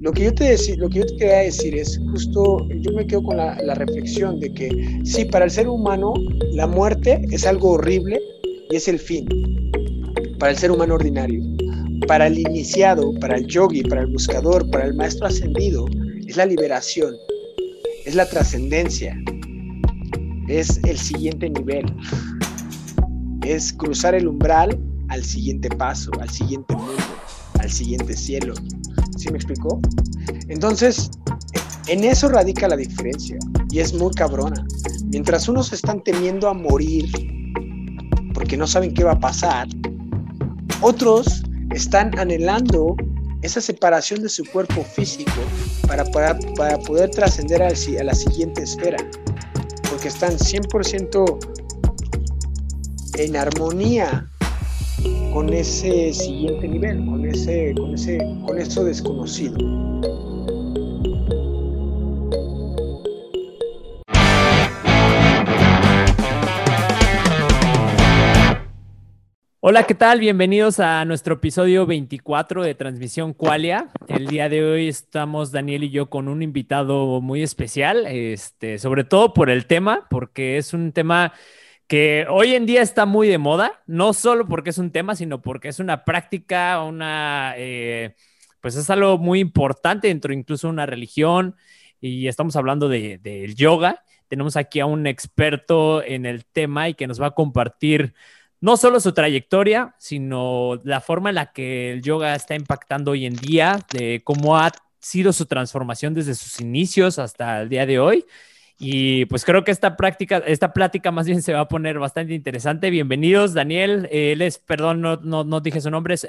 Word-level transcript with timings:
Lo 0.00 0.12
que 0.12 0.24
yo 0.24 0.34
te, 0.34 0.56
lo 0.76 0.88
que 0.88 1.00
yo 1.00 1.06
quería 1.18 1.38
decir 1.38 1.74
es 1.74 2.00
justo, 2.12 2.68
yo 2.68 2.92
me 2.92 3.04
quedo 3.04 3.24
con 3.24 3.36
la, 3.36 3.60
la 3.62 3.74
reflexión 3.74 4.38
de 4.38 4.52
que 4.52 5.00
sí, 5.02 5.24
para 5.24 5.44
el 5.44 5.50
ser 5.50 5.66
humano 5.66 6.14
la 6.52 6.68
muerte 6.68 7.20
es 7.32 7.44
algo 7.44 7.72
horrible 7.72 8.20
y 8.70 8.76
es 8.76 8.86
el 8.86 9.00
fin, 9.00 9.26
para 10.38 10.52
el 10.52 10.58
ser 10.58 10.70
humano 10.70 10.94
ordinario. 10.94 11.42
Para 12.06 12.28
el 12.28 12.38
iniciado, 12.38 13.12
para 13.18 13.38
el 13.38 13.48
yogi, 13.48 13.82
para 13.82 14.02
el 14.02 14.06
buscador, 14.06 14.70
para 14.70 14.84
el 14.84 14.94
maestro 14.94 15.26
ascendido, 15.26 15.86
es 16.28 16.36
la 16.36 16.46
liberación, 16.46 17.16
es 18.06 18.14
la 18.14 18.28
trascendencia, 18.28 19.20
es 20.46 20.78
el 20.84 20.96
siguiente 20.96 21.50
nivel, 21.50 21.84
es 23.44 23.72
cruzar 23.72 24.14
el 24.14 24.28
umbral 24.28 24.78
al 25.08 25.24
siguiente 25.24 25.68
paso, 25.70 26.12
al 26.20 26.30
siguiente 26.30 26.76
mundo, 26.76 27.02
al 27.58 27.70
siguiente 27.70 28.16
cielo. 28.16 28.54
¿Sí 29.18 29.30
me 29.30 29.36
explicó? 29.36 29.80
Entonces, 30.48 31.10
en 31.88 32.04
eso 32.04 32.28
radica 32.28 32.68
la 32.68 32.76
diferencia 32.76 33.36
y 33.70 33.80
es 33.80 33.92
muy 33.92 34.12
cabrona. 34.12 34.64
Mientras 35.06 35.48
unos 35.48 35.72
están 35.72 36.02
temiendo 36.02 36.48
a 36.48 36.54
morir 36.54 37.10
porque 38.32 38.56
no 38.56 38.66
saben 38.66 38.94
qué 38.94 39.04
va 39.04 39.12
a 39.12 39.20
pasar, 39.20 39.66
otros 40.80 41.42
están 41.74 42.16
anhelando 42.18 42.96
esa 43.42 43.60
separación 43.60 44.22
de 44.22 44.28
su 44.28 44.44
cuerpo 44.44 44.82
físico 44.82 45.40
para, 45.86 46.04
para, 46.04 46.38
para 46.56 46.78
poder 46.78 47.10
trascender 47.10 47.62
a 47.62 47.70
la 47.70 48.14
siguiente 48.14 48.62
esfera 48.62 48.98
porque 49.90 50.08
están 50.08 50.32
100% 50.32 51.38
en 53.18 53.36
armonía 53.36 54.30
con 55.32 55.52
ese 55.52 56.12
siguiente 56.12 56.66
nivel, 56.66 57.04
con 57.04 57.24
ese, 57.24 57.74
con 57.74 57.94
ese, 57.94 58.18
con 58.44 58.58
eso 58.58 58.84
desconocido. 58.84 59.56
Hola, 69.60 69.82
¿qué 69.82 69.94
tal? 69.94 70.20
Bienvenidos 70.20 70.80
a 70.80 71.04
nuestro 71.04 71.34
episodio 71.34 71.84
24 71.84 72.62
de 72.62 72.74
Transmisión 72.74 73.34
Qualia. 73.34 73.90
El 74.06 74.26
día 74.26 74.48
de 74.48 74.64
hoy 74.64 74.88
estamos 74.88 75.52
Daniel 75.52 75.84
y 75.84 75.90
yo 75.90 76.08
con 76.08 76.28
un 76.28 76.42
invitado 76.42 77.20
muy 77.20 77.42
especial, 77.42 78.06
este, 78.06 78.78
sobre 78.78 79.04
todo 79.04 79.34
por 79.34 79.50
el 79.50 79.66
tema, 79.66 80.06
porque 80.08 80.56
es 80.56 80.72
un 80.72 80.92
tema 80.92 81.34
que 81.88 82.26
hoy 82.28 82.54
en 82.54 82.66
día 82.66 82.82
está 82.82 83.06
muy 83.06 83.28
de 83.28 83.38
moda, 83.38 83.82
no 83.86 84.12
solo 84.12 84.46
porque 84.46 84.70
es 84.70 84.78
un 84.78 84.92
tema, 84.92 85.16
sino 85.16 85.40
porque 85.40 85.68
es 85.68 85.80
una 85.80 86.04
práctica, 86.04 86.82
una, 86.84 87.54
eh, 87.56 88.14
pues 88.60 88.76
es 88.76 88.90
algo 88.90 89.16
muy 89.18 89.40
importante 89.40 90.08
dentro 90.08 90.34
incluso 90.34 90.66
de 90.66 90.74
una 90.74 90.86
religión 90.86 91.56
y 92.00 92.28
estamos 92.28 92.56
hablando 92.56 92.88
del 92.90 93.22
de, 93.22 93.54
yoga. 93.54 94.04
Tenemos 94.28 94.56
aquí 94.56 94.80
a 94.80 94.86
un 94.86 95.06
experto 95.06 96.02
en 96.04 96.26
el 96.26 96.44
tema 96.44 96.90
y 96.90 96.94
que 96.94 97.06
nos 97.06 97.20
va 97.20 97.28
a 97.28 97.34
compartir 97.34 98.14
no 98.60 98.76
solo 98.76 99.00
su 99.00 99.12
trayectoria, 99.12 99.94
sino 99.98 100.78
la 100.84 101.00
forma 101.00 101.30
en 101.30 101.36
la 101.36 101.52
que 101.52 101.92
el 101.92 102.02
yoga 102.02 102.34
está 102.34 102.54
impactando 102.54 103.12
hoy 103.12 103.24
en 103.24 103.36
día, 103.36 103.78
de 103.94 104.20
cómo 104.24 104.58
ha 104.58 104.72
sido 105.00 105.32
su 105.32 105.46
transformación 105.46 106.12
desde 106.12 106.34
sus 106.34 106.60
inicios 106.60 107.18
hasta 107.18 107.62
el 107.62 107.70
día 107.70 107.86
de 107.86 107.98
hoy. 107.98 108.26
Y 108.80 109.24
pues 109.26 109.44
creo 109.44 109.64
que 109.64 109.72
esta 109.72 109.96
práctica, 109.96 110.38
esta 110.38 110.72
plática 110.72 111.10
más 111.10 111.26
bien 111.26 111.42
se 111.42 111.52
va 111.52 111.60
a 111.60 111.68
poner 111.68 111.98
bastante 111.98 112.32
interesante. 112.32 112.90
Bienvenidos, 112.90 113.52
Daniel. 113.52 114.08
Él 114.12 114.40
es, 114.40 114.58
perdón, 114.58 115.00
no, 115.00 115.16
no, 115.16 115.60
dije 115.60 115.80
su 115.80 115.90
nombre, 115.90 116.14
es 116.14 116.26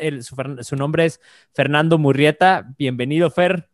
su, 0.62 0.76
nombre 0.76 1.06
es 1.06 1.22
Fernando 1.54 2.00
Murrieta. 2.00 2.66
Bienvenido, 2.80 3.30
Fer. 3.30 3.70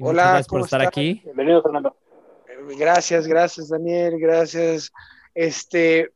Hola, 0.00 0.24
gracias 0.24 0.48
por 0.48 0.60
estar 0.62 0.80
aquí. 0.82 1.22
Bienvenido, 1.24 1.62
Fernando. 1.62 1.96
Gracias, 2.76 3.28
gracias, 3.28 3.68
Daniel. 3.68 4.18
Gracias. 4.18 4.90
Este, 5.32 6.12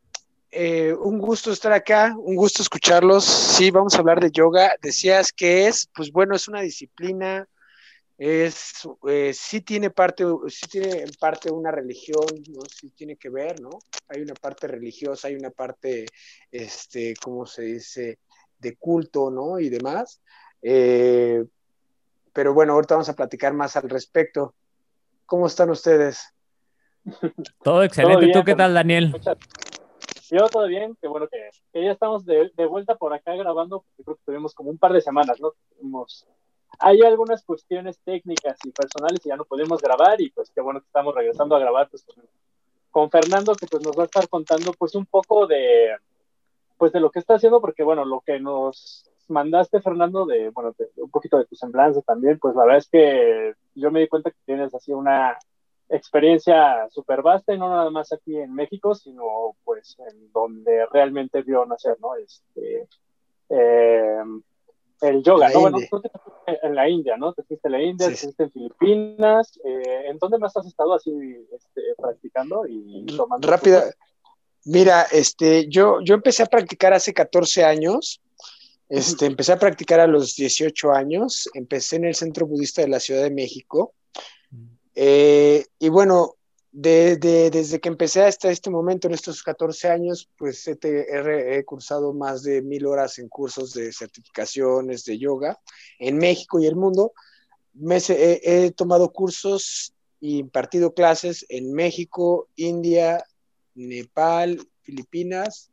eh, 0.50 0.92
un 0.94 1.18
gusto 1.18 1.52
estar 1.52 1.72
acá, 1.72 2.12
un 2.18 2.34
gusto 2.34 2.61
escucharlos. 2.61 3.24
Sí, 3.24 3.70
vamos 3.70 3.94
a 3.94 3.98
hablar 3.98 4.20
de 4.20 4.33
yoga. 4.33 4.74
Decías 4.83 5.33
que 5.33 5.68
es, 5.68 5.88
pues 5.94 6.11
bueno, 6.11 6.34
es 6.34 6.48
una 6.48 6.61
disciplina, 6.61 7.46
es, 8.18 8.89
eh, 9.08 9.33
sí 9.33 9.61
tiene 9.61 9.90
parte, 9.90 10.24
sí 10.48 10.67
tiene 10.68 11.02
en 11.02 11.11
parte 11.20 11.52
una 11.52 11.70
religión, 11.70 12.27
¿no? 12.48 12.62
Sí 12.68 12.90
tiene 12.90 13.17
que 13.17 13.30
ver, 13.30 13.61
¿no? 13.61 13.70
Hay 14.08 14.23
una 14.23 14.34
parte 14.34 14.67
religiosa, 14.67 15.29
hay 15.29 15.36
una 15.36 15.51
parte, 15.51 16.06
este, 16.51 17.14
¿cómo 17.23 17.46
se 17.46 17.62
dice? 17.62 18.18
De 18.58 18.77
culto, 18.77 19.30
¿no? 19.30 19.61
Y 19.61 19.68
demás. 19.68 20.20
Eh, 20.61 21.45
pero 22.33 22.52
bueno, 22.52 22.73
ahorita 22.73 22.96
vamos 22.96 23.08
a 23.08 23.14
platicar 23.14 23.55
más 23.55 23.77
al 23.77 23.89
respecto. 23.89 24.52
¿Cómo 25.24 25.46
están 25.46 25.70
ustedes? 25.70 26.35
Todo 27.62 27.85
excelente. 27.85 28.33
¿Tú 28.33 28.42
qué 28.42 28.56
tal, 28.56 28.74
Daniel? 28.74 29.14
Yo 30.30 30.46
todo 30.48 30.67
bien, 30.67 30.95
que 31.00 31.08
bueno 31.08 31.27
que, 31.27 31.48
ya 31.83 31.92
estamos 31.92 32.27
de, 32.27 32.50
vuelta 32.68 32.96
por 32.96 33.14
acá 33.14 33.35
grabando, 33.35 33.80
porque 33.80 34.05
creo 34.05 34.17
que 34.17 34.23
tuvimos 34.27 34.55
como 34.55 34.68
un 34.68 34.77
par 34.77 34.92
de 34.92 35.00
semanas, 35.00 35.40
¿no? 35.40 35.55
Hay 36.78 37.02
algunas 37.02 37.42
cuestiones 37.44 37.98
técnicas 38.05 38.58
y 38.64 38.70
personales 38.70 39.24
y 39.24 39.28
ya 39.28 39.36
no 39.36 39.44
podemos 39.44 39.80
grabar 39.80 40.20
y 40.20 40.30
pues 40.30 40.50
qué 40.55 40.61
bueno 40.61 40.80
que 40.80 40.86
estamos 40.86 41.14
regresando 41.14 41.56
a 41.56 41.61
grabar 41.61 41.89
pues, 41.89 42.05
con 42.90 43.11
Fernando 43.11 43.55
que 43.55 43.66
pues 43.66 43.84
nos 43.84 43.96
va 43.96 44.02
a 44.02 44.06
estar 44.06 44.28
contando 44.28 44.72
pues 44.72 44.94
un 44.94 45.06
poco 45.06 45.46
de 45.46 45.96
pues 46.77 46.92
de 46.92 47.00
lo 47.00 47.11
que 47.11 47.18
está 47.18 47.34
haciendo 47.34 47.61
porque 47.61 47.83
bueno 47.83 48.05
lo 48.05 48.20
que 48.20 48.38
nos 48.38 49.11
mandaste 49.28 49.80
Fernando 49.80 50.24
de 50.27 50.50
bueno 50.50 50.74
un 50.96 51.11
poquito 51.11 51.38
de 51.38 51.46
tu 51.46 51.56
semblanza 51.56 52.00
también 52.02 52.38
pues 52.38 52.55
la 52.55 52.62
verdad 52.62 52.78
es 52.78 52.88
que 52.88 53.55
yo 53.74 53.90
me 53.90 54.00
di 54.00 54.08
cuenta 54.08 54.30
que 54.30 54.38
tienes 54.44 54.74
así 54.74 54.92
una 54.92 55.36
experiencia 55.88 56.88
súper 56.90 57.22
vasta 57.22 57.55
y 57.55 57.58
no 57.58 57.68
nada 57.68 57.90
más 57.90 58.12
aquí 58.12 58.36
en 58.36 58.55
México, 58.55 58.94
sino 58.94 59.56
pues 59.64 59.96
en 60.11 60.30
donde 60.33 60.86
realmente 60.86 61.42
vio 61.42 61.64
nacer, 61.64 61.96
¿no? 62.00 62.14
Este, 62.17 62.86
eh, 63.48 64.22
el 65.01 65.23
yoga, 65.23 65.51
¿no? 65.51 65.61
Bueno, 65.61 65.79
tú 65.91 66.01
te 66.01 66.11
en 66.63 66.75
la 66.75 66.89
India, 66.89 67.17
¿no? 67.17 67.33
Te 67.33 67.42
fuiste 67.42 67.69
en 67.69 67.73
la 67.73 67.83
India, 67.83 68.09
te 68.09 68.17
fuiste 68.17 68.42
en 68.45 68.51
Filipinas, 68.51 69.59
eh, 69.64 70.07
¿en 70.07 70.19
dónde 70.19 70.39
más 70.39 70.57
has 70.57 70.67
estado 70.67 70.95
así 70.95 71.13
este, 71.53 71.83
practicando 71.97 72.67
y 72.67 73.05
tomando? 73.07 73.47
Rápida. 73.47 73.85
Mira, 74.64 75.07
este, 75.13 75.69
yo, 75.69 76.01
yo 76.03 76.14
empecé 76.14 76.42
a 76.42 76.47
practicar 76.47 76.92
hace 76.92 77.14
14 77.14 77.64
años. 77.64 78.20
Este, 78.89 79.27
empecé 79.27 79.53
a 79.53 79.59
practicar 79.59 80.01
a 80.01 80.07
los 80.07 80.35
18 80.35 80.92
años. 80.92 81.48
Empecé 81.55 81.97
en 81.97 82.07
el 82.07 82.15
Centro 82.15 82.47
Budista 82.47 82.83
de 82.83 82.89
la 82.89 83.01
Ciudad 83.01 83.23
de 83.23 83.30
México. 83.30 83.95
Eh, 84.95 85.65
y 85.79 85.89
bueno, 85.89 86.35
desde 86.80 87.80
que 87.80 87.89
empecé 87.89 88.22
hasta 88.22 88.52
este 88.52 88.70
momento, 88.70 89.08
en 89.08 89.14
estos 89.14 89.42
14 89.42 89.89
años, 89.89 90.30
pues 90.39 90.64
he, 90.68 91.64
cursado 91.64 92.12
más 92.12 92.44
de 92.44 92.62
mil 92.62 92.86
horas 92.86 93.18
en 93.18 93.28
cursos 93.28 93.74
de 93.74 93.92
certificaciones 93.92 95.05
de 95.05 95.18
yoga 95.18 95.58
en 95.98 96.18
México 96.18 96.61
y 96.61 96.67
el 96.67 96.77
mundo. 96.77 97.12
Me, 97.74 97.98
he, 98.08 98.70
tomado 98.77 99.11
cursos 99.11 99.92
y 100.20 100.38
impartido 100.38 100.94
clases 100.94 101.44
en 101.48 101.72
México, 101.72 102.48
India, 102.55 103.24
Nepal, 103.74 104.64
Filipinas 104.83 105.72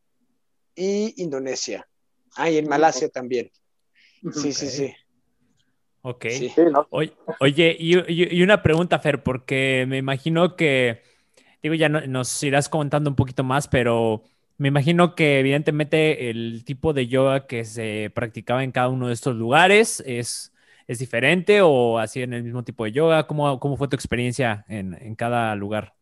y 0.74 1.22
Indonesia. 1.22 1.88
Ah, 2.36 2.50
y 2.50 2.58
en 2.58 2.68
Malasia 2.68 3.10
también. 3.10 3.52
Sí, 4.34 4.54
sí, 4.54 4.68
sí. 4.70 4.96
Ok. 6.08 6.26
Oye, 7.40 7.76
y, 7.80 8.44
una 8.44 8.62
pregunta, 8.62 9.00
Fer, 9.00 9.24
porque 9.24 9.86
me 9.88 9.98
imagino 9.98 10.56
que, 10.56 11.02
digo, 11.64 11.74
ya 11.74 11.90
nos 11.90 12.44
irás 12.44 12.70
comentando 12.70 13.10
un 13.10 13.16
poquito 13.16 13.44
más, 13.44 13.68
pero 13.68 14.22
me 14.60 14.68
imagino 14.68 15.16
que 15.16 15.40
evidentemente 15.40 16.30
el 16.30 16.64
tipo 16.64 16.94
de 16.94 17.08
yoga 17.08 17.48
que 17.48 17.66
se 17.66 18.12
practicaba 18.14 18.64
en 18.64 18.72
cada 18.72 18.90
uno 18.90 19.08
de 19.08 19.16
estos 19.16 19.36
lugares 19.36 20.04
es, 20.06 20.54
es 20.86 21.00
diferente 21.00 21.62
o 21.64 21.98
así 21.98 22.22
en 22.22 22.34
el 22.34 22.44
mismo 22.44 22.64
tipo 22.64 22.84
de 22.84 22.92
yoga. 22.92 23.26
¿Cómo, 23.26 23.60
cómo 23.60 23.76
fue 23.76 23.88
tu 23.88 23.96
experiencia 23.96 24.64
en, 24.70 24.94
en 25.02 25.16
cada 25.16 25.56
lugar? 25.56 25.96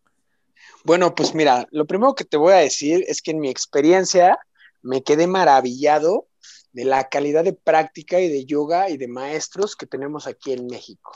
Bueno, 0.83 1.15
pues 1.15 1.33
mira, 1.33 1.65
lo 1.71 1.85
primero 1.85 2.13
que 2.13 2.25
te 2.25 2.35
voy 2.35 2.51
a 2.51 2.57
decir 2.57 3.05
es 3.07 3.21
que 3.21 3.31
en 3.31 3.39
mi 3.39 3.47
experiencia 3.47 4.37
me 4.81 5.01
quedé 5.01 5.27
maravillado 5.27 6.27
de 6.73 6.85
la 6.85 7.07
calidad 7.07 7.43
de 7.43 7.53
práctica 7.53 8.19
y 8.19 8.27
de 8.27 8.45
yoga 8.45 8.89
y 8.89 8.97
de 8.97 9.07
maestros 9.07 9.75
que 9.75 9.85
tenemos 9.85 10.27
aquí 10.27 10.53
en 10.53 10.65
México. 10.67 11.13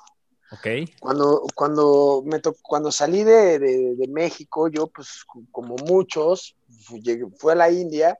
Okay. 0.49 0.85
Cuando, 0.99 1.41
cuando, 1.55 2.23
me 2.25 2.39
cuando 2.61 2.89
salí 2.91 3.23
de, 3.23 3.59
de, 3.59 4.07
México, 4.07 4.69
yo, 4.69 4.87
pues, 4.87 5.25
como 5.51 5.75
muchos, 5.75 6.55
fui 6.79 7.51
a 7.51 7.55
la 7.55 7.69
India 7.69 8.17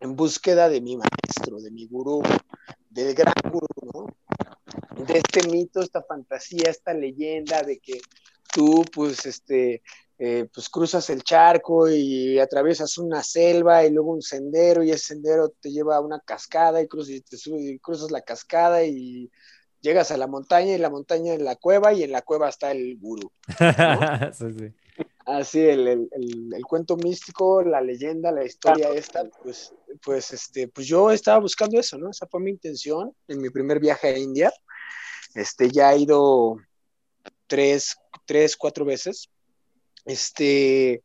en 0.00 0.16
búsqueda 0.16 0.68
de 0.68 0.80
mi 0.80 0.96
maestro, 0.96 1.60
de 1.60 1.70
mi 1.70 1.86
gurú, 1.86 2.20
del 2.90 3.14
gran 3.14 3.34
gurú, 3.44 3.68
¿no? 3.94 5.04
De 5.04 5.18
este 5.18 5.48
mito, 5.48 5.80
esta 5.80 6.02
fantasía, 6.02 6.68
esta 6.68 6.92
leyenda 6.94 7.62
de 7.62 7.78
que 7.78 8.00
tú, 8.52 8.84
pues, 8.92 9.24
este, 9.24 9.82
eh, 10.18 10.48
pues 10.52 10.68
cruzas 10.68 11.10
el 11.10 11.22
charco 11.22 11.88
y 11.88 12.38
atraviesas 12.38 12.96
una 12.98 13.22
selva 13.22 13.84
y 13.84 13.90
luego 13.90 14.12
un 14.12 14.22
sendero 14.22 14.82
y 14.82 14.90
ese 14.90 15.14
sendero 15.14 15.50
te 15.60 15.70
lleva 15.70 15.96
a 15.96 16.00
una 16.00 16.20
cascada 16.20 16.80
y 16.80 16.88
cruzas, 16.88 17.22
y 17.46 17.78
cruzas 17.78 18.10
la 18.10 18.22
cascada 18.22 18.84
y 18.84 19.30
Llegas 19.86 20.10
a 20.10 20.16
la 20.16 20.26
montaña 20.26 20.74
y 20.74 20.78
la 20.78 20.90
montaña 20.90 21.34
en 21.34 21.44
la 21.44 21.54
cueva 21.54 21.92
y 21.92 22.02
en 22.02 22.10
la 22.10 22.22
cueva 22.22 22.48
está 22.48 22.72
el 22.72 22.98
gurú. 22.98 23.30
Así, 25.26 25.60
el, 25.60 25.86
el, 25.86 26.08
el, 26.52 26.62
cuento 26.66 26.96
místico, 26.96 27.62
la 27.62 27.80
leyenda, 27.80 28.32
la 28.32 28.44
historia 28.44 28.88
esta, 28.90 29.24
pues, 29.44 29.72
pues, 30.02 30.32
este, 30.32 30.66
pues 30.66 30.88
yo 30.88 31.12
estaba 31.12 31.38
buscando 31.38 31.78
eso, 31.78 31.98
¿no? 31.98 32.10
Esa 32.10 32.26
fue 32.26 32.40
mi 32.40 32.50
intención 32.50 33.12
en 33.28 33.40
mi 33.40 33.50
primer 33.50 33.78
viaje 33.78 34.08
a 34.08 34.18
India. 34.18 34.52
Este, 35.34 35.70
ya 35.70 35.92
he 35.92 35.98
ido 35.98 36.56
tres, 37.46 37.96
tres, 38.24 38.56
cuatro 38.56 38.84
veces. 38.84 39.28
Este, 40.06 41.02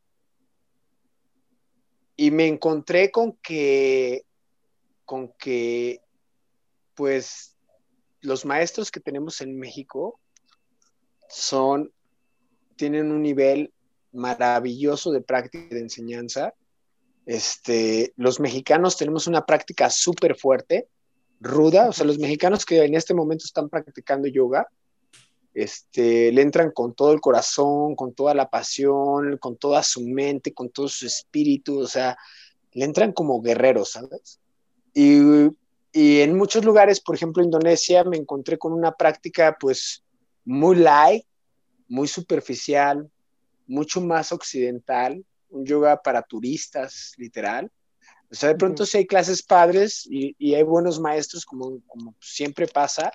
y 2.16 2.30
me 2.30 2.46
encontré 2.46 3.10
con 3.10 3.32
que, 3.42 4.24
con 5.04 5.32
que, 5.36 6.00
pues, 6.94 7.56
los 8.20 8.44
maestros 8.44 8.92
que 8.92 9.00
tenemos 9.00 9.40
en 9.40 9.58
México 9.58 10.20
son, 11.28 11.92
tienen 12.76 13.10
un 13.10 13.22
nivel 13.22 13.72
maravilloso 14.12 15.10
de 15.10 15.20
práctica 15.20 15.74
de 15.74 15.80
enseñanza. 15.80 16.54
Este, 17.26 18.12
los 18.16 18.38
mexicanos 18.38 18.96
tenemos 18.96 19.26
una 19.26 19.44
práctica 19.44 19.90
súper 19.90 20.36
fuerte, 20.36 20.88
ruda, 21.40 21.88
o 21.88 21.92
sea, 21.92 22.06
los 22.06 22.20
mexicanos 22.20 22.64
que 22.64 22.84
en 22.84 22.94
este 22.94 23.14
momento 23.14 23.44
están 23.44 23.68
practicando 23.68 24.28
yoga, 24.28 24.68
este, 25.54 26.32
le 26.32 26.42
entran 26.42 26.70
con 26.70 26.94
todo 26.94 27.12
el 27.12 27.20
corazón, 27.20 27.94
con 27.94 28.14
toda 28.14 28.34
la 28.34 28.48
pasión, 28.48 29.36
con 29.38 29.56
toda 29.56 29.82
su 29.82 30.02
mente, 30.02 30.54
con 30.54 30.70
todo 30.70 30.88
su 30.88 31.06
espíritu, 31.06 31.80
o 31.80 31.86
sea, 31.86 32.16
le 32.72 32.84
entran 32.84 33.12
como 33.12 33.42
guerreros, 33.42 33.92
¿sabes? 33.92 34.40
Y, 34.94 35.20
y 35.92 36.20
en 36.20 36.36
muchos 36.36 36.64
lugares, 36.64 37.00
por 37.00 37.14
ejemplo, 37.14 37.42
Indonesia, 37.42 38.04
me 38.04 38.16
encontré 38.16 38.58
con 38.58 38.72
una 38.72 38.92
práctica 38.92 39.56
pues 39.60 40.02
muy 40.44 40.76
light, 40.76 41.24
muy 41.88 42.08
superficial, 42.08 43.10
mucho 43.66 44.00
más 44.00 44.32
occidental, 44.32 45.24
un 45.50 45.66
yoga 45.66 46.00
para 46.00 46.22
turistas, 46.22 47.12
literal. 47.18 47.70
O 48.30 48.34
sea, 48.34 48.48
de 48.48 48.54
pronto 48.54 48.86
sí 48.86 48.96
hay 48.96 49.06
clases 49.06 49.42
padres 49.42 50.06
y, 50.10 50.34
y 50.38 50.54
hay 50.54 50.62
buenos 50.62 50.98
maestros, 50.98 51.44
como, 51.44 51.80
como 51.86 52.14
siempre 52.18 52.66
pasa, 52.66 53.12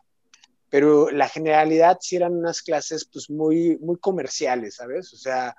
pero 0.70 1.10
la 1.12 1.30
generalidad 1.30 1.98
sí 2.02 2.18
eran 2.18 2.34
unas 2.34 2.62
clases 2.62 3.06
pues 3.06 3.30
muy, 3.30 3.78
muy 3.80 3.98
comerciales, 3.98 4.76
¿sabes? 4.76 5.14
O 5.14 5.18
sea, 5.18 5.56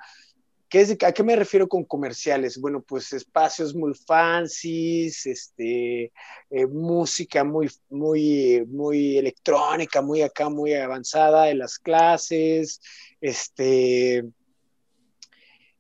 ¿qué 0.69 0.83
es, 0.83 0.97
¿a 1.03 1.13
qué 1.13 1.23
me 1.23 1.37
refiero 1.37 1.69
con 1.69 1.85
comerciales? 1.85 2.61
Bueno, 2.61 2.83
pues 2.83 3.13
espacios 3.13 3.75
muy 3.75 3.95
fancies, 3.95 5.27
este, 5.27 6.13
eh, 6.51 6.67
música 6.67 7.43
muy, 7.43 7.71
muy, 7.89 8.65
muy 8.67 9.17
electrónica, 9.17 10.03
muy 10.03 10.23
acá, 10.23 10.49
muy 10.51 10.75
avanzada 10.75 11.49
en 11.51 11.59
las 11.59 11.79
clases, 11.79 12.81
este, 13.21 14.25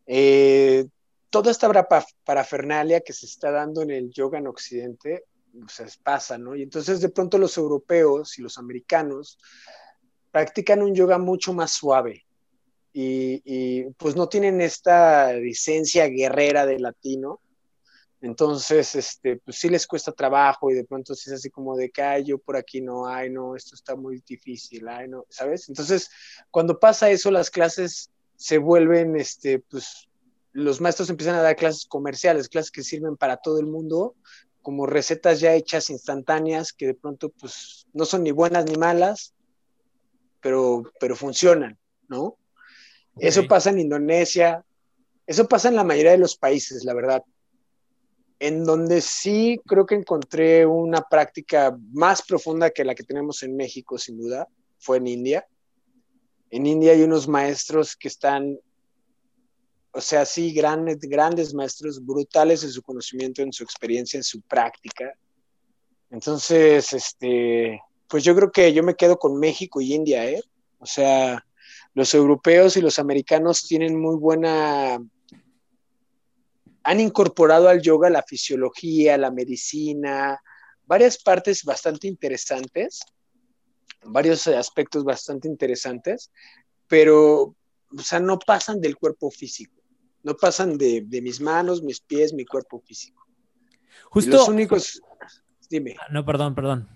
eh, 0.06 0.86
toda 1.28 1.50
esta 1.50 1.70
parafernalia 2.24 3.00
que 3.00 3.12
se 3.12 3.26
está 3.26 3.50
dando 3.50 3.82
en 3.82 3.90
el 3.90 4.10
yoga 4.10 4.38
en 4.38 4.46
Occidente, 4.46 5.24
o 5.64 5.68
sea, 5.68 5.86
pasa, 6.02 6.38
¿no? 6.38 6.54
Y 6.56 6.62
entonces 6.62 7.00
de 7.00 7.08
pronto 7.08 7.38
los 7.38 7.56
europeos 7.56 8.38
y 8.38 8.42
los 8.42 8.58
americanos 8.58 9.38
practican 10.30 10.82
un 10.82 10.94
yoga 10.94 11.18
mucho 11.18 11.52
más 11.52 11.72
suave 11.72 12.26
y, 12.92 13.84
pues 13.92 14.16
no 14.16 14.28
tienen 14.28 14.60
esta 14.60 15.32
licencia 15.32 16.06
guerrera 16.06 16.66
de 16.66 16.80
latino. 16.80 17.40
Entonces, 18.20 18.96
este, 18.96 19.36
pues 19.36 19.56
sí 19.58 19.68
les 19.68 19.86
cuesta 19.86 20.10
trabajo 20.10 20.70
y 20.70 20.74
de 20.74 20.84
pronto 20.84 21.14
sí 21.14 21.30
es 21.30 21.36
así 21.36 21.50
como 21.50 21.76
de 21.76 21.90
que, 21.90 22.24
yo 22.24 22.38
por 22.38 22.56
aquí 22.56 22.80
no, 22.80 23.06
hay, 23.06 23.30
no, 23.30 23.54
esto 23.54 23.76
está 23.76 23.94
muy 23.94 24.20
difícil, 24.26 24.88
ay, 24.88 25.08
no, 25.08 25.24
¿sabes? 25.28 25.68
Entonces, 25.68 26.10
cuando 26.50 26.80
pasa 26.80 27.10
eso, 27.10 27.30
las 27.30 27.50
clases 27.50 28.10
se 28.34 28.58
vuelven, 28.58 29.14
este, 29.14 29.60
pues, 29.60 30.08
los 30.52 30.80
maestros 30.80 31.10
empiezan 31.10 31.36
a 31.36 31.42
dar 31.42 31.54
clases 31.54 31.86
comerciales, 31.86 32.48
clases 32.48 32.72
que 32.72 32.82
sirven 32.82 33.16
para 33.16 33.36
todo 33.36 33.60
el 33.60 33.66
mundo, 33.66 34.16
como 34.62 34.86
recetas 34.86 35.40
ya 35.40 35.54
hechas 35.54 35.90
instantáneas 35.90 36.72
que 36.72 36.86
de 36.86 36.94
pronto 36.94 37.30
pues 37.30 37.86
no 37.92 38.04
son 38.04 38.22
ni 38.22 38.30
buenas 38.30 38.64
ni 38.64 38.76
malas, 38.76 39.34
pero, 40.40 40.82
pero 41.00 41.16
funcionan, 41.16 41.78
¿no? 42.08 42.36
Eso 43.18 43.46
pasa 43.48 43.70
en 43.70 43.80
Indonesia, 43.80 44.64
eso 45.26 45.48
pasa 45.48 45.68
en 45.68 45.76
la 45.76 45.84
mayoría 45.84 46.12
de 46.12 46.18
los 46.18 46.36
países, 46.36 46.84
la 46.84 46.94
verdad. 46.94 47.22
En 48.38 48.64
donde 48.64 49.00
sí 49.00 49.60
creo 49.66 49.84
que 49.84 49.96
encontré 49.96 50.64
una 50.64 51.02
práctica 51.02 51.76
más 51.92 52.22
profunda 52.22 52.70
que 52.70 52.84
la 52.84 52.94
que 52.94 53.02
tenemos 53.02 53.42
en 53.42 53.56
México, 53.56 53.98
sin 53.98 54.18
duda, 54.18 54.48
fue 54.78 54.98
en 54.98 55.08
India. 55.08 55.48
En 56.50 56.66
India 56.66 56.92
hay 56.92 57.02
unos 57.02 57.26
maestros 57.26 57.96
que 57.96 58.08
están 58.08 58.58
o 59.98 60.00
sea, 60.00 60.24
sí, 60.24 60.52
grandes, 60.52 61.00
grandes 61.00 61.52
maestros, 61.52 62.06
brutales 62.06 62.62
en 62.62 62.70
su 62.70 62.82
conocimiento, 62.82 63.42
en 63.42 63.52
su 63.52 63.64
experiencia, 63.64 64.16
en 64.16 64.22
su 64.22 64.40
práctica. 64.42 65.12
Entonces, 66.08 66.92
este, 66.92 67.82
pues 68.06 68.22
yo 68.22 68.32
creo 68.36 68.52
que 68.52 68.72
yo 68.72 68.84
me 68.84 68.94
quedo 68.94 69.18
con 69.18 69.40
México 69.40 69.80
y 69.80 69.94
India, 69.94 70.24
¿eh? 70.30 70.40
O 70.78 70.86
sea, 70.86 71.44
los 71.94 72.14
europeos 72.14 72.76
y 72.76 72.80
los 72.80 73.00
americanos 73.00 73.66
tienen 73.66 74.00
muy 74.00 74.14
buena, 74.14 75.00
han 76.84 77.00
incorporado 77.00 77.68
al 77.68 77.82
yoga 77.82 78.08
la 78.08 78.22
fisiología, 78.22 79.18
la 79.18 79.32
medicina, 79.32 80.40
varias 80.86 81.20
partes 81.20 81.64
bastante 81.64 82.06
interesantes, 82.06 83.00
varios 84.04 84.46
aspectos 84.46 85.02
bastante 85.02 85.48
interesantes, 85.48 86.30
pero, 86.86 87.56
o 87.96 88.02
sea, 88.04 88.20
no 88.20 88.38
pasan 88.38 88.80
del 88.80 88.96
cuerpo 88.96 89.32
físico 89.32 89.77
no 90.28 90.36
pasan 90.36 90.76
de, 90.76 91.06
mis 91.22 91.40
manos, 91.40 91.82
mis 91.82 92.00
pies, 92.00 92.34
mi 92.34 92.44
cuerpo 92.44 92.80
físico. 92.80 93.26
Justo. 94.10 94.30
los 94.32 94.48
únicos, 94.48 95.00
dime. 95.70 95.96
Ah, 95.98 96.08
no, 96.10 96.24
perdón, 96.24 96.54
perdón. 96.54 96.86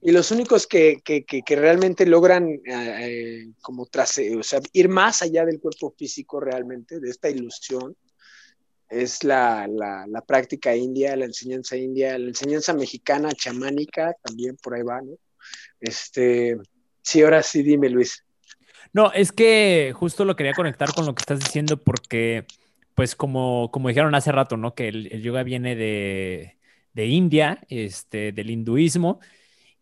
Y 0.00 0.12
los 0.12 0.30
únicos 0.30 0.66
que, 0.66 1.02
realmente 1.46 2.06
logran 2.06 2.48
eh, 2.48 2.60
eh, 2.64 3.52
como 3.60 3.84
tras, 3.84 4.18
o 4.38 4.42
sea, 4.42 4.60
ir 4.72 4.88
más 4.88 5.20
allá 5.20 5.44
del 5.44 5.60
cuerpo 5.60 5.94
físico 5.96 6.40
realmente, 6.40 7.00
de 7.00 7.10
esta 7.10 7.28
ilusión, 7.28 7.94
es 8.88 9.22
la, 9.24 9.68
la, 9.68 10.22
práctica 10.22 10.74
india, 10.74 11.14
la 11.16 11.26
enseñanza 11.26 11.76
india, 11.76 12.18
la 12.18 12.28
enseñanza 12.28 12.72
mexicana, 12.72 13.30
chamánica, 13.32 14.14
también 14.22 14.56
por 14.56 14.74
ahí 14.74 14.82
va, 14.82 15.02
¿no? 15.02 15.12
Este, 15.80 16.56
sí, 17.02 17.22
ahora 17.22 17.42
sí, 17.42 17.62
dime, 17.62 17.90
Luis. 17.90 18.24
No, 18.92 19.12
es 19.12 19.32
que 19.32 19.92
justo 19.94 20.24
lo 20.24 20.34
quería 20.34 20.54
conectar 20.54 20.92
con 20.94 21.06
lo 21.06 21.14
que 21.14 21.20
estás 21.20 21.38
diciendo 21.38 21.76
porque 21.76 22.46
pues 23.00 23.16
como, 23.16 23.70
como 23.72 23.88
dijeron 23.88 24.14
hace 24.14 24.30
rato, 24.30 24.58
¿no? 24.58 24.74
Que 24.74 24.88
el, 24.88 25.22
yoga 25.22 25.42
viene 25.42 25.74
de, 25.74 27.06
India, 27.06 27.58
este, 27.70 28.30
del 28.32 28.50
hinduismo. 28.50 29.20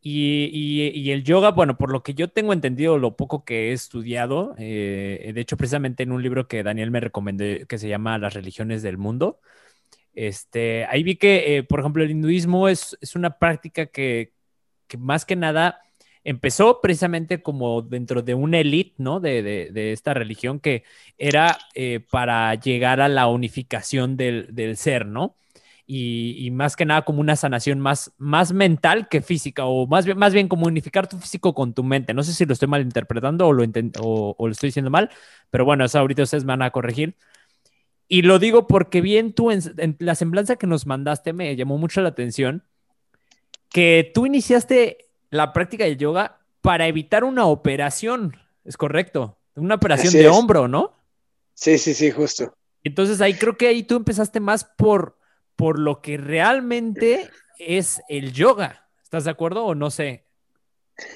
Y, 0.00 1.10
el 1.10 1.24
yoga, 1.24 1.50
bueno, 1.50 1.76
por 1.76 1.90
lo 1.90 2.04
que 2.04 2.14
yo 2.14 2.28
tengo 2.28 2.52
entendido, 2.52 2.96
lo 2.96 3.16
poco 3.16 3.44
que 3.44 3.70
he 3.70 3.72
estudiado, 3.72 4.54
eh, 4.56 5.32
de 5.34 5.40
hecho, 5.40 5.56
precisamente 5.56 6.04
en 6.04 6.12
un 6.12 6.22
libro 6.22 6.46
que 6.46 6.62
Daniel 6.62 6.92
me 6.92 7.00
recomendó 7.00 7.44
que 7.66 7.78
se 7.78 7.88
llama 7.88 8.18
Las 8.18 8.34
religiones 8.34 8.82
del 8.82 8.98
mundo, 8.98 9.40
este, 10.14 10.86
ahí 10.86 11.02
vi 11.02 11.16
que, 11.16 11.56
eh, 11.56 11.64
por 11.64 11.80
ejemplo, 11.80 12.04
el 12.04 12.12
hinduismo 12.12 12.68
es, 12.68 12.96
es 13.00 13.16
una 13.16 13.36
práctica 13.38 13.86
que, 13.86 14.32
que, 14.86 14.96
más 14.96 15.24
que 15.24 15.34
nada 15.34 15.80
empezó 16.28 16.82
precisamente 16.82 17.42
como 17.42 17.80
dentro 17.80 18.20
de 18.20 18.34
una 18.34 18.58
élite, 18.58 18.94
¿no? 18.98 19.18
De, 19.18 19.70
esta 19.92 20.12
religión 20.12 20.60
que 20.60 20.84
era 21.16 21.58
eh, 21.74 22.00
para 22.00 22.54
llegar 22.54 23.00
a 23.00 23.08
la 23.08 23.28
unificación 23.28 24.18
del, 24.18 24.76
ser, 24.76 25.06
¿no? 25.06 25.36
Y, 25.86 26.50
más 26.52 26.76
que 26.76 26.84
nada 26.84 27.02
como 27.06 27.20
una 27.20 27.34
sanación 27.34 27.80
más, 27.80 28.12
más 28.18 28.52
mental 28.52 29.08
que 29.08 29.22
física, 29.22 29.64
o 29.64 29.86
más 29.86 30.04
bien, 30.04 30.18
más 30.18 30.34
bien 30.34 30.48
como 30.48 30.66
unificar 30.66 31.08
tu 31.08 31.18
físico 31.18 31.54
con 31.54 31.72
tu 31.72 31.82
mente. 31.82 32.12
No 32.12 32.22
sé 32.22 32.34
si 32.34 32.44
lo 32.44 32.52
estoy 32.52 32.68
malinterpretando 32.68 33.46
o 33.46 33.52
lo, 33.54 33.64
o, 34.00 34.34
o 34.36 34.46
lo 34.46 34.52
estoy 34.52 34.68
diciendo 34.68 34.90
mal, 34.90 35.08
pero 35.50 35.64
bueno, 35.64 35.86
eso 35.86 35.98
ahorita 35.98 36.24
ustedes 36.24 36.44
me 36.44 36.52
van 36.52 36.62
a 36.62 36.70
corregir. 36.72 37.16
Y 38.06 38.20
lo 38.22 38.38
digo 38.38 38.66
porque 38.66 39.00
bien 39.00 39.32
tú, 39.32 39.50
en 39.50 39.96
la 39.98 40.14
semblanza 40.14 40.56
que 40.56 40.66
nos 40.66 40.86
mandaste, 40.86 41.32
me 41.32 41.56
llamó 41.56 41.78
mucho 41.78 42.02
la 42.02 42.10
atención 42.10 42.64
que 43.70 44.10
tú 44.14 44.26
iniciaste 44.26 45.07
la 45.30 45.52
práctica 45.52 45.84
del 45.84 45.96
yoga 45.96 46.40
para 46.60 46.86
evitar 46.86 47.24
una 47.24 47.46
operación, 47.46 48.36
es 48.64 48.76
correcto, 48.76 49.38
una 49.54 49.76
operación 49.76 50.12
de 50.12 50.28
hombro, 50.28 50.68
¿no? 50.68 50.94
Sí, 51.54 51.78
sí, 51.78 51.94
sí, 51.94 52.10
justo. 52.10 52.54
Entonces 52.84 53.20
ahí 53.20 53.34
creo 53.34 53.56
que 53.56 53.66
ahí 53.68 53.82
tú 53.82 53.96
empezaste 53.96 54.40
más 54.40 54.64
por, 54.64 55.18
por 55.56 55.78
lo 55.78 56.00
que 56.00 56.16
realmente 56.16 57.28
es 57.58 58.00
el 58.08 58.32
yoga. 58.32 58.88
¿Estás 59.02 59.24
de 59.24 59.30
acuerdo 59.30 59.64
o 59.64 59.74
no 59.74 59.90
sé? 59.90 60.24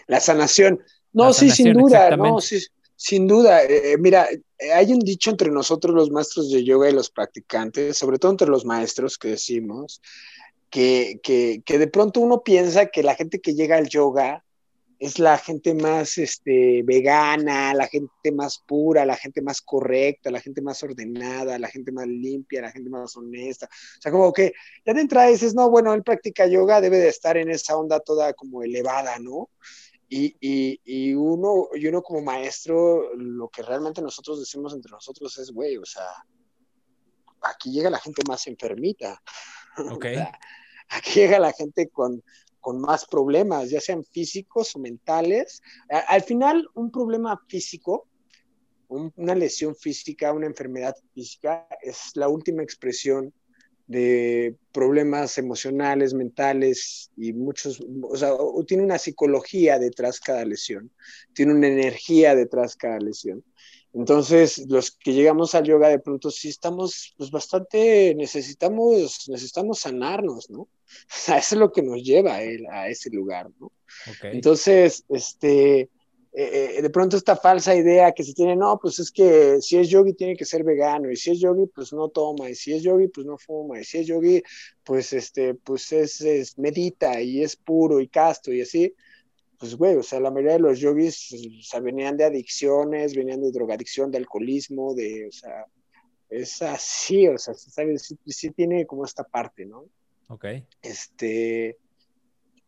La 0.07 0.21
sanación. 0.21 0.81
No, 1.13 1.33
sí, 1.33 1.51
sin 1.51 1.73
duda, 1.75 2.17
no, 2.17 2.41
sí, 2.41 2.65
sin 2.97 3.27
duda. 3.27 3.63
Eh, 3.65 3.97
mira, 3.99 4.29
hay 4.75 4.93
un 4.93 5.01
dicho 5.01 5.31
entre 5.31 5.51
nosotros 5.51 5.95
los 5.95 6.11
maestros 6.11 6.51
de 6.51 6.65
yoga 6.65 6.89
y 6.89 6.95
los 6.95 7.11
practicantes, 7.11 7.99
sobre 7.99 8.19
todo 8.19 8.33
entre 8.33 8.49
los 8.49 8.65
maestros 8.65 9.19
que 9.19 9.29
decimos, 9.29 10.01
que, 10.73 11.63
de 11.67 11.87
pronto 11.89 12.21
uno 12.21 12.43
piensa 12.43 12.87
que 12.87 13.03
la 13.03 13.15
gente 13.15 13.41
que 13.41 13.55
llega 13.55 13.77
al 13.77 13.89
yoga 13.89 14.43
es 14.99 15.19
la 15.19 15.37
gente 15.37 15.75
más 15.75 16.17
este, 16.17 16.83
vegana, 16.85 17.75
la 17.75 17.89
gente 17.89 18.33
más 18.33 18.63
pura, 18.67 19.05
la 19.05 19.17
gente 19.17 19.43
más 19.43 19.61
correcta, 19.61 20.31
la 20.31 20.41
gente 20.41 20.63
más 20.63 20.83
ordenada, 20.83 21.59
la 21.59 21.69
gente 21.69 21.91
más 21.91 22.07
limpia, 22.07 22.63
la 22.63 22.71
gente 22.71 22.89
más 22.89 23.17
honesta. 23.17 23.67
O 23.67 24.01
sea, 24.01 24.13
como 24.13 24.33
que 24.33 24.53
ya 24.87 24.95
de 24.95 25.01
entrada 25.01 25.27
dices, 25.27 25.55
no, 25.55 25.69
bueno, 25.69 25.93
él 25.93 26.05
practica 26.05 26.47
yoga, 26.47 26.81
debe 26.81 26.99
de 26.99 27.09
estar 27.09 27.37
en 27.37 27.51
esa 27.51 27.77
onda 27.77 28.01
toda 28.01 28.33
como 28.33 28.63
elevada, 28.63 29.19
¿no? 29.19 29.51
Y, 30.09 30.37
y, 30.41 30.81
y, 30.85 31.15
uno, 31.15 31.69
y 31.75 31.87
uno 31.87 32.03
como 32.03 32.23
maestro, 32.23 33.15
lo 33.17 33.49
que 33.49 33.63
realmente 33.63 34.01
nosotros 34.01 34.39
decimos 34.39 34.73
entre 34.73 34.93
nosotros 34.93 35.37
es, 35.39 35.51
güey, 35.51 35.79
o 35.79 35.85
sea, 35.85 36.07
aquí 37.43 37.73
llega 37.73 37.91
la 37.91 37.99
gente 37.99 38.23
más 38.27 38.47
enfermita. 38.47 39.21
Ok. 39.91 40.07
Aquí 40.93 41.21
llega 41.21 41.39
la 41.39 41.53
gente 41.53 41.89
con, 41.89 42.23
con 42.61 42.81
más 42.81 43.05
problemas, 43.07 43.71
ya 43.71 43.81
sean 43.81 44.05
físicos 44.05 44.75
o 44.77 44.79
mentales. 44.79 45.63
al 45.89 46.23
final, 46.23 46.69
un 46.75 46.91
problema 46.91 47.39
físico, 47.49 48.07
una 48.89 49.35
lesión 49.35 49.75
física, 49.75 50.33
una 50.33 50.47
enfermedad 50.47 50.95
física, 51.15 51.67
es 51.83 52.13
la 52.15 52.29
última 52.29 52.63
expresión 52.63 53.33
de 53.87 54.57
problemas 54.73 55.39
emocionales, 55.39 56.15
mentales 56.15 57.11
y 57.17 57.33
muchos, 57.33 57.85
o 58.03 58.17
sea, 58.17 58.31
tiene 58.67 58.85
una 58.85 58.99
psicología 58.99 59.79
detrás 59.79 60.21
cada 60.21 60.45
lesión, 60.45 60.91
tiene 61.35 61.53
una 61.53 61.69
energía 61.69 62.35
detrás 62.35 62.77
cada 62.77 62.99
lesión. 62.99 63.45
Entonces, 63.95 64.65
los 64.69 64.91
que 64.91 65.13
llegamos 65.13 65.55
al 65.55 65.65
yoga 65.65 65.89
de 65.89 65.99
pronto 65.99 66.31
sí 66.31 66.49
estamos, 66.49 67.15
pues 67.19 67.31
bastante, 67.31 68.15
necesitamos, 68.15 69.29
necesitamos 69.29 69.81
sanarnos, 69.81 70.51
¿no? 70.51 70.61
O 70.93 71.15
sea, 71.15 71.39
eso 71.39 71.55
es 71.55 71.59
lo 71.59 71.73
que 71.73 71.83
nos 71.83 72.03
lleva 72.03 72.35
a, 72.35 72.43
él, 72.43 72.67
a 72.71 72.89
ese 72.89 73.11
lugar, 73.11 73.51
¿no? 73.59 73.73
Entonces, 74.23 75.05
este, 75.09 75.81
eh, 75.81 75.89
eh, 76.77 76.83
de 76.83 76.91
pronto 76.91 77.17
esta 77.17 77.37
falsa 77.37 77.75
idea 77.75 78.13
que 78.13 78.25
se 78.25 78.35
tiene, 78.35 78.57
no, 78.57 78.79
pues 78.81 78.99
es 78.99 79.11
que 79.11 79.61
si 79.61 79.77
es 79.77 79.89
yogi 79.89 80.15
tiene 80.15 80.37
que 80.37 80.45
ser 80.45 80.65
vegano, 80.65 81.11
y 81.11 81.17
si 81.17 81.31
es 81.31 81.41
yogi, 81.41 81.67
pues 81.67 81.93
no 81.93 82.09
toma, 82.09 82.49
y 82.49 82.55
si 82.55 82.73
es 82.73 82.83
yogi, 82.83 83.09
pues 83.09 83.27
no 83.27 83.39
fuma, 83.39 83.81
y 83.81 83.85
si 83.85 83.99
es 83.99 84.07
yogi, 84.07 84.43
pues 84.85 85.13
este, 85.13 85.55
pues 85.55 85.93
es, 85.93 86.21
es 86.23 86.59
medita 86.59 87.21
y 87.21 87.43
es 87.43 87.57
puro 87.57 88.01
y 88.01 88.09
casto 88.09 88.53
y 88.53 88.63
así 88.63 88.95
pues, 89.63 89.77
güey, 89.77 89.95
o 89.95 90.03
sea, 90.03 90.19
la 90.19 90.33
mayoría 90.33 90.55
de 90.55 90.59
los 90.59 90.81
yogis, 90.81 91.33
o 91.33 91.63
sea, 91.63 91.79
venían 91.79 92.17
de 92.17 92.25
adicciones, 92.25 93.15
venían 93.15 93.41
de 93.41 93.53
drogadicción, 93.53 94.11
de 94.11 94.19
alcoholismo, 94.19 94.93
de, 94.93 95.29
o 95.29 95.31
sea, 95.31 95.67
es 96.29 96.61
así, 96.63 97.29
o 97.29 97.39
sea, 97.39 97.55
¿sabes? 97.55 98.13
Sí, 98.27 98.51
tiene 98.51 98.85
como 98.87 99.05
esta 99.05 99.23
parte, 99.23 99.65
¿no? 99.65 99.85
Ok. 100.27 100.47
Este, 100.83 101.79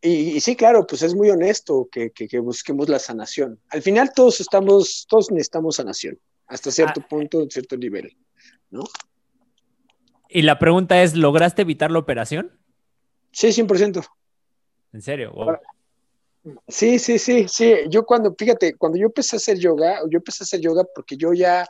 y, 0.01 0.39
sí, 0.39 0.55
claro, 0.55 0.87
pues 0.87 1.03
es 1.03 1.17
muy 1.17 1.31
honesto 1.31 1.89
que, 1.91 2.13
que, 2.13 2.39
busquemos 2.39 2.89
la 2.89 3.01
sanación. 3.01 3.59
Al 3.71 3.83
final 3.83 4.13
todos 4.15 4.41
estamos, 4.41 5.05
todos 5.09 5.33
necesitamos 5.33 5.75
sanación, 5.75 6.17
hasta 6.47 6.71
cierto 6.71 7.01
ah. 7.03 7.09
punto, 7.11 7.45
cierto 7.51 7.77
nivel, 7.77 8.17
¿no? 8.71 8.85
Y 10.29 10.43
la 10.43 10.61
pregunta 10.61 11.03
es, 11.03 11.17
¿lograste 11.17 11.63
evitar 11.63 11.91
la 11.91 11.99
operación? 11.99 12.57
Sí, 13.33 13.49
100%. 13.49 14.07
¿En 14.93 15.03
serio? 15.03 15.33
Wow. 15.33 15.57
Sí, 16.69 16.99
sí, 16.99 17.19
sí, 17.19 17.47
sí. 17.49 17.75
Yo 17.89 18.05
cuando, 18.05 18.35
fíjate, 18.39 18.75
cuando 18.77 18.99
yo 18.99 19.07
empecé 19.07 19.37
a 19.37 19.39
hacer 19.39 19.59
yoga, 19.59 20.01
yo 20.11 20.19
empecé 20.19 20.43
a 20.43 20.47
hacer 20.47 20.61
yoga 20.61 20.85
porque 20.95 21.17
yo 21.17 21.33
ya 21.33 21.67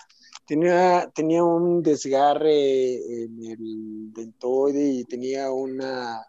tenía, 0.46 1.10
tenía 1.14 1.44
un 1.44 1.82
desgarre 1.82 2.94
en 2.96 3.44
el 3.44 4.12
dentoide 4.12 4.84
y 4.84 5.04
tenía 5.04 5.52
una, 5.52 6.26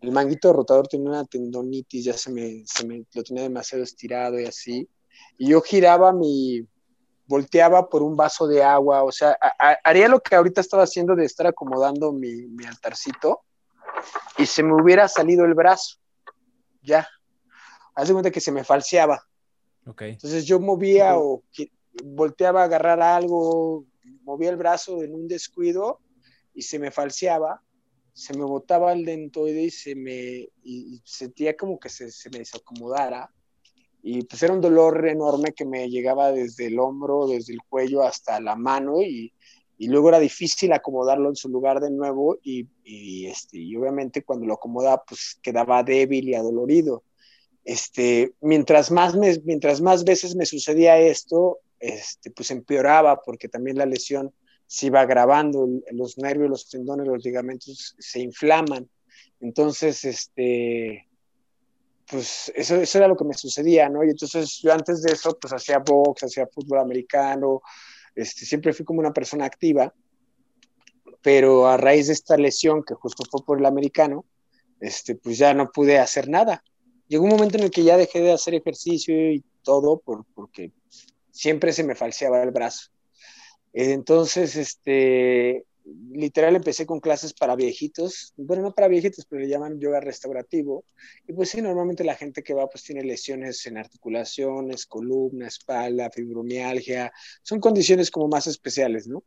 el 0.00 0.12
manguito 0.12 0.52
rotador 0.52 0.86
tenía 0.86 1.10
una 1.10 1.24
tendonitis, 1.24 2.04
ya 2.04 2.12
se 2.12 2.30
me, 2.30 2.62
se 2.64 2.86
me, 2.86 3.04
lo 3.12 3.22
tenía 3.24 3.42
demasiado 3.42 3.82
estirado 3.82 4.38
y 4.38 4.44
así. 4.44 4.88
Y 5.36 5.48
yo 5.48 5.60
giraba 5.60 6.12
mi, 6.12 6.64
volteaba 7.26 7.88
por 7.88 8.02
un 8.02 8.16
vaso 8.16 8.46
de 8.46 8.62
agua, 8.62 9.02
o 9.02 9.10
sea, 9.10 9.36
haría 9.82 10.08
lo 10.08 10.20
que 10.20 10.36
ahorita 10.36 10.60
estaba 10.60 10.84
haciendo 10.84 11.16
de 11.16 11.24
estar 11.24 11.46
acomodando 11.48 12.12
mi, 12.12 12.46
mi 12.46 12.66
altarcito 12.66 13.40
y 14.38 14.46
se 14.46 14.62
me 14.62 14.74
hubiera 14.74 15.08
salido 15.08 15.44
el 15.44 15.54
brazo, 15.54 15.96
ya, 16.82 17.08
haz 17.94 18.08
de 18.08 18.14
cuenta 18.14 18.30
que 18.30 18.40
se 18.40 18.52
me 18.52 18.64
falseaba. 18.64 19.22
Okay. 19.86 20.12
Entonces 20.12 20.44
yo 20.46 20.60
movía 20.60 21.18
o 21.18 21.42
volteaba 22.02 22.62
a 22.62 22.64
agarrar 22.64 23.00
algo, 23.00 23.84
movía 24.22 24.50
el 24.50 24.56
brazo 24.56 25.02
en 25.02 25.14
un 25.14 25.28
descuido 25.28 26.00
y 26.54 26.62
se 26.62 26.78
me 26.78 26.90
falseaba, 26.90 27.62
se 28.12 28.36
me 28.36 28.44
botaba 28.44 28.92
el 28.92 29.04
dentoide 29.04 29.64
y 29.64 29.70
se 29.70 29.94
me 29.94 30.48
y 30.62 31.00
sentía 31.04 31.56
como 31.56 31.78
que 31.78 31.88
se, 31.88 32.10
se 32.10 32.30
me 32.30 32.38
desacomodara. 32.38 33.30
Y 34.02 34.22
pues 34.24 34.42
era 34.42 34.52
un 34.52 34.60
dolor 34.60 35.06
enorme 35.08 35.52
que 35.52 35.64
me 35.64 35.88
llegaba 35.88 36.30
desde 36.30 36.66
el 36.66 36.78
hombro, 36.78 37.26
desde 37.26 37.54
el 37.54 37.60
cuello 37.68 38.02
hasta 38.02 38.38
la 38.38 38.54
mano 38.54 39.00
y, 39.02 39.32
y 39.78 39.88
luego 39.88 40.10
era 40.10 40.18
difícil 40.18 40.72
acomodarlo 40.72 41.30
en 41.30 41.36
su 41.36 41.48
lugar 41.48 41.80
de 41.80 41.90
nuevo 41.90 42.36
y, 42.42 42.68
y, 42.84 43.26
este, 43.26 43.58
y 43.58 43.74
obviamente 43.76 44.22
cuando 44.22 44.46
lo 44.46 44.54
acomodaba 44.54 45.02
pues 45.04 45.38
quedaba 45.42 45.82
débil 45.82 46.28
y 46.28 46.34
adolorido 46.34 47.02
este, 47.64 48.34
mientras, 48.40 48.90
más 48.90 49.14
mientras 49.16 49.80
más 49.80 50.04
veces 50.04 50.36
me 50.36 50.44
sucedía 50.44 50.98
esto, 50.98 51.60
este, 51.80 52.30
pues 52.30 52.50
empeoraba 52.50 53.22
porque 53.22 53.48
también 53.48 53.78
la 53.78 53.86
lesión 53.86 54.32
se 54.66 54.86
iba 54.86 55.00
agravando, 55.00 55.68
los 55.92 56.18
nervios, 56.18 56.50
los 56.50 56.68
tendones, 56.68 57.06
los 57.06 57.24
ligamentos 57.24 57.94
se 57.98 58.20
inflaman. 58.20 58.88
Entonces, 59.40 60.04
este, 60.04 61.08
pues 62.10 62.52
eso, 62.54 62.76
eso 62.76 62.98
era 62.98 63.08
lo 63.08 63.16
que 63.16 63.24
me 63.24 63.34
sucedía, 63.34 63.88
¿no? 63.88 64.04
Y 64.04 64.10
entonces 64.10 64.60
yo 64.62 64.72
antes 64.72 65.02
de 65.02 65.12
eso, 65.12 65.38
pues 65.40 65.52
hacía 65.52 65.78
box, 65.78 66.24
hacía 66.24 66.46
fútbol 66.46 66.80
americano, 66.80 67.62
este, 68.14 68.44
siempre 68.44 68.72
fui 68.72 68.84
como 68.84 69.00
una 69.00 69.12
persona 69.12 69.46
activa, 69.46 69.92
pero 71.22 71.66
a 71.66 71.78
raíz 71.78 72.08
de 72.08 72.12
esta 72.12 72.36
lesión, 72.36 72.84
que 72.84 72.94
justo 72.94 73.24
fue 73.30 73.44
por 73.44 73.58
el 73.58 73.66
americano, 73.66 74.26
este, 74.80 75.14
pues 75.14 75.38
ya 75.38 75.54
no 75.54 75.70
pude 75.70 75.98
hacer 75.98 76.28
nada 76.28 76.62
llegó 77.08 77.24
un 77.24 77.30
momento 77.30 77.58
en 77.58 77.64
el 77.64 77.70
que 77.70 77.84
ya 77.84 77.96
dejé 77.96 78.20
de 78.20 78.32
hacer 78.32 78.54
ejercicio 78.54 79.32
y 79.32 79.44
todo 79.62 79.98
por, 79.98 80.24
porque 80.34 80.72
siempre 81.30 81.72
se 81.72 81.84
me 81.84 81.94
falseaba 81.94 82.42
el 82.42 82.50
brazo. 82.50 82.90
Entonces, 83.72 84.54
este, 84.56 85.64
literal 86.12 86.56
empecé 86.56 86.86
con 86.86 87.00
clases 87.00 87.32
para 87.34 87.56
viejitos, 87.56 88.32
bueno, 88.36 88.62
no 88.62 88.74
para 88.74 88.88
viejitos, 88.88 89.26
pero 89.26 89.42
le 89.42 89.48
llaman 89.48 89.78
yoga 89.78 90.00
restaurativo. 90.00 90.84
Y 91.26 91.32
pues 91.32 91.50
sí, 91.50 91.60
normalmente 91.60 92.04
la 92.04 92.14
gente 92.14 92.42
que 92.42 92.54
va 92.54 92.68
pues 92.68 92.84
tiene 92.84 93.02
lesiones 93.02 93.66
en 93.66 93.76
articulaciones, 93.78 94.86
columna, 94.86 95.48
espalda, 95.48 96.10
fibromialgia, 96.10 97.12
son 97.42 97.60
condiciones 97.60 98.10
como 98.10 98.28
más 98.28 98.46
especiales, 98.46 99.06
¿no? 99.06 99.22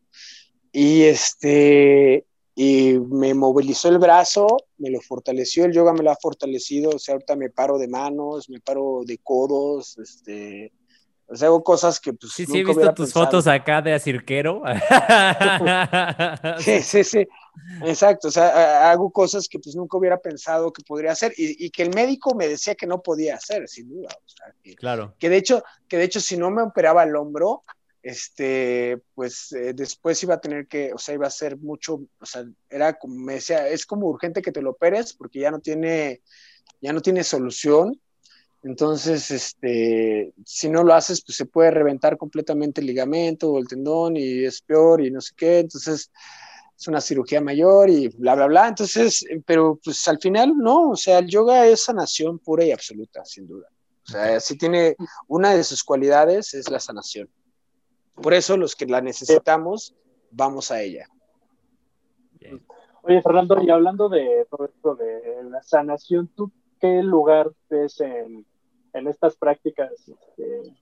Y 0.72 1.04
este, 1.04 2.26
y 2.56 3.00
me 3.00 3.34
movilizó 3.34 3.90
el 3.90 4.00
brazo, 4.00 4.48
me 4.78 4.90
lo 4.90 5.02
fortaleció, 5.02 5.66
el 5.66 5.74
yoga 5.74 5.94
me 5.94 6.04
lo 6.04 6.12
ha 6.12 6.16
fortalecido, 6.16 6.92
o 6.92 7.00
sea, 7.00 7.14
ahorita 7.14 7.36
me 7.36 7.50
paro 7.50 7.78
de 7.78 7.88
manos, 7.88 8.50
me 8.50 8.60
paro 8.60 9.02
de 9.06 9.18
codos, 9.20 9.98
este, 9.98 10.72
o 11.30 11.36
sea, 11.36 11.50
hago 11.50 11.62
cosas 11.64 12.00
que 12.00 12.14
pues... 12.14 12.32
Sí, 12.34 12.46
sí, 12.46 12.60
he 12.60 12.64
visto 12.64 12.94
tus 12.94 13.12
fotos 13.12 13.48
acá 13.48 13.82
de 13.82 13.94
acirquero. 13.94 14.62
sí, 16.60 16.82
sí, 16.82 17.04
sí, 17.04 17.28
exacto, 17.84 18.30
o 18.30 18.32
sea, 18.32 18.90
hago 18.90 19.12
cosas 19.12 19.48
que 19.50 19.60
pues 19.60 19.76
nunca 19.76 19.98
hubiera 19.98 20.18
pensado 20.20 20.72
que 20.72 20.84
podría 20.84 21.12
hacer 21.12 21.34
y, 21.36 21.66
y 21.66 21.70
que 21.70 21.84
el 21.84 21.94
médico 21.94 22.34
me 22.34 22.48
decía 22.48 22.76
que 22.76 22.88
no 22.88 23.02
podía 23.02 23.36
hacer, 23.36 23.68
sin 23.68 23.90
duda. 23.90 24.10
O 24.16 24.30
sea, 24.30 24.54
que, 24.64 24.76
claro. 24.76 25.16
Que 25.20 25.30
de 25.30 25.38
hecho, 25.38 25.64
que 25.90 25.98
de 25.98 26.06
hecho 26.06 26.22
si 26.22 26.38
no 26.38 26.50
me 26.50 26.62
operaba 26.62 27.04
el 27.04 27.16
hombro, 27.16 27.64
este, 28.08 29.02
pues 29.16 29.52
eh, 29.52 29.74
después 29.74 30.24
iba 30.24 30.36
a 30.36 30.40
tener 30.40 30.66
que, 30.68 30.94
o 30.94 30.98
sea, 30.98 31.16
iba 31.16 31.28
a 31.28 31.30
ser 31.30 31.58
mucho, 31.58 31.96
o 32.22 32.26
sea, 32.26 32.46
era 32.70 32.98
como, 32.98 33.16
me 33.16 33.34
decía, 33.34 33.68
es 33.68 33.86
como 33.86 34.08
urgente 34.08 34.42
que 34.42 34.54
te 34.54 34.62
lo 34.62 34.72
operes 34.72 35.14
porque 35.14 35.40
ya 35.40 35.52
no 35.52 35.60
tiene, 35.60 36.22
ya 36.80 36.94
no 36.94 37.02
tiene 37.02 37.26
solución. 37.26 38.00
Entonces, 38.64 39.30
este, 39.30 40.34
si 40.46 40.70
no 40.70 40.86
lo 40.86 40.94
haces, 40.94 41.22
pues 41.22 41.36
se 41.36 41.46
puede 41.48 41.70
reventar 41.70 42.18
completamente 42.18 42.80
el 42.80 42.88
ligamento 42.88 43.52
o 43.52 43.60
el 43.60 43.68
tendón 43.68 44.16
y 44.16 44.46
es 44.46 44.62
peor 44.62 45.06
y 45.06 45.12
no 45.12 45.20
sé 45.20 45.34
qué. 45.36 45.60
Entonces, 45.60 46.10
es 46.78 46.88
una 46.88 47.02
cirugía 47.02 47.42
mayor 47.42 47.90
y 47.90 48.08
bla, 48.08 48.36
bla, 48.36 48.48
bla. 48.48 48.68
Entonces, 48.70 49.26
pero 49.46 49.78
pues 49.84 50.08
al 50.08 50.20
final, 50.20 50.54
no, 50.58 50.92
o 50.92 50.96
sea, 50.96 51.20
el 51.20 51.28
yoga 51.28 51.68
es 51.68 51.84
sanación 51.84 52.40
pura 52.40 52.64
y 52.64 52.72
absoluta, 52.72 53.26
sin 53.26 53.48
duda. 53.48 53.68
O 54.08 54.12
sea, 54.12 54.40
si 54.40 54.58
tiene 54.58 54.96
una 55.28 55.54
de 55.54 55.66
sus 55.66 55.84
cualidades 55.84 56.54
es 56.54 56.70
la 56.70 56.80
sanación. 56.80 57.30
Por 58.22 58.34
eso 58.34 58.58
los 58.58 58.76
que 58.76 58.86
la 58.86 59.02
necesitamos, 59.02 59.96
vamos 60.32 60.72
a 60.72 60.82
ella. 60.82 61.08
Oye, 63.04 63.22
Fernando, 63.22 63.62
y 63.62 63.70
hablando 63.70 64.10
de 64.10 64.46
todo 64.50 64.66
esto 64.66 64.96
de 64.96 65.44
la 65.50 65.62
sanación, 65.64 66.28
¿tú 66.36 66.52
qué 66.80 67.02
lugar 67.04 67.52
ves 67.70 68.02
en, 68.02 68.46
estas 68.94 69.36
prácticas 69.36 69.92
este, 70.08 70.76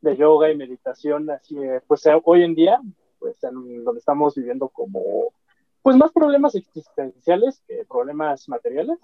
de 0.00 0.16
yoga 0.16 0.50
y 0.50 0.56
meditación? 0.56 1.30
Así, 1.30 1.56
pues 1.86 2.02
hoy 2.24 2.42
en 2.42 2.54
día, 2.54 2.80
pues 3.18 3.36
en 3.44 3.84
donde 3.84 3.98
estamos 3.98 4.34
viviendo 4.34 4.68
como, 4.68 5.32
pues 5.82 5.96
más 5.96 6.10
problemas 6.10 6.54
existenciales 6.54 7.62
que 7.68 7.84
problemas 7.88 8.48
materiales. 8.48 8.98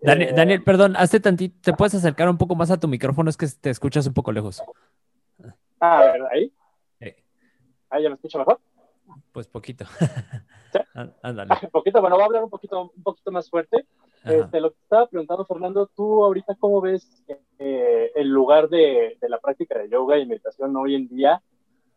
Daniel, 0.00 0.30
Eh, 0.30 0.32
Daniel, 0.34 0.62
perdón, 0.62 0.96
hazte 0.96 1.20
tantito, 1.20 1.56
¿te 1.60 1.72
puedes 1.72 1.94
acercar 1.94 2.28
un 2.28 2.38
poco 2.38 2.54
más 2.54 2.70
a 2.70 2.78
tu 2.78 2.88
micrófono? 2.88 3.28
Es 3.28 3.36
que 3.36 3.46
te 3.60 3.70
escuchas 3.70 4.06
un 4.06 4.14
poco 4.14 4.32
lejos. 4.32 4.62
Ah, 5.80 5.98
a 5.98 6.12
ver, 6.12 6.22
ahí. 6.32 6.52
Ahí 7.94 8.02
ya 8.02 8.08
me 8.08 8.16
escucho 8.16 8.38
mejor. 8.38 8.58
pues 9.32 9.46
poquito. 9.46 9.84
¿Sí? 10.72 10.78
Ándale. 11.22 11.54
Poquito, 11.72 12.00
bueno, 12.00 12.16
voy 12.16 12.22
a 12.24 12.26
hablar 12.26 12.44
un 12.44 12.50
poquito, 12.50 12.90
un 12.94 13.02
poquito 13.02 13.30
más 13.30 13.48
fuerte. 13.48 13.86
Este, 14.24 14.60
lo 14.60 14.72
que 14.72 14.78
estaba 14.82 15.06
preguntando, 15.06 15.44
Fernando, 15.44 15.86
tú 15.94 16.24
ahorita 16.24 16.56
cómo 16.58 16.80
ves 16.80 17.22
eh, 17.58 18.10
el 18.16 18.28
lugar 18.28 18.68
de, 18.68 19.16
de 19.20 19.28
la 19.28 19.38
práctica 19.38 19.78
de 19.78 19.88
yoga 19.88 20.18
y 20.18 20.26
meditación 20.26 20.74
hoy 20.76 20.96
en 20.96 21.08
día, 21.08 21.42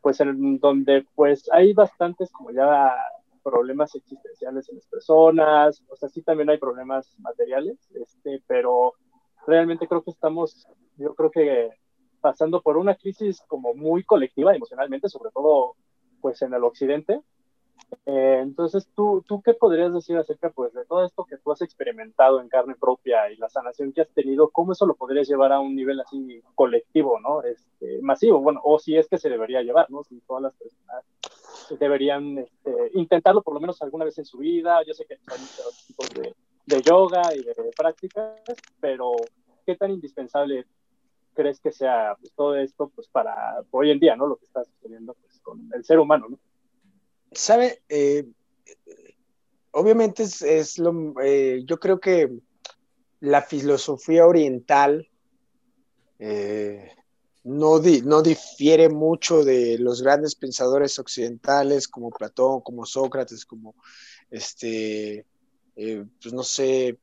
pues 0.01 0.19
en 0.19 0.59
donde 0.59 1.07
pues 1.15 1.49
hay 1.51 1.73
bastantes 1.73 2.31
como 2.31 2.51
ya 2.51 2.95
problemas 3.41 3.95
existenciales 3.95 4.69
en 4.69 4.75
las 4.75 4.85
personas, 4.87 5.81
o 5.89 5.95
sea, 5.95 6.09
sí 6.09 6.21
también 6.21 6.49
hay 6.49 6.57
problemas 6.57 7.17
materiales, 7.19 7.77
este, 7.95 8.43
pero 8.45 8.93
realmente 9.47 9.87
creo 9.87 10.03
que 10.03 10.11
estamos, 10.11 10.67
yo 10.97 11.15
creo 11.15 11.31
que 11.31 11.69
pasando 12.19 12.61
por 12.61 12.75
una 12.75 12.95
crisis 12.95 13.41
como 13.47 13.73
muy 13.73 14.03
colectiva 14.03 14.53
emocionalmente, 14.53 15.07
sobre 15.07 15.31
todo 15.31 15.75
pues 16.21 16.41
en 16.41 16.53
el 16.53 16.63
occidente, 16.63 17.21
eh, 18.05 18.39
entonces, 18.41 18.87
¿tú, 18.95 19.23
¿tú 19.27 19.41
qué 19.41 19.53
podrías 19.53 19.93
decir 19.93 20.17
acerca 20.17 20.49
pues, 20.49 20.73
de 20.73 20.85
todo 20.85 21.05
esto 21.05 21.25
que 21.25 21.37
tú 21.37 21.51
has 21.51 21.61
experimentado 21.61 22.41
en 22.41 22.49
carne 22.49 22.75
propia 22.75 23.31
y 23.31 23.37
la 23.37 23.49
sanación 23.49 23.93
que 23.93 24.01
has 24.01 24.09
tenido? 24.09 24.49
¿Cómo 24.49 24.73
eso 24.73 24.85
lo 24.85 24.95
podrías 24.95 25.27
llevar 25.27 25.53
a 25.53 25.59
un 25.59 25.75
nivel 25.75 25.99
así 26.01 26.41
colectivo, 26.55 27.19
¿no? 27.19 27.43
Este, 27.43 27.99
masivo, 28.01 28.39
bueno, 28.39 28.61
o 28.63 28.79
si 28.79 28.97
es 28.97 29.07
que 29.07 29.17
se 29.17 29.29
debería 29.29 29.61
llevar, 29.61 29.89
¿no? 29.89 30.03
Si 30.03 30.19
todas 30.21 30.43
las 30.43 30.53
personas 30.55 31.05
deberían 31.79 32.37
este, 32.37 32.91
intentarlo 32.93 33.41
por 33.41 33.53
lo 33.53 33.59
menos 33.59 33.81
alguna 33.81 34.05
vez 34.05 34.17
en 34.17 34.25
su 34.25 34.37
vida. 34.37 34.81
Yo 34.85 34.93
sé 34.93 35.05
que 35.05 35.15
hay 35.15 35.39
muchos 35.39 35.85
tipos 35.87 36.09
de, 36.09 36.33
de 36.65 36.81
yoga 36.81 37.33
y 37.35 37.43
de 37.43 37.53
prácticas, 37.75 38.41
pero 38.79 39.11
¿qué 39.65 39.75
tan 39.75 39.91
indispensable 39.91 40.65
crees 41.37 41.59
que 41.59 41.71
sea 41.71 42.17
pues, 42.19 42.33
todo 42.33 42.55
esto 42.55 42.91
pues, 42.95 43.07
para 43.07 43.63
hoy 43.69 43.91
en 43.91 43.99
día, 43.99 44.15
¿no? 44.15 44.25
Lo 44.25 44.37
que 44.37 44.45
está 44.45 44.63
sucediendo 44.65 45.13
pues, 45.13 45.39
con 45.41 45.69
el 45.73 45.85
ser 45.85 45.99
humano, 45.99 46.25
¿no? 46.29 46.39
¿Sabe? 47.31 47.83
Eh, 47.87 48.27
obviamente 49.71 50.23
es, 50.23 50.41
es 50.41 50.79
lo, 50.79 51.13
eh, 51.21 51.63
yo 51.65 51.79
creo 51.79 51.99
que 51.99 52.39
la 53.19 53.43
filosofía 53.43 54.25
oriental 54.25 55.07
eh, 56.17 56.91
no, 57.43 57.79
di, 57.79 58.01
no, 58.01 58.23
difiere 58.23 58.89
mucho 58.89 59.43
de 59.43 59.77
los 59.77 60.01
grandes 60.01 60.33
pensadores 60.33 60.97
occidentales 60.97 61.87
como 61.87 62.09
Platón, 62.09 62.61
como 62.61 62.85
Sócrates, 62.85 63.45
como 63.45 63.75
este, 64.31 65.25
pues 65.75 66.33
no 66.33 66.41
sé, 66.41 66.97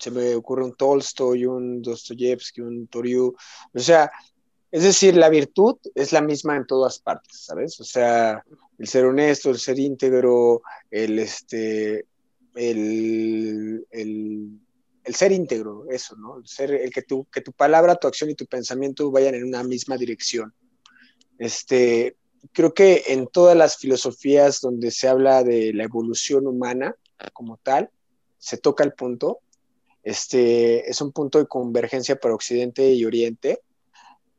se 0.00 0.10
me 0.10 0.34
ocurre 0.34 0.64
un 0.64 0.74
Tolstoy, 0.74 1.44
un 1.44 1.82
Dostoyevsky, 1.82 2.62
un 2.62 2.88
Toriu, 2.88 3.34
o 3.72 3.78
sea, 3.78 4.10
es 4.70 4.82
decir, 4.82 5.16
la 5.16 5.28
virtud 5.28 5.76
es 5.94 6.12
la 6.12 6.22
misma 6.22 6.56
en 6.56 6.66
todas 6.66 7.00
partes, 7.00 7.44
¿sabes? 7.44 7.78
O 7.80 7.84
sea, 7.84 8.42
el 8.78 8.86
ser 8.86 9.04
honesto, 9.04 9.50
el 9.50 9.58
ser 9.58 9.78
íntegro, 9.78 10.62
el, 10.90 11.18
este, 11.18 12.06
el, 12.54 13.86
el, 13.90 14.60
el 15.04 15.14
ser 15.14 15.32
íntegro, 15.32 15.86
eso, 15.90 16.16
¿no? 16.16 16.38
El, 16.38 16.46
ser, 16.46 16.72
el 16.72 16.90
que, 16.90 17.02
tu, 17.02 17.24
que 17.26 17.40
tu 17.40 17.52
palabra, 17.52 17.96
tu 17.96 18.06
acción 18.06 18.30
y 18.30 18.34
tu 18.34 18.46
pensamiento 18.46 19.10
vayan 19.10 19.34
en 19.34 19.44
una 19.44 19.64
misma 19.64 19.96
dirección. 19.96 20.54
Este, 21.38 22.16
creo 22.52 22.72
que 22.72 23.04
en 23.08 23.26
todas 23.26 23.56
las 23.56 23.76
filosofías 23.76 24.60
donde 24.60 24.90
se 24.92 25.08
habla 25.08 25.42
de 25.42 25.72
la 25.74 25.84
evolución 25.84 26.46
humana 26.46 26.94
como 27.32 27.58
tal, 27.58 27.90
se 28.38 28.56
toca 28.56 28.84
el 28.84 28.92
punto. 28.92 29.40
Este, 30.02 30.88
es 30.88 31.00
un 31.00 31.12
punto 31.12 31.38
de 31.38 31.46
convergencia 31.46 32.18
para 32.18 32.34
Occidente 32.34 32.92
y 32.92 33.04
Oriente. 33.04 33.60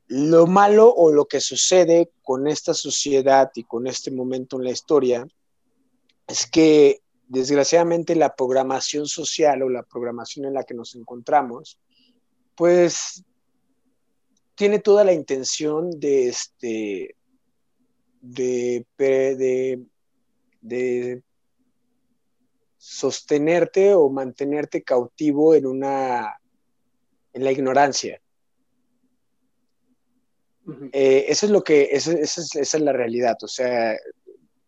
Lo 0.07 0.47
malo 0.47 0.93
o 0.93 1.11
lo 1.11 1.25
que 1.25 1.39
sucede 1.39 2.11
con 2.21 2.47
esta 2.47 2.73
sociedad 2.73 3.51
y 3.55 3.63
con 3.63 3.87
este 3.87 4.11
momento 4.11 4.57
en 4.57 4.65
la 4.65 4.71
historia 4.71 5.27
es 6.27 6.49
que 6.49 7.01
desgraciadamente 7.27 8.15
la 8.15 8.35
programación 8.35 9.05
social 9.07 9.63
o 9.63 9.69
la 9.69 9.83
programación 9.83 10.45
en 10.45 10.53
la 10.53 10.63
que 10.63 10.73
nos 10.73 10.95
encontramos, 10.95 11.79
pues 12.55 13.23
tiene 14.55 14.79
toda 14.79 15.03
la 15.03 15.13
intención 15.13 15.91
de, 15.91 16.27
este, 16.27 17.15
de, 18.19 18.85
de, 18.97 19.85
de 20.61 21.23
sostenerte 22.83 23.93
o 23.93 24.09
mantenerte 24.09 24.81
cautivo 24.81 25.53
en 25.53 25.67
una 25.67 26.39
en 27.31 27.43
la 27.43 27.51
ignorancia. 27.51 28.19
Eh, 30.91 31.25
eso 31.27 31.45
es 31.45 31.51
lo 31.51 31.63
que, 31.63 31.89
eso, 31.91 32.11
eso 32.11 32.41
es, 32.41 32.55
esa 32.55 32.77
es 32.77 32.83
la 32.83 32.91
realidad, 32.91 33.37
o 33.43 33.47
sea, 33.47 33.95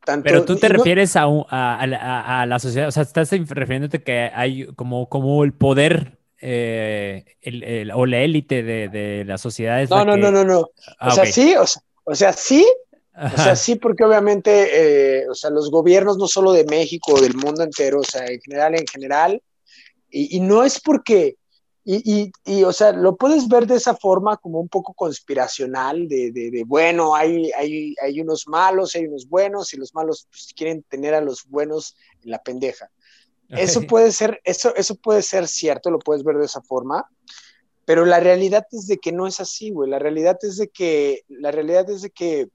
tanto, 0.06 0.26
Pero 0.26 0.45
tú 0.45 0.58
te 0.58 0.69
no, 0.69 0.76
refieres 0.76 1.15
a, 1.15 1.23
a, 1.23 1.47
a, 1.49 2.41
a, 2.41 2.45
la 2.45 2.60
sociedad, 2.60 2.88
o 2.88 2.91
sea, 2.91 3.04
estás 3.04 3.32
refiriéndote 3.32 4.04
que 4.04 4.30
hay 4.34 4.67
como, 4.76 5.10
como 5.10 5.43
el 5.43 5.54
poder 5.54 6.19
eh, 6.39 7.26
el, 7.41 7.63
el, 7.63 7.91
o 7.91 8.06
la 8.06 8.19
élite 8.19 8.62
de, 8.62 8.89
de 8.89 9.26
la 9.26 9.38
sociedad. 9.39 9.82
Es 9.82 9.89
no, 9.89 9.97
la 9.97 10.06
no, 10.06 10.13
que... 10.15 10.21
no, 10.21 10.32
no, 10.32 10.43
no, 10.43 10.69
ah, 10.99 11.08
o 11.08 11.12
sea, 11.12 11.23
okay. 11.23 11.34
sí, 11.34 11.56
o 11.56 11.65
sea, 11.65 11.82
o 12.04 12.15
sea, 12.15 12.34
sí, 12.34 12.65
Ajá. 13.13 13.36
o 13.36 13.43
sea, 13.43 13.56
sí, 13.56 13.76
porque 13.76 14.04
obviamente, 14.04 15.21
eh, 15.21 15.30
o 15.30 15.36
sea, 15.36 15.52
los 15.52 15.69
gobiernos 15.69 16.17
no 16.17 16.28
solo 16.28 16.52
de 16.52 16.65
México, 16.65 17.21
del 17.21 17.36
mundo 17.36 17.63
entero, 17.63 17.99
o 17.99 18.04
sea, 18.04 18.26
en 18.26 18.41
general, 18.41 18.76
en 18.76 18.88
general, 18.88 19.41
y, 20.10 20.38
y 20.38 20.39
no 20.39 20.63
es 20.63 20.80
porque, 20.80 21.38
y, 21.86 22.12
y, 22.12 22.32
y, 22.45 22.63
o 22.63 22.73
sea, 22.73 22.91
lo 22.91 23.15
puedes 23.15 23.47
ver 23.47 23.67
de 23.67 23.76
esa 23.76 23.95
forma 23.95 24.38
como 24.38 24.60
un 24.60 24.69
poco 24.69 24.93
conspiracional, 24.93 26.08
de, 26.08 26.32
de, 26.32 26.49
de 26.49 26.63
bueno, 26.63 27.13
hay, 27.13 27.52
hay, 27.52 27.93
hay, 28.02 28.21
unos 28.21 28.47
malos, 28.47 28.95
hay 28.95 29.06
unos 29.06 29.28
buenos, 29.28 29.73
y 29.73 29.78
los 29.78 29.93
malos 29.93 30.28
pues, 30.32 30.54
quieren 30.56 30.84
tener 30.84 31.13
a 31.13 31.21
los 31.21 31.45
buenos 31.47 31.95
en 32.23 32.32
la 32.32 32.41
pendeja. 32.41 32.89
Eso 33.49 33.82
puede 33.82 34.12
ser, 34.12 34.41
eso, 34.45 34.73
eso 34.76 34.95
puede 34.95 35.21
ser 35.21 35.47
cierto, 35.47 35.91
lo 35.91 35.99
puedes 35.99 36.23
ver 36.23 36.38
de 36.38 36.45
esa 36.45 36.62
forma, 36.63 37.08
pero 37.86 38.06
la 38.06 38.19
realidad 38.19 38.65
es 38.71 38.88
de 38.88 38.97
que 38.97 39.12
no 39.12 39.28
es 39.28 39.39
así, 39.39 39.69
güey. 39.69 39.89
La 39.89 39.99
realidad 39.99 40.39
es 40.41 40.58
de 40.58 40.69
que, 40.69 41.23
la 41.28 41.52
realidad 41.52 41.88
es 41.89 42.02
de 42.02 42.10
que 42.10 42.47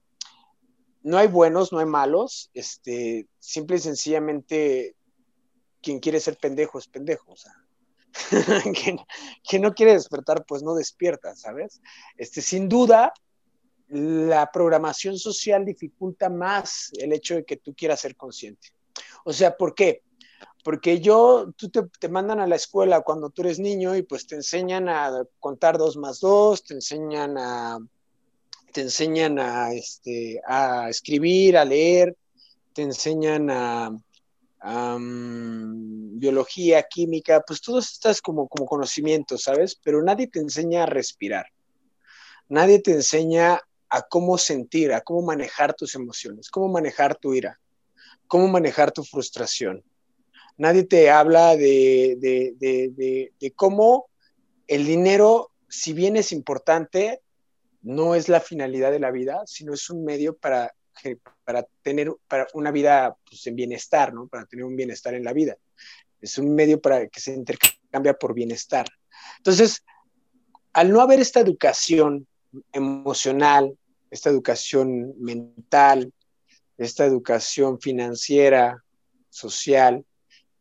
no 1.01 1.17
hay 1.17 1.27
buenos, 1.27 1.71
no 1.71 1.79
hay 1.79 1.85
malos, 1.85 2.49
este, 2.53 3.27
simple 3.39 3.77
y 3.77 3.79
sencillamente 3.79 4.95
quien 5.81 5.99
quiere 5.99 6.19
ser 6.19 6.37
pendejo 6.37 6.77
es 6.77 6.87
pendejo, 6.87 7.31
o 7.31 7.35
sea. 7.35 7.53
que, 9.49 9.59
no 9.59 9.73
quiere 9.73 9.93
despertar, 9.93 10.43
pues 10.45 10.63
no 10.63 10.73
despierta, 10.75 11.35
¿sabes? 11.35 11.81
Este, 12.17 12.41
sin 12.41 12.67
duda, 12.67 13.13
la 13.87 14.51
programación 14.51 15.17
social 15.17 15.63
dificulta 15.63 16.29
más 16.29 16.91
el 16.99 17.13
hecho 17.13 17.35
de 17.35 17.45
que 17.45 17.57
tú 17.57 17.73
quieras 17.73 18.01
ser 18.01 18.15
consciente. 18.15 18.69
O 19.23 19.31
sea, 19.31 19.55
¿por 19.55 19.73
qué? 19.73 20.03
Porque 20.63 20.99
yo, 20.99 21.51
tú 21.55 21.69
te, 21.69 21.83
te, 21.99 22.09
mandan 22.09 22.39
a 22.39 22.47
la 22.47 22.55
escuela 22.55 23.01
cuando 23.01 23.29
tú 23.29 23.43
eres 23.43 23.59
niño 23.59 23.95
y 23.95 24.01
pues 24.01 24.27
te 24.27 24.35
enseñan 24.35 24.89
a 24.89 25.23
contar 25.39 25.77
dos 25.77 25.95
más 25.95 26.19
dos, 26.19 26.63
te 26.63 26.73
enseñan 26.73 27.37
a, 27.37 27.79
te 28.71 28.81
enseñan 28.81 29.39
a, 29.39 29.73
este, 29.73 30.41
a 30.47 30.89
escribir, 30.89 31.57
a 31.57 31.65
leer, 31.65 32.15
te 32.73 32.81
enseñan 32.83 33.49
a, 33.49 33.89
um, 34.63 36.19
biología, 36.19 36.83
química, 36.83 37.43
pues 37.45 37.61
todos 37.61 37.91
estas 37.91 38.21
como, 38.21 38.47
como 38.47 38.65
conocimientos, 38.65 39.43
¿sabes? 39.43 39.79
Pero 39.83 40.03
nadie 40.03 40.27
te 40.27 40.39
enseña 40.39 40.83
a 40.83 40.85
respirar. 40.85 41.47
Nadie 42.49 42.79
te 42.79 42.91
enseña 42.91 43.61
a 43.89 44.01
cómo 44.03 44.37
sentir, 44.37 44.93
a 44.93 45.01
cómo 45.01 45.21
manejar 45.21 45.73
tus 45.73 45.95
emociones, 45.95 46.49
cómo 46.49 46.67
manejar 46.67 47.15
tu 47.15 47.33
ira, 47.33 47.59
cómo 48.27 48.47
manejar 48.47 48.91
tu 48.91 49.03
frustración. 49.03 49.83
Nadie 50.57 50.83
te 50.83 51.09
habla 51.09 51.55
de, 51.55 52.17
de, 52.19 53.31
de 53.39 53.51
cómo 53.51 54.09
el 54.67 54.85
dinero, 54.85 55.51
si 55.67 55.93
bien 55.93 56.17
es 56.17 56.31
importante, 56.31 57.21
no 57.81 58.15
es 58.15 58.29
la 58.29 58.39
finalidad 58.39 58.91
de 58.91 58.99
la 58.99 59.11
vida, 59.11 59.41
sino 59.45 59.73
es 59.73 59.89
un 59.89 60.03
medio 60.03 60.37
para 60.37 60.73
para 61.43 61.65
tener 61.81 62.11
para 62.27 62.47
una 62.53 62.71
vida 62.71 63.15
pues, 63.27 63.45
en 63.47 63.55
bienestar, 63.55 64.13
¿no? 64.13 64.27
Para 64.27 64.45
tener 64.45 64.65
un 64.65 64.75
bienestar 64.75 65.13
en 65.13 65.23
la 65.23 65.33
vida. 65.33 65.57
Es 66.21 66.37
un 66.37 66.53
medio 66.53 66.81
para 66.81 67.07
que 67.07 67.19
se 67.19 67.33
intercambia 67.33 68.13
por 68.13 68.33
bienestar. 68.33 68.87
Entonces, 69.37 69.83
al 70.73 70.91
no 70.91 71.01
haber 71.01 71.19
esta 71.19 71.39
educación 71.39 72.27
emocional, 72.73 73.77
esta 74.11 74.29
educación 74.29 75.13
mental, 75.19 76.11
esta 76.77 77.05
educación 77.05 77.79
financiera, 77.79 78.83
social, 79.29 80.05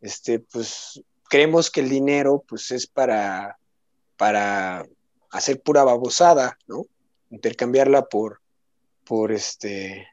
este, 0.01 0.41
pues 0.41 1.03
creemos 1.29 1.71
que 1.71 1.81
el 1.81 1.89
dinero 1.89 2.45
pues 2.47 2.71
es 2.71 2.87
para, 2.87 3.59
para 4.17 4.87
hacer 5.31 5.61
pura 5.61 5.85
babosada, 5.85 6.59
¿no? 6.67 6.87
Intercambiarla 7.31 8.07
por, 8.09 8.41
por 9.05 9.33
este, 9.33 10.09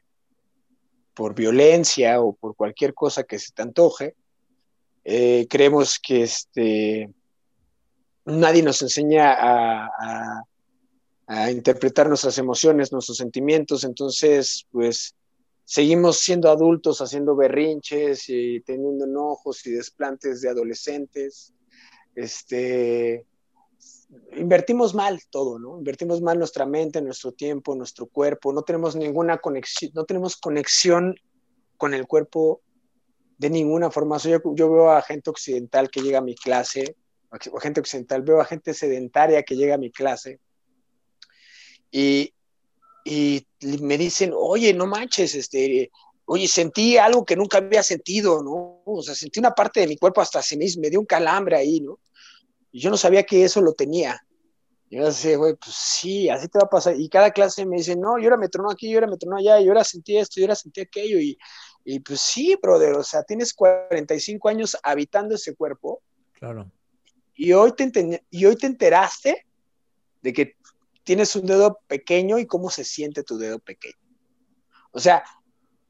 por 1.14 1.34
violencia 1.34 2.20
o 2.20 2.34
por 2.34 2.54
cualquier 2.54 2.92
cosa 2.92 3.24
que 3.24 3.38
se 3.38 3.52
te 3.52 3.62
antoje. 3.62 4.14
Eh, 5.04 5.46
creemos 5.48 5.98
que, 5.98 6.22
este, 6.22 7.10
nadie 8.26 8.62
nos 8.62 8.82
enseña 8.82 9.32
a, 9.32 10.42
a, 11.26 11.50
interpretar 11.50 12.08
nuestras 12.08 12.38
emociones, 12.38 12.92
nuestros 12.92 13.16
sentimientos, 13.16 13.84
entonces, 13.84 14.66
pues 14.70 15.14
seguimos 15.64 16.18
siendo 16.18 16.50
adultos, 16.50 17.00
haciendo 17.00 17.34
berrinches 17.34 18.28
y 18.28 18.60
teniendo 18.60 19.06
enojos 19.06 19.66
y 19.66 19.72
desplantes 19.72 20.40
de 20.40 20.50
adolescentes. 20.50 21.52
Este, 22.14 23.24
invertimos 24.36 24.94
mal 24.94 25.20
todo, 25.30 25.58
¿no? 25.58 25.78
Invertimos 25.78 26.20
mal 26.20 26.38
nuestra 26.38 26.66
mente, 26.66 27.00
nuestro 27.00 27.32
tiempo, 27.32 27.74
nuestro 27.74 28.06
cuerpo, 28.06 28.52
no 28.52 28.62
tenemos 28.62 28.96
ninguna 28.96 29.38
conexión, 29.38 29.92
no 29.94 30.04
tenemos 30.04 30.36
conexión 30.36 31.14
con 31.76 31.94
el 31.94 32.06
cuerpo 32.06 32.60
de 33.38 33.50
ninguna 33.50 33.90
forma. 33.90 34.18
Yo, 34.18 34.38
yo 34.54 34.70
veo 34.70 34.90
a 34.90 35.02
gente 35.02 35.30
occidental 35.30 35.90
que 35.90 36.00
llega 36.00 36.18
a 36.18 36.22
mi 36.22 36.34
clase, 36.34 36.96
o 37.52 37.58
gente 37.58 37.80
occidental, 37.80 38.22
veo 38.22 38.40
a 38.40 38.44
gente 38.44 38.72
sedentaria 38.72 39.42
que 39.42 39.56
llega 39.56 39.74
a 39.74 39.78
mi 39.78 39.90
clase 39.90 40.40
y, 41.90 42.32
y 43.04 43.46
me 43.80 43.98
dicen, 43.98 44.32
oye, 44.34 44.72
no 44.74 44.86
manches, 44.86 45.34
este, 45.34 45.90
oye, 46.26 46.48
sentí 46.48 46.98
algo 46.98 47.24
que 47.24 47.36
nunca 47.36 47.58
había 47.58 47.82
sentido, 47.82 48.42
¿no? 48.42 48.82
O 48.84 49.02
sea, 49.02 49.14
sentí 49.14 49.38
una 49.40 49.52
parte 49.52 49.80
de 49.80 49.86
mi 49.86 49.96
cuerpo 49.96 50.20
hasta 50.20 50.42
se 50.42 50.56
me, 50.56 50.66
me 50.78 50.90
dio 50.90 51.00
un 51.00 51.06
calambre 51.06 51.56
ahí, 51.56 51.80
¿no? 51.80 51.98
Y 52.76 52.80
yo 52.80 52.90
no 52.90 52.98
sabía 52.98 53.22
que 53.22 53.42
eso 53.42 53.62
lo 53.62 53.72
tenía. 53.72 54.22
Y 54.90 54.98
yo 54.98 55.06
decía, 55.06 55.38
güey, 55.38 55.54
pues 55.54 55.74
sí, 55.74 56.28
así 56.28 56.46
te 56.46 56.58
va 56.58 56.66
a 56.66 56.68
pasar. 56.68 56.94
Y 57.00 57.08
cada 57.08 57.30
clase 57.30 57.64
me 57.64 57.78
dice, 57.78 57.96
no, 57.96 58.18
yo 58.18 58.24
ahora 58.24 58.36
me 58.36 58.50
tronó 58.50 58.70
aquí, 58.70 58.90
yo 58.90 58.98
ahora 58.98 59.06
me 59.06 59.16
tronó 59.16 59.38
allá, 59.38 59.58
yo 59.62 59.70
ahora 59.70 59.82
sentí 59.82 60.18
esto, 60.18 60.34
yo 60.36 60.44
ahora 60.44 60.56
sentí 60.56 60.82
aquello. 60.82 61.18
Y, 61.18 61.38
y 61.86 62.00
pues 62.00 62.20
sí, 62.20 62.54
brother, 62.60 62.92
o 62.92 63.02
sea, 63.02 63.22
tienes 63.22 63.54
45 63.54 64.46
años 64.50 64.76
habitando 64.82 65.36
ese 65.36 65.54
cuerpo. 65.54 66.02
Claro. 66.34 66.70
Y 67.34 67.54
hoy 67.54 67.72
te, 67.72 68.22
y 68.28 68.44
hoy 68.44 68.56
te 68.56 68.66
enteraste 68.66 69.46
de 70.20 70.32
que 70.34 70.56
tienes 71.02 71.34
un 71.34 71.46
dedo 71.46 71.80
pequeño 71.86 72.38
y 72.38 72.44
cómo 72.44 72.68
se 72.68 72.84
siente 72.84 73.22
tu 73.22 73.38
dedo 73.38 73.58
pequeño. 73.58 73.96
O 74.90 75.00
sea, 75.00 75.24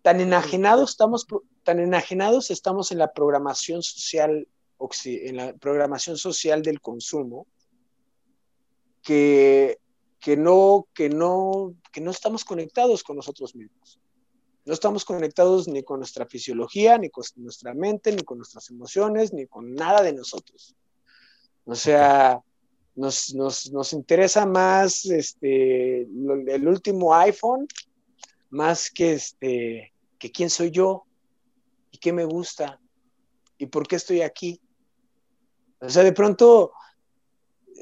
tan 0.02 0.20
enajenados 0.20 0.90
estamos, 0.90 1.26
tan 1.64 1.80
enajenados 1.80 2.52
estamos 2.52 2.92
en 2.92 2.98
la 2.98 3.12
programación 3.12 3.82
social 3.82 4.46
en 5.04 5.36
la 5.36 5.52
programación 5.54 6.16
social 6.16 6.62
del 6.62 6.80
consumo, 6.80 7.46
que, 9.02 9.78
que, 10.18 10.36
no, 10.36 10.86
que, 10.92 11.08
no, 11.08 11.74
que 11.92 12.00
no 12.00 12.10
estamos 12.10 12.44
conectados 12.44 13.02
con 13.02 13.16
nosotros 13.16 13.54
mismos. 13.54 14.00
No 14.64 14.72
estamos 14.72 15.04
conectados 15.04 15.68
ni 15.68 15.84
con 15.84 16.00
nuestra 16.00 16.26
fisiología, 16.26 16.98
ni 16.98 17.08
con 17.08 17.24
nuestra 17.36 17.72
mente, 17.72 18.10
ni 18.10 18.22
con 18.22 18.38
nuestras 18.38 18.68
emociones, 18.70 19.32
ni 19.32 19.46
con 19.46 19.74
nada 19.74 20.02
de 20.02 20.12
nosotros. 20.12 20.74
O 21.64 21.74
sea, 21.76 22.40
nos, 22.96 23.32
nos, 23.34 23.70
nos 23.70 23.92
interesa 23.92 24.44
más 24.44 25.04
este, 25.06 26.02
el 26.02 26.66
último 26.66 27.14
iPhone, 27.14 27.68
más 28.50 28.90
que, 28.90 29.12
este, 29.12 29.92
que 30.18 30.32
quién 30.32 30.50
soy 30.50 30.72
yo 30.72 31.04
y 31.92 31.98
qué 31.98 32.12
me 32.12 32.24
gusta 32.24 32.80
y 33.58 33.66
por 33.66 33.86
qué 33.86 33.96
estoy 33.96 34.22
aquí. 34.22 34.60
O 35.80 35.88
sea, 35.88 36.02
de 36.02 36.12
pronto 36.12 36.72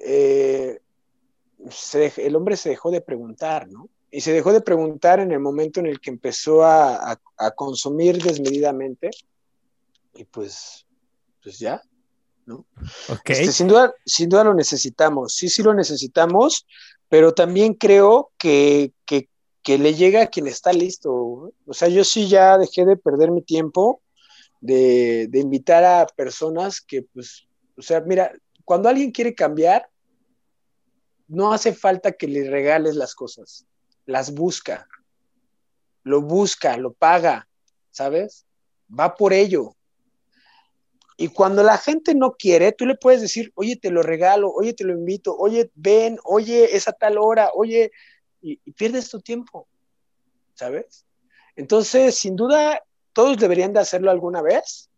eh, 0.04 0.80
el 2.16 2.37
hombre 2.37 2.57
se 2.57 2.70
dejó 2.70 2.90
de 2.90 3.00
preguntar, 3.00 3.68
¿no? 3.68 3.88
Y 4.11 4.20
se 4.20 4.33
dejó 4.33 4.52
de 4.52 4.61
preguntar 4.61 5.18
en 5.20 5.33
el 5.33 5.40
momento 5.40 5.80
en 5.80 5.87
el 5.87 6.00
que 6.00 6.11
empezó 6.11 6.64
a, 6.64 7.18
consumir 7.57 8.22
desmedidamente. 8.22 9.11
Y 10.14 10.24
pues, 10.24 10.87
pues 11.42 11.59
ya, 11.59 11.83
¿no? 12.46 12.64
Este, 13.24 13.50
sin, 13.50 13.66
duda, 13.66 13.92
sin 14.04 14.28
duda 14.28 14.44
lo 14.44 14.54
necesitamos, 14.54 15.35
sí, 15.35 15.48
sí 15.48 15.62
lo 15.62 15.74
necesitamos, 15.74 16.64
pero 17.09 17.35
también 17.35 17.74
creo 17.74 18.30
que, 18.38 18.92
que, 19.04 19.28
le 19.66 19.94
llega 19.94 20.22
a 20.22 20.26
quien 20.26 20.46
está 20.46 20.72
listo. 20.72 21.12
O 21.66 21.72
sea, 21.72 21.88
yo 21.88 22.04
sí 22.04 22.28
ya 22.28 22.59
dejé 22.59 22.85
de 22.85 22.96
perder 22.96 23.30
mi 23.30 23.42
tiempo 23.42 24.02
de, 24.61 25.26
de 25.28 25.38
invitar 25.40 25.85
a 25.85 26.07
personas 26.07 26.80
que 26.80 27.02
pues 27.02 27.48
o 27.76 27.82
sea, 27.82 28.00
mira, 28.00 28.32
cuando 28.64 28.88
alguien 28.88 29.10
quiere 29.10 29.34
cambiar, 29.34 29.88
no 31.28 31.52
hace 31.52 31.72
falta 31.72 32.12
que 32.12 32.28
le 32.28 32.48
regales 32.48 32.96
las 32.96 33.14
cosas, 33.14 33.66
las 34.06 34.32
busca, 34.32 34.87
lo 36.02 36.20
busca, 36.22 36.76
lo 36.76 36.92
paga, 36.92 37.48
¿sabes? 37.90 38.46
Va 38.88 39.14
por 39.14 39.32
ello. 39.32 39.74
Y 41.16 41.28
cuando 41.28 41.62
la 41.62 41.78
gente 41.78 42.14
no 42.14 42.32
quiere, 42.32 42.72
tú 42.72 42.87
le 42.87 42.96
puedes 42.96 43.20
decir, 43.20 43.52
oye, 43.54 43.76
te 43.76 43.90
lo 43.90 44.02
regalo, 44.02 44.50
oye, 44.50 44.74
te 44.74 44.84
lo 44.84 44.92
invito, 44.92 45.34
oye, 45.37 45.70
ven, 45.74 46.18
oye, 46.24 46.76
es 46.76 46.88
a 46.88 46.92
tal 46.92 47.18
hora, 47.18 47.50
oye, 47.54 47.92
y, 48.42 48.60
y 48.64 48.72
pierdes 48.72 49.08
tu 49.10 49.20
tiempo, 49.20 49.68
¿sabes? 50.54 51.06
Entonces, 51.56 52.16
sin 52.16 52.34
duda, 52.34 52.82
todos 53.12 53.38
deberían 53.38 53.72
de 53.72 53.80
hacerlo 53.80 54.10
alguna 54.10 54.42
vez, 54.42 54.90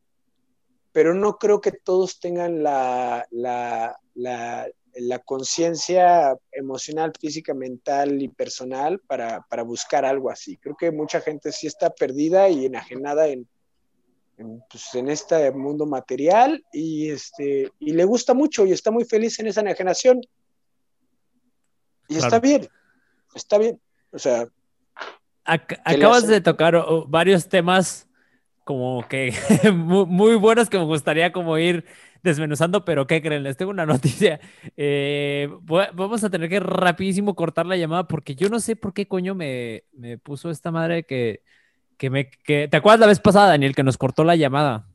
pero 0.96 1.12
no 1.12 1.36
creo 1.36 1.60
que 1.60 1.72
todos 1.72 2.20
tengan 2.20 2.62
la, 2.62 3.26
la, 3.30 4.00
la, 4.14 4.66
la 4.94 5.18
conciencia 5.18 6.34
emocional, 6.50 7.12
física, 7.20 7.52
mental 7.52 8.22
y 8.22 8.28
personal 8.28 8.98
para, 9.00 9.42
para, 9.42 9.62
buscar 9.62 10.06
algo 10.06 10.30
así. 10.30 10.56
Creo 10.56 10.74
que 10.74 10.90
mucha 10.90 11.20
gente 11.20 11.52
sí 11.52 11.66
está 11.66 11.90
perdida 11.90 12.48
y 12.48 12.64
enajenada 12.64 13.26
en, 13.26 13.46
en, 14.38 14.62
pues, 14.70 14.94
en 14.94 15.10
este 15.10 15.50
mundo 15.50 15.84
material 15.84 16.64
y, 16.72 17.10
este, 17.10 17.70
y 17.78 17.92
le 17.92 18.04
gusta 18.06 18.32
mucho 18.32 18.64
y 18.64 18.72
está 18.72 18.90
muy 18.90 19.04
feliz 19.04 19.38
en 19.38 19.48
esa 19.48 19.60
enajenación. 19.60 20.22
Y 22.08 22.16
está 22.16 22.40
bien, 22.40 22.66
está 23.34 23.58
bien. 23.58 23.78
O 24.12 24.18
sea... 24.18 24.48
acabas 25.44 26.26
de 26.26 26.40
tocar 26.40 26.82
varios 27.06 27.50
temas 27.50 28.05
como 28.66 29.06
que 29.08 29.32
muy, 29.72 30.34
buenos 30.34 30.68
que 30.68 30.76
me 30.76 30.82
gustaría 30.82 31.30
como 31.30 31.56
ir 31.56 31.84
desmenuzando, 32.24 32.84
pero 32.84 33.06
¿qué 33.06 33.22
creen? 33.22 33.44
Les 33.44 33.56
tengo 33.56 33.70
una 33.70 33.86
noticia. 33.86 34.40
Eh, 34.76 35.48
vamos 35.62 36.24
a 36.24 36.30
tener 36.30 36.48
que 36.48 36.58
rapidísimo 36.58 37.36
cortar 37.36 37.64
la 37.64 37.76
llamada 37.76 38.08
porque 38.08 38.34
yo 38.34 38.48
no 38.48 38.58
sé 38.58 38.74
por 38.74 38.92
qué 38.92 39.06
coño 39.06 39.36
me, 39.36 39.84
me 39.92 40.18
puso 40.18 40.50
esta 40.50 40.72
madre 40.72 41.04
que, 41.04 41.42
que 41.96 42.10
me... 42.10 42.28
Que, 42.28 42.66
¿Te 42.66 42.76
acuerdas 42.76 42.98
la 42.98 43.06
vez 43.06 43.20
pasada, 43.20 43.50
Daniel, 43.50 43.76
que 43.76 43.84
nos 43.84 43.98
cortó 43.98 44.24
la 44.24 44.34
llamada? 44.34 44.88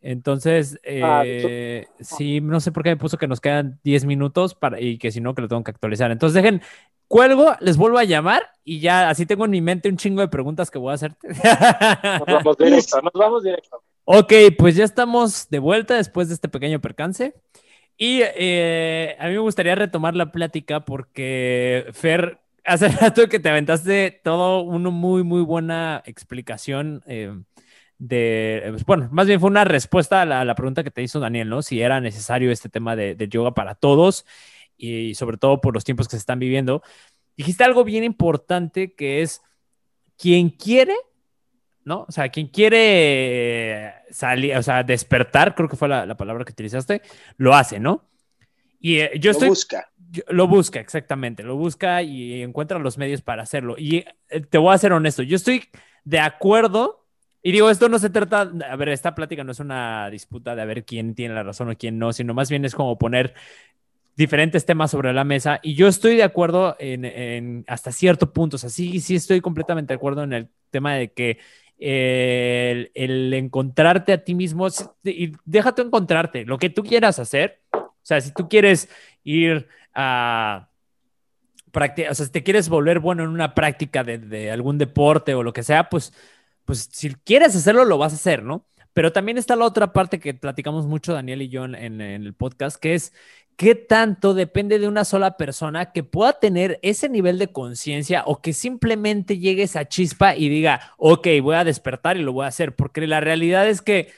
Entonces, 0.00 0.80
ah, 1.02 1.22
eh, 1.26 1.88
sí, 2.00 2.40
no 2.40 2.60
sé 2.60 2.72
por 2.72 2.82
qué 2.82 2.88
me 2.88 2.96
puso 2.96 3.18
que 3.18 3.28
nos 3.28 3.42
quedan 3.42 3.78
10 3.84 4.06
minutos 4.06 4.54
para, 4.54 4.80
y 4.80 4.96
que 4.96 5.10
si 5.10 5.20
no, 5.20 5.34
que 5.34 5.42
lo 5.42 5.48
tengo 5.48 5.64
que 5.64 5.72
actualizar. 5.72 6.10
Entonces, 6.10 6.42
dejen, 6.42 6.62
cuelgo, 7.08 7.54
les 7.60 7.76
vuelvo 7.76 7.98
a 7.98 8.04
llamar 8.04 8.50
y 8.64 8.80
ya 8.80 9.08
así 9.08 9.26
tengo 9.26 9.44
en 9.44 9.50
mi 9.50 9.60
mente 9.60 9.88
un 9.88 9.96
chingo 9.96 10.20
de 10.20 10.28
preguntas 10.28 10.70
que 10.70 10.78
voy 10.78 10.92
a 10.92 10.94
hacerte. 10.94 11.28
Nos 11.28 12.26
vamos 12.26 12.56
directo, 12.56 13.02
nos 13.02 13.12
vamos 13.12 13.42
directo. 13.42 13.82
Ok, 14.04 14.32
pues 14.56 14.76
ya 14.76 14.84
estamos 14.84 15.48
de 15.48 15.58
vuelta 15.58 15.94
después 15.94 16.28
de 16.28 16.34
este 16.34 16.48
pequeño 16.48 16.80
percance. 16.80 17.34
Y 17.96 18.20
eh, 18.22 19.16
a 19.18 19.26
mí 19.26 19.32
me 19.32 19.38
gustaría 19.38 19.74
retomar 19.74 20.14
la 20.14 20.30
plática 20.30 20.84
porque, 20.84 21.86
Fer, 21.92 22.40
hace 22.64 22.88
rato 23.00 23.28
que 23.28 23.40
te 23.40 23.48
aventaste 23.48 24.20
todo 24.22 24.60
una 24.62 24.90
muy, 24.90 25.22
muy 25.22 25.42
buena 25.42 26.02
explicación 26.06 27.02
eh, 27.06 27.32
de, 27.98 28.66
pues, 28.70 28.84
bueno, 28.84 29.08
más 29.12 29.26
bien 29.26 29.40
fue 29.40 29.48
una 29.48 29.64
respuesta 29.64 30.22
a 30.22 30.44
la, 30.44 30.54
pregunta 30.54 30.84
que 30.84 30.90
te 30.90 31.02
hizo 31.02 31.18
Daniel, 31.20 31.48
¿no? 31.48 31.62
Si 31.62 31.80
era 31.80 32.00
necesario 32.00 32.50
este 32.50 32.68
tema 32.68 32.94
de, 32.96 33.14
de 33.14 33.28
yoga 33.28 33.54
para 33.54 33.74
todos 33.74 34.26
y 34.76 35.14
sobre 35.14 35.36
todo 35.36 35.60
por 35.60 35.74
los 35.74 35.84
tiempos 35.84 36.08
que 36.08 36.12
se 36.12 36.18
están 36.18 36.38
viviendo. 36.38 36.82
Dijiste 37.36 37.64
algo 37.64 37.84
bien 37.84 38.04
importante 38.04 38.94
que 38.94 39.22
es 39.22 39.42
quien 40.18 40.50
quiere, 40.50 40.94
¿no? 41.84 42.04
O 42.08 42.12
sea, 42.12 42.30
quien 42.30 42.48
quiere 42.48 43.94
salir, 44.10 44.56
o 44.56 44.62
sea, 44.62 44.82
despertar, 44.82 45.54
creo 45.54 45.68
que 45.68 45.76
fue 45.76 45.88
la, 45.88 46.16
palabra 46.16 46.44
que 46.44 46.52
utilizaste, 46.52 47.02
lo 47.36 47.54
hace, 47.54 47.78
¿no? 47.78 48.08
Y 48.80 48.98
eh, 48.98 49.12
yo 49.20 49.30
estoy... 49.30 49.48
Lo 49.48 49.52
busca. 49.52 49.90
lo 50.28 50.48
busca, 50.48 50.80
exactamente, 50.80 51.42
lo 51.42 51.56
busca 51.56 52.02
y 52.02 52.42
encuentra 52.42 52.78
los 52.78 52.98
medios 52.98 53.22
para 53.22 53.42
hacerlo. 53.42 53.76
Y 53.78 54.04
eh, 54.28 54.40
te 54.40 54.58
voy 54.58 54.74
a 54.74 54.78
ser 54.78 54.92
honesto, 54.92 55.22
yo 55.22 55.36
estoy 55.36 55.64
de 56.04 56.20
acuerdo 56.20 57.06
y 57.46 57.52
digo, 57.52 57.70
esto 57.70 57.88
no 57.88 58.00
se 58.00 58.10
trata, 58.10 58.40
a 58.40 58.74
ver, 58.74 58.88
esta 58.88 59.14
plática 59.14 59.44
no 59.44 59.52
es 59.52 59.60
una 59.60 60.10
disputa 60.10 60.56
de 60.56 60.62
a 60.62 60.64
ver 60.64 60.84
quién 60.84 61.14
tiene 61.14 61.32
la 61.32 61.44
razón 61.44 61.70
o 61.70 61.76
quién 61.76 61.96
no, 61.96 62.12
sino 62.12 62.34
más 62.34 62.50
bien 62.50 62.64
es 62.64 62.74
como 62.74 62.98
poner 62.98 63.34
diferentes 64.16 64.64
temas 64.64 64.90
sobre 64.90 65.12
la 65.12 65.24
mesa 65.24 65.60
y 65.62 65.74
yo 65.74 65.88
estoy 65.88 66.16
de 66.16 66.22
acuerdo 66.22 66.74
en, 66.78 67.64
hasta 67.68 67.92
cierto 67.92 68.32
punto, 68.32 68.56
o 68.56 68.58
sea, 68.58 68.70
sí, 68.70 69.00
sí 69.00 69.14
estoy 69.14 69.40
completamente 69.40 69.92
de 69.92 69.96
acuerdo 69.96 70.22
en 70.22 70.32
el 70.32 70.48
tema 70.70 70.94
de 70.94 71.12
que 71.12 71.38
el, 71.78 73.34
encontrarte 73.34 74.14
a 74.14 74.24
ti 74.24 74.34
mismo, 74.34 74.68
y 75.04 75.32
déjate 75.44 75.82
encontrarte, 75.82 76.46
lo 76.46 76.58
que 76.58 76.70
tú 76.70 76.82
quieras 76.82 77.18
hacer, 77.18 77.60
o 77.72 77.92
sea, 78.02 78.20
si 78.20 78.32
tú 78.32 78.48
quieres 78.48 78.88
ir 79.22 79.68
a 79.94 80.70
o 81.74 82.14
sea, 82.14 82.14
si 82.14 82.30
te 82.30 82.42
quieres 82.42 82.70
volver 82.70 83.00
bueno 83.00 83.24
en 83.24 83.28
una 83.28 83.54
práctica 83.54 84.02
de, 84.02 84.16
de, 84.16 84.50
algún 84.50 84.78
deporte 84.78 85.34
o 85.34 85.42
lo 85.42 85.52
que 85.52 85.62
sea, 85.62 85.90
pues, 85.90 86.14
pues 86.64 86.88
si 86.90 87.14
quieres 87.16 87.54
hacerlo, 87.54 87.84
lo 87.84 87.98
vas 87.98 88.12
a 88.14 88.16
hacer, 88.16 88.42
¿no? 88.42 88.64
Pero 88.96 89.12
también 89.12 89.36
está 89.36 89.56
la 89.56 89.66
otra 89.66 89.92
parte 89.92 90.18
que 90.18 90.32
platicamos 90.32 90.86
mucho 90.86 91.12
Daniel 91.12 91.42
y 91.42 91.50
yo 91.50 91.66
en, 91.66 92.00
el 92.00 92.32
podcast, 92.32 92.78
que 92.78 92.94
es 92.94 93.12
qué 93.56 93.74
tanto 93.74 94.32
depende 94.32 94.78
de 94.78 94.88
una 94.88 95.04
sola 95.04 95.36
persona 95.36 95.92
que 95.92 96.02
pueda 96.02 96.40
tener 96.40 96.78
ese 96.80 97.10
nivel 97.10 97.38
de 97.38 97.52
conciencia 97.52 98.22
o 98.24 98.40
que 98.40 98.54
simplemente 98.54 99.38
llegue 99.38 99.64
esa 99.64 99.86
chispa 99.86 100.34
y 100.34 100.48
diga, 100.48 100.94
ok, 100.96 101.28
voy 101.42 101.56
a 101.56 101.64
despertar 101.64 102.16
y 102.16 102.22
lo 102.22 102.32
voy 102.32 102.46
a 102.46 102.48
hacer, 102.48 102.74
porque 102.74 103.06
la 103.06 103.20
realidad 103.20 103.68
es 103.68 103.82
que, 103.82 104.12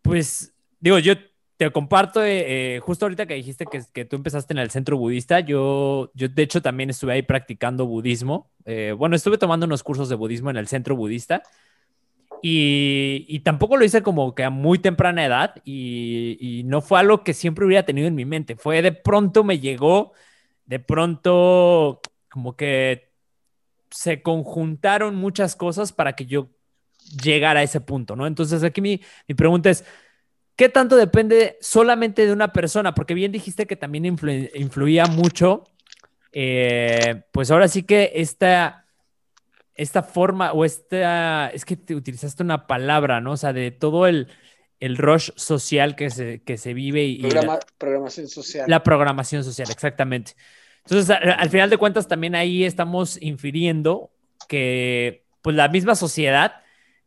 pues, 0.00 0.54
digo, 0.80 0.98
yo 0.98 1.12
te 1.58 1.70
comparto, 1.70 2.24
eh, 2.24 2.76
eh, 2.76 2.80
justo 2.80 3.04
ahorita 3.04 3.26
que 3.26 3.34
dijiste 3.34 3.66
que, 3.92 4.04
tú 4.06 4.16
empezaste 4.16 4.54
en 4.54 4.58
el 4.60 4.70
centro 4.70 4.96
budista, 4.96 5.40
yo, 5.40 6.10
yo 6.14 6.30
de 6.30 6.42
hecho 6.42 6.62
también 6.62 6.88
estuve 6.88 7.12
ahí 7.12 7.22
practicando 7.22 7.84
budismo. 7.84 8.50
Eh, 8.64 8.94
bueno, 8.96 9.16
estuve 9.16 9.36
tomando 9.36 9.66
unos 9.66 9.82
cursos 9.82 10.08
de 10.08 10.14
budismo 10.14 10.48
en 10.48 10.56
el 10.56 10.66
centro 10.66 10.96
budista 10.96 11.42
y, 12.42 13.40
tampoco 13.40 13.76
lo 13.76 13.84
hice 13.84 14.02
como 14.02 14.34
que 14.34 14.42
a 14.42 14.50
muy 14.50 14.78
temprana 14.80 15.24
edad 15.24 15.54
y, 15.64 16.62
no 16.66 16.80
fue 16.82 16.98
algo 16.98 17.22
que 17.22 17.34
siempre 17.34 17.64
hubiera 17.64 17.84
tenido 17.84 18.08
en 18.08 18.14
mi 18.14 18.24
mente. 18.24 18.56
Fue 18.56 18.82
de 18.82 18.92
pronto 18.92 19.44
me 19.44 19.60
llegó, 19.60 20.12
de 20.66 20.80
pronto 20.80 22.00
como 22.28 22.56
que 22.56 23.12
se 23.90 24.22
conjuntaron 24.22 25.14
muchas 25.14 25.54
cosas 25.54 25.92
para 25.92 26.14
que 26.14 26.26
yo 26.26 26.48
llegara 27.22 27.60
a 27.60 27.62
ese 27.62 27.80
punto, 27.80 28.16
¿no? 28.16 28.26
Entonces 28.26 28.62
aquí 28.64 28.80
mi, 28.80 29.00
mi 29.28 29.34
pregunta 29.34 29.70
es, 29.70 29.84
¿qué 30.56 30.68
tanto 30.68 30.96
depende 30.96 31.58
solamente 31.60 32.26
de 32.26 32.32
una 32.32 32.52
persona? 32.52 32.94
Porque 32.94 33.14
bien 33.14 33.32
dijiste 33.32 33.66
que 33.66 33.76
también 33.76 34.06
influía 34.06 35.06
mucho, 35.06 35.64
eh, 36.32 37.22
pues 37.32 37.50
ahora 37.50 37.68
sí 37.68 37.82
que 37.82 38.12
esta 38.14 38.81
esta 39.74 40.02
forma 40.02 40.52
o 40.52 40.64
esta, 40.64 41.48
es 41.48 41.64
que 41.64 41.76
te 41.76 41.94
utilizaste 41.94 42.42
una 42.42 42.66
palabra, 42.66 43.20
¿no? 43.20 43.32
O 43.32 43.36
sea, 43.36 43.52
de 43.52 43.70
todo 43.70 44.06
el, 44.06 44.28
el 44.80 44.96
rush 44.96 45.30
social 45.36 45.96
que 45.96 46.10
se, 46.10 46.42
que 46.42 46.58
se 46.58 46.74
vive 46.74 47.04
y... 47.04 47.18
la, 47.18 47.60
programación 47.78 48.28
social. 48.28 48.64
La 48.68 48.82
programación 48.82 49.44
social, 49.44 49.68
exactamente. 49.70 50.34
Entonces, 50.84 51.16
al 51.16 51.50
final 51.50 51.70
de 51.70 51.78
cuentas, 51.78 52.08
también 52.08 52.34
ahí 52.34 52.64
estamos 52.64 53.20
infiriendo 53.22 54.10
que 54.48 55.24
pues 55.40 55.56
la 55.56 55.68
misma 55.68 55.94
sociedad 55.94 56.62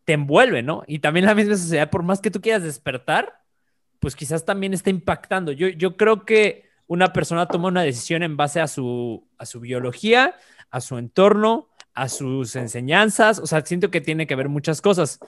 te 0.06 0.14
envuelve, 0.14 0.64
¿no? 0.64 0.84
Y 0.88 1.00
también 1.00 1.26
la 1.26 1.36
misma 1.36 1.58
sociedad, 1.58 1.90
por 1.90 2.04
más 2.04 2.22
que 2.22 2.32
tú 2.32 2.40
quieras 2.40 2.64
despertar, 2.64 3.42
pues 4.00 4.16
quizás 4.16 4.46
también 4.46 4.74
está 4.74 4.90
impactando. 4.90 5.52
Yo, 5.52 5.68
yo 5.68 5.98
creo 5.98 6.26
que 6.26 6.70
una 6.88 7.12
persona 7.12 7.48
toma 7.48 7.68
una 7.68 7.82
decisión 7.82 8.24
en 8.24 8.38
base 8.38 8.62
a 8.62 8.68
su, 8.68 9.28
a 9.38 9.46
su 9.46 9.60
biología, 9.60 10.36
a 10.70 10.80
su 10.80 10.98
entorno, 10.98 11.70
a 11.96 12.10
sus 12.10 12.56
enseñanzas, 12.56 13.40
o 13.40 13.48
sea, 13.48 13.66
siento 13.66 13.90
que 13.90 14.02
tiene 14.02 14.28
que 14.28 14.36
ver 14.36 14.50
muchas 14.50 14.82
cosas. 14.82 15.20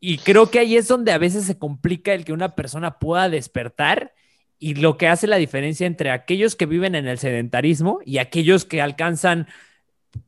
Y 0.00 0.18
creo 0.18 0.50
que 0.50 0.58
ahí 0.58 0.76
es 0.76 0.88
donde 0.88 1.12
a 1.12 1.18
veces 1.18 1.44
se 1.44 1.58
complica 1.58 2.12
el 2.12 2.24
que 2.24 2.32
una 2.32 2.54
persona 2.54 2.98
pueda 2.98 3.28
despertar 3.28 4.12
y 4.58 4.74
lo 4.74 4.98
que 4.98 5.08
hace 5.08 5.26
la 5.26 5.36
diferencia 5.36 5.86
entre 5.86 6.10
aquellos 6.10 6.56
que 6.56 6.66
viven 6.66 6.94
en 6.94 7.06
el 7.06 7.18
sedentarismo 7.18 8.00
y 8.04 8.18
aquellos 8.18 8.64
que 8.64 8.82
alcanzan 8.82 9.46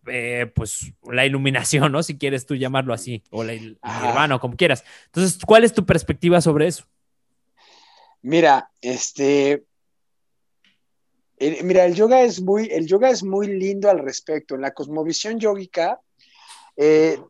eh, 0.07 0.51
pues 0.55 0.93
la 1.11 1.27
iluminación, 1.27 1.93
¿no? 1.93 2.03
Si 2.03 2.19
quieres 2.19 2.47
tú 2.47 2.55
llamarlo 2.55 2.95
así, 2.95 3.23
o 3.31 3.43
la 3.43 3.55
nirvana, 3.55 4.39
como 4.39 4.57
quieras. 4.57 4.85
Entonces, 5.07 5.39
¿cuál 5.45 5.65
es 5.65 5.73
tu 5.73 5.85
perspectiva 5.85 6.41
sobre 6.41 6.67
eso? 6.67 6.85
Mira, 8.23 8.71
este, 8.81 9.65
mira, 11.41 11.85
el 11.85 11.95
yoga, 11.95 12.23
es 12.23 12.41
muy, 12.41 12.69
el 12.71 12.87
yoga 12.87 13.11
es 13.11 13.23
muy 13.23 13.47
lindo 13.47 13.89
al 13.91 13.99
respecto. 13.99 14.55
En 14.55 14.63
la 14.63 14.73
cosmovisión 14.73 15.39
yógica, 15.39 16.01
eh, 16.77 17.21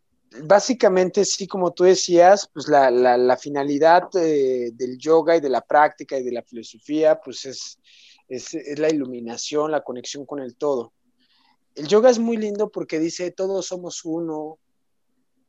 básicamente, 0.44 1.25
sí, 1.25 1.47
como 1.47 1.73
tú 1.73 1.85
decías, 1.85 2.49
pues 2.53 2.68
la, 2.68 3.37
finalidad 3.40 4.11
del 4.12 4.99
yoga 4.99 5.37
y 5.37 5.40
de 5.40 5.49
la 5.49 5.61
práctica 5.61 6.18
y 6.18 6.23
de 6.23 6.33
la 6.33 6.42
filosofía, 6.42 7.21
pues 7.21 7.44
es, 7.47 7.79
es, 8.29 8.79
la 8.79 8.90
iluminación, 8.90 9.71
la 9.71 9.85
conexión 9.85 10.27
con 10.27 10.40
el 10.40 10.57
todo. 10.57 10.92
El 11.75 11.87
yoga 11.87 12.11
es 12.11 12.18
muy 12.18 12.37
lindo 12.37 12.71
porque 12.71 12.99
dice, 12.99 13.31
todos 13.31 13.66
somos 13.66 14.05
uno. 14.05 14.59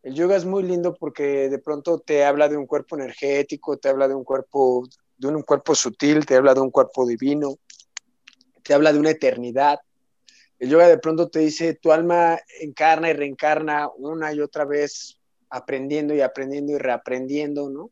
El 0.04 0.14
yoga 0.14 0.36
es 0.36 0.46
muy 0.46 0.64
lindo 0.64 0.94
porque 0.94 1.50
de 1.50 1.60
pronto 1.60 2.00
te 2.00 2.24
habla 2.24 2.48
de 2.48 2.56
un 2.56 2.68
cuerpo 2.68 2.96
energético, 2.96 3.78
te 3.78 3.90
habla 3.90 4.08
de 4.08 4.16
un 4.16 4.24
cuerpo, 4.24 4.88
de 5.18 5.28
un 5.28 5.42
cuerpo 5.42 5.76
sutil, 5.76 6.26
te 6.26 6.36
habla 6.36 6.54
de 6.54 6.62
un 6.62 6.72
cuerpo 6.72 7.06
divino 7.06 7.58
te 8.70 8.76
habla 8.76 8.94
de 8.94 9.00
una 9.00 9.10
eternidad. 9.10 9.80
El 10.60 10.70
yoga 10.70 10.88
de 10.88 11.00
pronto 11.00 11.28
te 11.28 11.40
dice, 11.40 11.74
tu 11.74 11.92
alma 11.92 12.40
encarna 12.62 13.10
y 13.10 13.14
reencarna 13.14 13.90
una 13.98 14.32
y 14.32 14.42
otra 14.42 14.64
vez, 14.64 15.20
aprendiendo 15.50 16.14
y 16.14 16.22
aprendiendo 16.22 16.74
y 16.74 16.78
reaprendiendo, 16.78 17.68
¿no? 17.72 17.90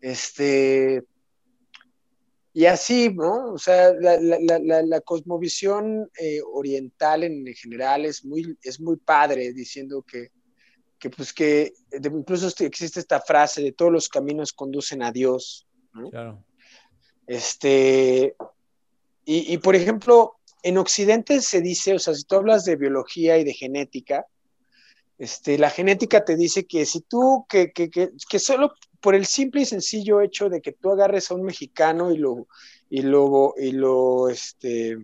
Este, 0.00 1.02
y 2.52 2.66
así, 2.66 3.12
¿no? 3.12 3.54
O 3.54 3.58
sea, 3.58 3.92
la, 3.92 5.00
cosmovisión 5.00 6.08
eh, 6.16 6.38
oriental 6.52 7.24
en 7.24 7.44
general 7.52 8.04
es 8.04 8.24
muy, 8.24 8.56
es 8.62 8.78
muy 8.78 8.98
padre, 8.98 9.52
diciendo 9.52 10.02
que, 10.02 10.30
que 10.96 11.10
pues 11.10 11.32
que 11.32 11.72
incluso 11.90 12.46
este, 12.46 12.66
existe 12.66 13.00
esta 13.00 13.20
frase 13.20 13.62
de 13.62 13.72
todos 13.72 13.90
los 13.90 14.08
caminos 14.08 14.52
conducen 14.52 15.02
a 15.02 15.10
Dios, 15.10 15.66
¿no? 15.92 16.08
Claro. 16.08 16.44
Este, 17.26 18.36
y, 19.26 19.58
por 19.58 19.74
ejemplo, 19.74 20.36
en 20.62 20.78
Occidente 20.78 21.40
se 21.42 21.60
dice, 21.60 21.94
o 21.94 21.98
sea, 21.98 22.14
si 22.14 22.24
tú 22.24 22.36
hablas 22.36 22.64
de 22.64 22.76
biología 22.76 23.38
y 23.38 23.44
de 23.44 23.52
genética, 23.52 24.26
este, 25.18 25.58
la 25.58 25.70
genética 25.70 26.24
te 26.24 26.36
dice 26.36 26.66
que 26.66 26.86
si 26.86 27.02
tú, 27.02 27.46
que, 27.48 27.72
que, 27.72 27.90
que, 27.90 28.38
solo 28.38 28.72
por 29.00 29.14
el 29.14 29.26
simple 29.26 29.60
y 29.60 29.66
sencillo 29.66 30.20
hecho 30.20 30.48
de 30.48 30.60
que 30.60 30.72
tú 30.72 30.90
agarres 30.90 31.30
a 31.30 31.34
un 31.34 31.44
mexicano 31.44 32.10
y 32.10 32.16
lo, 32.16 32.48
y 32.90 33.02
lo, 33.02 33.54
y 33.56 33.72
lo, 33.72 34.28
este, 34.28 34.96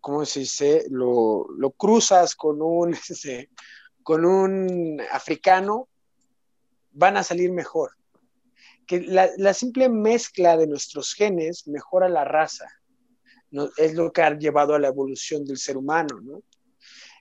¿cómo 0.00 0.24
se 0.24 0.40
dice? 0.40 0.86
Lo, 0.88 1.46
lo 1.56 1.70
cruzas 1.72 2.34
con 2.34 2.62
un, 2.62 2.94
este, 3.10 3.50
con 4.02 4.24
un 4.24 5.02
africano, 5.10 5.88
van 6.92 7.16
a 7.16 7.24
salir 7.24 7.52
mejor. 7.52 7.92
Que 8.86 9.00
la, 9.00 9.30
la 9.36 9.52
simple 9.52 9.88
mezcla 9.88 10.56
de 10.56 10.66
nuestros 10.66 11.12
genes 11.14 11.66
mejora 11.66 12.08
la 12.08 12.24
raza 12.24 12.68
es 13.76 13.94
lo 13.94 14.12
que 14.12 14.22
ha 14.22 14.36
llevado 14.36 14.74
a 14.74 14.78
la 14.78 14.88
evolución 14.88 15.44
del 15.44 15.58
ser 15.58 15.76
humano, 15.76 16.20
¿no? 16.22 16.42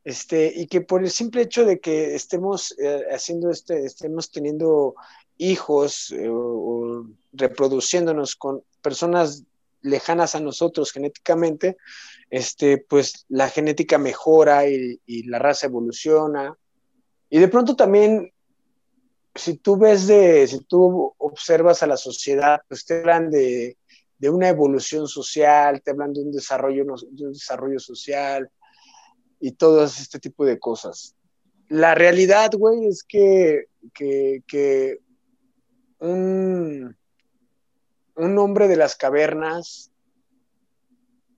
Este, 0.04 0.52
y 0.54 0.68
que 0.68 0.82
por 0.82 1.02
el 1.02 1.10
simple 1.10 1.44
hecho 1.44 1.64
de 1.64 1.80
que 1.80 2.14
estemos 2.14 2.76
eh, 2.78 3.06
haciendo 3.12 3.50
este, 3.50 3.86
estemos 3.86 4.30
teniendo 4.32 4.96
hijos 5.38 6.12
eh, 6.12 6.28
o, 6.30 7.08
reproduciéndonos 7.32 8.36
con 8.36 8.64
personas 8.82 9.44
lejanas 9.82 10.36
a 10.36 10.42
nosotros 10.42 10.92
genéticamente, 10.92 11.78
este, 12.30 12.78
pues 12.78 13.26
la 13.30 13.50
genética 13.50 13.98
mejora 13.98 14.68
y, 14.68 15.00
y, 15.06 15.24
la 15.24 15.40
raza 15.40 15.68
evoluciona. 15.68 16.58
Y 17.30 17.40
de 17.40 17.48
pronto 17.48 17.76
también, 17.76 18.32
si 19.36 19.56
tú 19.56 19.78
ves 19.78 20.08
de, 20.08 20.48
si 20.48 20.60
tú 20.66 21.14
observas 21.18 21.82
a 21.82 21.88
la 21.88 21.98
sociedad, 21.98 22.62
pues 22.68 22.86
te 22.86 23.00
hablan 23.00 23.30
de, 23.32 23.78
de 24.24 24.30
una 24.30 24.48
evolución 24.48 25.06
social, 25.06 25.82
te 25.82 25.92
hablan 25.92 26.14
de 26.14 26.22
un 26.22 26.32
desarrollo, 26.32 26.86
de 27.12 27.26
un 27.26 27.34
desarrollo 27.34 27.78
social 27.78 28.50
y 29.42 29.52
todo 29.52 29.84
este 29.84 30.18
tipo 30.18 30.46
de 30.46 30.58
cosas. 30.60 31.14
La 31.68 31.94
realidad, 31.94 32.52
güey, 32.58 32.88
es 32.88 33.04
que, 33.04 33.66
que, 33.94 35.00
un, 36.00 36.96
un 38.16 38.38
hombre 38.38 38.70
de 38.70 38.78
las 38.78 38.96
cavernas 38.96 39.92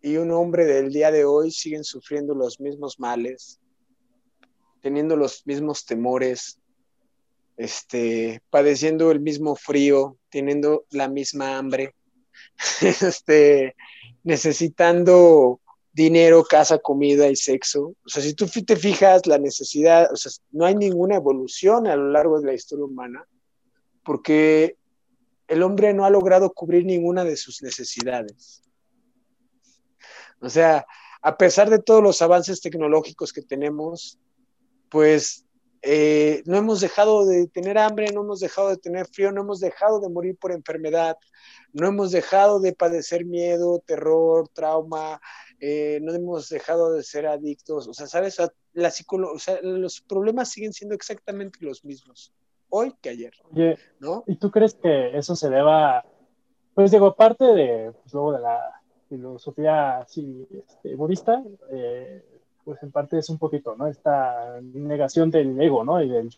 y 0.03 0.17
un 0.17 0.29
hombre 0.29 0.65
del 0.65 0.93
día 0.93 1.09
de 1.09 1.25
hoy 1.25 1.49
siguen 1.49 1.83
sufriendo 1.83 2.35
los 2.35 2.59
mismos 2.59 2.99
males, 2.99 3.59
teniendo 4.83 5.15
los 5.15 5.41
mismos 5.47 5.87
temores, 5.87 6.59
este, 7.57 8.43
padeciendo 8.51 9.09
el 9.09 9.21
mismo 9.21 9.55
frío, 9.55 10.19
teniendo 10.29 10.85
la 10.91 11.07
misma 11.07 11.57
hambre, 11.57 11.95
este, 12.81 13.75
necesitando 14.23 15.59
dinero, 15.93 16.43
casa, 16.43 16.77
comida 16.77 17.27
y 17.29 17.35
sexo. 17.35 17.95
O 18.05 18.09
sea, 18.09 18.21
si 18.21 18.33
tú 18.33 18.47
te 18.47 18.75
fijas, 18.75 19.25
la 19.27 19.37
necesidad, 19.37 20.11
o 20.11 20.15
sea, 20.17 20.31
no 20.51 20.65
hay 20.65 20.75
ninguna 20.75 21.15
evolución 21.15 21.87
a 21.87 21.95
lo 21.95 22.09
largo 22.09 22.39
de 22.39 22.47
la 22.47 22.53
historia 22.53 22.85
humana, 22.85 23.25
porque 24.03 24.77
el 25.47 25.63
hombre 25.63 25.93
no 25.93 26.05
ha 26.05 26.09
logrado 26.09 26.51
cubrir 26.51 26.85
ninguna 26.85 27.23
de 27.23 27.37
sus 27.37 27.61
necesidades. 27.63 28.61
O 30.41 30.49
sea, 30.49 30.85
a 31.21 31.37
pesar 31.37 31.69
de 31.69 31.79
todos 31.79 32.03
los 32.03 32.21
avances 32.21 32.61
tecnológicos 32.61 33.31
que 33.31 33.41
tenemos, 33.41 34.19
pues 34.89 35.44
eh, 35.87 36.41
no 36.47 36.57
hemos 36.57 36.81
dejado 36.81 37.27
de 37.27 37.45
tener 37.45 37.77
hambre, 37.77 38.11
no 38.11 38.21
hemos 38.21 38.39
dejado 38.39 38.69
de 38.69 38.77
tener 38.77 39.05
frío, 39.05 39.31
no 39.31 39.41
hemos 39.41 39.59
dejado 39.59 39.99
de 39.99 40.09
morir 40.09 40.35
por 40.35 40.51
enfermedad, 40.51 41.15
no 41.73 41.87
hemos 41.87 42.09
dejado 42.09 42.59
de 42.59 42.73
padecer 42.73 43.23
miedo, 43.23 43.83
terror, 43.85 44.47
trauma, 44.47 45.21
eh, 45.59 45.99
no 46.01 46.11
hemos 46.11 46.49
dejado 46.49 46.91
de 46.91 47.03
ser 47.03 47.27
adictos, 47.27 47.87
o 47.87 47.93
sea, 47.93 48.07
¿sabes? 48.07 48.39
La 48.73 48.91
los 49.61 50.01
problemas 50.01 50.49
siguen 50.49 50.73
siendo 50.73 50.95
exactamente 50.95 51.59
los 51.61 51.85
mismos, 51.85 52.33
hoy 52.69 52.91
que 52.99 53.09
ayer. 53.09 53.33
Oye, 53.51 53.77
¿no? 53.99 54.23
¿Y 54.25 54.37
tú 54.37 54.49
crees 54.49 54.73
que 54.73 55.15
eso 55.15 55.35
se 55.35 55.51
deba, 55.51 56.03
pues 56.73 56.89
digo, 56.89 57.05
aparte 57.05 57.45
de, 57.45 57.91
pues, 57.91 58.11
luego 58.11 58.31
de 58.31 58.39
la 58.39 58.81
filosofía 59.07 59.99
así, 59.99 60.47
este, 60.51 60.95
budista, 60.95 61.43
eh, 61.69 62.34
pues 62.65 62.81
en 62.83 62.91
parte 62.91 63.19
es 63.19 63.29
un 63.29 63.37
poquito, 63.37 63.75
¿no? 63.75 63.87
Esta 63.87 64.59
negación 64.61 65.31
del 65.31 65.59
ego, 65.61 65.83
¿no? 65.83 66.01
Y 66.01 66.09
del 66.09 66.35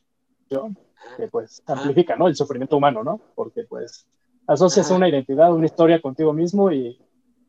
yo, 0.49 0.69
que 1.15 1.27
pues 1.27 1.63
amplifica, 1.65 2.15
¿no? 2.15 2.27
El 2.27 2.35
sufrimiento 2.35 2.77
humano, 2.77 3.03
¿no? 3.03 3.19
Porque 3.33 3.63
pues 3.63 4.05
asocias 4.45 4.91
una 4.91 5.09
identidad, 5.09 5.53
una 5.53 5.65
historia 5.65 6.01
contigo 6.01 6.33
mismo 6.33 6.71
y 6.71 6.99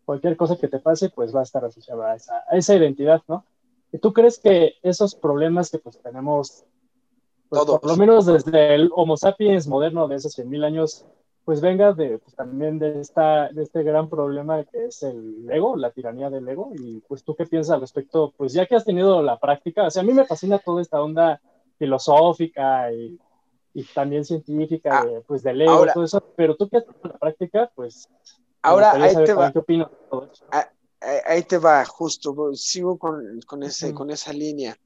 cualquier 0.05 0.37
cosa 0.37 0.57
que 0.57 0.69
te 0.69 0.79
pase, 0.79 1.11
pues 1.11 1.35
va 1.35 1.41
a 1.41 1.43
estar 1.43 1.65
asociada 1.65 2.13
a 2.13 2.17
esa, 2.17 2.45
a 2.49 2.57
esa 2.57 2.75
identidad, 2.75 3.23
¿no? 3.29 3.45
¿Y 3.93 3.99
tú 3.99 4.13
crees 4.13 4.39
que 4.39 4.75
esos 4.83 5.15
problemas 5.15 5.71
que 5.71 5.79
pues 5.79 6.01
tenemos, 6.01 6.65
pues, 7.49 7.65
por 7.65 7.85
lo 7.87 7.97
menos 7.97 8.27
desde 8.27 8.75
el 8.75 8.91
Homo 8.95 9.17
sapiens 9.17 9.67
moderno 9.67 10.09
de 10.09 10.17
esos 10.17 10.39
100.000 10.39 10.65
años, 10.65 11.07
pues 11.49 11.63
venga 11.63 11.95
de, 11.95 12.19
pues, 12.19 12.37
también 12.37 12.79
de, 12.79 13.01
esta, 13.01 13.49
de 13.49 13.63
este 13.63 13.83
gran 13.83 14.11
problema 14.11 14.63
que 14.65 14.85
es 14.85 15.03
el 15.03 15.49
ego, 15.51 15.79
la 15.79 15.91
tiranía 15.93 16.29
del 16.29 16.47
ego? 16.47 16.73
Y 16.79 17.01
pues 17.09 17.25
tú 17.25 17.35
qué 17.35 17.47
piensas 17.47 17.73
al 17.73 17.81
respecto, 17.81 18.35
pues 18.37 18.53
ya 18.53 18.67
que 18.67 18.77
has 18.77 18.85
tenido 18.85 19.23
la 19.23 19.39
práctica, 19.39 19.87
o 19.87 19.91
sea, 19.91 20.03
a 20.03 20.05
mí 20.05 20.13
me 20.13 20.27
fascina 20.27 20.59
toda 20.59 20.83
esta 20.83 21.01
onda 21.01 21.41
filosófica 21.79 22.93
y, 22.93 23.19
y 23.73 23.83
también 23.85 24.27
científica, 24.27 25.01
ah, 25.01 25.23
pues 25.27 25.43
del 25.43 25.63
ego, 25.63 25.87
y 25.87 25.93
todo 25.95 26.05
eso, 26.05 26.23
pero 26.37 26.55
tú 26.55 26.69
que 26.69 26.77
has 26.77 26.85
tenido 26.85 27.09
la 27.09 27.19
práctica, 27.19 27.73
pues... 27.75 28.11
Ahora, 28.61 28.93
ahí 28.93 29.15
te 29.25 29.33
va. 29.33 29.51
¿Qué 29.51 29.59
opinas 29.61 29.91
de 29.91 29.97
todo 30.11 30.31
eso? 30.31 30.45
Ah, 30.53 30.69
ahí 31.25 31.45
te 31.45 31.57
va, 31.57 31.83
justo, 31.87 32.55
sigo 32.57 32.99
con, 32.99 33.41
con, 33.47 33.63
ese, 33.63 33.95
con 33.95 34.11
esa 34.11 34.35
línea. 34.35 34.77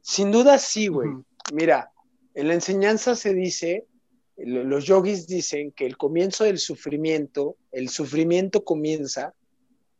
Sin 0.00 0.30
duda 0.30 0.58
sí, 0.58 0.86
güey. 0.86 1.08
Mira, 1.52 1.90
en 2.34 2.46
la 2.46 2.54
enseñanza 2.54 3.16
se 3.16 3.34
dice, 3.34 3.88
los 4.36 4.84
yogis 4.84 5.26
dicen 5.26 5.72
que 5.72 5.86
el 5.86 5.96
comienzo 5.96 6.44
del 6.44 6.58
sufrimiento, 6.58 7.56
el 7.70 7.88
sufrimiento 7.88 8.64
comienza 8.64 9.34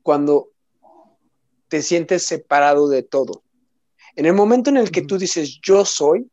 cuando 0.02 0.50
te 1.68 1.82
sientes 1.82 2.24
separado 2.24 2.88
de 2.88 3.02
todo. 3.02 3.42
En 4.16 4.26
el 4.26 4.34
momento 4.34 4.70
en 4.70 4.76
el 4.76 4.90
que 4.90 5.02
tú 5.02 5.18
dices 5.18 5.58
yo 5.62 5.84
soy, 5.84 6.30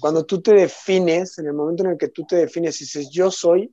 cuando 0.00 0.26
tú 0.26 0.42
te 0.42 0.52
defines, 0.52 1.38
en 1.38 1.46
el 1.46 1.54
momento 1.54 1.84
en 1.84 1.90
el 1.90 1.98
que 1.98 2.08
tú 2.08 2.26
te 2.26 2.36
defines 2.36 2.80
y 2.80 2.84
dices 2.84 3.10
yo 3.10 3.30
soy, 3.30 3.72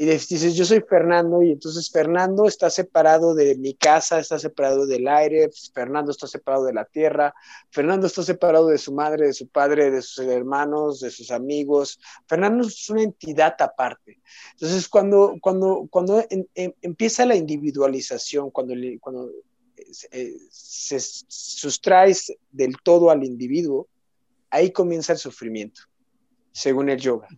y 0.00 0.06
dices, 0.06 0.54
yo 0.54 0.64
soy 0.64 0.80
Fernando, 0.80 1.42
y 1.42 1.50
entonces 1.50 1.90
Fernando 1.90 2.46
está 2.46 2.70
separado 2.70 3.34
de 3.34 3.54
mi 3.56 3.74
casa, 3.74 4.18
está 4.18 4.38
separado 4.38 4.86
del 4.86 5.06
aire, 5.06 5.50
Fernando 5.74 6.10
está 6.10 6.26
separado 6.26 6.64
de 6.64 6.72
la 6.72 6.86
tierra, 6.86 7.34
Fernando 7.70 8.06
está 8.06 8.22
separado 8.22 8.68
de 8.68 8.78
su 8.78 8.94
madre, 8.94 9.26
de 9.26 9.34
su 9.34 9.48
padre, 9.48 9.90
de 9.90 10.00
sus 10.00 10.24
hermanos, 10.24 11.00
de 11.00 11.10
sus 11.10 11.30
amigos. 11.30 12.00
Fernando 12.26 12.66
es 12.66 12.88
una 12.88 13.02
entidad 13.02 13.54
aparte. 13.58 14.22
Entonces, 14.52 14.88
cuando, 14.88 15.36
cuando, 15.38 15.86
cuando 15.90 16.24
empieza 16.54 17.26
la 17.26 17.36
individualización, 17.36 18.50
cuando, 18.50 18.72
cuando 19.00 19.30
eh, 20.12 20.34
se 20.48 20.98
sustraes 20.98 22.32
del 22.50 22.76
todo 22.82 23.10
al 23.10 23.22
individuo, 23.22 23.86
ahí 24.48 24.70
comienza 24.70 25.12
el 25.12 25.18
sufrimiento, 25.18 25.82
según 26.52 26.88
el 26.88 26.98
yoga. 26.98 27.28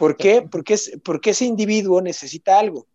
¿Por 0.00 0.16
qué? 0.16 0.40
Porque, 0.50 0.78
porque 1.04 1.30
ese 1.32 1.44
individuo 1.44 2.00
necesita 2.00 2.58
algo, 2.58 2.86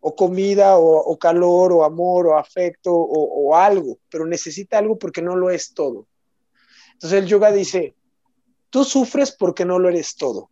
o 0.00 0.14
comida, 0.14 0.76
o, 0.76 1.18
calor, 1.18 1.72
o 1.72 1.82
amor, 1.82 2.26
o 2.26 2.36
afecto, 2.36 2.92
o, 2.94 3.56
algo, 3.56 3.98
pero 4.10 4.26
necesita 4.26 4.76
algo 4.76 4.98
porque 4.98 5.22
no 5.22 5.34
lo 5.34 5.48
es 5.48 5.72
todo. 5.72 6.06
Entonces 6.92 7.20
el 7.20 7.26
yoga 7.26 7.52
dice, 7.52 7.94
tú 8.68 8.84
sufres 8.84 9.32
porque 9.32 9.64
no 9.64 9.78
lo 9.78 9.88
eres 9.88 10.14
todo. 10.14 10.50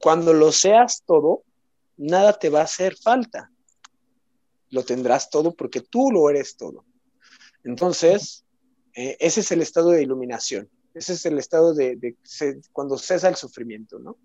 Cuando 0.00 0.32
lo 0.32 0.50
seas 0.50 1.02
todo, 1.04 1.42
nada 1.98 2.38
te 2.38 2.48
va 2.48 2.60
a 2.60 2.64
hacer 2.64 2.96
falta. 2.96 3.50
Lo 4.70 4.82
tendrás 4.82 5.28
todo 5.28 5.54
porque 5.54 5.82
tú 5.82 6.10
lo 6.10 6.30
eres 6.30 6.56
todo. 6.56 6.86
Entonces, 7.64 8.46
eh, 8.94 9.18
ese 9.20 9.40
es 9.40 9.52
el 9.52 9.60
estado 9.60 9.90
de 9.90 10.02
iluminación. 10.02 10.70
Ese 10.94 11.12
es 11.12 11.26
el 11.26 11.38
estado 11.38 11.74
de, 11.74 12.16
cuando 12.72 12.98
cesa 12.98 13.28
el 13.28 13.36
sufrimiento, 13.36 13.98
¿no? 13.98 14.16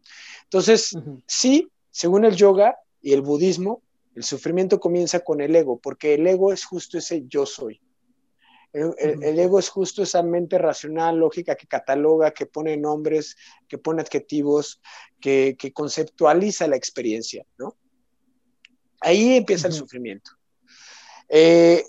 Entonces, 0.43 0.97
sí, 1.28 1.69
según 1.91 2.26
el 2.26 2.36
yoga 2.36 2.78
y 3.02 3.13
el 3.13 3.21
budismo, 3.21 3.82
el 4.15 4.23
sufrimiento 4.23 4.80
comienza 4.80 5.19
con 5.19 5.41
el 5.41 5.56
ego, 5.56 5.80
porque 5.80 6.15
el 6.15 6.26
ego 6.26 6.54
es 6.54 6.65
justo 6.65 6.97
ese 6.97 7.23
yo 7.28 7.45
soy. 7.45 7.82
El, 8.73 9.38
ego 9.38 9.60
es 9.60 9.69
justo 9.69 10.02
esa 10.02 10.23
mente 10.23 10.58
racional, 10.58 11.17
lógica, 11.17 11.56
que 11.56 11.67
cataloga, 11.67 12.32
que 12.32 12.47
pone 12.47 12.76
nombres, 12.76 13.36
que 13.67 13.78
pone 13.78 14.02
adjetivos, 14.02 14.82
que, 15.19 15.56
conceptualiza 15.73 16.67
la 16.67 16.76
experiencia, 16.76 17.45
¿no? 17.60 17.76
Ahí 18.99 19.36
empieza 19.36 19.67
el 19.67 19.73
sufrimiento. 19.73 20.32
Eh, 21.30 21.84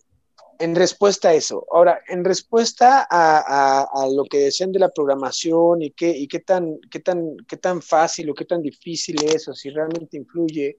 en 0.59 0.75
respuesta 0.75 1.31
a 1.31 1.35
eso. 1.35 1.67
Ahora, 1.71 2.01
en 2.09 2.25
respuesta 2.25 3.07
a, 3.11 4.07
lo 4.15 4.25
que 4.25 4.39
decían 4.39 4.73
de 4.73 4.79
la 4.79 4.91
programación 4.91 5.83
y 5.83 5.91
qué, 5.91 6.11
y 6.11 6.29
qué, 6.29 6.41
tan, 6.41 6.79
qué, 6.91 7.01
tan, 7.01 7.37
qué 7.49 7.57
tan 7.57 7.83
fácil 7.83 8.31
o 8.31 8.35
qué 8.35 8.45
tan 8.45 8.63
difícil 8.63 9.17
es 9.25 9.49
o 9.49 9.55
si 9.55 9.71
realmente 9.71 10.17
influye, 10.17 10.79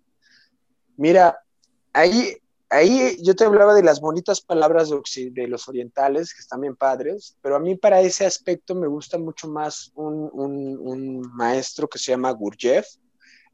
mira, 0.97 1.37
ahí, 1.93 2.35
ahí 2.69 3.17
yo 3.23 3.35
te 3.35 3.45
hablaba 3.45 3.73
de 3.73 3.83
las 3.83 3.99
bonitas 3.99 4.41
palabras 4.41 4.89
de, 4.89 5.47
los 5.47 5.67
orientales, 5.67 6.33
que 6.33 6.41
están 6.41 6.61
bien 6.61 6.75
padres, 6.75 7.37
pero 7.41 7.55
a 7.55 7.59
mí 7.59 7.75
para 7.75 8.01
ese 8.01 8.25
aspecto 8.25 8.75
me 8.75 8.87
gusta 8.87 9.17
mucho 9.17 9.47
más 9.47 9.91
un, 9.95 10.29
un 10.33 11.21
maestro 11.33 11.87
que 11.87 11.99
se 11.99 12.11
llama 12.11 12.31
Gurdjieff, 12.31 12.87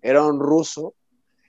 era 0.02 0.26
un 0.26 0.40
ruso, 0.40 0.96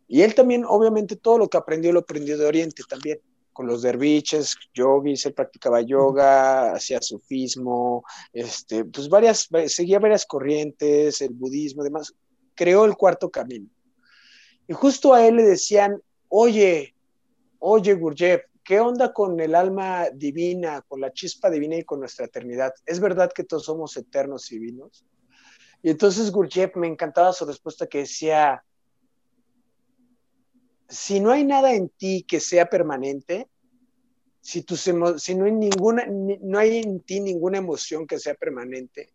y 0.09 0.23
él 0.23 0.35
también, 0.35 0.65
obviamente, 0.67 1.17
todo 1.17 1.39
lo 1.39 1.49
que 1.49 1.57
aprendió 1.57 1.91
lo 1.91 2.01
aprendió 2.01 2.37
de 2.37 2.45
Oriente 2.45 2.83
también 2.87 3.19
con 3.53 3.67
los 3.67 3.83
derviches, 3.83 4.57
yogis, 4.75 5.27
él 5.27 5.35
practicaba 5.35 5.81
yoga, 5.81 6.73
hacía 6.73 7.01
sufismo, 7.01 8.05
este, 8.33 8.85
pues 8.85 9.09
varias, 9.09 9.49
seguía 9.67 9.99
varias 9.99 10.27
corrientes, 10.27 11.21
el 11.21 11.35
budismo, 11.35 11.83
demás, 11.83 12.15
creó 12.55 12.85
el 12.85 12.97
cuarto 12.97 13.31
camino. 13.31 13.69
Y 14.67 14.73
justo 14.73 15.13
a 15.13 15.27
él 15.27 15.37
le 15.37 15.43
decían, 15.43 16.01
oye, 16.29 16.95
oye 17.59 17.95
Gurdjieff, 17.95 18.43
¿qué 18.65 18.81
onda 18.81 19.13
con 19.13 19.39
el 19.41 19.55
alma 19.55 20.09
divina, 20.15 20.83
con 20.89 21.01
la 21.01 21.13
chispa 21.13 21.51
divina 21.51 21.77
y 21.77 21.85
con 21.85 22.01
nuestra 22.01 22.27
eternidad? 22.27 22.73
¿Es 22.87 23.01
verdad 23.01 23.33
que 23.35 23.45
todos 23.45 23.65
somos 23.65 23.97
eternos 23.97 24.51
y 24.53 24.59
divinos? 24.59 25.05
Y 25.83 25.91
entonces 25.91 26.31
Gurdjieff 26.31 26.77
me 26.77 26.87
encantaba 26.87 27.33
su 27.33 27.45
respuesta 27.45 27.87
que 27.87 27.99
decía, 27.99 28.65
si 30.93 31.21
no 31.21 31.31
hay 31.31 31.43
nada 31.43 31.73
en 31.73 31.89
ti 31.89 32.23
que 32.29 32.39
sea 32.39 32.67
permanente, 32.67 33.49
si, 34.43 34.63
si 34.69 34.93
no, 34.93 35.15
hay 35.45 35.53
ninguna, 35.53 36.07
no 36.07 36.59
hay 36.59 36.79
en 36.79 37.01
ti 37.01 37.21
ninguna 37.21 37.59
emoción 37.59 38.07
que 38.07 38.19
sea 38.19 38.35
permanente, 38.35 39.15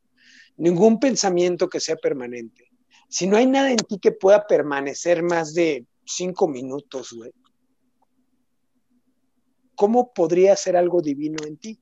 ningún 0.57 0.99
pensamiento 0.99 1.69
que 1.69 1.79
sea 1.79 1.95
permanente, 1.95 2.71
si 3.07 3.27
no 3.27 3.37
hay 3.37 3.45
nada 3.45 3.69
en 3.69 3.77
ti 3.77 3.99
que 3.99 4.11
pueda 4.11 4.47
permanecer 4.47 5.21
más 5.21 5.53
de 5.53 5.85
cinco 6.03 6.47
minutos, 6.47 7.13
güey, 7.13 7.31
¿cómo 9.75 10.11
podría 10.13 10.55
ser 10.55 10.77
algo 10.77 11.01
divino 11.01 11.45
en 11.45 11.57
ti? 11.57 11.79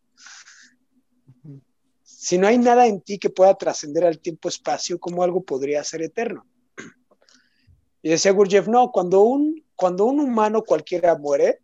Si 2.03 2.38
no 2.38 2.47
hay 2.47 2.58
nada 2.58 2.86
en 2.86 2.99
ti 2.99 3.17
que 3.17 3.29
pueda 3.29 3.55
trascender 3.55 4.03
al 4.03 4.19
tiempo-espacio, 4.19 4.99
¿cómo 4.99 5.23
algo 5.23 5.41
podría 5.43 5.81
ser 5.86 6.01
eterno? 6.01 6.45
Y 8.01 8.10
decía 8.10 8.34
Gurdjieff, 8.34 8.67
no, 8.67 8.91
cuando 8.91 9.21
un, 9.21 9.64
cuando 9.75 10.05
un 10.05 10.19
humano 10.19 10.63
cualquiera 10.63 11.17
muere, 11.17 11.59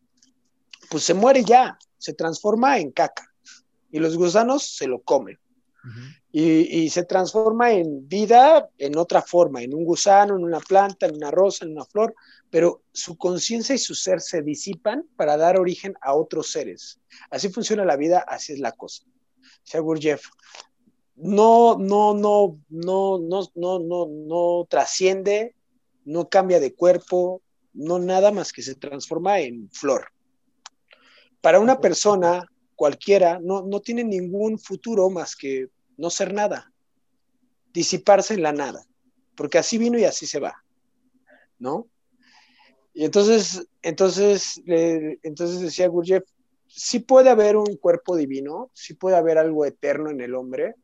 pues 0.89 1.04
se 1.04 1.13
muere 1.13 1.43
ya, 1.43 1.78
se 1.97 2.13
transforma 2.13 2.80
en 2.80 2.91
caca 2.91 3.28
y 3.91 4.00
los 4.00 4.17
gusanos 4.17 4.76
se 4.76 4.88
lo 4.88 5.02
comen. 5.02 5.38
y, 6.32 6.89
se 6.91 7.04
transforma 7.06 7.71
en 7.71 8.08
vida 8.08 8.69
en 8.78 8.97
otra 8.97 9.21
forma, 9.24 9.63
en 9.63 9.74
un 9.74 9.84
gusano, 9.84 10.36
en 10.36 10.43
una 10.43 10.60
planta, 10.60 11.08
en 11.08 11.15
una 11.15 11.32
rosa, 11.32 11.65
en 11.65 11.71
una 11.71 11.86
flor, 11.86 12.13
pero 12.52 12.83
su 12.94 13.17
conciencia 13.17 13.73
y 13.73 13.79
su 13.79 13.96
ser 13.96 14.21
se 14.21 14.44
disipan 14.44 15.04
para 15.15 15.38
dar 15.38 15.60
origen 15.60 15.96
a 16.02 16.13
otros 16.13 16.52
seres. 16.52 17.00
Así 17.31 17.50
funciona 17.50 17.83
la 17.83 17.98
vida, 17.98 18.19
así 18.19 18.54
es 18.54 18.60
la 18.60 18.73
cosa. 18.73 19.04
Sea 19.63 19.81
Gurdjieff, 19.81 20.27
no, 21.15 21.77
no, 21.79 22.13
no, 22.13 22.60
no, 22.69 23.17
no, 23.19 23.50
no, 23.56 23.79
no, 23.79 24.08
no 24.08 24.67
trasciende 24.69 25.56
no 26.06 26.29
cambia 26.29 26.60
de 26.60 26.73
cuerpo, 26.73 27.42
no 27.74 28.00
nada 28.00 28.32
más 28.32 28.52
que 28.52 28.62
se 28.62 28.76
transforma 28.76 29.40
en 29.40 29.69
flor. 29.72 30.08
Para 31.42 31.60
una 31.60 31.80
persona 31.80 32.46
cualquiera 32.76 33.40
no, 33.40 33.62
no 33.63 33.80
tiene 33.80 34.04
ningún 34.04 34.58
futuro 34.58 35.10
más 35.10 35.36
que 35.36 35.67
no 35.98 36.10
ser 36.10 36.34
nada, 36.34 36.72
disiparse 37.74 38.34
en 38.34 38.44
la 38.44 38.52
nada, 38.52 38.86
porque 39.36 39.58
así 39.58 39.78
vino 39.78 39.98
y 39.98 40.04
así 40.04 40.26
se 40.26 40.40
va, 40.40 40.63
¿no? 41.60 41.88
Y 42.94 43.06
entonces, 43.06 43.67
entonces, 43.82 44.62
entonces 44.65 45.62
decía 45.62 45.88
Gurdjieff, 45.88 46.24
sí 46.67 47.00
puede 47.00 47.30
haber 47.30 47.56
un 47.56 47.78
cuerpo 47.78 48.15
divino, 48.15 48.69
sí 48.74 48.96
puede 48.96 49.15
haber 49.15 49.38
algo 49.38 49.65
eterno 49.65 50.10
en 50.10 50.19
el 50.19 50.36
hombre, 50.36 50.76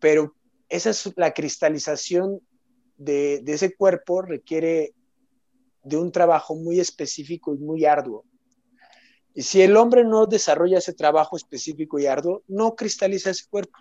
pero 0.00 0.34
esa 0.68 0.90
es 0.90 1.12
la 1.16 1.32
cristalización 1.32 2.40
de, 2.96 3.40
de 3.42 3.52
ese 3.52 3.76
cuerpo, 3.76 4.22
requiere 4.22 4.94
de 5.86 5.96
un 5.96 6.10
trabajo 6.10 6.56
muy 6.56 6.80
específico 6.80 7.54
y 7.54 7.58
muy 7.58 7.84
arduo. 7.84 8.24
Y 9.34 9.42
si 9.42 9.62
el 9.62 9.76
hombre 9.76 10.04
no 10.04 10.26
desarrolla 10.26 10.78
ese 10.78 10.94
trabajo 10.94 11.36
específico 11.36 11.98
y 12.00 12.06
arduo, 12.06 12.42
no 12.48 12.74
cristaliza 12.74 13.30
ese 13.30 13.44
cuerpo. 13.48 13.78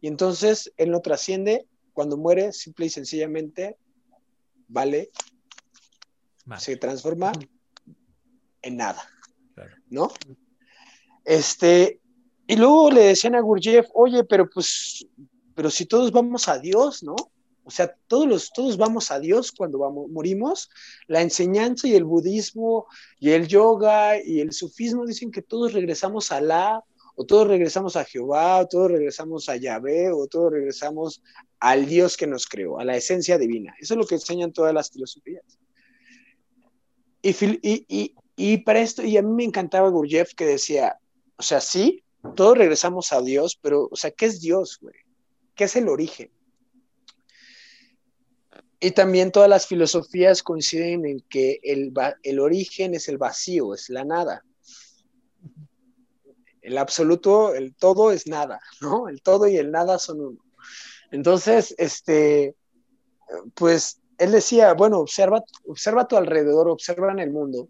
Y 0.00 0.06
entonces 0.06 0.72
él 0.76 0.92
no 0.92 1.00
trasciende, 1.00 1.66
cuando 1.92 2.16
muere, 2.16 2.52
simple 2.52 2.86
y 2.86 2.90
sencillamente, 2.90 3.76
vale, 4.68 5.10
se 6.56 6.76
transforma 6.76 7.32
en 8.62 8.76
nada, 8.76 9.02
¿no? 9.90 10.12
Este, 11.24 12.00
y 12.46 12.54
luego 12.54 12.90
le 12.92 13.02
decían 13.06 13.34
a 13.34 13.40
Gurdjieff, 13.40 13.88
oye, 13.92 14.22
pero 14.22 14.48
pues, 14.48 15.04
pero 15.56 15.68
si 15.68 15.84
todos 15.84 16.12
vamos 16.12 16.46
a 16.46 16.58
Dios, 16.58 17.02
¿no? 17.02 17.16
O 17.68 17.70
sea, 17.70 17.94
todos, 18.06 18.26
los, 18.26 18.50
todos 18.50 18.78
vamos 18.78 19.10
a 19.10 19.20
Dios 19.20 19.52
cuando 19.52 19.80
vamos, 19.80 20.08
morimos. 20.08 20.70
La 21.06 21.20
enseñanza 21.20 21.86
y 21.86 21.94
el 21.94 22.04
budismo 22.04 22.86
y 23.20 23.32
el 23.32 23.46
yoga 23.46 24.22
y 24.24 24.40
el 24.40 24.52
sufismo 24.54 25.04
dicen 25.04 25.30
que 25.30 25.42
todos 25.42 25.74
regresamos 25.74 26.32
a 26.32 26.38
Alá, 26.38 26.82
o 27.14 27.26
todos 27.26 27.46
regresamos 27.46 27.94
a 27.96 28.06
Jehová, 28.06 28.60
o 28.60 28.66
todos 28.66 28.90
regresamos 28.90 29.50
a 29.50 29.56
Yahvé, 29.56 30.10
o 30.10 30.26
todos 30.28 30.50
regresamos 30.50 31.22
al 31.60 31.84
Dios 31.84 32.16
que 32.16 32.26
nos 32.26 32.46
creó, 32.46 32.80
a 32.80 32.86
la 32.86 32.96
esencia 32.96 33.36
divina. 33.36 33.74
Eso 33.78 33.92
es 33.92 33.98
lo 33.98 34.06
que 34.06 34.14
enseñan 34.14 34.50
todas 34.50 34.72
las 34.72 34.90
filosofías. 34.90 35.44
Y, 37.20 38.56
para 38.58 38.80
esto, 38.80 39.02
y 39.02 39.18
a 39.18 39.22
mí 39.22 39.34
me 39.34 39.44
encantaba 39.44 39.90
Gurdjieff 39.90 40.32
que 40.32 40.46
decía, 40.46 40.98
o 41.36 41.42
sea, 41.42 41.60
sí, 41.60 42.02
todos 42.34 42.56
regresamos 42.56 43.12
a 43.12 43.20
Dios, 43.20 43.58
pero, 43.60 43.90
o 43.90 43.96
sea, 43.96 44.10
¿qué 44.10 44.24
es 44.24 44.40
Dios, 44.40 44.78
güey? 44.80 44.94
¿Qué 45.54 45.64
es 45.64 45.76
el 45.76 45.90
origen? 45.90 46.30
Y 48.80 48.92
también 48.92 49.32
todas 49.32 49.48
las 49.48 49.66
filosofías 49.66 50.42
coinciden 50.42 51.04
en 51.04 51.20
que 51.28 51.58
el, 51.62 51.92
el 52.22 52.38
origen 52.38 52.94
es 52.94 53.08
el 53.08 53.18
vacío, 53.18 53.74
es 53.74 53.90
la 53.90 54.04
nada. 54.04 54.44
El 56.62 56.78
absoluto, 56.78 57.54
el 57.54 57.74
todo 57.74 58.12
es 58.12 58.26
nada, 58.26 58.60
¿no? 58.80 59.08
El 59.08 59.22
todo 59.22 59.48
y 59.48 59.56
el 59.56 59.70
nada 59.70 59.98
son 59.98 60.20
uno. 60.20 60.38
Entonces, 61.10 61.74
este, 61.78 62.54
pues 63.54 64.00
él 64.18 64.32
decía, 64.32 64.74
bueno, 64.74 64.98
observa, 64.98 65.42
observa 65.66 66.02
a 66.02 66.08
tu 66.08 66.16
alrededor, 66.16 66.68
observa 66.68 67.10
en 67.12 67.20
el 67.20 67.30
mundo 67.30 67.68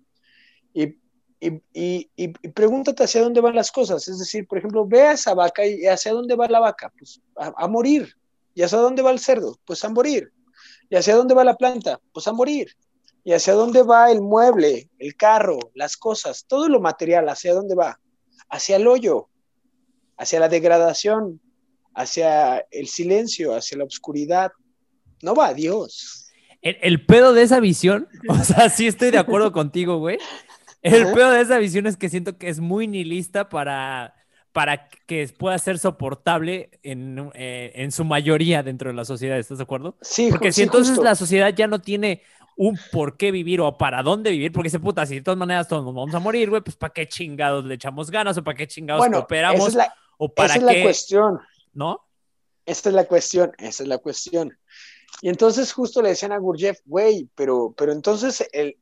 y, 0.75 0.97
y, 1.41 2.11
y, 2.17 2.29
pregúntate 2.29 3.05
hacia 3.05 3.23
dónde 3.23 3.41
van 3.41 3.55
las 3.55 3.71
cosas. 3.71 4.09
Es 4.09 4.19
decir, 4.19 4.47
por 4.47 4.59
ejemplo, 4.59 4.87
ve 4.87 5.03
a 5.03 5.13
esa 5.13 5.35
vaca 5.35 5.65
y 5.65 5.87
hacia 5.87 6.13
dónde 6.13 6.35
va 6.35 6.49
la 6.49 6.61
vaca, 6.61 6.93
pues 6.99 7.21
a, 7.37 7.53
a 7.57 7.69
morir. 7.69 8.13
¿Y 8.55 8.63
hacia 8.63 8.79
dónde 8.79 9.03
va 9.03 9.13
el 9.13 9.21
cerdo? 9.21 9.57
Pues 9.65 9.85
a 9.85 9.89
morir. 9.89 10.33
¿Y 10.91 10.97
hacia 10.97 11.16
dónde 11.16 11.34
va 11.34 11.45
la 11.45 11.57
planta? 11.57 12.01
Pues 12.12 12.26
a 12.28 12.32
morir. 12.32 12.68
¿Y 13.24 13.32
hacia 13.32 13.53
dónde 13.53 13.82
va 13.82 14.11
el 14.11 14.22
mueble, 14.22 14.89
el 14.99 15.14
carro, 15.14 15.59
las 15.74 15.97
cosas, 15.97 16.47
todo 16.47 16.68
lo 16.68 16.80
material? 16.80 17.28
¿Hacia 17.28 17.53
dónde 17.53 17.74
va? 17.74 18.01
Hacia 18.49 18.76
el 18.76 18.86
hoyo, 18.86 19.28
hacia 20.16 20.41
la 20.41 20.49
degradación, 20.49 21.41
hacia 21.95 22.64
el 22.70 22.86
silencio, 22.89 23.55
hacia 23.55 23.78
la 23.78 23.84
oscuridad. 23.84 24.51
No 25.22 25.34
va 25.34 25.49
a 25.49 25.55
Dios. 25.55 26.30
El, 26.62 27.05
pedo 27.07 27.34
de 27.34 27.43
esa 27.43 27.61
visión, 27.61 28.09
o 28.28 28.34
sea, 28.45 28.70
sí 28.70 28.86
estoy 28.86 29.11
de 29.11 29.18
acuerdo 29.18 29.53
contigo, 29.53 29.99
güey. 29.99 30.18
El 30.80 31.12
pedo 31.12 31.30
de 31.30 31.41
esa 31.41 31.59
visión 31.59 31.86
es 31.86 31.97
que 31.97 32.09
siento 32.09 32.39
que 32.39 32.49
es 32.49 32.61
muy 32.61 32.86
nihilista 32.86 33.49
para 33.49 34.14
para 34.53 34.88
que 34.88 35.28
pueda 35.28 35.59
ser 35.59 35.78
soportable 35.78 36.70
en, 36.82 37.30
eh, 37.34 37.72
en, 37.74 37.92
su 37.92 38.05
mayoría 38.05 38.62
dentro 38.62 38.90
de 38.90 38.96
la 38.96 39.05
sociedad, 39.05 39.38
¿estás 39.38 39.59
de 39.59 39.64
acuerdo? 39.64 39.96
Sí, 40.01 40.28
Porque 40.30 40.53
si 40.53 40.62
entonces 40.62 40.99
la 40.99 41.14
sociedad 41.14 41.55
ya 41.55 41.66
no 41.66 41.80
tiene 41.80 42.22
un 42.57 42.78
por 42.90 43.16
qué 43.16 43.30
vivir 43.30 43.61
o 43.61 43.78
para 43.78 44.03
dónde 44.03 44.30
vivir, 44.30 44.51
porque 44.51 44.70
se 44.70 44.80
puta, 44.80 45.07
si 45.07 45.16
de 45.16 45.20
todas 45.22 45.38
maneras 45.38 45.68
todos 45.68 45.84
nos 45.84 45.94
vamos 45.94 46.14
a 46.14 46.18
morir, 46.18 46.51
güey, 46.51 46.62
pues 46.62 46.76
para 46.76 46.92
qué 46.92 47.07
chingados 47.07 47.64
le 47.64 47.74
echamos 47.74 48.11
ganas 48.11 48.36
o 48.36 48.42
para 48.42 48.57
qué 48.57 48.66
chingados 48.66 49.07
cooperamos 49.07 49.76
o 50.16 50.28
para 50.34 50.55
esa 50.55 50.59
es 50.59 50.62
la 50.64 50.82
cuestión. 50.82 51.40
¿No? 51.72 52.05
Esta 52.66 52.88
es 52.88 52.94
la 52.94 53.05
cuestión, 53.05 53.53
esa 53.59 53.82
es 53.84 53.88
la 53.88 53.99
cuestión. 53.99 54.59
Y 55.22 55.28
entonces 55.28 55.72
justo 55.72 56.03
le 56.03 56.11
decían 56.11 56.32
a 56.32 56.38
Gurdjieff, 56.38 56.80
güey, 56.84 57.28
pero, 57.34 57.74
pero 57.76 57.92
entonces 57.92 58.46
el, 58.53 58.76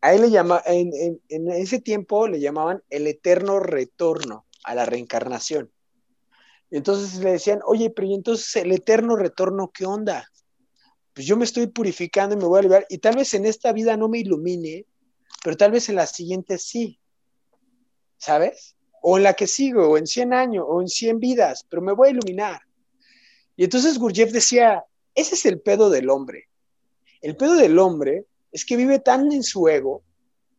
a 0.00 0.14
él 0.14 0.22
le 0.22 0.30
llama, 0.30 0.62
en, 0.64 0.90
en, 0.94 1.20
en 1.28 1.50
ese 1.50 1.80
tiempo 1.80 2.26
le 2.26 2.40
llamaban 2.40 2.82
el 2.88 3.06
eterno 3.06 3.60
retorno 3.60 4.46
a 4.64 4.74
la 4.74 4.84
reencarnación. 4.84 5.70
Entonces 6.70 7.22
le 7.22 7.32
decían, 7.32 7.60
oye, 7.66 7.90
pero 7.90 8.08
¿y 8.08 8.14
entonces 8.14 8.54
el 8.56 8.72
eterno 8.72 9.16
retorno 9.16 9.70
qué 9.72 9.86
onda? 9.86 10.28
Pues 11.12 11.26
yo 11.26 11.36
me 11.36 11.44
estoy 11.44 11.66
purificando 11.66 12.34
y 12.34 12.38
me 12.38 12.44
voy 12.44 12.60
a 12.60 12.62
liberar, 12.62 12.86
y 12.88 12.98
tal 12.98 13.16
vez 13.16 13.34
en 13.34 13.44
esta 13.46 13.72
vida 13.72 13.96
no 13.96 14.08
me 14.08 14.20
ilumine, 14.20 14.86
pero 15.42 15.56
tal 15.56 15.72
vez 15.72 15.88
en 15.88 15.96
la 15.96 16.06
siguiente 16.06 16.58
sí, 16.58 17.00
¿sabes? 18.18 18.76
O 19.02 19.16
en 19.16 19.24
la 19.24 19.34
que 19.34 19.46
sigo, 19.46 19.88
o 19.88 19.98
en 19.98 20.06
100 20.06 20.32
años, 20.32 20.64
o 20.68 20.80
en 20.80 20.88
100 20.88 21.18
vidas, 21.18 21.66
pero 21.68 21.82
me 21.82 21.92
voy 21.92 22.08
a 22.08 22.12
iluminar. 22.12 22.60
Y 23.56 23.64
entonces 23.64 23.98
Gurdjieff 23.98 24.30
decía, 24.30 24.84
ese 25.14 25.34
es 25.34 25.44
el 25.46 25.60
pedo 25.60 25.90
del 25.90 26.08
hombre. 26.08 26.48
El 27.20 27.36
pedo 27.36 27.54
del 27.54 27.78
hombre 27.78 28.26
es 28.52 28.64
que 28.64 28.76
vive 28.76 29.00
tan 29.00 29.32
en 29.32 29.42
su 29.42 29.68
ego 29.68 30.02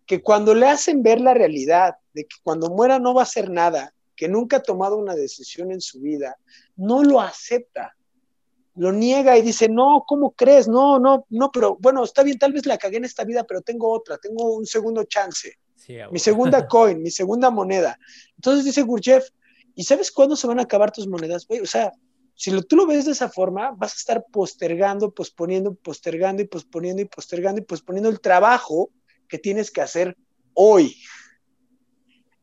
que 0.06 0.22
cuando 0.22 0.54
le 0.54 0.68
hacen 0.68 1.02
ver 1.02 1.22
la 1.22 1.34
realidad 1.34 1.96
de 2.14 2.26
que 2.26 2.38
cuando 2.44 2.70
muera 2.70 3.00
no 3.00 3.14
va 3.14 3.22
a 3.22 3.24
hacer 3.24 3.50
nada, 3.50 3.94
que 4.16 4.28
nunca 4.28 4.58
ha 4.58 4.64
tomado 4.64 4.98
una 4.98 5.16
decisión 5.16 5.72
en 5.72 5.82
su 5.82 6.00
vida, 6.00 6.38
no 6.76 7.04
lo 7.04 7.20
acepta. 7.20 7.96
Lo 8.76 8.92
niega 8.92 9.38
y 9.38 9.42
dice, 9.42 9.68
no, 9.68 10.06
¿cómo 10.08 10.32
crees? 10.32 10.68
No, 10.68 11.00
no, 11.00 11.26
no, 11.30 11.52
pero 11.52 11.78
bueno, 11.80 12.04
está 12.04 12.24
bien, 12.24 12.38
tal 12.38 12.54
vez 12.54 12.66
la 12.66 12.78
cagué 12.78 12.98
en 12.98 13.06
esta 13.06 13.24
vida, 13.24 13.44
pero 13.44 13.62
tengo 13.62 13.92
otra, 13.92 14.18
tengo 14.18 14.54
un 14.56 14.66
segundo 14.66 15.04
chance. 15.06 15.58
mi 16.12 16.20
segunda 16.20 16.68
coin, 16.68 17.02
mi 17.02 17.12
segunda 17.12 17.50
moneda. 17.50 17.98
Entonces 18.36 18.64
dice 18.64 18.84
Gurdjieff, 18.84 19.28
¿y 19.76 19.84
sabes 19.84 20.12
cuándo 20.12 20.36
se 20.36 20.48
van 20.48 20.60
a 20.60 20.64
acabar 20.64 20.92
tus 20.92 21.08
monedas? 21.08 21.48
o 21.50 21.66
sea, 21.66 21.92
si 22.36 22.50
lo, 22.50 22.64
tú 22.64 22.76
lo 22.76 22.88
ves 22.88 23.06
de 23.06 23.12
esa 23.12 23.30
forma, 23.30 23.72
vas 23.72 23.94
a 23.94 23.98
estar 23.98 24.26
postergando, 24.32 25.12
posponiendo, 25.12 25.76
postergando 25.76 26.42
y 26.42 26.48
posponiendo 26.48 27.02
y 27.02 27.06
postergando 27.06 27.62
y 27.62 27.66
posponiendo 27.66 28.10
el 28.10 28.20
trabajo 28.20 28.90
que 29.28 29.38
tienes 29.38 29.70
que 29.70 29.82
hacer 29.82 30.18
hoy. 30.54 30.96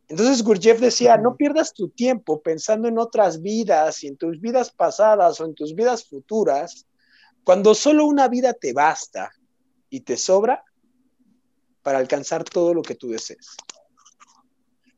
Entonces 0.09 0.42
Gurdjieff 0.42 0.80
decía, 0.80 1.18
no 1.18 1.36
pierdas 1.36 1.74
tu 1.74 1.90
tiempo 1.90 2.40
pensando 2.40 2.88
en 2.88 2.98
otras 2.98 3.42
vidas 3.42 4.02
y 4.02 4.09
en 4.09 4.16
tus 4.16 4.40
vidas 4.40 4.70
pasadas 4.70 5.38
o 5.40 5.44
en 5.44 5.54
tus 5.54 5.74
vidas 5.74 6.09
futuras, 6.09 6.86
cuando 7.44 7.74
solo 7.74 8.06
una 8.06 8.26
vida 8.28 8.54
te 8.54 8.72
basta 8.72 9.30
y 9.90 10.00
te 10.00 10.16
sobra 10.16 10.64
para 11.82 11.98
alcanzar 11.98 12.42
todo 12.44 12.72
lo 12.72 12.82
que 12.82 12.94
tú 12.94 13.09
desees. 13.09 13.56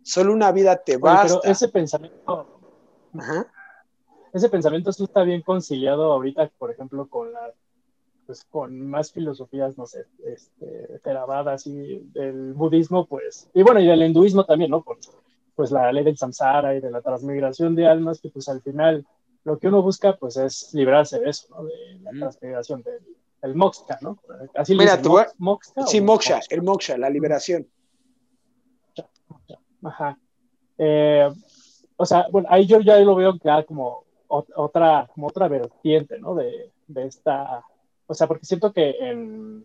Solo 0.02 0.32
una 0.32 0.52
vida 0.52 0.76
te 0.76 0.96
basta. 0.96 1.40
pero 1.40 1.52
ese 1.52 1.68
pensamiento, 1.68 2.60
ese 4.32 4.48
pensamiento 4.48 4.90
está 4.90 5.22
bien 5.24 5.42
conciliado 5.42 6.12
ahorita, 6.12 6.50
por 6.56 6.70
ejemplo, 6.70 7.08
con 7.08 7.32
la 7.32 7.52
pues 8.30 8.44
con 8.44 8.88
más 8.88 9.10
filosofías, 9.10 9.76
no 9.76 9.86
sé, 9.86 10.06
este, 10.24 11.00
terabadas 11.02 11.66
y 11.66 11.98
del 12.12 12.54
budismo, 12.54 13.06
pues, 13.06 13.50
y 13.52 13.64
bueno, 13.64 13.80
y 13.80 13.88
del 13.88 14.04
hinduismo 14.04 14.44
también, 14.44 14.70
¿no? 14.70 14.84
Por, 14.84 14.98
pues 15.56 15.72
la 15.72 15.90
ley 15.90 16.04
del 16.04 16.16
samsara 16.16 16.76
y 16.76 16.80
de 16.80 16.92
la 16.92 17.02
transmigración 17.02 17.74
de 17.74 17.88
almas, 17.88 18.20
que 18.20 18.28
pues 18.28 18.48
al 18.48 18.62
final 18.62 19.04
lo 19.42 19.58
que 19.58 19.66
uno 19.66 19.82
busca, 19.82 20.16
pues 20.16 20.36
es 20.36 20.72
librarse 20.74 21.18
de 21.18 21.28
eso, 21.28 21.48
¿no? 21.50 21.64
De 21.64 21.98
la 22.02 22.12
transmigración, 22.12 22.84
del, 22.84 23.02
el 23.42 23.56
moksha, 23.56 23.98
¿no? 24.00 24.16
Así 24.54 24.76
Mira, 24.76 24.96
dicen, 24.96 25.12
moksha, 25.38 25.86
sí, 25.88 26.00
moksha, 26.00 26.38
el 26.50 26.62
moksha, 26.62 26.98
la 26.98 27.10
liberación. 27.10 27.66
Ajá. 29.82 30.16
Eh, 30.78 31.28
o 31.96 32.06
sea, 32.06 32.28
bueno, 32.30 32.46
ahí 32.48 32.64
yo 32.64 32.78
ya 32.78 32.96
lo 33.00 33.16
veo 33.16 33.36
que 33.40 33.64
como 33.66 34.04
otra, 34.28 35.10
como 35.12 35.26
otra 35.26 35.48
vertiente, 35.48 36.20
¿no? 36.20 36.36
De, 36.36 36.70
de 36.86 37.06
esta 37.08 37.64
o 38.10 38.14
sea, 38.14 38.26
porque 38.26 38.44
siento 38.44 38.72
que 38.72 38.90
en, 38.98 39.64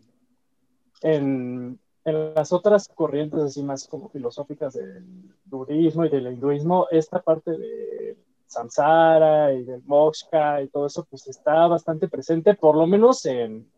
en, 1.02 1.80
en, 2.04 2.34
las 2.34 2.52
otras 2.52 2.86
corrientes 2.86 3.40
así 3.40 3.64
más 3.64 3.88
como 3.88 4.08
filosóficas 4.08 4.74
del 4.74 5.04
budismo 5.46 6.04
y 6.04 6.10
del 6.10 6.32
hinduismo, 6.32 6.86
esta 6.92 7.20
parte 7.20 7.58
de 7.58 8.16
samsara 8.46 9.52
y 9.52 9.64
del 9.64 9.82
moksha 9.84 10.62
y 10.62 10.68
todo 10.68 10.86
eso, 10.86 11.04
pues 11.10 11.26
está 11.26 11.66
bastante 11.66 12.06
presente, 12.06 12.54
por 12.54 12.76
lo 12.76 12.86
menos 12.86 13.26
en, 13.26 13.68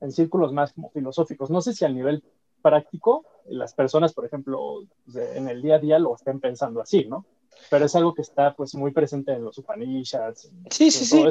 en 0.00 0.12
círculos 0.12 0.52
más 0.52 0.72
como 0.72 0.88
filosóficos. 0.90 1.50
No 1.50 1.60
sé 1.60 1.72
si 1.72 1.84
a 1.84 1.88
nivel 1.88 2.22
práctico 2.62 3.24
las 3.46 3.74
personas, 3.74 4.14
por 4.14 4.24
ejemplo, 4.24 4.82
en 5.16 5.48
el 5.48 5.62
día 5.62 5.74
a 5.74 5.80
día 5.80 5.98
lo 5.98 6.14
estén 6.14 6.38
pensando 6.38 6.80
así, 6.80 7.06
¿no? 7.06 7.26
Pero 7.70 7.86
es 7.86 7.94
algo 7.94 8.14
que 8.14 8.22
está 8.22 8.54
pues 8.54 8.74
muy 8.74 8.92
presente 8.92 9.32
en 9.32 9.44
los 9.44 9.58
Upanishads. 9.58 10.50
Sí, 10.70 10.90
sí, 10.90 11.04
sí. 11.04 11.24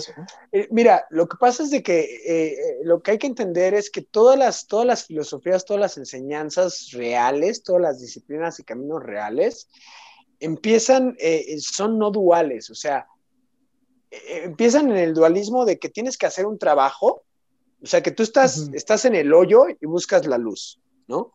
Eh, 0.51 0.67
mira, 0.71 1.05
lo 1.09 1.27
que 1.27 1.37
pasa 1.37 1.63
es 1.63 1.71
de 1.71 1.81
que 1.81 1.99
eh, 1.99 2.53
eh, 2.53 2.77
lo 2.83 3.01
que 3.01 3.11
hay 3.11 3.17
que 3.17 3.27
entender 3.27 3.73
es 3.73 3.89
que 3.89 4.01
todas 4.01 4.37
las, 4.37 4.67
todas 4.67 4.85
las 4.85 5.05
filosofías, 5.05 5.65
todas 5.65 5.81
las 5.81 5.97
enseñanzas 5.97 6.91
reales, 6.91 7.63
todas 7.63 7.81
las 7.81 7.99
disciplinas 7.99 8.59
y 8.59 8.63
caminos 8.63 9.03
reales, 9.03 9.69
empiezan, 10.39 11.15
son 11.59 11.97
no 11.97 12.11
duales, 12.11 12.69
o 12.69 12.75
sea, 12.75 13.07
eh, 14.15 14.41
empiezan 14.43 14.91
en 14.91 14.97
el 14.97 15.13
dualismo 15.13 15.65
de 15.65 15.79
que 15.79 15.89
tienes 15.89 16.17
que 16.17 16.25
hacer 16.25 16.45
un 16.45 16.57
trabajo, 16.57 17.23
o 17.81 17.85
sea, 17.85 18.01
que 18.01 18.11
tú 18.11 18.23
estás, 18.23 18.69
estás 18.73 19.05
en 19.05 19.15
el 19.15 19.33
hoyo 19.33 19.65
y 19.69 19.85
buscas 19.85 20.25
la 20.25 20.37
luz, 20.37 20.81
¿no? 21.07 21.33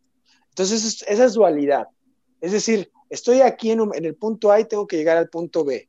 Entonces, 0.49 1.05
esa 1.07 1.25
es 1.25 1.35
dualidad. 1.35 1.87
Es 2.41 2.53
decir, 2.53 2.91
estoy 3.11 3.43
aquí 3.43 3.73
en, 3.73 3.81
en, 3.95 4.05
el 4.05 4.15
punto 4.15 4.51
A 4.51 4.61
y 4.61 4.65
tengo 4.65 4.87
que 4.87 4.97
llegar 4.97 5.19
al 5.19 5.29
punto 5.29 5.65
B. 5.65 5.89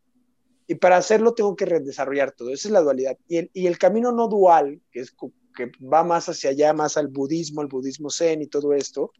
Y 0.68 0.76
para 0.76 0.98
hacerlo 0.98 1.34
tengo 1.34 1.56
que 1.56 1.66
desarrollar 1.66 2.32
todo. 2.32 2.50
Esa 2.50 2.68
es 2.68 2.72
la 2.72 2.82
dualidad. 2.82 3.18
Y 3.28 3.38
el, 3.38 3.52
y 3.54 3.68
el 3.68 3.78
camino 3.78 4.12
no 4.12 4.28
dual, 4.28 4.82
que, 4.92 5.02
es, 5.02 5.16
que 5.56 5.72
va 5.82 6.04
más 6.04 6.28
hacia 6.28 6.50
allá, 6.50 6.74
más 6.74 6.98
al 6.98 7.08
budismo, 7.08 7.62
el 7.62 7.68
budismo 7.68 8.10
zen 8.10 8.42
y 8.42 8.48
todo 8.48 8.74
esto, 8.74 9.12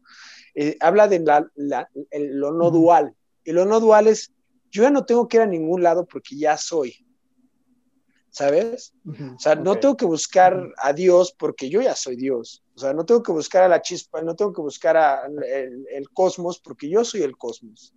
eh, 0.54 0.76
habla 0.80 1.08
de 1.08 1.20
la, 1.20 1.46
la, 1.54 1.88
el, 2.10 2.38
lo 2.38 2.52
no 2.52 2.70
dual. 2.70 3.14
Y 3.44 3.52
lo 3.52 3.64
no 3.64 3.80
dual 3.80 4.08
es, 4.08 4.32
yo 4.70 4.82
ya 4.82 4.90
no 4.90 5.04
tengo 5.04 5.28
que 5.28 5.38
ir 5.38 5.42
a 5.42 5.46
ningún 5.46 5.82
lado 5.82 6.06
porque 6.06 6.36
ya 6.36 6.56
soy. 6.56 7.06
¿Sabes? 8.32 8.94
O 9.06 9.38
sea, 9.38 9.54
no 9.54 9.78
tengo 9.78 9.94
que 9.94 10.06
buscar 10.06 10.72
a 10.78 10.94
Dios 10.94 11.36
porque 11.38 11.68
yo 11.68 11.82
ya 11.82 11.94
soy 11.94 12.16
Dios. 12.16 12.64
O 12.74 12.78
sea, 12.78 12.94
no 12.94 13.04
tengo 13.04 13.22
que 13.22 13.30
buscar 13.30 13.62
a 13.62 13.68
la 13.68 13.82
chispa, 13.82 14.22
no 14.22 14.34
tengo 14.34 14.54
que 14.54 14.62
buscar 14.62 14.96
a 14.96 15.26
el, 15.26 15.86
el, 15.92 16.08
cosmos 16.10 16.58
porque 16.58 16.88
yo 16.88 17.04
soy 17.04 17.22
el 17.22 17.36
cosmos. 17.36 17.94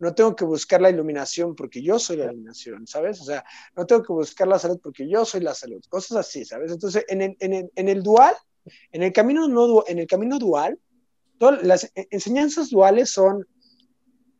No 0.00 0.12
tengo 0.12 0.34
que 0.34 0.44
buscar 0.44 0.82
la 0.82 0.90
iluminación 0.90 1.54
porque 1.54 1.80
yo 1.80 2.00
soy 2.00 2.16
la 2.16 2.24
iluminación, 2.24 2.84
¿sabes? 2.88 3.20
O 3.20 3.24
sea, 3.24 3.44
no 3.76 3.86
tengo 3.86 4.02
que 4.02 4.12
buscar 4.12 4.48
la 4.48 4.58
salud 4.58 4.80
porque 4.82 5.08
yo 5.08 5.24
soy 5.24 5.40
la 5.40 5.54
salud. 5.54 5.80
Cosas 5.88 6.18
así, 6.18 6.44
¿sabes? 6.44 6.72
Entonces, 6.72 7.04
en 7.06 7.22
el, 7.22 7.36
en 7.38 7.52
el, 7.52 7.70
en 7.76 7.88
el 7.88 8.02
dual, 8.02 8.34
en 8.90 9.04
el 9.04 9.12
camino, 9.12 9.46
no, 9.46 9.84
en 9.86 10.00
el 10.00 10.08
camino 10.08 10.36
dual, 10.40 10.80
todas 11.38 11.62
las 11.62 11.92
enseñanzas 11.94 12.70
duales 12.70 13.10
son 13.10 13.46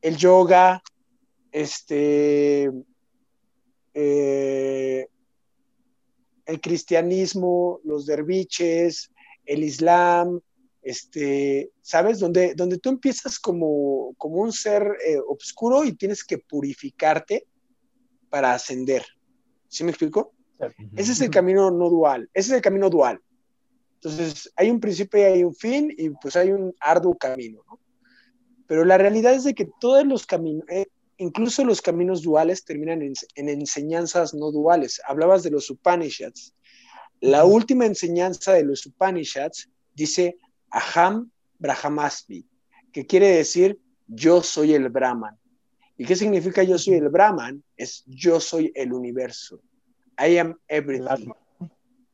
el 0.02 0.16
yoga, 0.16 0.82
este... 1.52 2.72
Eh, 3.98 5.08
el 6.46 6.60
cristianismo, 6.60 7.80
los 7.84 8.06
derviches, 8.06 9.12
el 9.44 9.64
islam, 9.64 10.40
este, 10.82 11.72
¿sabes? 11.82 12.20
Donde, 12.20 12.54
donde 12.54 12.78
tú 12.78 12.90
empiezas 12.90 13.38
como, 13.38 14.14
como 14.16 14.36
un 14.36 14.52
ser 14.52 14.82
eh, 15.04 15.18
oscuro 15.26 15.84
y 15.84 15.92
tienes 15.92 16.24
que 16.24 16.38
purificarte 16.38 17.46
para 18.30 18.54
ascender. 18.54 19.04
¿Sí 19.68 19.82
me 19.82 19.90
explico? 19.90 20.32
Ese 20.96 21.12
es 21.12 21.20
el 21.20 21.30
camino 21.30 21.70
no 21.70 21.90
dual, 21.90 22.30
ese 22.32 22.52
es 22.52 22.56
el 22.56 22.62
camino 22.62 22.88
dual. 22.88 23.20
Entonces, 23.94 24.50
hay 24.56 24.70
un 24.70 24.80
principio 24.80 25.20
y 25.20 25.24
hay 25.24 25.44
un 25.44 25.54
fin 25.54 25.92
y 25.96 26.10
pues 26.10 26.36
hay 26.36 26.50
un 26.50 26.74
arduo 26.80 27.16
camino, 27.16 27.62
¿no? 27.66 27.80
Pero 28.66 28.84
la 28.84 28.98
realidad 28.98 29.34
es 29.34 29.44
de 29.44 29.54
que 29.54 29.68
todos 29.80 30.04
los 30.06 30.26
caminos, 30.26 30.64
eh, 30.68 30.86
incluso 31.18 31.64
los 31.64 31.80
caminos 31.82 32.22
duales 32.22 32.64
terminan 32.64 33.02
en, 33.02 33.14
en, 33.34 33.48
enseñanzas 33.48 34.34
no 34.34 34.50
duales. 34.50 35.00
Hablabas 35.06 35.42
de 35.42 35.50
los 35.50 35.70
Upanishads. 35.70 36.54
La 37.20 37.44
última 37.44 37.86
enseñanza 37.86 38.52
de 38.52 38.64
los 38.64 38.84
Upanishads 38.86 39.70
dice 39.94 40.36
Aham 40.70 41.30
Brahmasmi, 41.58 42.46
que 42.92 43.06
quiere 43.06 43.28
decir 43.28 43.80
yo 44.06 44.42
soy 44.42 44.74
el 44.74 44.88
Brahman. 44.88 45.36
¿Y 45.96 46.04
qué 46.04 46.14
significa 46.14 46.62
yo 46.62 46.78
soy 46.78 46.94
el 46.94 47.08
Brahman? 47.08 47.64
Es 47.76 48.04
yo 48.06 48.38
soy 48.38 48.70
el 48.74 48.92
universo. 48.92 49.60
I 50.18 50.38
am 50.38 50.58
everything. 50.68 51.32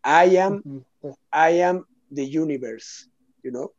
I 0.04 0.36
am, 0.36 0.84
I 1.32 1.60
am 1.62 1.84
the 2.10 2.24
universe, 2.24 3.08
you 3.42 3.50
know? 3.50 3.72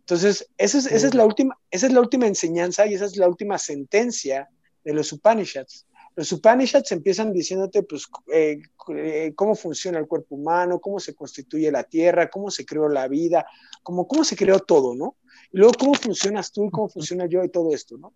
Entonces, 0.00 0.46
esa 0.58 0.78
es, 0.78 0.86
esa 0.86 1.06
es, 1.06 1.14
la 1.14 1.24
última, 1.24 1.58
esa 1.70 1.86
es 1.86 1.92
la 1.92 2.00
última 2.00 2.26
enseñanza 2.26 2.86
y 2.86 2.94
esa 2.94 3.06
es 3.06 3.16
la 3.16 3.26
última 3.26 3.58
sentencia 3.58 4.50
de 4.84 4.92
los 4.92 5.12
Upanishads. 5.12 5.86
Los 6.16 6.30
Upanishads 6.30 6.92
empiezan 6.92 7.32
diciéndote, 7.32 7.82
pues, 7.82 8.06
eh, 8.32 8.58
eh, 8.96 9.32
cómo 9.34 9.56
funciona 9.56 9.98
el 9.98 10.06
cuerpo 10.06 10.36
humano, 10.36 10.80
cómo 10.80 11.00
se 11.00 11.14
constituye 11.14 11.72
la 11.72 11.82
tierra, 11.82 12.30
cómo 12.30 12.50
se 12.50 12.64
creó 12.64 12.88
la 12.88 13.08
vida, 13.08 13.44
cómo, 13.82 14.06
cómo 14.06 14.22
se 14.22 14.36
creó 14.36 14.60
todo, 14.60 14.94
¿no? 14.94 15.16
Y 15.52 15.58
luego, 15.58 15.74
cómo 15.78 15.94
funcionas 15.94 16.52
tú 16.52 16.66
y 16.66 16.70
cómo 16.70 16.88
funciona 16.88 17.26
yo 17.26 17.42
y 17.42 17.48
todo 17.48 17.74
esto, 17.74 17.98
¿no? 17.98 18.12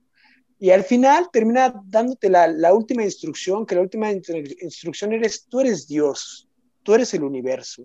Y 0.61 0.71
al 0.71 0.85
final 0.85 1.29
termina 1.33 1.75
dándote 1.87 2.31
la, 2.31 2.49
la 2.49 2.73
última 2.73 3.03
instrucción, 3.03 3.67
que 3.67 3.75
la 3.75 3.81
última 3.81 4.11
instrucción 4.11 5.13
eres, 5.13 5.47
tú 5.49 5.61
eres 5.61 5.87
Dios, 5.87 6.49
tú 6.83 6.95
eres 6.95 7.15
el 7.15 7.25
universo, 7.25 7.85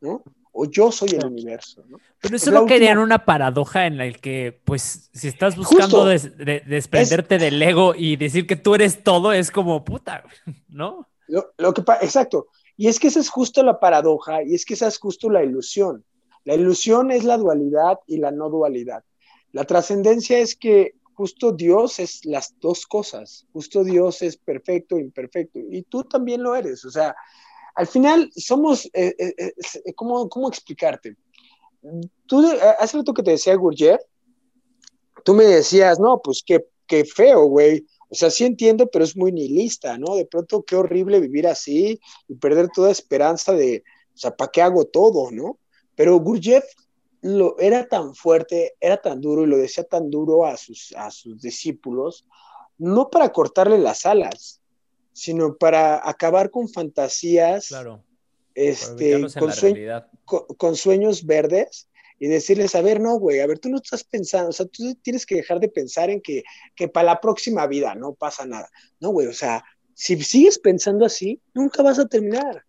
¿no? 0.00 0.22
O 0.52 0.66
yo 0.66 0.90
soy 0.90 1.10
el 1.10 1.26
universo. 1.26 1.84
¿no? 1.88 1.98
Pero 2.20 2.36
eso 2.36 2.50
no 2.50 2.66
quería 2.66 2.98
una 2.98 3.24
paradoja 3.24 3.86
en 3.86 3.98
la 3.98 4.10
que, 4.12 4.60
pues, 4.64 5.10
si 5.12 5.28
estás 5.28 5.56
buscando 5.56 6.04
des, 6.04 6.36
de, 6.36 6.60
desprenderte 6.66 7.36
es... 7.36 7.40
del 7.40 7.62
ego 7.62 7.94
y 7.96 8.16
decir 8.16 8.46
que 8.46 8.56
tú 8.56 8.74
eres 8.74 9.02
todo, 9.02 9.32
es 9.32 9.50
como 9.50 9.84
puta, 9.84 10.24
¿no? 10.68 11.08
Lo, 11.28 11.52
lo 11.58 11.72
que 11.72 11.82
exacto. 12.02 12.48
Y 12.76 12.88
es 12.88 12.98
que 12.98 13.08
esa 13.08 13.20
es 13.20 13.28
justo 13.28 13.62
la 13.62 13.78
paradoja 13.78 14.42
y 14.42 14.54
es 14.54 14.64
que 14.64 14.74
esa 14.74 14.88
es 14.88 14.98
justo 14.98 15.30
la 15.30 15.44
ilusión. 15.44 16.04
La 16.44 16.54
ilusión 16.54 17.10
es 17.10 17.24
la 17.24 17.36
dualidad 17.36 17.98
y 18.06 18.18
la 18.18 18.30
no 18.30 18.48
dualidad. 18.48 19.04
La 19.52 19.64
trascendencia 19.64 20.38
es 20.38 20.56
que 20.56 20.94
justo 21.14 21.52
Dios 21.52 21.98
es 21.98 22.24
las 22.24 22.54
dos 22.60 22.86
cosas. 22.86 23.46
Justo 23.52 23.84
Dios 23.84 24.22
es 24.22 24.38
perfecto, 24.38 24.98
imperfecto. 24.98 25.58
Y 25.58 25.82
tú 25.82 26.04
también 26.04 26.42
lo 26.42 26.54
eres. 26.54 26.84
O 26.86 26.90
sea, 26.90 27.14
al 27.74 27.86
final 27.86 28.30
somos, 28.34 28.86
eh, 28.86 29.14
eh, 29.18 29.34
eh, 29.38 29.94
¿cómo, 29.94 30.28
¿cómo, 30.28 30.48
explicarte? 30.48 31.16
Tú, 32.26 32.46
hace 32.78 32.96
rato 32.98 33.14
que 33.14 33.22
te 33.22 33.32
decía 33.32 33.54
Gurjev, 33.54 33.98
tú 35.24 35.34
me 35.34 35.44
decías, 35.44 35.98
no, 35.98 36.20
pues 36.22 36.42
qué, 36.44 36.66
qué 36.86 37.04
feo, 37.04 37.44
güey. 37.46 37.86
O 38.08 38.14
sea, 38.14 38.30
sí 38.30 38.44
entiendo, 38.44 38.88
pero 38.88 39.04
es 39.04 39.16
muy 39.16 39.32
nihilista, 39.32 39.96
¿no? 39.96 40.16
De 40.16 40.26
pronto, 40.26 40.62
qué 40.62 40.76
horrible 40.76 41.20
vivir 41.20 41.46
así 41.46 42.00
y 42.28 42.34
perder 42.34 42.68
toda 42.74 42.90
esperanza 42.90 43.52
de, 43.52 43.84
o 44.14 44.18
sea, 44.18 44.36
¿para 44.36 44.50
qué 44.50 44.62
hago 44.62 44.84
todo, 44.84 45.30
no? 45.30 45.58
Pero 45.94 46.18
Gurjev 46.18 46.64
lo, 47.22 47.58
era 47.58 47.88
tan 47.88 48.14
fuerte, 48.14 48.74
era 48.80 49.00
tan 49.00 49.20
duro 49.20 49.44
y 49.44 49.46
lo 49.46 49.56
decía 49.56 49.84
tan 49.84 50.10
duro 50.10 50.44
a 50.44 50.56
sus, 50.56 50.92
a 50.96 51.10
sus 51.10 51.40
discípulos, 51.40 52.26
no 52.78 53.10
para 53.10 53.30
cortarle 53.30 53.78
las 53.78 54.06
alas, 54.06 54.59
sino 55.12 55.56
para 55.56 56.08
acabar 56.08 56.50
con 56.50 56.68
fantasías, 56.68 57.68
claro, 57.68 58.04
este, 58.54 59.20
con, 59.38 59.52
sueño, 59.52 60.06
con, 60.24 60.44
con, 60.56 60.76
sueños 60.76 61.24
verdes 61.24 61.88
y 62.18 62.26
decirles, 62.26 62.74
a 62.74 62.82
ver, 62.82 63.00
no, 63.00 63.18
güey, 63.18 63.40
a 63.40 63.46
ver, 63.46 63.58
tú 63.58 63.70
no 63.70 63.78
estás 63.78 64.04
pensando, 64.04 64.50
o 64.50 64.52
sea, 64.52 64.66
tú 64.66 64.94
tienes 64.96 65.24
que 65.24 65.36
dejar 65.36 65.60
de 65.60 65.68
pensar 65.68 66.10
en 66.10 66.20
que, 66.20 66.42
que 66.76 66.88
para 66.88 67.06
la 67.06 67.20
próxima 67.20 67.66
vida 67.66 67.94
no 67.94 68.12
pasa 68.12 68.44
nada. 68.44 68.68
No, 69.00 69.10
güey, 69.10 69.26
o 69.26 69.32
sea, 69.32 69.64
si 69.94 70.20
sigues 70.22 70.58
pensando 70.58 71.06
así, 71.06 71.40
nunca 71.54 71.82
vas 71.82 71.98
a 71.98 72.06
terminar. 72.06 72.64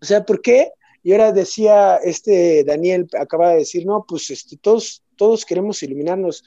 O 0.00 0.04
sea, 0.04 0.24
¿por 0.24 0.40
qué? 0.40 0.70
Y 1.02 1.12
ahora 1.12 1.32
decía 1.32 1.96
este 1.96 2.64
Daniel, 2.64 3.08
acaba 3.18 3.50
de 3.50 3.58
decir, 3.58 3.84
no, 3.86 4.04
pues 4.06 4.30
este, 4.30 4.56
todos, 4.56 5.02
todos 5.16 5.44
queremos 5.44 5.82
iluminarnos. 5.82 6.44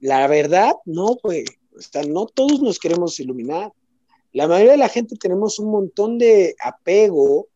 La 0.00 0.26
verdad, 0.26 0.74
no, 0.84 1.16
güey, 1.22 1.44
o 1.76 1.80
sea, 1.80 2.02
no 2.02 2.26
todos 2.26 2.60
nos 2.60 2.78
queremos 2.78 3.18
iluminar 3.20 3.72
la 4.34 4.48
mayoría 4.48 4.72
de 4.72 4.78
la 4.78 4.88
gente 4.88 5.16
tenemos 5.16 5.58
un 5.60 5.70
montón 5.70 6.18
de 6.18 6.56
apego 6.60 7.48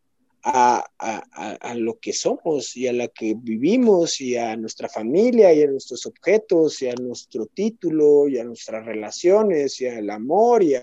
a, 0.45 0.87
a, 0.99 1.51
a, 1.61 1.75
lo 1.75 1.99
que 1.99 2.13
somos 2.13 2.77
y 2.77 2.87
a 2.87 2.93
la 2.93 3.09
que 3.09 3.35
vivimos 3.37 4.21
y 4.21 4.37
a 4.37 4.57
nuestra 4.57 4.89
familia 4.89 5.53
y 5.53 5.63
a 5.63 5.67
nuestros 5.67 6.07
objetos 6.07 6.81
y 6.81 6.89
a 6.89 6.95
nuestro 6.95 7.47
título 7.47 8.29
y 8.29 8.39
a 8.39 8.45
nuestras 8.45 8.87
relaciones 8.87 9.81
y 9.81 9.89
al 9.89 10.09
amor 10.09 10.63
y, 10.63 10.77
y, 10.77 10.81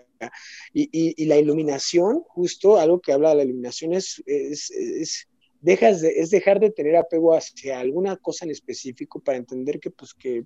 y, 0.74 1.14
y, 1.16 1.26
la 1.26 1.38
iluminación, 1.38 2.24
justo 2.28 2.78
algo 2.78 3.00
que 3.00 3.14
habla 3.14 3.30
de 3.30 3.36
la 3.36 3.44
iluminación 3.44 3.94
es, 3.94 4.22
es, 4.26 4.72
es, 4.72 5.30
dejas 5.62 6.02
de, 6.02 6.10
es 6.20 6.30
dejar 6.30 6.60
de 6.60 6.72
tener 6.72 6.98
apego 6.98 7.34
hacia 7.34 7.80
alguna 7.80 8.18
cosa 8.18 8.44
en 8.44 8.52
específico 8.52 9.22
para 9.22 9.38
entender 9.38 9.80
que 9.80 9.92
pues 9.92 10.14
que 10.14 10.44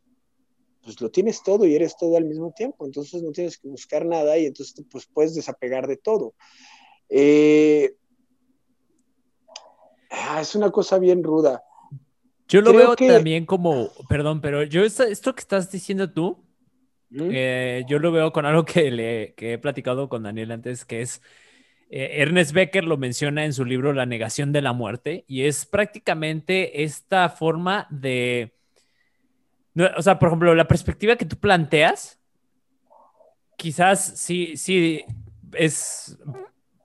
pues 0.83 0.99
lo 1.01 1.09
tienes 1.09 1.43
todo 1.43 1.65
y 1.65 1.75
eres 1.75 1.95
todo 1.97 2.17
al 2.17 2.25
mismo 2.25 2.53
tiempo, 2.55 2.85
entonces 2.85 3.21
no 3.21 3.31
tienes 3.31 3.57
que 3.57 3.67
buscar 3.67 4.05
nada 4.05 4.37
y 4.37 4.45
entonces 4.45 4.85
pues 4.89 5.05
puedes 5.05 5.35
desapegar 5.35 5.87
de 5.87 5.97
todo. 5.97 6.33
Eh, 7.09 7.95
ah, 10.11 10.39
es 10.41 10.55
una 10.55 10.71
cosa 10.71 10.99
bien 10.99 11.23
ruda. 11.23 11.63
Yo 12.47 12.61
lo 12.61 12.71
Creo 12.71 12.87
veo 12.87 12.95
que... 12.95 13.07
también 13.07 13.45
como, 13.45 13.91
perdón, 14.07 14.41
pero 14.41 14.63
yo 14.63 14.83
esto, 14.83 15.03
esto 15.03 15.35
que 15.35 15.41
estás 15.41 15.71
diciendo 15.71 16.11
tú, 16.11 16.43
¿Mm? 17.09 17.29
eh, 17.31 17.83
yo 17.87 17.99
lo 17.99 18.11
veo 18.11 18.31
con 18.31 18.45
algo 18.45 18.65
que, 18.65 18.89
le, 18.89 19.33
que 19.35 19.53
he 19.53 19.57
platicado 19.57 20.09
con 20.09 20.23
Daniel 20.23 20.51
antes, 20.51 20.85
que 20.85 21.01
es, 21.01 21.21
eh, 21.91 22.21
Ernest 22.21 22.53
Becker 22.53 22.85
lo 22.85 22.97
menciona 22.97 23.45
en 23.45 23.53
su 23.53 23.65
libro 23.65 23.93
La 23.93 24.05
negación 24.05 24.51
de 24.51 24.61
la 24.61 24.73
muerte, 24.73 25.25
y 25.27 25.43
es 25.43 25.65
prácticamente 25.65 26.83
esta 26.83 27.29
forma 27.29 27.87
de 27.91 28.58
o 29.97 30.01
sea, 30.01 30.19
por 30.19 30.29
ejemplo, 30.29 30.55
la 30.55 30.67
perspectiva 30.67 31.15
que 31.15 31.25
tú 31.25 31.37
planteas, 31.37 32.19
quizás 33.55 34.13
sí, 34.15 34.57
sí, 34.57 35.03
es, 35.53 36.17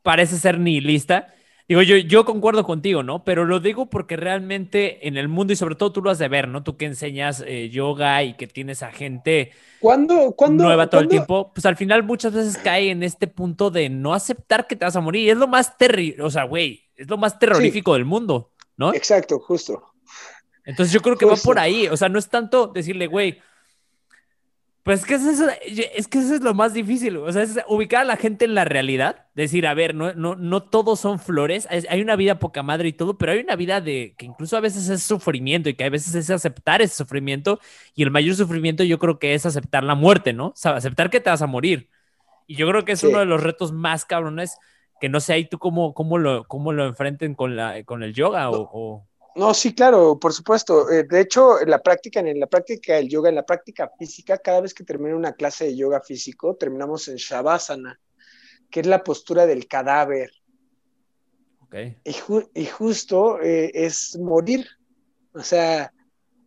parece 0.02 0.38
ser 0.38 0.58
nihilista, 0.58 1.34
Digo, 1.66 1.80
yo, 1.80 1.96
yo 1.96 2.26
concuerdo 2.26 2.64
contigo, 2.64 3.02
¿no? 3.02 3.24
Pero 3.24 3.46
lo 3.46 3.58
digo 3.58 3.86
porque 3.88 4.18
realmente 4.18 5.08
en 5.08 5.16
el 5.16 5.28
mundo, 5.28 5.54
y 5.54 5.56
sobre 5.56 5.76
todo 5.76 5.92
tú 5.92 6.02
lo 6.02 6.10
has 6.10 6.18
de 6.18 6.28
ver, 6.28 6.46
¿no? 6.46 6.62
Tú 6.62 6.76
que 6.76 6.84
enseñas 6.84 7.42
eh, 7.46 7.70
yoga 7.70 8.22
y 8.22 8.34
que 8.34 8.46
tienes 8.46 8.82
a 8.82 8.92
gente 8.92 9.52
¿Cuándo, 9.80 10.34
nueva 10.50 10.90
todo 10.90 11.00
el 11.00 11.08
tiempo, 11.08 11.52
pues 11.54 11.64
al 11.64 11.76
final 11.76 12.02
muchas 12.02 12.34
veces 12.34 12.58
cae 12.58 12.90
en 12.90 13.02
este 13.02 13.28
punto 13.28 13.70
de 13.70 13.88
no 13.88 14.12
aceptar 14.12 14.66
que 14.66 14.76
te 14.76 14.84
vas 14.84 14.96
a 14.96 15.00
morir. 15.00 15.24
Y 15.24 15.30
es 15.30 15.38
lo 15.38 15.48
más 15.48 15.78
terrible, 15.78 16.22
o 16.22 16.30
sea, 16.30 16.44
güey, 16.44 16.84
es 16.96 17.08
lo 17.08 17.16
más 17.16 17.38
terrorífico 17.38 17.94
del 17.94 18.04
mundo, 18.04 18.52
¿no? 18.76 18.92
Exacto, 18.92 19.38
justo. 19.38 19.94
Entonces 20.64 20.92
yo 20.92 21.00
creo 21.00 21.16
que 21.16 21.26
va 21.26 21.36
por 21.36 21.58
ahí, 21.58 21.88
o 21.88 21.96
sea, 21.96 22.08
no 22.08 22.18
es 22.18 22.28
tanto 22.28 22.68
decirle, 22.68 23.06
güey, 23.06 23.40
pues 24.84 25.00
es 25.00 25.06
que, 25.06 25.14
eso, 25.14 25.46
es 25.94 26.08
que 26.08 26.18
eso 26.18 26.34
es 26.34 26.42
lo 26.42 26.52
más 26.52 26.74
difícil, 26.74 27.16
o 27.16 27.32
sea, 27.32 27.42
es 27.42 27.58
ubicar 27.68 28.02
a 28.02 28.04
la 28.04 28.16
gente 28.18 28.44
en 28.44 28.54
la 28.54 28.66
realidad, 28.66 29.26
decir, 29.34 29.66
a 29.66 29.72
ver, 29.72 29.94
no, 29.94 30.12
no, 30.12 30.36
no 30.36 30.62
todos 30.62 31.00
son 31.00 31.18
flores, 31.18 31.66
hay 31.70 32.02
una 32.02 32.16
vida 32.16 32.38
poca 32.38 32.62
madre 32.62 32.88
y 32.88 32.92
todo, 32.92 33.16
pero 33.16 33.32
hay 33.32 33.38
una 33.38 33.56
vida 33.56 33.80
de 33.80 34.14
que 34.18 34.26
incluso 34.26 34.58
a 34.58 34.60
veces 34.60 34.90
es 34.90 35.02
sufrimiento 35.02 35.70
y 35.70 35.74
que 35.74 35.84
a 35.84 35.88
veces 35.88 36.14
es 36.14 36.28
aceptar 36.28 36.82
ese 36.82 36.96
sufrimiento 36.96 37.60
y 37.94 38.02
el 38.02 38.10
mayor 38.10 38.34
sufrimiento 38.34 38.84
yo 38.84 38.98
creo 38.98 39.18
que 39.18 39.32
es 39.32 39.46
aceptar 39.46 39.84
la 39.84 39.94
muerte, 39.94 40.34
¿no? 40.34 40.48
O 40.48 40.52
sea, 40.54 40.76
aceptar 40.76 41.08
que 41.08 41.20
te 41.20 41.30
vas 41.30 41.40
a 41.40 41.46
morir. 41.46 41.88
Y 42.46 42.56
yo 42.56 42.68
creo 42.68 42.84
que 42.84 42.92
es 42.92 43.02
uno 43.02 43.20
de 43.20 43.24
los 43.24 43.42
retos 43.42 43.72
más 43.72 44.04
cabrones 44.04 44.58
que 45.00 45.08
no 45.08 45.20
sé 45.20 45.32
ahí 45.32 45.46
tú 45.46 45.58
cómo, 45.58 45.94
cómo, 45.94 46.18
lo, 46.18 46.44
cómo 46.44 46.72
lo 46.72 46.84
enfrenten 46.84 47.34
con, 47.34 47.56
la, 47.56 47.84
con 47.84 48.02
el 48.02 48.12
yoga 48.12 48.50
o... 48.50 49.06
No, 49.36 49.52
sí, 49.52 49.74
claro, 49.74 50.18
por 50.18 50.32
supuesto. 50.32 50.88
Eh, 50.90 51.04
de 51.04 51.20
hecho, 51.20 51.60
en 51.60 51.68
la 51.68 51.82
práctica, 51.82 52.20
en 52.20 52.38
la 52.38 52.46
práctica 52.46 52.94
del 52.94 53.08
yoga, 53.08 53.28
en 53.28 53.34
la 53.34 53.44
práctica 53.44 53.90
física, 53.98 54.38
cada 54.38 54.60
vez 54.60 54.72
que 54.72 54.84
termina 54.84 55.16
una 55.16 55.32
clase 55.32 55.64
de 55.64 55.76
yoga 55.76 56.00
físico, 56.00 56.54
terminamos 56.54 57.08
en 57.08 57.16
Shavasana, 57.16 58.00
que 58.70 58.80
es 58.80 58.86
la 58.86 59.02
postura 59.02 59.44
del 59.46 59.66
cadáver. 59.66 60.30
Okay. 61.66 61.96
Y, 62.04 62.66
justo 62.66 63.40
eh, 63.40 63.72
es 63.74 64.16
morir. 64.18 64.68
O 65.32 65.42
sea, 65.42 65.92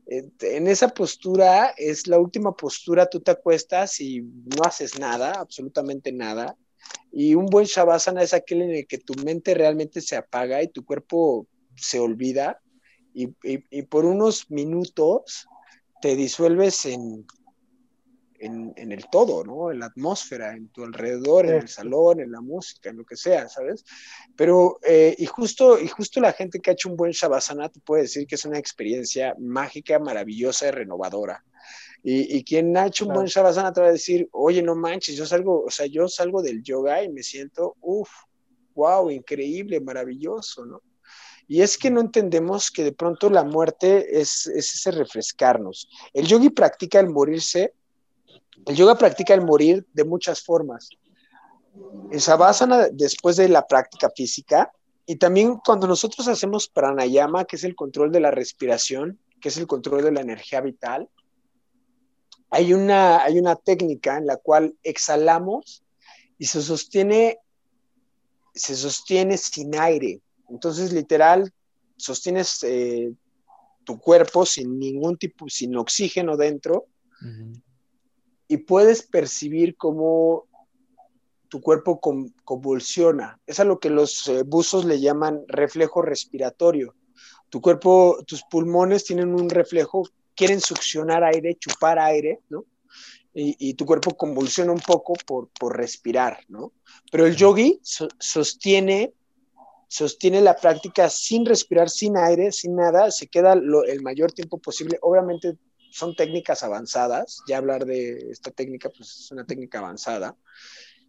eh, 0.06 0.30
en 0.40 0.68
esa 0.68 0.88
postura 0.88 1.74
es 1.76 2.08
la 2.08 2.20
última 2.20 2.56
postura, 2.56 3.10
tú 3.10 3.20
te 3.20 3.32
acuestas 3.32 4.00
y 4.00 4.22
no 4.22 4.64
haces 4.64 4.98
nada, 4.98 5.34
absolutamente 5.34 6.14
nada. 6.14 6.56
Y 7.12 7.36
un 7.36 7.48
buen 7.48 7.66
Shavasana 7.66 8.24
es 8.24 8.34
aquel 8.34 8.62
en 8.62 8.72
el 8.72 8.88
que 8.88 9.00
tu 9.00 9.14
mente 9.26 9.54
realmente 9.54 10.00
se 10.00 10.16
apaga 10.16 10.64
y 10.64 10.70
tu 10.70 10.86
cuerpo 10.86 11.48
se 11.76 12.00
olvida 12.00 12.62
y, 13.18 13.82
por 13.84 14.06
unos 14.06 14.52
minutos 14.52 15.48
te 16.02 16.16
disuelves 16.16 16.86
en, 16.86 17.26
en, 18.40 18.92
el 18.92 19.10
todo, 19.10 19.44
¿no? 19.44 19.72
En 19.72 19.80
la 19.80 19.88
atmósfera, 19.88 20.54
en 20.54 20.68
tu 20.70 20.84
alrededor, 20.84 21.48
en 21.48 21.56
el 21.56 21.68
salón, 21.68 22.20
en 22.20 22.32
la 22.32 22.42
música, 22.42 22.92
en 22.92 22.98
lo 22.98 23.06
que 23.06 23.16
sea, 23.16 23.50
¿sabes? 23.50 23.84
Pero, 24.36 24.80
eh, 24.84 25.16
y, 25.18 25.26
justo, 25.26 25.80
y 25.80 25.88
justo 25.88 26.20
la 26.20 26.34
gente 26.34 26.60
que 26.60 26.70
ha 26.70 26.74
hecho 26.74 26.90
un 26.90 26.96
buen 26.96 27.12
Shavasana 27.12 27.70
te 27.70 27.80
puede 27.80 28.04
decir 28.04 28.28
que 28.28 28.36
es 28.36 28.46
una 28.46 28.60
experiencia 28.60 29.36
mágica, 29.40 29.98
maravillosa 29.98 30.68
y 30.68 30.72
renovadora. 30.72 31.44
Y, 32.04 32.44
quien 32.44 32.78
ha 32.78 32.86
hecho 32.86 33.08
un 33.08 33.16
buen 33.16 33.26
Shavasana 33.26 33.74
te 33.74 33.82
va 33.82 33.88
a 33.88 33.92
decir, 33.92 34.30
oye, 34.32 34.62
no 34.62 34.76
manches, 34.76 35.16
yo 35.16 35.26
salgo, 35.26 35.64
o 35.64 35.72
sea, 35.72 35.88
yo 35.88 36.08
salgo 36.08 36.44
del 36.44 36.62
yoga 36.62 37.04
y 37.04 37.10
me 37.10 37.24
siento, 37.24 37.76
uff, 37.82 38.10
wow, 38.76 39.10
increíble, 39.10 39.82
maravilloso, 39.82 40.66
¿no? 40.66 40.82
Y 41.48 41.62
es 41.62 41.78
que 41.78 41.90
no 41.90 42.02
entendemos 42.02 42.70
que 42.70 42.84
de 42.84 42.92
pronto 42.92 43.30
la 43.30 43.44
muerte 43.44 44.20
es, 44.20 44.48
ese 44.48 44.92
refrescarnos. 44.92 45.88
El 46.14 46.28
yogi 46.28 46.50
practica 46.50 47.00
el 47.00 47.10
morirse, 47.10 47.74
el 48.66 48.76
yoga 48.76 48.98
practica 48.98 49.34
el 49.34 49.42
morir 49.42 49.86
de 49.94 50.04
muchas 50.04 50.44
formas. 50.44 50.90
En 52.12 52.20
Savasana, 52.20 52.90
después 52.92 53.38
de 53.38 53.48
la 53.48 53.66
práctica 53.66 54.12
física, 54.16 54.72
y 55.06 55.16
también 55.16 55.58
cuando 55.66 55.88
nosotros 55.88 56.28
hacemos 56.28 56.68
pranayama, 56.68 57.46
que 57.46 57.56
es 57.56 57.64
el 57.64 57.76
control 57.76 58.12
de 58.12 58.20
la 58.20 58.32
respiración, 58.32 59.18
que 59.40 59.50
es 59.50 59.58
el 59.58 59.68
control 59.68 60.04
de 60.04 60.12
la 60.12 60.22
energía 60.22 60.60
vital, 60.60 61.10
hay 62.50 62.74
una, 62.74 63.24
hay 63.24 63.40
una 63.40 63.56
técnica 63.56 64.18
en 64.18 64.26
la 64.26 64.38
cual 64.38 64.76
exhalamos 64.84 65.84
y 66.38 66.46
se 66.46 66.62
sostiene, 66.62 67.40
se 68.54 68.76
sostiene 68.76 69.38
sin 69.38 69.78
aire. 69.80 70.22
Entonces, 70.50 70.94
literal, 70.94 71.52
sostienes 71.98 72.64
eh, 72.64 73.14
tu 73.84 74.00
cuerpo 74.00 74.46
sin 74.46 74.80
ningún 74.80 75.18
tipo, 75.18 75.50
sin 75.50 75.76
oxígeno 75.76 76.38
dentro, 76.38 76.86
y 78.48 78.58
puedes 78.58 79.02
percibir 79.02 79.76
cómo 79.76 80.46
tu 81.50 81.62
cuerpo 81.62 82.00
convulsiona. 82.44 83.40
Es 83.48 83.60
a 83.60 83.64
lo 83.64 83.80
que 83.80 83.90
los 83.90 84.28
eh, 84.28 84.44
buzos 84.44 84.86
le 84.86 85.00
llaman 85.00 85.44
reflejo 85.48 86.02
respiratorio. 86.02 86.96
Tu 87.50 87.62
cuerpo, 87.62 88.24
tus 88.28 88.44
pulmones 88.44 89.06
tienen 89.06 89.34
un 89.34 89.50
reflejo, 89.50 90.04
quieren 90.36 90.60
succionar 90.60 91.24
aire, 91.24 91.56
chupar 91.56 92.00
aire, 92.00 92.42
¿no? 92.50 92.66
Y, 93.40 93.76
tu 93.76 93.86
cuerpo 93.86 94.18
convulsiona 94.18 94.72
un 94.72 94.80
poco 94.80 95.14
por, 95.14 95.78
respirar, 95.78 96.40
¿no? 96.48 96.74
Pero 97.12 97.28
el 97.28 97.36
yogi 97.36 97.80
sostiene 97.84 99.14
sostiene 99.88 100.42
la 100.42 100.56
práctica 100.56 101.10
sin 101.10 101.46
respirar, 101.46 101.90
sin 101.90 102.18
aire, 102.18 102.52
sin 102.52 102.76
nada, 102.76 103.12
se 103.12 103.28
queda 103.28 103.54
el 103.54 104.02
mayor 104.02 104.32
tiempo 104.32 104.58
posible. 104.58 105.00
Obviamente 105.02 105.58
son 105.92 106.16
técnicas 106.16 106.64
avanzadas, 106.64 107.42
ya 107.48 107.58
hablar 107.58 107.86
de 107.86 108.30
esta 108.30 108.52
técnica 108.52 108.90
pues 108.90 109.20
es 109.20 109.32
una 109.32 109.46
técnica 109.46 109.80
avanzada. 109.80 110.36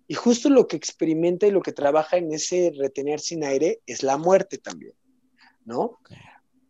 Y 0.06 0.14
justo 0.14 0.48
lo 0.48 0.66
que 0.66 0.76
experimenta 0.76 1.46
y 1.46 1.50
lo 1.50 1.60
que 1.60 1.72
trabaja 1.72 2.16
en 2.16 2.32
ese 2.32 2.72
retener 2.78 3.20
sin 3.20 3.44
aire 3.44 3.80
es 3.86 4.02
la 4.02 4.16
muerte 4.16 4.56
también, 4.56 4.94
¿no? 5.66 5.98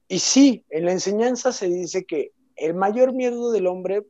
Y 0.09 0.19
sí, 0.19 0.65
en 0.71 0.87
la 0.87 0.93
enseñanza 0.93 1.53
se 1.53 1.69
dice 1.69 2.05
que 2.05 2.33
el 2.57 2.75
mayor 2.75 3.13
miedo 3.13 3.53
del 3.53 3.69
hombre 3.69 4.05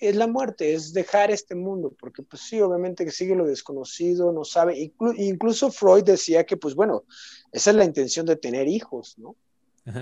es 0.00 0.16
la 0.16 0.26
muerte, 0.26 0.74
es 0.74 0.92
dejar 0.92 1.30
este 1.30 1.54
mundo, 1.54 1.94
porque 1.98 2.22
pues 2.22 2.42
sí, 2.42 2.60
obviamente 2.60 3.04
que 3.04 3.10
sigue 3.10 3.34
lo 3.34 3.46
desconocido, 3.46 4.32
no 4.32 4.44
sabe, 4.44 4.92
incluso 5.16 5.70
Freud 5.70 6.04
decía 6.04 6.44
que 6.44 6.56
pues 6.56 6.74
bueno, 6.74 7.04
esa 7.52 7.70
es 7.70 7.76
la 7.76 7.84
intención 7.84 8.26
de 8.26 8.36
tener 8.36 8.68
hijos, 8.68 9.18
¿no? 9.18 9.36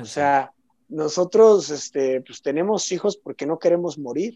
o 0.00 0.04
sea, 0.04 0.52
nosotros 0.88 1.70
este, 1.70 2.20
pues 2.22 2.42
tenemos 2.42 2.90
hijos 2.92 3.16
porque 3.16 3.46
no 3.46 3.58
queremos 3.58 3.98
morir 3.98 4.34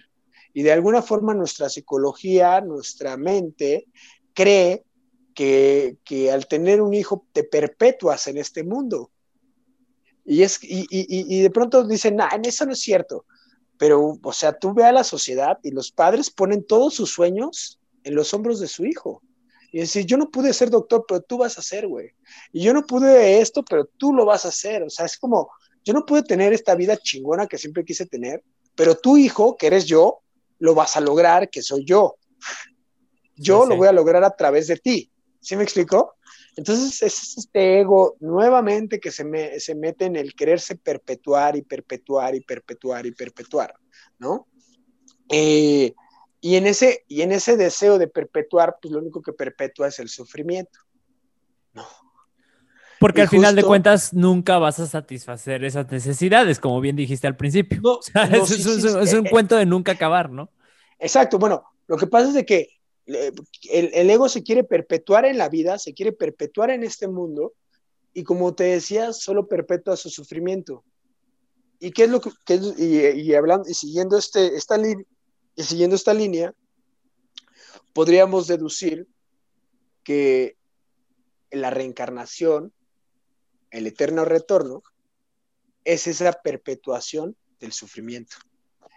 y 0.53 0.63
de 0.63 0.73
alguna 0.73 1.03
forma 1.03 1.35
nuestra 1.35 1.69
psicología, 1.69 2.61
nuestra 2.61 3.17
mente 3.17 3.87
cree 4.35 4.85
que, 5.35 5.97
que 6.05 6.31
al 6.31 6.47
tener 6.47 6.81
un 6.81 6.95
hijo 6.95 7.27
te 7.33 7.45
perpetúas 7.45 8.27
en 8.27 8.39
este 8.39 8.65
mundo. 8.65 9.11
Y, 10.25 10.43
es, 10.43 10.63
y, 10.63 10.87
y, 10.91 11.07
y 11.09 11.43
de 11.43 11.51
pronto 11.51 11.85
dicen, 11.85 12.17
nah, 12.17 12.29
eso 12.43 12.67
no 12.67 12.73
es 12.73 12.81
cierto. 12.81 13.25
Pero, 13.81 14.19
o 14.23 14.33
sea, 14.35 14.53
tú 14.53 14.75
ve 14.75 14.85
a 14.85 14.93
la 14.93 15.05
sociedad 15.05 15.59
y 15.63 15.71
los 15.71 15.91
padres 15.91 16.29
ponen 16.31 16.67
todos 16.67 16.93
sus 16.93 17.11
sueños 17.13 17.81
en 18.05 18.15
los 18.15 18.35
hombros 18.35 18.61
de 18.61 18.67
su 18.67 18.85
hijo. 18.85 19.23
Y 19.73 19.79
decir, 19.79 20.05
yo 20.05 20.19
no 20.19 20.31
pude 20.31 20.53
ser 20.53 20.69
doctor, 20.69 21.07
pero 21.09 21.23
tú 21.23 21.39
vas 21.39 21.57
a 21.57 21.63
ser, 21.63 21.89
güey. 21.89 22.11
Y 22.53 22.63
yo 22.63 22.75
no 22.75 22.85
pude 22.85 23.41
esto, 23.41 23.65
pero 23.65 23.87
tú 23.87 24.13
lo 24.13 24.27
vas 24.27 24.45
a 24.45 24.49
hacer. 24.49 24.83
O 24.83 24.91
sea, 24.91 25.07
es 25.07 25.17
como, 25.17 25.51
yo 25.83 25.95
no 25.95 26.05
pude 26.05 26.23
tener 26.23 26.53
esta 26.53 26.75
vida 26.75 26.95
chingona 26.99 27.47
que 27.47 27.57
siempre 27.57 27.83
quise 27.83 28.05
tener, 28.05 28.45
pero 28.75 28.97
tu 28.97 29.17
hijo, 29.17 29.57
que 29.57 29.69
eres 29.69 29.87
yo, 29.87 30.21
lo 30.59 30.75
vas 30.75 30.99
a 30.99 31.01
lograr, 31.01 31.49
que 31.49 31.63
soy 31.63 31.87
yo. 31.87 32.17
Yo 33.35 33.65
lo 33.65 33.77
voy 33.77 33.89
a 33.89 33.93
lograr 33.93 34.23
a 34.25 34.37
través 34.37 34.67
de 34.67 34.77
ti. 34.77 35.11
¿Sí 35.41 35.57
me 35.57 35.63
explico? 35.63 36.17
Entonces 36.57 37.03
es 37.03 37.39
este 37.39 37.81
ego 37.81 38.17
nuevamente 38.21 39.01
que 39.01 39.11
se, 39.11 39.61
se 39.61 39.75
mete 39.75 40.07
en 40.07 40.17
el 40.17 40.35
quererse 40.35 40.77
perpetuar 40.77 41.57
y 41.57 41.63
perpetuar 41.63 42.35
y 42.35 42.41
perpetuar 42.41 43.07
y 43.07 43.13
perpetuar, 43.13 43.75
¿no? 44.19 44.47
Eh, 45.31 45.95
y, 46.41 46.57
en 46.57 46.67
ese, 46.67 47.05
y 47.07 47.23
en 47.23 47.33
ese 47.33 47.57
deseo 47.57 47.99
de 47.99 48.09
perpetuar, 48.09 48.79
pues 48.83 48.93
lo 48.93 48.99
único 48.99 49.23
que 49.23 49.33
perpetúa 49.33 49.89
es 49.89 49.99
el 50.01 50.09
sufrimiento, 50.09 50.81
¿no? 51.73 51.87
Porque 52.99 53.23
al 53.23 53.29
final 53.29 53.57
de 53.57 53.63
cuentas 53.63 54.13
nunca 54.13 54.59
vas 54.59 54.79
a 54.79 54.87
satisfacer 54.87 55.65
esas 55.65 55.91
necesidades, 55.91 56.61
como 56.61 56.83
bien 56.83 56.97
dijiste 56.97 57.27
al 57.27 57.37
principio. 57.37 57.81
No, 57.83 58.01
es, 58.03 59.15
un, 59.15 59.25
cuento 59.25 59.57
de 59.57 59.65
nunca 59.65 59.93
acabar, 59.93 60.31
¿no? 60.31 60.51
Exacto. 60.99 61.39
Bueno, 61.39 61.65
lo 61.87 61.97
que 61.97 62.07
pasa 62.07 62.29
es 62.29 62.35
de 62.35 62.45
que 62.45 62.80
el, 63.15 64.11
ego 64.11 64.29
se 64.29 64.43
quiere 64.43 64.65
perpetuar 64.65 65.25
en 65.25 65.39
la 65.39 65.49
vida, 65.49 65.79
se 65.79 65.95
quiere 65.95 66.13
perpetuar 66.13 66.71
en 66.71 66.83
este 66.83 67.09
mundo, 67.09 67.55
y 68.13 68.25
como 68.25 68.55
te 68.55 68.65
decía, 68.65 69.13
solo 69.13 69.47
perpetúa 69.47 69.97
su 69.97 70.11
sufrimiento. 70.11 70.85
¿Y 71.79 71.93
qué 71.93 72.05
es 72.05 72.11
lo 72.11 72.21
que, 72.21 72.31
y, 72.77 73.35
hablando, 73.35 73.69
y 73.69 73.75
siguiendo, 73.75 74.19
este, 74.19 74.53
y 75.57 75.63
siguiendo 75.63 75.97
esta 75.97 76.13
línea, 76.13 76.55
podríamos 77.93 78.47
deducir 78.47 79.07
que 80.03 80.57
la 81.51 81.71
reencarnación, 81.71 82.73
el 83.71 83.87
eterno 83.87 84.25
retorno, 84.25 84.83
es 85.85 86.07
esa 86.07 86.33
perpetuación 86.33 87.37
del 87.59 87.73
sufrimiento. 87.73 88.37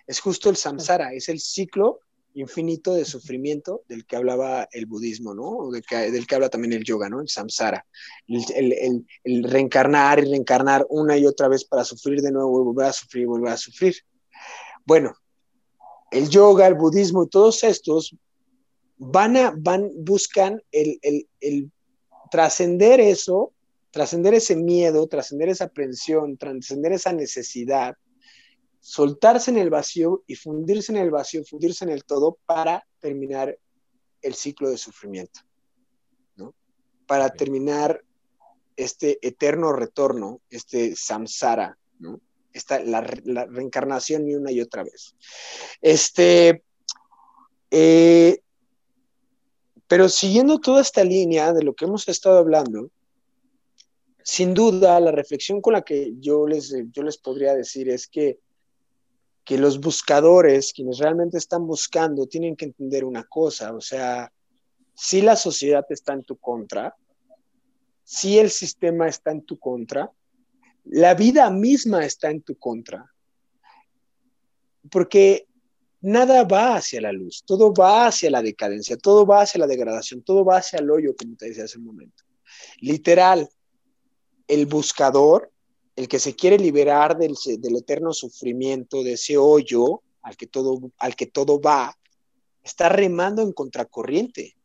Es 0.07 0.20
justo 0.20 0.49
el 0.49 0.57
samsara, 0.57 1.14
es 1.14 1.30
el 1.30 1.39
ciclo 1.39 1.99
infinito 2.36 2.93
de 2.93 3.05
sufrimiento 3.05 3.84
del 3.88 4.05
que 4.05 4.15
hablaba 4.15 4.67
el 4.71 4.86
budismo, 4.86 5.34
¿no? 5.34 5.71
Del 5.71 5.84
que, 5.84 6.11
del 6.11 6.25
que 6.25 6.36
habla 6.36 6.49
también 6.49 6.73
el 6.73 6.84
yoga, 6.84 7.09
¿no? 7.09 7.21
El 7.21 7.29
samsara. 7.29 7.86
El, 8.27 9.05
el, 9.23 9.43
reencarnar 9.43 10.19
y 10.19 10.29
reencarnar 10.29 10.86
una 10.89 11.17
y 11.17 11.25
otra 11.25 11.47
vez 11.47 11.65
para 11.65 11.84
sufrir 11.84 12.21
de 12.21 12.31
nuevo 12.31 12.63
volver 12.63 12.88
a 12.88 12.93
sufrir 12.93 13.23
y 13.23 13.27
volver 13.27 13.53
a 13.53 13.57
sufrir. 13.57 13.95
Bueno, 14.86 15.13
el 16.11 16.29
yoga, 16.29 16.67
el 16.67 16.75
budismo 16.75 17.23
y 17.23 17.29
todos 17.29 17.63
estos 17.63 18.15
van 18.97 19.38
a, 19.38 19.53
van, 19.57 19.91
buscan 19.95 20.61
el, 20.71 20.99
el 21.39 21.71
trascender 22.31 22.99
eso, 22.99 23.53
trascender 23.91 24.34
ese 24.34 24.55
miedo, 24.55 25.07
trascender 25.07 25.49
esa 25.49 25.65
aprensión, 25.65 26.38
trascender 26.38 26.93
esa 26.93 27.13
necesidad 27.13 27.95
soltarse 28.84 29.49
en 29.49 29.57
el 29.57 29.69
vacío 29.69 30.25
y 30.27 30.36
fundirse 30.36 30.91
en 30.91 30.97
el 30.97 31.09
vacío, 31.09 31.45
fundirse 31.45 31.86
en 31.86 31.91
el 31.91 32.03
todo 32.03 32.38
para 32.45 32.86
terminar 32.99 33.57
el 34.21 34.34
ciclo 34.36 34.69
de 34.69 34.77
sufrimiento, 34.77 35.39
¿no? 36.36 36.53
Para 37.07 37.29
terminar 37.29 38.03
este 38.75 39.25
eterno 39.25 39.71
retorno, 39.71 40.41
este 40.49 40.97
samsara, 40.97 41.77
¿no? 41.99 42.19
Esta, 42.51 42.81
la, 42.84 42.99
reencarnación 42.99 44.27
y 44.27 44.36
una 44.36 44.51
y 44.51 44.59
otra 44.59 44.84
vez. 44.84 45.15
Este, 45.81 46.61
eh, 47.71 48.41
pero 49.88 50.09
siguiendo 50.09 50.59
toda 50.59 50.81
esta 50.81 51.05
línea 51.05 51.53
de 51.53 51.63
lo 51.63 51.73
que 51.73 51.86
hemos 51.86 52.09
estado 52.09 52.38
hablando, 52.38 52.91
sin 54.23 54.53
duda 54.53 54.99
la 54.99 55.11
reflexión 55.13 55.61
con 55.61 55.71
la 55.71 55.84
que 55.84 56.15
yo 56.19 56.45
les, 56.47 56.75
yo 56.91 57.01
les 57.01 57.17
podría 57.17 57.55
decir 57.55 57.88
es 57.88 58.09
que 58.09 58.39
que 59.43 59.57
los 59.57 59.79
buscadores, 59.79 60.71
quienes 60.73 60.99
realmente 60.99 61.37
están 61.37 61.67
buscando, 61.67 62.27
tienen 62.27 62.55
que 62.55 62.65
entender 62.65 63.03
una 63.03 63.23
cosa, 63.23 63.73
o 63.73 63.81
sea, 63.81 64.31
si 64.93 65.21
la 65.21 65.35
sociedad 65.35 65.85
está 65.89 66.13
en 66.13 66.23
tu 66.23 66.37
contra, 66.37 66.95
si 68.03 68.37
el 68.37 68.49
sistema 68.49 69.07
está 69.07 69.31
en 69.31 69.43
tu 69.43 69.57
contra, 69.57 70.11
la 70.85 71.13
vida 71.13 71.49
misma 71.49 72.05
está 72.05 72.29
en 72.29 72.41
tu 72.41 72.55
contra, 72.57 73.05
porque 74.89 75.47
nada 76.01 76.43
va 76.43 76.75
hacia 76.75 77.01
la 77.01 77.11
luz, 77.11 77.43
todo 77.45 77.73
va 77.73 78.07
hacia 78.07 78.29
la 78.29 78.41
decadencia, 78.41 78.97
todo 78.97 79.25
va 79.25 79.41
hacia 79.41 79.59
la 79.59 79.67
degradación, 79.67 80.21
todo 80.21 80.43
va 80.43 80.57
hacia 80.57 80.79
el 80.79 80.91
hoyo, 80.91 81.15
como 81.15 81.35
te 81.37 81.47
decía 81.47 81.63
hace 81.63 81.77
un 81.77 81.85
momento. 81.85 82.23
Literal, 82.81 83.49
el 84.47 84.65
buscador 84.65 85.53
el 85.95 86.07
que 86.07 86.19
se 86.19 86.35
quiere 86.35 86.57
liberar 86.57 87.17
del, 87.17 87.35
eterno 87.77 88.13
sufrimiento, 88.13 89.03
de 89.03 89.13
ese 89.13 89.37
hoyo 89.37 90.01
al 90.21 90.35
que, 90.37 90.47
todo, 90.47 90.91
al 90.97 91.15
que 91.15 91.27
todo 91.27 91.61
va, 91.61 91.97
está 92.63 92.89
remando 92.89 93.41
en 93.41 93.51
contracorriente, 93.51 94.55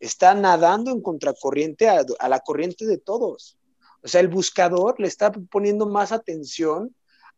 está 0.00 0.34
nadando 0.34 0.90
en 0.90 1.02
contracorriente 1.02 1.88
a, 1.88 2.28
la 2.28 2.40
corriente 2.40 2.86
de 2.86 2.98
todos. 2.98 3.58
O 4.02 4.08
sea, 4.08 4.20
el 4.20 4.28
buscador 4.28 4.98
le 4.98 5.08
está 5.08 5.30
poniendo 5.32 5.86
más 5.86 6.12
atención 6.12 6.94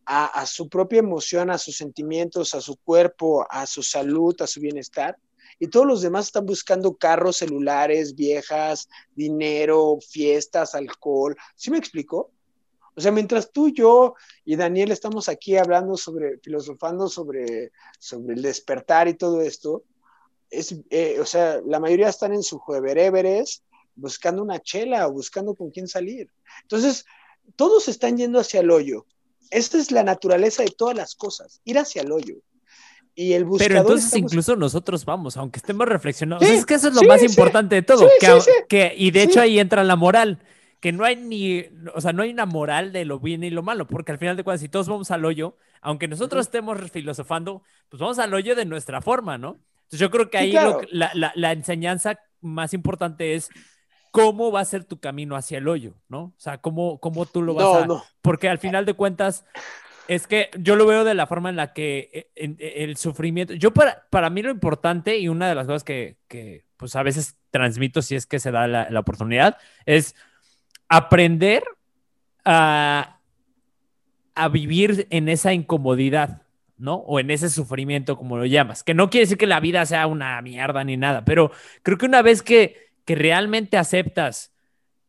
a, 0.07 0.27
a, 0.27 0.47
su 0.47 0.69
propia 0.69 1.01
emoción, 1.01 1.51
a 1.51 1.59
sus 1.59 1.77
sentimientos, 1.77 2.55
a 2.55 2.61
su 2.61 2.77
cuerpo, 2.77 3.47
a 3.51 3.67
su 3.67 3.83
salud, 3.83 4.35
a 4.41 4.47
su 4.47 4.61
bienestar. 4.61 5.17
Y 5.59 5.69
todos 5.69 5.87
los 5.87 6.03
demás 6.03 6.27
están 6.27 6.47
buscando 6.47 6.97
carros, 6.97 7.39
celulares, 7.39 8.15
viejas, 8.15 8.89
dinero, 9.15 9.99
fiestas, 10.01 10.75
alcohol. 10.75 11.37
¿Sí 11.55 11.71
me 11.71 11.79
explico? 11.79 12.31
O 12.97 13.01
sea, 13.01 13.11
mientras 13.11 13.51
tú, 13.51 13.71
yo 13.71 14.15
y 14.45 14.57
Daniel 14.57 14.93
estamos 14.93 15.29
aquí 15.29 15.57
hablando 15.57 15.97
sobre, 15.97 16.39
filosofando 16.39 17.09
sobre, 17.09 17.73
sobre 17.99 18.35
el 18.35 18.43
despertar 18.43 19.09
y 19.09 19.15
todo 19.15 19.41
esto, 19.41 19.85
es, 20.51 20.77
eh, 20.91 21.19
o 21.21 21.27
sea, 21.27 21.61
la 21.67 21.81
mayoría 21.81 22.09
están 22.09 22.33
en 22.33 22.43
su 22.43 22.59
jueveréveres 22.59 23.63
buscando 23.97 24.43
una 24.43 24.61
chela 24.61 25.07
o 25.09 25.13
buscando 25.13 25.55
con 25.55 25.71
quién 25.71 25.89
salir. 25.89 26.31
Entonces, 26.63 27.05
todos 27.57 27.89
están 27.89 28.17
yendo 28.17 28.39
hacia 28.39 28.61
el 28.61 28.71
hoyo. 28.71 29.07
Esta 29.51 29.79
es 29.79 29.91
la 29.91 30.03
naturaleza 30.03 30.63
de 30.63 30.71
todas 30.71 30.97
las 30.97 31.15
cosas, 31.15 31.61
ir 31.65 31.79
hacia 31.79 32.03
el 32.03 32.13
hoyo. 32.13 32.37
Y 33.17 33.35
el 33.35 33.45
buscador 33.45 33.69
Pero 33.69 33.81
entonces 33.81 34.17
incluso 34.17 34.57
nosotros 34.57 35.05
vamos, 35.05 35.37
aunque 35.37 35.59
estemos 35.59 35.87
reflexionando. 35.87 36.45
es 36.45 36.67
que 36.67 36.75
eso 36.75 36.89
es 36.89 36.95
lo 36.95 37.03
más 37.03 37.23
importante 37.23 37.77
de 37.77 37.83
todo. 37.83 38.09
que, 38.69 38.93
y 38.97 39.11
de 39.13 39.23
hecho 39.23 39.41
ahí 39.41 39.61
entra 39.61 39.85
la 39.85 39.95
moral 39.95 40.41
que 40.85 40.93
no 40.93 41.07
hay 41.07 41.17
ni, 41.17 41.65
o 41.95 42.01
sea, 42.03 42.13
no 42.13 42.25
hay 42.25 42.31
una 42.31 42.45
moral 42.45 42.93
de 42.93 43.07
lo 43.07 43.19
bien 43.19 43.43
y 43.43 43.49
lo 43.49 43.63
malo, 43.63 43.87
porque 43.87 44.13
al 44.13 44.19
final 44.19 44.37
de 44.37 44.45
cuentas, 44.45 44.61
si 44.61 44.69
todos 44.69 44.87
vamos 44.87 45.11
al 45.11 45.25
hoyo, 45.25 45.57
aunque 45.81 46.09
nosotros 46.09 46.45
estemos 46.45 46.79
filosofando, 46.91 47.63
pues 47.89 48.03
vamos 48.03 48.19
al 48.19 48.35
hoyo 48.35 48.55
de 48.55 48.67
nuestra 48.67 49.01
forma, 49.01 49.39
¿no? 49.39 49.61
Entonces 49.85 50.01
yo 50.01 50.11
creo 50.11 50.29
que 50.29 50.37
ahí 50.37 50.55
la, 50.91 51.53
enseñanza 51.53 52.21
más 52.43 52.75
importante 52.75 53.35
es 53.35 53.49
cómo 54.11 54.53
va 54.53 54.61
a 54.61 54.65
ser 54.67 54.85
tu 54.85 55.01
camino 55.01 55.37
hacia 55.37 55.57
el 55.57 55.69
hoyo, 55.69 55.95
¿no? 56.11 56.25
O 56.25 56.35
sea, 56.37 56.59
cómo, 56.59 57.01
cómo 57.01 57.25
tú 57.25 57.41
lo 57.41 57.55
vas 57.55 57.89
a... 57.89 58.05
Porque 58.21 58.51
al 58.51 58.59
final 58.59 58.85
de 58.85 58.93
cuentas, 58.93 59.47
es 60.07 60.27
que 60.27 60.51
yo 60.59 60.77
lo 60.77 60.85
veo 60.85 61.05
de 61.05 61.15
la 61.15 61.27
forma 61.27 61.49
en 61.49 61.57
la 61.57 61.73
que 61.73 62.31
eh, 62.37 62.57
el 62.61 62.99
sufrimiento, 62.99 63.55
yo 63.55 63.73
para, 63.73 64.07
para 64.11 64.29
mí 64.29 64.43
lo 64.43 64.51
importante 64.51 65.17
y 65.17 65.29
una 65.29 65.49
de 65.49 65.55
las 65.55 65.67
cosas 65.67 65.83
que, 65.83 66.19
que 66.29 66.67
pues 66.77 66.95
a 66.95 67.03
veces 67.03 67.39
transmito 67.51 68.03
si 68.03 68.17
es 68.17 68.27
que 68.27 68.39
se 68.39 68.51
da 68.51 68.67
la, 68.67 68.91
la 68.91 69.01
oportunidad 69.01 69.57
es 69.87 70.15
aprender 70.97 71.65
a, 72.45 73.21
vivir 74.53 75.07
en 75.11 75.29
esa 75.29 75.53
incomodidad, 75.53 76.43
¿no? 76.77 76.97
O 76.97 77.19
en 77.19 77.31
ese 77.31 77.51
sufrimiento, 77.51 78.17
como 78.17 78.37
lo 78.37 78.47
llamas. 78.47 78.83
Que 78.83 78.95
no 78.95 79.11
quiere 79.11 79.25
decir 79.25 79.39
que 79.39 79.47
la 79.47 79.61
vida 79.61 79.87
sea 79.87 80.07
una 80.07 80.41
mierda 80.43 80.85
ni 80.85 80.97
nada, 80.97 81.25
pero 81.25 81.51
creo 81.83 81.99
que 81.99 82.07
una 82.07 82.23
vez 82.23 82.43
que, 82.43 82.91
que 83.05 83.15
realmente 83.15 83.77
aceptas 83.77 84.53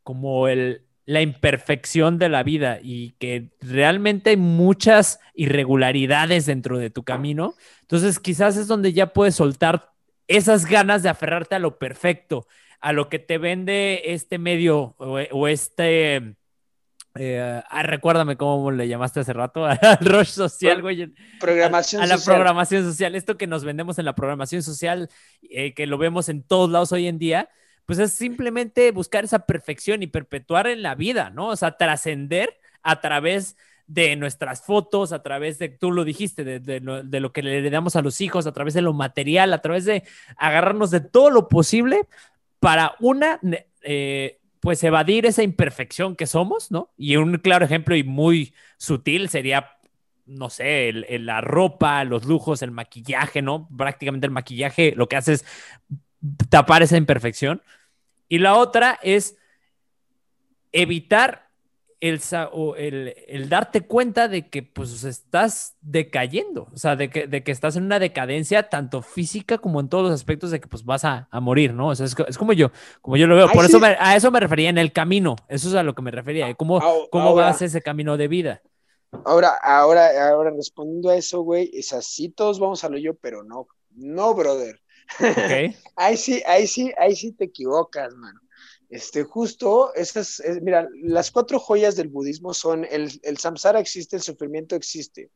como 0.04 0.48
el, 0.48 0.86
la 1.06 1.22
imperfección 1.22 2.18
de 2.18 2.30
la 2.30 2.44
vida 2.44 2.80
y 2.82 3.12
que 3.20 3.50
realmente 3.62 4.32
hay 4.32 4.38
muchas 4.38 5.20
irregularidades 5.34 6.46
dentro 6.46 6.80
de 6.80 6.90
tu 6.90 7.04
camino, 7.04 7.56
entonces 7.82 8.20
quizás 8.20 8.58
es 8.58 8.68
donde 8.68 8.94
ya 8.94 9.14
puedes 9.14 9.36
soltar 9.36 9.92
esas 10.28 10.66
ganas 10.66 11.04
de 11.04 11.10
aferrarte 11.10 11.56
a 11.56 11.60
lo 11.60 11.78
perfecto 11.78 12.48
a 12.80 12.94
lo 12.94 13.10
que 13.10 13.20
te 13.20 13.38
vende 13.38 14.02
este 14.06 14.38
medio 14.38 14.96
o, 14.98 15.48
este... 15.48 16.36
Eh, 17.18 17.62
ah, 17.70 17.84
recuérdame 17.84 18.36
cómo 18.36 18.72
le 18.72 18.90
llamaste 18.90 19.22
hace 19.22 19.32
rato 19.32 19.66
al 19.66 19.98
rush 20.02 20.28
social, 20.28 20.82
güey. 20.82 21.14
Programación 21.40 22.02
a, 22.02 22.08
la 22.08 22.18
programación 22.18 22.84
social. 22.84 23.16
Esto 23.16 23.38
que 23.38 23.48
nos 23.48 23.64
vendemos 23.64 23.98
en 24.00 24.06
la 24.06 24.16
programación 24.16 24.62
social, 24.64 25.10
eh, 25.44 25.74
que 25.74 25.88
lo 25.88 25.98
vemos 25.98 26.28
en 26.28 26.44
todos 26.44 26.70
lados 26.70 26.92
hoy 26.92 27.08
en 27.08 27.18
día, 27.18 27.50
pues 27.86 28.00
es 28.00 28.12
simplemente 28.12 28.92
buscar 28.92 29.24
esa 29.24 29.46
perfección 29.46 30.04
y 30.04 30.08
perpetuar 30.08 30.68
en 30.68 30.82
la 30.82 30.96
vida, 30.96 31.30
¿no? 31.30 31.48
O 31.48 31.56
sea, 31.56 31.78
trascender 31.78 32.58
a 32.84 33.00
través 33.00 33.56
de 33.88 34.16
nuestras 34.16 34.64
fotos, 34.64 35.12
a 35.12 35.22
través 35.22 35.60
de, 35.60 35.70
tú 35.70 35.92
lo 35.92 36.04
dijiste, 36.04 36.44
de, 36.44 36.60
de, 36.60 36.80
de, 36.80 37.20
lo 37.20 37.32
que 37.32 37.44
le 37.44 37.70
damos 37.70 37.96
a 37.96 38.02
los 38.02 38.20
hijos, 38.20 38.48
a 38.48 38.52
través 38.52 38.74
de 38.74 38.82
lo 38.82 38.94
material, 38.94 39.54
a 39.54 39.62
través 39.62 39.86
de 39.86 40.04
agarrarnos 40.38 40.90
de 40.90 41.02
todo 41.02 41.30
lo 41.30 41.48
posible 41.48 42.08
para 42.66 42.96
una, 43.00 43.40
eh, 43.84 44.40
pues 44.60 44.84
evadir 44.84 45.28
esa 45.28 45.44
imperfección 45.44 46.16
que 46.16 46.26
somos, 46.26 46.72
¿no? 46.72 46.92
Y 46.98 47.16
un 47.18 47.38
claro 47.38 47.64
ejemplo 47.64 47.96
y 47.96 48.04
muy 48.04 48.56
sutil 48.78 49.30
sería, 49.30 49.78
no 50.26 50.50
sé, 50.50 50.92
la 50.92 51.42
ropa, 51.42 52.04
los 52.06 52.26
lujos, 52.26 52.64
el 52.64 52.72
maquillaje, 52.72 53.44
¿no? 53.44 53.70
Prácticamente 53.78 54.26
el 54.26 54.32
maquillaje 54.32 54.94
lo 54.96 55.08
que 55.08 55.16
hace 55.16 55.34
es 55.34 55.46
tapar 56.50 56.82
esa 56.82 56.98
imperfección. 56.98 57.62
Y 58.30 58.40
la 58.40 58.56
otra 58.56 58.98
es 59.04 59.38
evitar 60.72 61.45
el, 62.10 63.16
el, 63.28 63.50
darte 63.50 63.82
cuenta 63.82 64.28
de 64.28 64.50
que 64.50 64.64
pues 64.64 65.04
estás 65.04 65.76
decayendo, 65.82 66.68
o 66.74 66.78
sea, 66.78 66.96
de 66.96 67.10
que, 67.10 67.28
de 67.28 67.44
que 67.44 67.52
estás 67.52 67.76
en 67.76 67.84
una 67.84 68.00
decadencia 68.00 68.70
tanto 68.70 69.02
física 69.02 69.58
como 69.58 69.80
en 69.80 69.90
todos 69.90 70.06
los 70.06 70.14
aspectos 70.14 70.52
de 70.52 70.60
que 70.60 70.68
pues 70.68 70.84
vas 70.86 71.06
a, 71.06 71.28
morir, 71.42 71.74
¿no? 71.74 71.90
O 71.90 71.96
sea, 71.96 72.06
es, 72.06 72.38
como 72.38 72.54
yo, 72.54 72.72
como 73.02 73.18
yo 73.18 73.28
lo 73.28 73.36
veo. 73.36 73.52
Por 73.52 73.66
eso 73.66 73.80
a 73.82 74.16
eso 74.16 74.32
me 74.32 74.40
refería 74.40 74.70
en 74.70 74.78
el 74.78 74.92
camino, 74.92 75.36
eso 75.48 75.68
es 75.68 75.76
a 75.76 75.84
lo 75.84 75.96
que 75.96 76.02
me 76.02 76.12
refería, 76.12 76.54
cómo, 76.56 76.82
cómo 77.12 77.36
vas 77.36 77.62
ese 77.62 77.82
camino 77.82 78.18
de 78.18 78.28
vida. 78.28 78.62
Ahora, 79.24 79.58
ahora, 79.64 80.30
ahora 80.30 80.52
respondiendo 80.52 81.10
a 81.10 81.16
eso, 81.16 81.42
güey, 81.42 81.72
es 81.74 81.94
así, 81.94 82.30
todos 82.30 82.60
vamos 82.60 82.84
a 82.84 82.90
lo 82.90 82.98
yo, 82.98 83.14
pero 83.16 83.44
no, 83.44 83.68
no, 83.92 84.34
brother. 84.34 84.82
Okay. 85.20 85.76
ahí 85.96 86.18
sí, 86.18 86.42
ahí 86.46 86.68
sí, 86.68 86.92
ahí 86.98 87.16
sí 87.16 87.32
te 87.32 87.46
equivocas, 87.46 88.14
mano. 88.16 88.40
Este, 88.90 89.24
justo, 89.24 89.94
esas, 89.96 90.40
eh, 90.42 90.60
mira, 90.62 90.88
las 91.02 91.32
cuatro 91.32 91.60
joyas 91.60 91.96
del 91.96 92.10
budismo 92.10 92.54
son 92.54 92.86
el, 92.86 93.20
el 93.24 93.38
samsara 93.38 93.80
existe, 93.80 94.16
el 94.16 94.22
sufrimiento 94.22 94.76
existe, 94.76 95.32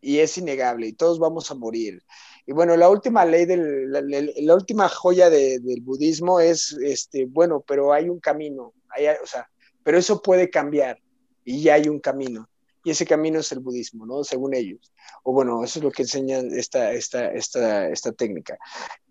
y 0.00 0.18
es 0.18 0.36
innegable, 0.38 0.86
y 0.86 0.92
todos 0.92 1.18
vamos 1.18 1.50
a 1.50 1.54
morir. 1.54 2.02
Y 2.46 2.52
bueno, 2.52 2.76
la 2.76 2.88
última 2.88 3.24
ley, 3.24 3.46
del, 3.46 3.90
la, 3.90 4.54
última 4.54 4.88
joya 4.88 5.30
del 5.30 5.80
budismo 5.82 6.40
es, 6.40 6.72
este, 6.82 7.26
bueno, 7.26 7.64
pero 7.66 7.92
hay 7.92 8.08
un 8.08 8.20
camino, 8.20 8.74
hay, 8.90 9.06
o 9.22 9.26
sea, 9.26 9.50
pero 9.82 9.98
eso 9.98 10.22
puede 10.22 10.50
cambiar, 10.50 10.98
y 11.44 11.62
ya 11.62 11.74
hay 11.74 11.88
un 11.88 11.98
camino. 11.98 12.48
Y 12.84 12.90
ese 12.90 13.04
camino 13.06 13.40
es 13.40 13.50
el 13.52 13.60
budismo, 13.60 14.06
¿no? 14.06 14.24
Según 14.24 14.54
ellos. 14.54 14.92
O 15.22 15.32
bueno, 15.32 15.62
eso 15.64 15.78
es 15.78 15.84
lo 15.84 15.90
que 15.90 16.02
enseña 16.02 16.38
esta, 16.38 16.92
esta, 16.92 17.32
esta, 17.32 17.88
esta 17.88 18.12
técnica. 18.12 18.56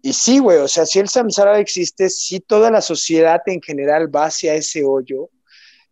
Y 0.02 0.14
sí, 0.14 0.40
güey, 0.40 0.58
o 0.58 0.68
sea, 0.68 0.86
si 0.86 1.00
el 1.00 1.10
samsara 1.10 1.60
existe, 1.60 2.10
si 2.10 2.40
toda 2.40 2.72
la 2.72 2.82
sociedad 2.82 3.42
en 3.46 3.62
general 3.62 4.14
va 4.14 4.26
hacia 4.26 4.56
ese 4.56 4.84
hoyo, 4.84 5.30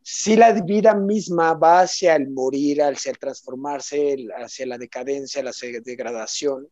si 0.01 0.35
la 0.35 0.51
vida 0.51 0.93
misma 0.93 1.53
va 1.53 1.81
hacia 1.81 2.15
el 2.15 2.29
morir, 2.29 2.81
hacia 2.83 3.11
el 3.11 3.17
transformarse, 3.17 4.17
hacia 4.37 4.65
la 4.67 4.77
decadencia, 4.77 5.43
la 5.43 5.51
degradación, 5.83 6.67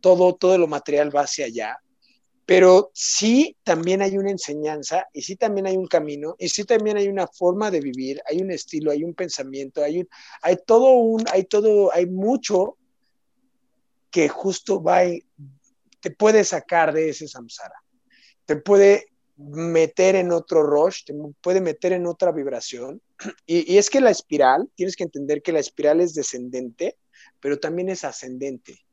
todo, 0.00 0.34
todo 0.34 0.58
lo 0.58 0.66
material 0.66 1.14
va 1.14 1.22
hacia 1.22 1.46
allá 1.46 1.78
pero 2.46 2.92
sí 2.94 3.56
también 3.64 4.00
hay 4.02 4.16
una 4.16 4.30
enseñanza 4.30 5.08
y 5.12 5.22
sí 5.22 5.34
también 5.34 5.66
hay 5.66 5.76
un 5.76 5.88
camino 5.88 6.36
y 6.38 6.48
sí 6.48 6.62
también 6.62 6.96
hay 6.96 7.08
una 7.08 7.26
forma 7.26 7.72
de 7.72 7.80
vivir, 7.80 8.22
hay 8.24 8.40
un 8.40 8.52
estilo, 8.52 8.92
hay 8.92 9.02
un 9.02 9.14
pensamiento, 9.14 9.82
hay, 9.82 10.06
hay 10.42 10.56
todo 10.64 10.90
un, 10.94 11.24
hay 11.32 11.44
todo, 11.44 11.92
hay 11.92 12.06
mucho 12.06 12.78
que 14.12 14.28
justo 14.28 14.82
te 16.00 16.10
puede 16.12 16.44
sacar 16.44 16.94
de 16.94 17.10
ese 17.10 17.26
samsara, 17.26 17.82
te 18.44 18.54
puede 18.54 19.08
meter 19.36 20.14
en 20.14 20.30
otro 20.30 20.62
rush, 20.62 21.04
te 21.04 21.14
puede 21.42 21.60
meter 21.60 21.92
en 21.92 22.06
otra 22.06 22.30
vibración. 22.30 23.02
Y, 23.44 23.70
y 23.70 23.78
es 23.78 23.90
que 23.90 24.00
la 24.00 24.10
espiral, 24.10 24.70
tienes 24.74 24.94
que 24.94 25.04
entender 25.04 25.42
que 25.42 25.52
la 25.52 25.58
espiral 25.58 26.00
es 26.00 26.14
descendente, 26.14 26.96
pero 27.40 27.58
también 27.58 27.88
es 27.88 28.04
ascendente 28.04 28.85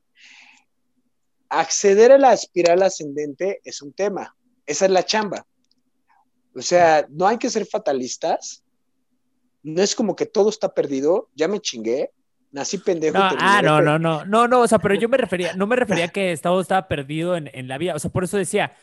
acceder 1.60 2.12
a 2.12 2.18
la 2.18 2.34
espiral 2.34 2.82
ascendente 2.84 3.62
es 3.64 3.82
un 3.82 3.94
tema. 3.94 4.36
Esa 4.66 4.86
es 4.86 4.92
la 4.92 5.04
chamba. 5.04 5.46
O 6.56 6.62
sea, 6.62 7.06
no 7.10 7.28
hay 7.28 7.38
que 7.38 7.50
ser 7.50 7.66
fatalistas. 7.66 8.64
No 9.62 9.82
es 9.82 9.96
como 9.96 10.16
que 10.16 10.26
todo 10.26 10.50
está 10.50 10.74
perdido. 10.74 11.30
Ya 11.36 11.48
me 11.48 11.60
chingué. 11.60 12.12
Nací 12.52 12.78
pendejo. 12.78 13.18
No, 13.18 13.30
ah, 13.40 13.62
no, 13.64 13.82
no, 13.82 13.98
no, 13.98 14.26
no, 14.26 14.48
no, 14.48 14.62
o 14.62 14.68
sea, 14.68 14.78
pero 14.78 14.94
yo 14.94 15.10
me 15.10 15.18
refería, 15.18 15.54
no 15.56 15.66
me 15.66 15.76
refería 15.76 16.06
a 16.06 16.10
que 16.10 16.38
todo 16.38 16.62
estaba 16.62 16.88
perdido 16.88 17.36
en, 17.36 17.50
en, 17.52 17.68
la 17.68 17.80
vida, 17.80 17.96
o 17.96 18.00
sea, 18.00 18.12
por 18.12 18.24
eso 18.24 18.38
decía, 18.38 18.74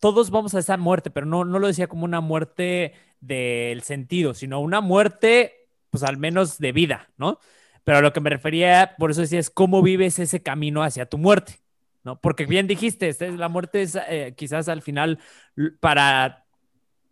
todos 0.00 0.30
vamos 0.30 0.54
a 0.54 0.60
esa 0.60 0.78
muerte, 0.78 1.10
pero 1.10 1.26
no, 1.26 1.44
no 1.44 1.58
lo 1.58 1.66
decía 1.66 1.86
como 1.86 2.06
una 2.06 2.22
muerte 2.22 2.94
del 3.20 3.82
sentido, 3.82 4.32
sino 4.32 4.60
una 4.60 4.80
muerte, 4.80 5.68
pues 5.90 6.02
al 6.02 6.16
menos 6.16 6.56
de 6.56 6.72
vida, 6.72 7.10
¿no? 7.18 7.38
Pero 7.84 7.98
a 7.98 8.00
lo 8.00 8.14
que 8.14 8.20
me 8.20 8.30
refería, 8.30 8.94
por 8.98 9.10
eso 9.10 9.20
decía, 9.20 9.38
es 9.38 9.50
cómo 9.50 9.82
vives 9.82 10.18
ese 10.18 10.42
camino 10.42 10.82
hacia 10.82 11.04
tu 11.04 11.18
muerte. 11.18 11.63
¿No? 12.04 12.20
Porque 12.20 12.46
bien 12.46 12.66
dijiste, 12.66 13.14
la 13.36 13.48
muerte 13.48 13.82
es 13.82 13.98
eh, 14.08 14.34
quizás 14.36 14.68
al 14.68 14.82
final 14.82 15.18
para 15.80 16.44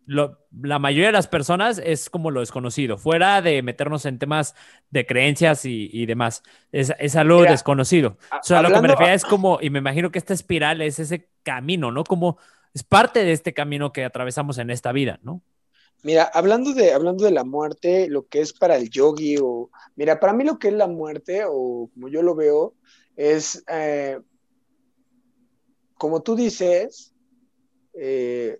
la 0.05 0.79
mayoría 0.79 1.07
de 1.07 1.13
las 1.13 1.27
personas 1.27 1.81
es 1.83 2.09
como 2.09 2.29
lo 2.29 2.41
desconocido, 2.41 2.97
fuera 2.97 3.41
de 3.41 3.61
meternos 3.61 4.05
en 4.05 4.19
temas 4.19 4.55
de 4.89 5.05
creencias 5.05 5.65
y, 5.65 6.05
demás, 6.05 6.43
es, 6.71 6.93
es 6.99 7.15
algo 7.15 7.43
desconocido. 7.43 8.17
O 8.31 8.43
sea, 8.43 8.61
lo 8.61 8.69
que 8.69 8.81
me 8.81 8.89
refiero 8.89 9.13
es 9.13 9.23
como, 9.23 9.59
y 9.61 9.69
me 9.69 9.79
imagino 9.79 10.11
que 10.11 10.19
esta 10.19 10.33
espiral 10.33 10.81
es 10.81 10.99
ese 10.99 11.29
camino, 11.43 11.91
¿no? 11.91 12.03
Como 12.03 12.37
es 12.73 12.83
parte 12.83 13.23
de 13.23 13.31
este 13.31 13.53
camino 13.53 13.93
que 13.93 14.03
atravesamos 14.03 14.57
en 14.57 14.69
esta 14.69 14.91
vida, 14.91 15.19
¿no? 15.23 15.41
Mira, 16.03 16.23
hablando 16.33 16.73
de, 16.73 16.91
hablando 16.91 17.23
de 17.23 17.31
la 17.31 17.45
muerte, 17.45 18.09
lo 18.09 18.27
que 18.27 18.41
es 18.41 18.51
para 18.51 18.75
el 18.75 18.89
yogi, 18.89 19.37
o 19.41 19.69
mira, 19.95 20.19
para 20.19 20.33
mí 20.33 20.43
lo 20.43 20.59
que 20.59 20.67
es 20.67 20.73
la 20.73 20.87
muerte, 20.87 21.43
o 21.47 21.89
como 21.93 22.09
yo 22.09 22.21
lo 22.21 22.35
veo, 22.35 22.73
es 23.15 23.63
eh, 23.69 24.19
como 26.03 26.21
tú 26.21 26.35
dices, 26.35 27.13
eh, 27.93 28.59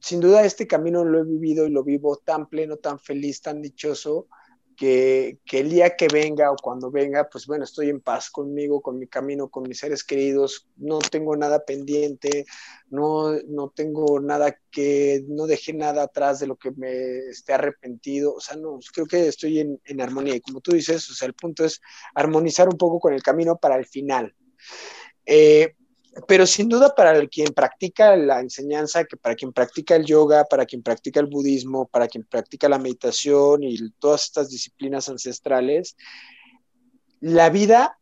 sin 0.00 0.20
duda 0.20 0.42
este 0.42 0.66
camino 0.66 1.04
lo 1.04 1.18
he 1.18 1.24
vivido 1.24 1.66
y 1.66 1.70
lo 1.70 1.84
vivo 1.84 2.16
tan 2.16 2.48
pleno, 2.48 2.78
tan 2.78 2.98
feliz, 2.98 3.42
tan 3.42 3.60
dichoso, 3.60 4.26
que, 4.74 5.38
el 5.50 5.68
día 5.68 5.96
que 5.96 6.08
venga 6.08 6.50
o 6.50 6.56
cuando 6.56 6.90
venga, 6.90 7.28
pues 7.28 7.46
bueno, 7.46 7.64
estoy 7.64 7.90
en 7.90 8.00
paz 8.00 8.30
conmigo, 8.30 8.80
con 8.80 8.98
mi 8.98 9.06
camino, 9.06 9.50
con 9.50 9.64
mis 9.64 9.80
seres 9.80 10.02
queridos, 10.02 10.66
no 10.76 11.00
tengo 11.00 11.36
nada 11.36 11.62
pendiente, 11.62 12.46
no, 12.88 13.34
no 13.48 13.68
tengo 13.68 14.18
nada 14.18 14.56
que, 14.70 15.26
no 15.28 15.46
dejé 15.46 15.74
nada 15.74 16.04
atrás 16.04 16.40
de 16.40 16.46
lo 16.46 16.56
que 16.56 16.70
me 16.70 17.18
esté 17.28 17.52
arrepentido, 17.52 18.32
o 18.32 18.40
sea, 18.40 18.56
no, 18.56 18.78
creo 18.94 19.04
que 19.06 19.28
estoy 19.28 19.58
en, 19.58 20.00
armonía 20.00 20.36
y 20.36 20.40
como 20.40 20.62
tú 20.62 20.72
dices, 20.72 21.10
o 21.10 21.12
sea, 21.12 21.28
el 21.28 21.34
punto 21.34 21.66
es 21.66 21.82
armonizar 22.14 22.66
un 22.66 22.78
poco 22.78 22.98
con 22.98 23.12
el 23.12 23.22
camino 23.22 23.58
para 23.58 23.76
el 23.76 23.84
final. 23.84 24.34
Eh, 25.26 25.74
pero 26.26 26.46
sin 26.46 26.68
duda 26.68 26.94
para 26.94 27.26
quien 27.26 27.52
practica 27.54 28.16
la 28.16 28.40
enseñanza, 28.40 29.04
que 29.04 29.16
para 29.16 29.34
quien 29.34 29.52
practica 29.52 29.96
el 29.96 30.04
yoga, 30.04 30.44
para 30.44 30.66
quien 30.66 30.82
practica 30.82 31.20
el 31.20 31.26
budismo, 31.26 31.86
para 31.86 32.06
quien 32.06 32.24
practica 32.24 32.68
la 32.68 32.78
meditación 32.78 33.62
y 33.62 33.90
todas 33.98 34.24
estas 34.24 34.50
disciplinas 34.50 35.08
ancestrales, 35.08 35.96
la 37.20 37.50
vida, 37.50 37.98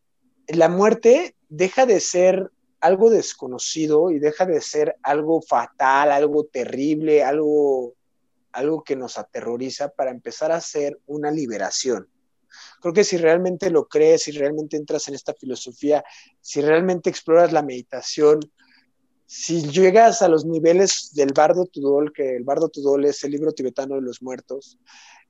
la 0.47 0.67
muerte 0.67 1.35
deja 1.47 1.85
de 1.85 1.99
ser 1.99 2.51
algo 2.81 3.09
desconocido 3.09 4.11
y 4.11 4.19
deja 4.19 4.45
de 4.45 4.59
ser 4.59 4.97
algo 5.03 5.41
fatal, 5.41 6.11
algo 6.11 6.45
terrible, 6.45 7.23
algo, 7.23 7.93
algo 8.51 8.83
que 8.83 8.95
nos 8.95 9.17
aterroriza 9.17 9.89
para 9.89 10.11
empezar 10.11 10.51
a 10.51 10.59
ser 10.59 10.99
una 11.05 11.31
liberación. 11.31 12.09
Creo 12.81 12.93
que 12.93 13.03
si 13.03 13.17
realmente 13.17 13.69
lo 13.69 13.87
crees, 13.87 14.23
si 14.23 14.31
realmente 14.31 14.77
entras 14.77 15.07
en 15.07 15.15
esta 15.15 15.33
filosofía, 15.33 16.03
si 16.39 16.61
realmente 16.61 17.09
exploras 17.09 17.51
la 17.51 17.61
meditación, 17.61 18.39
si 19.25 19.63
llegas 19.69 20.21
a 20.21 20.27
los 20.27 20.45
niveles 20.45 21.11
del 21.13 21.31
Bardo 21.33 21.65
Tudol, 21.65 22.11
que 22.11 22.35
el 22.35 22.43
Bardo 22.43 22.67
Tudol 22.67 23.05
es 23.05 23.23
el 23.23 23.31
libro 23.31 23.53
tibetano 23.53 23.95
de 23.95 24.01
los 24.01 24.21
muertos, 24.21 24.77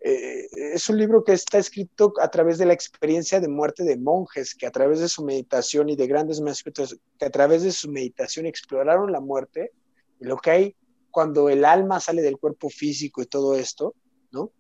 eh, 0.04 0.48
es 0.74 0.90
un 0.90 0.98
libro 0.98 1.24
que 1.24 1.34
está 1.34 1.60
escrito 1.60 2.14
a 2.20 2.28
través 2.30 2.58
de 2.58 2.66
la 2.66 2.74
experiencia 2.74 3.40
de 3.40 3.48
muerte 3.48 3.84
de 3.84 3.98
monjes, 3.98 4.56
que 4.56 4.66
a 4.66 4.72
través 4.72 5.00
de 5.00 5.08
su 5.08 5.24
meditación 5.24 5.90
y 5.90 5.96
de 5.96 6.08
grandes 6.08 6.42
maestros, 6.42 6.98
que 7.20 7.26
a 7.26 7.30
través 7.30 7.62
de 7.62 7.72
su 7.72 7.92
meditación 7.92 8.48
exploraron 8.48 9.12
la 9.12 9.20
muerte 9.20 9.72
y 10.20 10.26
lo 10.26 10.38
que 10.38 10.50
hay 10.50 10.76
cuando 11.12 11.50
el 11.50 11.64
alma 11.64 12.00
sale 12.00 12.24
del 12.24 12.40
cuerpo 12.40 12.70
físico 12.70 13.22
y 13.22 13.28
todo 13.28 13.56
esto, 13.56 13.94
¿no? 14.32 14.52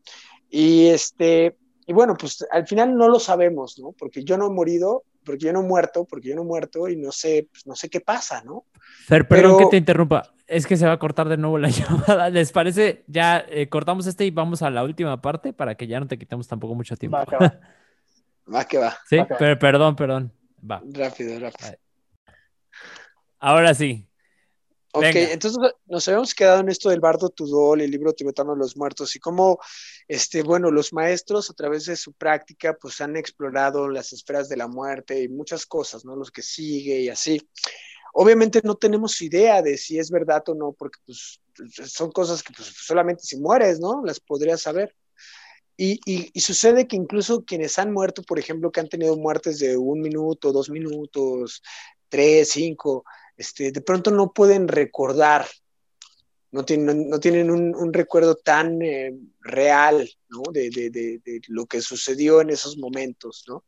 Y 0.49 0.87
este, 0.87 1.57
y 1.91 1.93
bueno, 1.93 2.15
pues 2.15 2.47
al 2.49 2.65
final 2.65 2.95
no 2.95 3.09
lo 3.09 3.19
sabemos, 3.19 3.77
¿no? 3.77 3.91
Porque 3.91 4.23
yo 4.23 4.37
no 4.37 4.47
he 4.47 4.49
morido, 4.49 5.03
porque 5.25 5.47
yo 5.47 5.51
no 5.51 5.59
he 5.59 5.63
muerto, 5.63 6.05
porque 6.05 6.29
yo 6.29 6.35
no 6.35 6.43
he 6.43 6.45
muerto 6.45 6.87
y 6.87 6.95
no 6.95 7.11
sé, 7.11 7.49
pues 7.51 7.67
no 7.67 7.75
sé 7.75 7.89
qué 7.89 7.99
pasa, 7.99 8.41
¿no? 8.45 8.63
Pero, 9.09 9.27
perdón 9.27 9.57
que 9.57 9.65
te 9.65 9.75
interrumpa, 9.75 10.33
es 10.47 10.65
que 10.65 10.77
se 10.77 10.85
va 10.85 10.93
a 10.93 10.99
cortar 10.99 11.27
de 11.27 11.35
nuevo 11.35 11.57
la 11.57 11.67
llamada. 11.69 12.29
¿Les 12.29 12.53
parece? 12.53 13.03
Ya 13.07 13.43
eh, 13.49 13.67
cortamos 13.67 14.07
este 14.07 14.23
y 14.23 14.31
vamos 14.31 14.61
a 14.61 14.69
la 14.69 14.85
última 14.85 15.21
parte 15.21 15.51
para 15.51 15.75
que 15.75 15.85
ya 15.85 15.99
no 15.99 16.07
te 16.07 16.17
quitemos 16.17 16.47
tampoco 16.47 16.75
mucho 16.75 16.95
tiempo. 16.95 17.17
Va 17.17 17.25
que 17.25 17.35
va. 17.35 17.59
va, 18.55 18.63
que 18.63 18.77
va. 18.77 18.97
Sí, 19.05 19.17
pero 19.37 19.59
perdón, 19.59 19.97
perdón. 19.97 20.31
Va. 20.63 20.81
Rápido, 20.93 21.41
rápido. 21.41 21.71
Ahora 23.37 23.73
sí, 23.73 24.07
Ok, 24.93 25.05
entonces 25.15 25.73
nos 25.85 26.07
habíamos 26.07 26.35
quedado 26.35 26.59
en 26.59 26.69
esto 26.69 26.89
del 26.89 26.99
Bardo 26.99 27.29
Tudol, 27.29 27.81
el 27.81 27.91
libro 27.91 28.13
tibetano 28.13 28.53
de 28.53 28.59
los 28.59 28.75
muertos, 28.75 29.15
y 29.15 29.19
cómo, 29.19 29.59
este, 30.07 30.43
bueno, 30.43 30.69
los 30.69 30.91
maestros 30.91 31.49
a 31.49 31.53
través 31.53 31.85
de 31.85 31.95
su 31.95 32.11
práctica, 32.13 32.73
pues 32.73 32.99
han 32.99 33.15
explorado 33.15 33.87
las 33.87 34.11
esferas 34.11 34.49
de 34.49 34.57
la 34.57 34.67
muerte 34.67 35.21
y 35.21 35.29
muchas 35.29 35.65
cosas, 35.65 36.03
¿no? 36.03 36.15
Los 36.15 36.29
que 36.29 36.41
sigue 36.41 36.99
y 36.99 37.09
así. 37.09 37.41
Obviamente 38.13 38.61
no 38.63 38.75
tenemos 38.75 39.21
idea 39.21 39.61
de 39.61 39.77
si 39.77 39.97
es 39.97 40.11
verdad 40.11 40.43
o 40.47 40.55
no, 40.55 40.73
porque 40.73 40.99
pues 41.05 41.39
son 41.85 42.11
cosas 42.11 42.43
que 42.43 42.53
pues, 42.53 42.67
solamente 42.67 43.23
si 43.23 43.37
mueres, 43.37 43.79
¿no? 43.79 44.03
Las 44.03 44.19
podrías 44.19 44.61
saber. 44.61 44.93
Y, 45.77 46.01
y, 46.05 46.29
y, 46.33 46.41
sucede 46.41 46.85
que 46.85 46.95
incluso 46.97 47.43
quienes 47.45 47.79
han 47.79 47.91
muerto, 47.93 48.21
por 48.23 48.37
ejemplo, 48.37 48.71
que 48.71 48.81
han 48.81 48.89
tenido 48.89 49.15
muertes 49.15 49.57
de 49.57 49.77
un 49.77 50.01
minuto, 50.01 50.51
dos 50.51 50.69
minutos, 50.69 51.63
tres, 52.09 52.49
cinco, 52.49 53.03
este, 53.37 53.71
de 53.71 53.81
pronto 53.81 54.11
no 54.11 54.33
pueden 54.33 54.67
recordar, 54.67 55.47
no 56.51 56.65
tienen, 56.65 57.09
no 57.09 57.19
tienen 57.19 57.49
un, 57.49 57.93
recuerdo 57.93 58.35
tan 58.35 58.81
eh, 58.81 59.13
real 59.39 60.09
de, 60.51 61.21
lo 61.47 61.65
que 61.65 61.81
sucedió 61.81 62.41
en 62.41 62.49
esos 62.49 62.77
momentos. 62.77 63.45
¿no? 63.47 63.63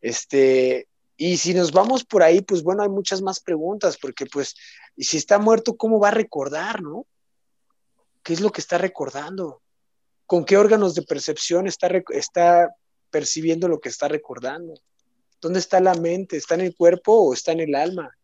Este, 0.00 0.88
y 1.16 1.36
si 1.36 1.54
nos 1.54 1.72
vamos 1.72 2.04
por 2.04 2.22
ahí, 2.22 2.40
pues 2.40 2.62
bueno, 2.62 2.82
hay 2.82 2.88
muchas 2.88 3.22
más 3.22 3.40
preguntas, 3.40 3.96
porque 3.96 4.26
pues, 4.26 4.54
y 4.96 5.04
si 5.04 5.16
está 5.16 5.38
muerto, 5.38 5.76
¿cómo 5.76 6.00
va 6.00 6.08
a 6.08 6.12
recordar, 6.12 6.82
no? 6.82 7.06
¿Qué 8.22 8.32
es 8.32 8.40
lo 8.40 8.50
que 8.50 8.60
está 8.60 8.78
recordando? 8.78 9.62
¿Con 10.26 10.44
qué 10.44 10.56
órganos 10.56 10.94
de 10.94 11.02
percepción 11.02 11.66
está, 11.66 11.90
está 12.10 12.74
percibiendo 13.10 13.68
lo 13.68 13.80
que 13.80 13.88
está 13.88 14.08
recordando? 14.08 14.74
¿Dónde 15.40 15.58
está 15.58 15.80
la 15.80 15.94
mente? 15.94 16.36
¿Está 16.36 16.54
en 16.54 16.62
el 16.62 16.76
cuerpo 16.76 17.14
o 17.14 17.34
está 17.34 17.52
en 17.52 17.60
el 17.60 17.74
alma? 17.74 18.16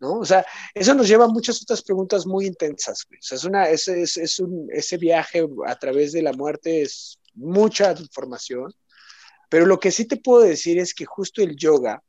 ¿No? 0.00 0.18
O 0.18 0.24
sea, 0.24 0.44
eso 0.74 0.94
nos 0.94 1.06
lleva 1.06 1.26
a 1.26 1.28
muchas 1.28 1.60
otras 1.62 1.82
preguntas 1.82 2.26
muy 2.26 2.46
intensas, 2.46 3.06
O 3.10 3.16
sea, 3.20 3.36
es 3.36 3.44
una, 3.44 3.68
es, 3.68 3.86
es, 3.88 4.40
un, 4.40 4.68
ese 4.72 4.96
viaje 4.96 5.46
a 5.66 5.78
través 5.78 6.12
de 6.12 6.22
la 6.22 6.32
muerte 6.32 6.82
es 6.82 7.18
mucha 7.34 7.92
información, 7.92 8.74
pero 9.48 9.66
lo 9.66 9.78
que 9.78 9.90
sí 9.90 10.06
te 10.06 10.16
puedo 10.16 10.42
decir 10.42 10.78
es 10.78 10.94
que 10.94 11.04
justo 11.04 11.42
el 11.42 11.56
yoga, 11.56 12.02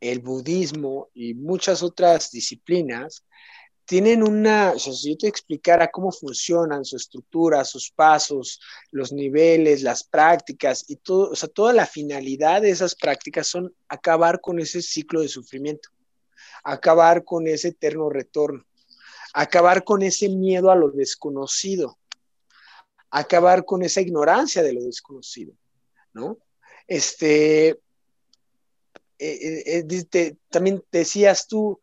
el 0.00 0.20
budismo 0.20 1.08
y 1.14 1.34
muchas 1.34 1.82
otras 1.82 2.30
disciplinas 2.30 3.24
tienen 3.84 4.22
una, 4.22 4.72
o 4.72 4.78
sea, 4.78 4.92
si 4.92 5.10
yo 5.10 5.18
te 5.18 5.28
explicara 5.28 5.90
cómo 5.90 6.12
funcionan 6.12 6.84
su 6.84 6.96
estructura, 6.96 7.64
sus 7.64 7.90
pasos, 7.90 8.60
los 8.90 9.12
niveles, 9.12 9.82
las 9.82 10.04
prácticas 10.04 10.84
y 10.88 10.96
todo, 10.96 11.30
o 11.30 11.36
sea, 11.36 11.48
toda 11.48 11.72
la 11.72 11.86
finalidad 11.86 12.62
de 12.62 12.70
esas 12.70 12.94
prácticas 12.94 13.48
son 13.48 13.74
acabar 13.88 14.40
con 14.40 14.60
ese 14.60 14.82
ciclo 14.82 15.20
de 15.20 15.28
sufrimiento, 15.28 15.90
acabar 16.62 17.24
con 17.24 17.46
ese 17.46 17.68
eterno 17.68 18.08
retorno, 18.10 18.64
acabar 19.34 19.84
con 19.84 20.02
ese 20.02 20.28
miedo 20.28 20.70
a 20.70 20.76
lo 20.76 20.90
desconocido, 20.90 21.98
acabar 23.10 23.64
con 23.64 23.82
esa 23.82 24.00
ignorancia 24.00 24.62
de 24.62 24.72
lo 24.72 24.82
desconocido, 24.82 25.54
¿no? 26.12 26.38
Este, 26.86 27.68
eh, 27.68 27.78
eh, 29.18 29.86
eh, 30.12 30.36
también 30.50 30.82
decías 30.90 31.46
tú, 31.46 31.80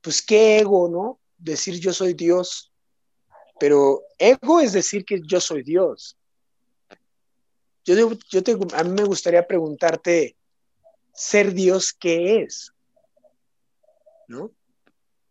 pues 0.00 0.22
qué 0.22 0.58
ego, 0.58 0.88
¿no? 0.88 1.20
Decir 1.36 1.78
yo 1.80 1.92
soy 1.92 2.14
Dios, 2.14 2.72
pero 3.60 4.02
ego 4.18 4.60
es 4.60 4.72
decir 4.72 5.04
que 5.04 5.20
yo 5.26 5.40
soy 5.40 5.62
Dios. 5.62 6.16
Yo, 7.84 8.12
yo 8.30 8.42
te, 8.42 8.56
a 8.74 8.84
mí 8.84 8.90
me 8.90 9.04
gustaría 9.04 9.46
preguntarte, 9.46 10.36
ser 11.12 11.52
Dios, 11.52 11.92
¿qué 11.92 12.42
es? 12.42 12.72
¿No? 14.28 14.52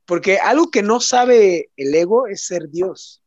Porque 0.05 0.37
algo 0.39 0.69
que 0.69 0.83
no 0.83 0.99
sabe 0.99 1.71
el 1.77 1.95
ego 1.95 2.27
es 2.27 2.45
ser 2.45 2.69
Dios. 2.69 3.23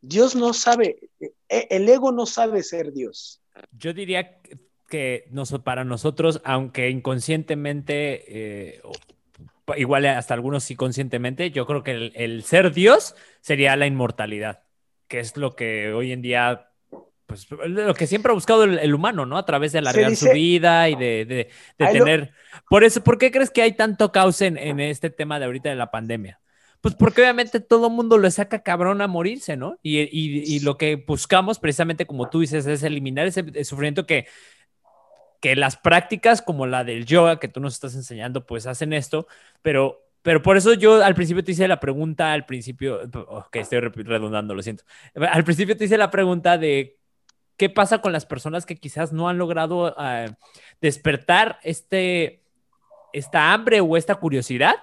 Dios 0.00 0.36
no 0.36 0.52
sabe, 0.52 1.10
e, 1.20 1.66
el 1.70 1.88
ego 1.88 2.12
no 2.12 2.26
sabe 2.26 2.62
ser 2.62 2.92
Dios. 2.92 3.42
Yo 3.72 3.92
diría 3.92 4.40
que 4.88 5.28
para 5.64 5.84
nosotros, 5.84 6.40
aunque 6.44 6.88
inconscientemente, 6.88 8.72
eh, 8.76 8.82
igual 9.76 10.06
hasta 10.06 10.34
algunos 10.34 10.64
sí 10.64 10.76
conscientemente, 10.76 11.50
yo 11.50 11.66
creo 11.66 11.82
que 11.82 12.12
el, 12.14 12.42
ser 12.44 12.72
Dios 12.72 13.14
sería 13.40 13.76
la 13.76 13.86
inmortalidad, 13.86 14.62
que 15.08 15.20
es 15.20 15.36
lo 15.36 15.56
que 15.56 15.92
hoy 15.92 16.12
en 16.12 16.22
día, 16.22 16.67
pues 17.28 17.46
lo 17.50 17.94
que 17.94 18.06
siempre 18.06 18.32
ha 18.32 18.34
buscado 18.34 18.64
el, 18.64 18.94
humano, 18.94 19.26
¿no? 19.26 19.36
A 19.36 19.44
través 19.44 19.72
de 19.72 19.80
alargar 19.80 20.16
su 20.16 20.30
vida 20.30 20.88
y 20.88 20.96
de, 20.96 21.50
tener... 21.76 22.32
Por 22.70 22.84
eso, 22.84 23.04
¿por 23.04 23.18
qué 23.18 23.30
crees 23.30 23.50
que 23.50 23.60
hay 23.60 23.72
tanto 23.72 24.10
caos 24.10 24.40
en, 24.40 24.56
en 24.56 24.80
este 24.80 25.10
tema 25.10 25.38
de 25.38 25.44
ahorita 25.44 25.68
de 25.68 25.76
la 25.76 25.90
pandemia? 25.90 26.40
Pues 26.80 26.94
porque 26.94 27.20
obviamente 27.20 27.60
todo 27.60 27.88
el 27.88 27.92
mundo 27.92 28.16
le 28.16 28.30
saca 28.30 28.62
cabrón 28.62 29.02
a 29.02 29.08
morirse, 29.08 29.58
¿no? 29.58 29.78
Y, 29.82 29.98
y, 29.98 30.60
lo 30.60 30.78
que 30.78 30.96
buscamos 30.96 31.58
precisamente, 31.58 32.06
como 32.06 32.30
tú 32.30 32.40
dices, 32.40 32.66
es 32.66 32.82
eliminar 32.82 33.26
ese 33.26 33.64
sufrimiento 33.64 34.06
que, 34.06 34.26
que 35.40 35.54
las 35.54 35.76
prácticas 35.76 36.40
como 36.40 36.66
la 36.66 36.84
del 36.84 37.04
yoga 37.04 37.40
que 37.40 37.48
tú 37.48 37.60
nos 37.60 37.74
estás 37.74 37.94
enseñando, 37.94 38.46
pues 38.46 38.66
hacen 38.66 38.94
esto, 38.94 39.26
pero, 39.60 40.08
pero 40.22 40.40
por 40.40 40.56
eso 40.56 40.72
yo 40.72 41.04
al 41.04 41.14
principio 41.14 41.44
te 41.44 41.52
hice 41.52 41.68
la 41.68 41.80
pregunta, 41.80 42.32
al 42.32 42.46
principio, 42.46 43.00
ok, 43.12 43.56
estoy 43.56 43.80
redundando, 43.80 44.54
lo 44.54 44.62
siento, 44.62 44.84
al 45.14 45.44
principio 45.44 45.76
te 45.76 45.84
hice 45.84 45.98
la 45.98 46.10
pregunta 46.10 46.58
de 46.58 46.97
qué 47.58 47.68
pasa 47.68 48.00
con 48.00 48.12
las 48.12 48.24
personas 48.24 48.64
que 48.64 48.76
quizás 48.76 49.12
no 49.12 49.28
han 49.28 49.36
logrado 49.36 49.94
ah, 49.98 50.26
despertar 50.80 51.58
este, 51.62 52.40
esta 53.12 53.52
hambre 53.52 53.80
o 53.80 53.96
esta 53.96 54.14
curiosidad 54.14 54.76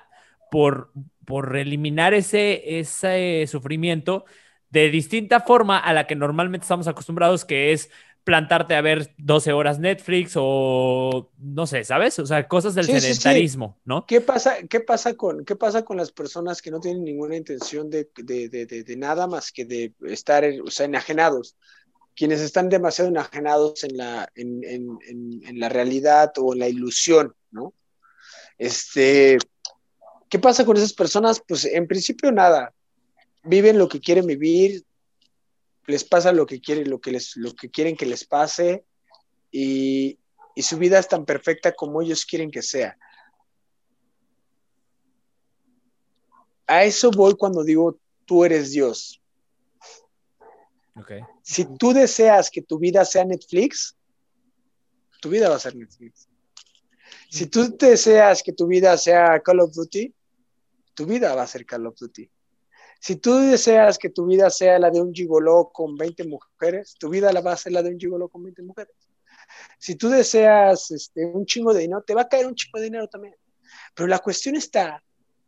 por, 0.52 0.92
por 1.26 1.56
eliminar 1.56 2.14
ese, 2.14 2.80
ese 2.80 3.46
sufrimiento 3.48 4.26
de 4.70 4.90
distinta 4.90 5.40
forma 5.40 5.80
a 5.80 5.94
la 5.94 6.06
que 6.06 6.16
normalmente 6.16 6.66
estamos 6.66 6.88
acostumbrados, 6.88 7.46
que 7.46 7.72
es 7.72 7.90
plantarte 8.26 8.76
a 8.76 8.82
ver 8.82 9.14
12 9.20 9.54
horas 9.54 9.80
Netflix 9.80 10.34
o 10.36 11.32
no 11.38 11.68
sé, 11.68 11.84
¿sabes? 11.84 12.20
O 12.20 12.26
sea, 12.26 12.48
cosas 12.48 12.76
del 12.76 12.86
sedentarismo, 12.86 13.80
¿no? 13.86 14.06
¿Qué 14.06 14.20
pasa, 14.20 14.58
qué, 14.68 14.80
pasa 14.82 15.14
con, 15.14 15.46
¿Qué 15.46 15.56
pasa 15.56 15.86
con 15.86 15.96
las 15.96 16.12
personas 16.12 16.62
que 16.62 16.72
no 16.72 16.82
tienen 16.82 17.06
ninguna 17.06 17.38
intención 17.38 17.90
de, 17.90 18.10
de, 18.18 18.50
de, 18.50 18.66
de 18.66 18.98
nada 18.98 19.28
más 19.28 19.52
que 19.52 19.64
de 19.64 19.94
estar, 20.08 20.44
o 20.66 20.72
sea, 20.72 20.88
enajenados? 20.88 21.56
Quienes 22.16 22.40
están 22.42 22.70
demasiado 22.70 23.10
enajenados 23.10 23.84
en 23.84 23.98
la, 23.98 25.70
realidad 25.70 26.32
o 26.38 26.54
en 26.54 26.60
la 26.60 26.70
ilusión, 26.70 27.36
¿no? 27.52 27.74
Este, 28.58 29.38
¿Qué 30.30 30.40
pasa 30.40 30.66
con 30.66 30.78
esas 30.78 30.94
personas? 30.94 31.42
Pues 31.46 31.66
en 31.66 31.88
principio 31.88 32.32
nada, 32.32 32.74
viven 33.44 33.78
lo 33.78 33.90
que 33.90 34.00
quieren 34.00 34.26
vivir, 34.26 34.86
les 35.88 36.04
pasa 36.04 36.32
lo 36.32 36.46
que 36.46 36.62
quieren, 36.62 36.90
lo 36.90 37.00
que, 37.00 37.12
les, 37.12 37.36
lo 37.36 37.54
que 37.54 37.70
quieren 37.70 37.98
que 37.98 38.06
les 38.06 38.26
pase 38.26 38.86
y 39.52 40.18
su 40.58 40.78
vida 40.78 41.00
es 41.00 41.08
tan 41.08 41.26
perfecta 41.26 41.74
como 41.74 42.02
ellos 42.02 42.26
quieren 42.26 42.50
que 42.50 42.62
sea. 42.62 42.98
A 46.68 46.84
eso 46.84 47.12
voy 47.12 47.36
cuando 47.36 47.64
digo, 47.64 48.00
tú 48.26 48.44
eres 48.44 48.72
Dios. 48.72 49.22
Okay. 50.98 51.22
Si 51.42 51.66
tú 51.78 51.94
deseas 51.94 52.50
que 52.50 52.62
tu 52.62 52.80
vida 52.80 53.04
sea 53.04 53.26
Netflix, 53.26 53.98
tu 55.22 55.30
vida 55.30 55.50
va 55.50 55.56
a 55.56 55.60
ser 55.60 55.76
Netflix. 55.76 56.30
Si 57.30 57.48
tú 57.48 57.76
deseas 57.78 58.42
que 58.42 58.54
tu 58.54 58.68
vida 58.68 58.98
sea 58.98 59.40
Call 59.42 59.60
of 59.60 59.74
Duty, 59.74 60.14
tu 60.94 61.06
vida 61.06 61.36
va 61.36 61.44
a 61.44 61.48
ser 61.48 61.66
Call 61.66 61.88
of 61.88 61.96
Duty. 62.00 62.30
Si 63.00 63.18
tú 63.18 63.36
deseas 63.38 63.98
que 63.98 64.10
tu 64.10 64.26
vida 64.26 64.50
sea 64.50 64.80
la 64.80 64.90
de 64.90 65.02
un 65.02 65.14
gigoló 65.14 65.70
con 65.74 65.96
20 65.96 66.24
mujeres, 66.26 66.96
tu 66.98 67.10
vida 67.10 67.32
la 67.34 67.42
va 67.42 67.54
a 67.54 67.58
ser 67.58 67.74
la 67.74 67.84
de 67.84 67.90
un 67.90 68.00
gigoló 68.00 68.30
con 68.30 68.44
20 68.44 68.64
mujeres. 68.64 68.96
Si 69.78 69.96
tú 69.96 70.10
deseas 70.10 70.92
este, 70.92 71.26
un 71.26 71.46
chingo 71.46 71.74
de 71.74 71.82
dinero, 71.82 72.04
te 72.04 72.16
va 72.16 72.22
a 72.22 72.30
caer 72.30 72.48
un 72.48 72.56
chingo 72.56 72.80
de 72.80 72.86
dinero 72.86 73.08
también. 73.08 73.36
Pero 73.94 74.08
la 74.08 74.20
cuestión 74.20 74.56
está 74.56 75.04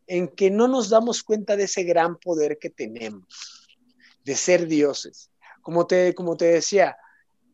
en 0.05 0.27
que 0.27 0.49
no 0.49 0.67
nos 0.67 0.89
damos 0.89 1.23
cuenta 1.23 1.55
de 1.55 1.63
ese 1.63 1.83
gran 1.83 2.17
poder 2.17 2.57
que 2.59 2.69
tenemos, 2.69 3.67
de 4.23 4.35
ser 4.35 4.67
dioses. 4.67 5.31
Como 5.67 5.85
te, 5.85 6.15
como 6.15 6.37
te 6.37 6.45
decía, 6.45 6.95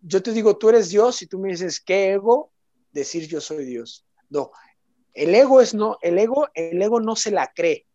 yo 0.03 0.22
te 0.22 0.34
digo, 0.34 0.55
tú 0.55 0.70
eres 0.70 0.89
Dios 0.89 1.24
y 1.24 1.26
tú 1.26 1.39
me 1.39 1.49
dices, 1.49 1.80
¿qué 1.80 2.11
ego? 2.11 2.51
Decir 2.91 3.28
yo 3.28 3.41
soy 3.41 3.66
Dios. 3.66 4.05
No, 4.30 4.51
el 5.16 5.34
ego 5.34 5.61
es 5.61 5.74
no, 5.74 5.97
el 5.99 6.20
ego, 6.20 6.47
el 6.53 6.80
ego 6.80 6.99
no 6.99 7.16
se 7.16 7.32
la 7.32 7.51
cree. 7.55 7.88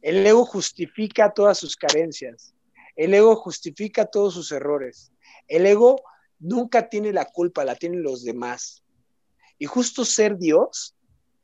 El 0.00 0.24
ego 0.24 0.44
justifica 0.44 1.34
todas 1.34 1.58
sus 1.58 1.74
carencias. 1.74 2.54
El 2.94 3.14
ego 3.14 3.34
justifica 3.34 4.06
todos 4.06 4.34
sus 4.34 4.52
errores. 4.52 5.10
El 5.48 5.66
ego 5.66 6.00
nunca 6.38 6.88
tiene 6.88 7.12
la 7.12 7.24
culpa, 7.24 7.64
la 7.64 7.74
tienen 7.74 8.04
los 8.04 8.22
demás. 8.22 8.84
Y 9.58 9.66
justo 9.66 10.04
ser 10.04 10.38
Dios, 10.38 10.94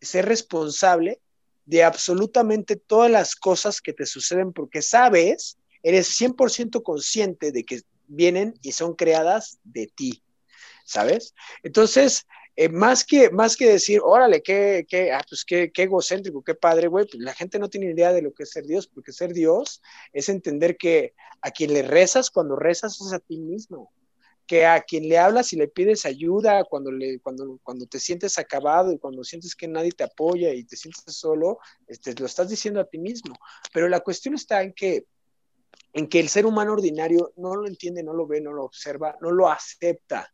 ser 0.01 0.27
responsable 0.27 1.21
de 1.65 1.83
absolutamente 1.83 2.77
todas 2.77 3.11
las 3.11 3.35
cosas 3.35 3.81
que 3.81 3.93
te 3.93 4.07
suceden 4.07 4.53
porque 4.53 4.83
sabes, 4.83 5.59
eres 5.85 6.09
100% 6.21 6.83
consciente 6.83 7.53
de 7.53 7.65
que 7.65 7.83
vienen 8.09 8.55
y 8.63 8.73
son 8.73 8.95
creadas 8.95 9.61
de 9.63 9.87
ti, 9.87 10.23
¿sabes? 10.85 11.35
Entonces, 11.63 12.27
eh, 12.57 12.69
más, 12.69 13.05
que, 13.05 13.31
más 13.31 13.57
que 13.57 13.69
decir, 13.69 14.01
órale, 14.03 14.43
qué, 14.43 14.87
qué, 14.89 15.13
ah, 15.13 15.25
pues 15.29 15.45
qué, 15.45 15.71
qué 15.73 15.85
egocéntrico, 15.85 16.43
qué 16.43 16.55
padre, 16.55 16.89
güey, 16.89 17.07
pues 17.07 17.23
la 17.23 17.35
gente 17.35 17.59
no 17.59 17.69
tiene 17.69 17.91
idea 17.91 18.13
de 18.13 18.23
lo 18.23 18.33
que 18.33 18.45
es 18.45 18.51
ser 18.51 18.65
Dios, 18.65 18.87
porque 18.87 19.13
ser 19.13 19.33
Dios 19.33 19.83
es 20.13 20.29
entender 20.29 20.77
que 20.77 21.15
a 21.43 21.51
quien 21.51 21.73
le 21.75 21.83
rezas 21.83 22.31
cuando 22.31 22.57
rezas 22.57 23.01
es 23.01 23.13
a 23.13 23.19
ti 23.19 23.39
mismo, 23.39 23.93
que 24.47 24.67
a 24.67 24.83
quien 24.83 25.09
le 25.09 25.19
hablas 25.19 25.53
y 25.53 25.57
le 25.57 25.69
pides 25.69 26.07
ayuda 26.07 26.65
cuando, 26.65 26.91
cuando, 27.23 27.59
cuando 27.63 27.87
te 27.87 27.99
sientes 27.99 28.39
acabado 28.39 28.93
y 28.93 28.99
cuando 28.99 29.25
sientes 29.25 29.55
que 29.55 29.69
nadie 29.69 29.93
te 29.93 30.05
apoya 30.05 30.53
y 30.53 30.65
te 30.65 30.77
sientes 30.77 31.03
solo, 31.07 31.59
este, 31.87 32.15
lo 32.15 32.27
estás 32.27 32.49
diciendo 32.49 32.81
a 32.81 32.85
ti 32.85 32.99
mismo. 32.99 33.35
Pero 33.73 33.89
la 33.89 34.01
cuestión 34.01 34.35
está 34.35 34.63
en 34.63 34.73
que 34.73 35.07
en 35.95 36.09
que 36.09 36.19
el 36.19 36.29
ser 36.29 36.45
humano 36.45 36.73
ordinario 36.73 37.33
no 37.37 37.55
lo 37.55 37.69
entiende, 37.69 38.03
no 38.03 38.13
lo 38.13 38.27
ve, 38.27 38.41
no 38.41 38.53
lo 38.53 38.65
observa, 38.65 39.17
no 39.23 39.31
lo 39.31 39.49
acepta, 39.49 40.31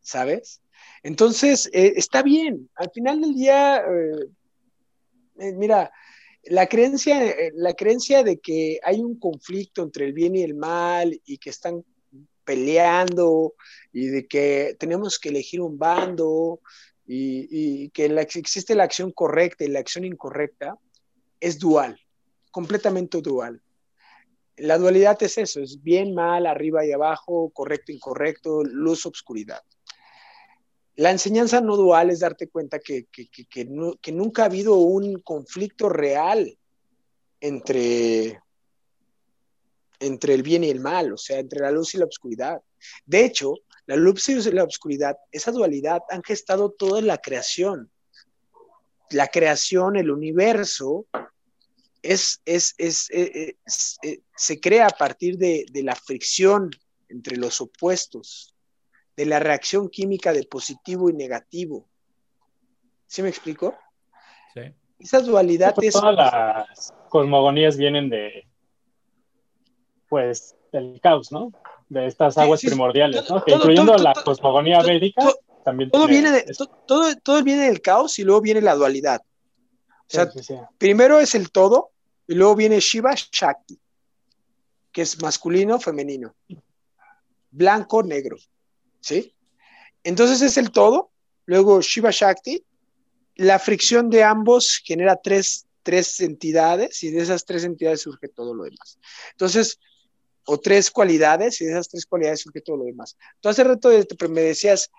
¿sabes? 0.00 0.60
Entonces, 1.04 1.70
eh, 1.72 1.94
está 1.96 2.22
bien. 2.22 2.68
Al 2.74 2.90
final 2.90 3.20
del 3.20 3.34
día, 3.34 3.78
eh, 3.78 4.26
eh, 5.38 5.52
mira, 5.52 5.92
la 6.42 6.66
creencia, 6.66 7.34
la 7.54 7.72
creencia 7.74 8.24
de 8.24 8.40
que 8.40 8.80
hay 8.82 9.00
un 9.00 9.18
conflicto 9.18 9.82
entre 9.84 10.06
el 10.06 10.12
bien 10.12 10.34
y 10.34 10.42
el 10.42 10.54
mal 10.54 11.18
y 11.24 11.38
que 11.38 11.50
están 11.50 11.84
peleando 12.44 13.54
y 13.92 14.08
de 14.08 14.26
que 14.26 14.76
tenemos 14.78 15.18
que 15.18 15.30
elegir 15.30 15.60
un 15.60 15.78
bando 15.78 16.60
y, 17.06 17.88
que 17.90 18.06
existe 18.34 18.74
la 18.74 18.84
acción 18.84 19.12
correcta 19.12 19.64
y 19.64 19.68
la 19.68 19.78
acción 19.78 20.04
incorrecta, 20.04 20.76
es 21.40 21.58
dual, 21.58 21.98
completamente 22.50 23.22
dual. 23.22 23.62
La 24.56 24.78
dualidad 24.78 25.20
es 25.22 25.36
eso, 25.38 25.60
es 25.60 25.82
bien, 25.82 26.14
mal, 26.14 26.46
arriba 26.46 26.86
y 26.86 26.92
abajo, 26.92 27.50
correcto, 27.50 27.90
incorrecto, 27.90 28.62
luz, 28.62 29.04
obscuridad. 29.04 29.62
La 30.96 31.10
enseñanza 31.10 31.60
no 31.60 31.76
dual 31.76 32.10
es 32.10 32.20
darte 32.20 32.48
cuenta 32.48 32.78
que, 32.78 33.08
nunca 34.12 34.42
ha 34.42 34.46
habido 34.46 34.76
un 34.76 35.20
conflicto 35.22 35.88
real 35.88 36.56
entre, 37.40 38.40
entre 39.98 40.34
el 40.34 40.44
bien 40.44 40.62
y 40.62 40.70
el 40.70 40.78
mal, 40.78 41.12
o 41.12 41.18
sea, 41.18 41.40
entre 41.40 41.60
la 41.60 41.72
luz 41.72 41.94
y 41.94 41.98
la 41.98 42.04
oscuridad. 42.04 42.62
De 43.04 43.24
hecho, 43.24 43.54
la 43.86 43.96
luz 43.96 44.28
y 44.28 44.52
la 44.52 44.62
oscuridad, 44.62 45.16
esa 45.32 45.50
dualidad 45.50 46.02
han 46.10 46.22
gestado 46.22 46.70
toda 46.70 47.02
la 47.02 47.18
creación. 47.18 47.90
la 49.10 49.28
creación, 49.28 49.96
el 49.96 50.10
universo, 50.10 51.06
es, 52.04 52.42
es, 52.44 52.74
es, 52.76 53.10
eh, 53.10 53.56
eh, 54.02 54.20
se 54.36 54.60
crea 54.60 54.86
a 54.86 54.90
partir 54.90 55.38
de, 55.38 55.64
de, 55.72 55.82
la 55.82 55.94
fricción 55.94 56.70
entre 57.08 57.36
los 57.36 57.60
opuestos, 57.60 58.54
de 59.16 59.26
la 59.26 59.38
reacción 59.38 59.88
química 59.88 60.32
de 60.32 60.44
positivo 60.44 61.08
y 61.08 61.14
negativo. 61.14 61.88
¿Sí 63.06 63.22
me 63.22 63.30
explico? 63.30 63.74
Sí. 64.52 64.60
Esa 64.98 65.20
dualidad 65.20 65.74
pues 65.74 65.88
es... 65.88 65.94
Todas 65.94 66.14
las 66.14 66.94
cosmogonías 67.08 67.76
vienen 67.76 68.10
de, 68.10 68.46
pues, 70.08 70.54
del 70.72 71.00
caos, 71.00 71.32
¿no? 71.32 71.52
De 71.88 72.06
estas 72.06 72.36
aguas 72.36 72.60
sí, 72.60 72.66
sí, 72.66 72.70
primordiales, 72.70 73.28
¿no? 73.30 73.42
Que 73.42 73.52
todo, 73.52 73.60
incluyendo 73.60 73.92
todo, 73.92 74.04
la 74.04 74.12
cosmogonía 74.12 74.82
védica, 74.82 75.22
también 75.64 75.90
todo 75.90 76.06
viene, 76.06 76.30
de, 76.30 76.44
todo, 76.86 77.16
todo 77.16 77.42
viene 77.42 77.66
del 77.66 77.80
caos 77.80 78.18
y 78.18 78.24
luego 78.24 78.42
viene 78.42 78.60
la 78.60 78.74
dualidad. 78.74 79.22
O 80.00 80.06
sea, 80.06 80.30
primero 80.76 81.18
es 81.18 81.34
el 81.34 81.50
todo 81.50 81.93
y 82.26 82.34
luego 82.34 82.56
viene 82.56 82.80
Shiva 82.80 83.14
Shakti, 83.14 83.78
que 84.92 85.02
es 85.02 85.20
masculino, 85.20 85.80
femenino, 85.80 86.34
blanco, 87.50 88.02
negro, 88.02 88.36
¿sí? 89.00 89.34
Entonces 90.02 90.42
es 90.42 90.56
el 90.56 90.70
todo, 90.70 91.10
luego 91.46 91.80
Shiva 91.80 92.10
Shakti, 92.10 92.64
la 93.36 93.58
fricción 93.58 94.10
de 94.10 94.22
ambos 94.22 94.80
genera 94.84 95.16
tres, 95.16 95.66
tres 95.82 96.20
entidades 96.20 97.02
y 97.02 97.10
de 97.10 97.22
esas 97.22 97.44
tres 97.44 97.64
entidades 97.64 98.02
surge 98.02 98.28
todo 98.28 98.54
lo 98.54 98.64
demás. 98.64 98.98
Entonces, 99.32 99.78
o 100.46 100.58
tres 100.58 100.90
cualidades 100.90 101.60
y 101.60 101.64
de 101.64 101.72
esas 101.72 101.88
tres 101.88 102.06
cualidades 102.06 102.40
surge 102.40 102.60
todo 102.60 102.76
lo 102.76 102.84
demás. 102.84 103.16
Tú 103.40 103.48
hace 103.48 103.64
rato 103.64 103.90
me 104.28 104.42
decías, 104.42 104.90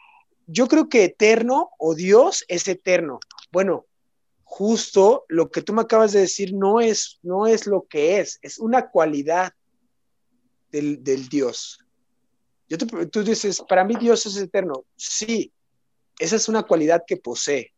yo 0.48 0.68
creo 0.68 0.90
que 0.90 1.06
eterno 1.06 1.72
o 1.78 1.96
Dios 1.96 2.46
es 2.48 2.68
eterno. 2.68 3.20
Bueno, 3.52 3.86
justo 4.46 5.26
lo 5.28 5.52
que 5.52 5.62
tú 5.62 5.74
me 5.74 5.82
acabas 5.82 6.14
de 6.14 6.22
decir 6.22 6.54
no 6.54 6.80
es, 6.80 7.20
no 7.24 7.48
es 7.48 7.68
lo 7.68 7.86
que 7.90 8.20
es, 8.20 8.40
es 8.42 8.60
una 8.60 8.90
cualidad 8.90 9.52
del, 10.72 11.04
del 11.04 11.28
Dios. 11.28 11.80
Tú 13.12 13.24
dices, 13.24 13.62
para 13.68 13.84
mí 13.84 13.96
Dios 14.00 14.26
es 14.26 14.38
eterno. 14.38 14.86
Sí, 14.96 15.52
esa 16.20 16.36
es 16.36 16.48
una 16.48 16.64
cualidad 16.64 17.04
que 17.06 17.18
posee. 17.18 17.74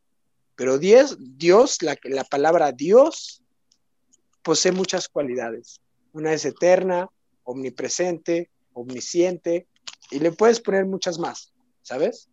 Pero 0.56 0.78
Dios, 0.78 1.18
Dios 1.20 1.82
la, 1.82 1.98
la 2.04 2.24
palabra 2.24 2.72
Dios, 2.72 3.42
posee 4.44 4.72
muchas 4.72 5.08
cualidades. 5.08 5.82
Una 6.14 6.34
es 6.34 6.46
eterna, 6.46 7.10
omnipresente, 7.44 8.50
omnisciente, 8.74 9.68
y 10.12 10.20
le 10.20 10.32
puedes 10.32 10.60
poner 10.60 10.86
muchas 10.86 11.18
más, 11.18 11.54
¿sabes? 11.82 12.30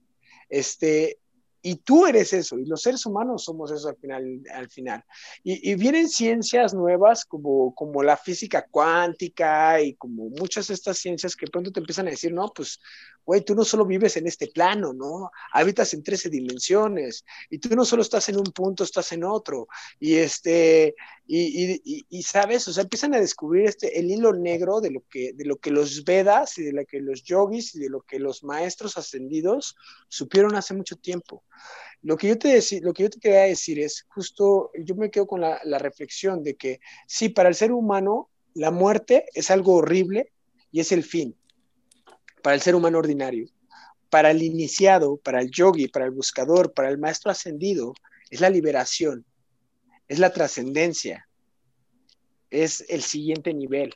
Este, 0.48 1.18
y 1.66 1.76
tú 1.76 2.04
eres 2.04 2.34
eso, 2.34 2.58
y 2.58 2.66
los 2.66 2.82
seres 2.82 3.06
humanos 3.06 3.44
somos 3.44 3.70
eso 3.70 3.88
al 3.88 3.96
final. 3.96 4.42
Al 4.52 4.68
final. 4.68 5.02
Y, 5.42 5.70
y, 5.70 5.74
vienen 5.76 6.10
ciencias 6.10 6.74
nuevas 6.74 7.24
como, 7.24 7.74
como 7.74 8.02
la 8.02 8.18
física 8.18 8.66
cuántica 8.70 9.80
y 9.80 9.94
como 9.94 10.28
muchas 10.28 10.66
de 10.68 10.74
estas 10.74 10.98
ciencias 10.98 11.34
que 11.34 11.46
pronto 11.46 11.72
te 11.72 11.80
empiezan 11.80 12.06
a 12.06 12.10
decir, 12.10 12.34
no, 12.34 12.52
pues, 12.54 12.80
güey, 13.24 13.42
tú 13.42 13.54
no 13.54 13.64
solo 13.64 13.84
vives 13.86 14.16
en 14.16 14.26
este 14.26 14.48
plano, 14.48 14.92
¿no? 14.92 15.30
Habitas 15.52 15.94
en 15.94 16.02
13 16.02 16.30
dimensiones 16.30 17.24
y 17.50 17.58
tú 17.58 17.74
no 17.74 17.84
solo 17.84 18.02
estás 18.02 18.28
en 18.28 18.36
un 18.36 18.44
punto, 18.44 18.84
estás 18.84 19.12
en 19.12 19.24
otro. 19.24 19.68
Y 19.98 20.16
este, 20.16 20.94
y, 21.26 21.80
y, 21.84 22.06
y, 22.08 22.22
sabes, 22.22 22.68
o 22.68 22.72
sea, 22.72 22.82
empiezan 22.82 23.14
a 23.14 23.20
descubrir 23.20 23.66
este, 23.66 23.98
el 23.98 24.10
hilo 24.10 24.32
negro 24.34 24.80
de 24.80 24.90
lo, 24.90 25.02
que, 25.08 25.32
de 25.32 25.44
lo 25.44 25.56
que 25.56 25.70
los 25.70 26.04
Vedas 26.04 26.58
y 26.58 26.64
de 26.64 26.72
lo 26.72 26.84
que 26.84 27.00
los 27.00 27.22
yogis 27.22 27.74
y 27.74 27.80
de 27.80 27.88
lo 27.88 28.02
que 28.02 28.18
los 28.18 28.44
maestros 28.44 28.98
ascendidos 28.98 29.76
supieron 30.08 30.54
hace 30.54 30.74
mucho 30.74 30.96
tiempo. 30.96 31.44
Lo 32.02 32.16
que 32.16 32.28
yo 32.28 32.38
te, 32.38 32.48
dec 32.48 32.82
lo 32.82 32.92
que 32.92 33.04
yo 33.04 33.10
te 33.10 33.20
quería 33.20 33.42
decir 33.42 33.78
es 33.80 34.04
justo, 34.08 34.70
yo 34.78 34.94
me 34.94 35.10
quedo 35.10 35.26
con 35.26 35.40
la, 35.40 35.60
la 35.64 35.78
reflexión 35.78 36.42
de 36.42 36.56
que 36.56 36.80
sí, 37.06 37.30
para 37.30 37.48
el 37.48 37.54
ser 37.54 37.72
humano 37.72 38.28
la 38.54 38.70
muerte 38.70 39.26
es 39.34 39.50
algo 39.50 39.74
horrible 39.74 40.32
y 40.70 40.80
es 40.80 40.92
el 40.92 41.02
fin, 41.02 41.36
para 42.44 42.56
el 42.56 42.60
ser 42.60 42.74
humano 42.74 42.98
ordinario. 42.98 43.46
Para 44.10 44.30
el 44.30 44.42
iniciado, 44.42 45.16
para 45.16 45.40
el 45.40 45.50
yogi, 45.50 45.88
para 45.88 46.04
el 46.04 46.10
buscador, 46.10 46.74
para 46.74 46.90
el 46.90 46.98
maestro 46.98 47.30
ascendido, 47.30 47.94
es 48.28 48.42
la 48.42 48.50
liberación, 48.50 49.24
es 50.08 50.18
la 50.18 50.30
trascendencia, 50.30 51.26
es 52.50 52.84
el 52.90 53.00
siguiente 53.00 53.54
nivel, 53.54 53.94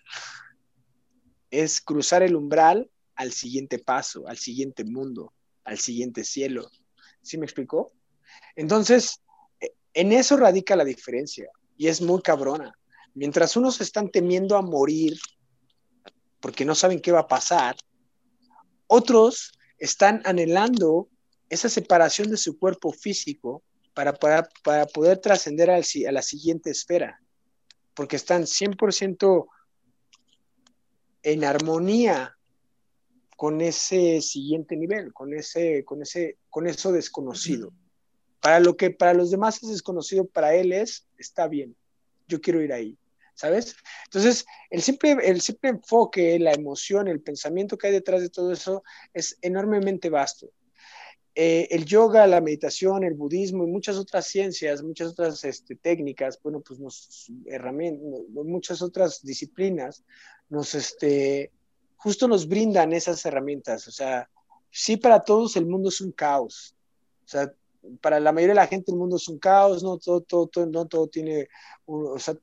es 1.50 1.82
cruzar 1.82 2.22
el 2.22 2.34
umbral 2.34 2.90
al 3.16 3.32
siguiente 3.32 3.78
paso, 3.78 4.26
al 4.26 4.38
siguiente 4.38 4.82
mundo, 4.82 5.34
al 5.64 5.78
siguiente 5.78 6.24
cielo. 6.24 6.70
¿Sí 7.20 7.36
me 7.36 7.44
explicó? 7.44 7.92
Entonces, 8.56 9.20
en 9.92 10.12
eso 10.12 10.38
radica 10.38 10.74
la 10.74 10.86
diferencia 10.86 11.50
y 11.76 11.88
es 11.88 12.00
muy 12.00 12.22
cabrona. 12.22 12.72
Mientras 13.12 13.58
unos 13.58 13.82
están 13.82 14.08
temiendo 14.08 14.56
a 14.56 14.62
morir 14.62 15.18
porque 16.40 16.64
no 16.64 16.74
saben 16.74 17.00
qué 17.00 17.12
va 17.12 17.20
a 17.20 17.28
pasar, 17.28 17.76
otros 18.88 19.52
están 19.78 20.22
anhelando 20.24 21.08
esa 21.48 21.68
separación 21.68 22.30
de 22.30 22.36
su 22.36 22.58
cuerpo 22.58 22.92
físico 22.92 23.62
para, 23.94 24.12
para, 24.12 24.48
para 24.64 24.86
poder 24.86 25.18
trascender 25.18 25.70
a 25.70 25.78
la 26.12 26.22
siguiente 26.22 26.70
esfera, 26.70 27.20
porque 27.94 28.16
están 28.16 28.42
100% 28.42 29.46
en 31.22 31.44
armonía 31.44 32.36
con 33.36 33.60
ese 33.60 34.20
siguiente 34.20 34.76
nivel, 34.76 35.12
con 35.12 35.32
ese, 35.32 35.84
con 35.84 36.02
ese, 36.02 36.38
con 36.50 36.66
eso 36.66 36.90
desconocido. 36.90 37.72
Para 38.40 38.60
lo 38.60 38.76
que 38.76 38.90
para 38.90 39.14
los 39.14 39.30
demás 39.30 39.62
es 39.62 39.68
desconocido, 39.68 40.26
para 40.26 40.54
él 40.54 40.72
es, 40.72 41.06
está 41.18 41.48
bien, 41.48 41.76
yo 42.26 42.40
quiero 42.40 42.62
ir 42.62 42.72
ahí, 42.72 42.98
¿sabes? 43.38 43.76
Entonces, 44.06 44.44
el 44.68 44.82
simple, 44.82 45.16
el 45.22 45.40
simple 45.40 45.70
enfoque, 45.70 46.40
la 46.40 46.52
emoción, 46.52 47.06
el 47.06 47.20
pensamiento 47.20 47.78
que 47.78 47.86
hay 47.86 47.92
detrás 47.92 48.20
de 48.20 48.30
todo 48.30 48.52
eso 48.52 48.82
es 49.14 49.38
enormemente 49.42 50.10
vasto. 50.10 50.50
Eh, 51.36 51.68
el 51.70 51.84
yoga, 51.84 52.26
la 52.26 52.40
meditación, 52.40 53.04
el 53.04 53.14
budismo 53.14 53.62
y 53.62 53.68
muchas 53.68 53.96
otras 53.96 54.26
ciencias, 54.26 54.82
muchas 54.82 55.12
otras 55.12 55.44
este, 55.44 55.76
técnicas, 55.76 56.40
bueno, 56.42 56.60
pues 56.60 56.80
nos, 56.80 57.30
herramientas, 57.46 58.02
muchas 58.28 58.82
otras 58.82 59.22
disciplinas, 59.22 60.02
nos, 60.48 60.74
este, 60.74 61.52
justo 61.94 62.26
nos 62.26 62.48
brindan 62.48 62.92
esas 62.92 63.24
herramientas. 63.24 63.86
O 63.86 63.92
sea, 63.92 64.28
sí 64.68 64.96
para 64.96 65.20
todos 65.20 65.54
el 65.56 65.66
mundo 65.66 65.90
es 65.90 66.00
un 66.00 66.10
caos. 66.10 66.74
O 67.24 67.28
sea, 67.28 67.54
para 68.00 68.18
la 68.18 68.32
mayoría 68.32 68.54
de 68.54 68.60
la 68.60 68.66
gente 68.66 68.90
el 68.90 68.98
mundo 68.98 69.14
es 69.14 69.28
un 69.28 69.38
caos, 69.38 69.84
no 69.84 69.96
todo, 69.98 70.22
todo, 70.22 70.48
todo 70.48 70.66
no 70.66 70.88
todo 70.88 71.06
tiene, 71.06 71.48
o 71.86 72.18
sea, 72.18 72.36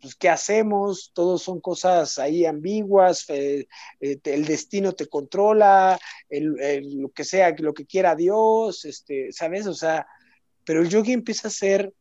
pues, 0.00 0.14
¿qué 0.14 0.28
hacemos? 0.28 1.10
Todos 1.14 1.42
son 1.42 1.60
cosas 1.60 2.18
ahí 2.18 2.44
ambiguas, 2.44 3.24
eh, 3.28 3.66
eh, 4.00 4.18
el 4.24 4.44
destino 4.44 4.92
te 4.92 5.06
controla, 5.06 5.98
el, 6.28 6.60
el, 6.60 7.00
lo 7.00 7.10
que 7.10 7.24
sea, 7.24 7.54
lo 7.58 7.74
que 7.74 7.86
quiera 7.86 8.14
Dios, 8.14 8.84
este, 8.84 9.32
¿sabes? 9.32 9.66
O 9.66 9.74
sea, 9.74 10.06
pero 10.64 10.82
el 10.82 10.88
yogi 10.88 11.12
empieza 11.12 11.48
a 11.48 11.50
ser 11.50 11.92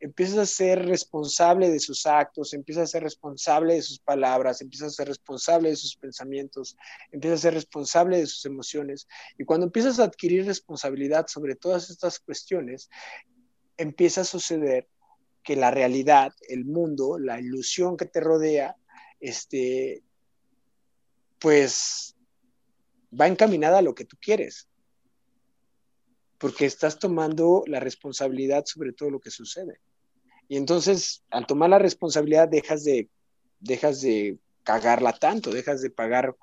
empieza 0.00 0.40
a 0.40 0.46
ser 0.46 0.86
responsable 0.86 1.70
de 1.70 1.78
sus 1.78 2.06
actos, 2.06 2.54
empieza 2.54 2.82
a 2.82 2.86
ser 2.86 3.02
responsable 3.02 3.74
de 3.74 3.82
sus 3.82 3.98
palabras, 3.98 4.62
empieza 4.62 4.86
a 4.86 4.90
ser 4.90 5.08
responsable 5.08 5.68
de 5.68 5.76
sus 5.76 5.94
pensamientos, 5.94 6.76
empieza 7.12 7.34
a 7.34 7.38
ser 7.38 7.54
responsable 7.54 8.18
de 8.18 8.26
sus 8.26 8.46
emociones. 8.46 9.06
Y 9.38 9.44
cuando 9.44 9.66
empiezas 9.66 10.00
a 10.00 10.04
adquirir 10.04 10.46
responsabilidad 10.46 11.26
sobre 11.26 11.54
todas 11.54 11.90
estas 11.90 12.18
cuestiones, 12.18 12.88
empieza 13.76 14.22
a 14.22 14.24
suceder 14.24 14.88
que 15.42 15.56
la 15.56 15.70
realidad, 15.70 16.32
el 16.48 16.64
mundo, 16.64 17.18
la 17.18 17.40
ilusión 17.40 17.96
que 17.96 18.06
te 18.06 18.20
rodea, 18.20 18.76
este, 19.20 20.02
pues 21.38 22.16
va 23.18 23.26
encaminada 23.26 23.78
a 23.78 23.82
lo 23.82 23.94
que 23.94 24.04
tú 24.04 24.16
quieres, 24.20 24.68
porque 26.38 26.66
estás 26.66 26.98
tomando 26.98 27.64
la 27.66 27.80
responsabilidad 27.80 28.64
sobre 28.66 28.92
todo 28.92 29.10
lo 29.10 29.20
que 29.20 29.30
sucede. 29.30 29.80
Y 30.48 30.56
entonces, 30.56 31.22
al 31.30 31.46
tomar 31.46 31.70
la 31.70 31.78
responsabilidad, 31.78 32.48
dejas 32.48 32.84
de, 32.84 33.08
dejas 33.60 34.00
de 34.00 34.38
cagarla 34.64 35.12
tanto, 35.12 35.50
dejas 35.50 35.80
de 35.80 35.90
pagar, 35.90 36.36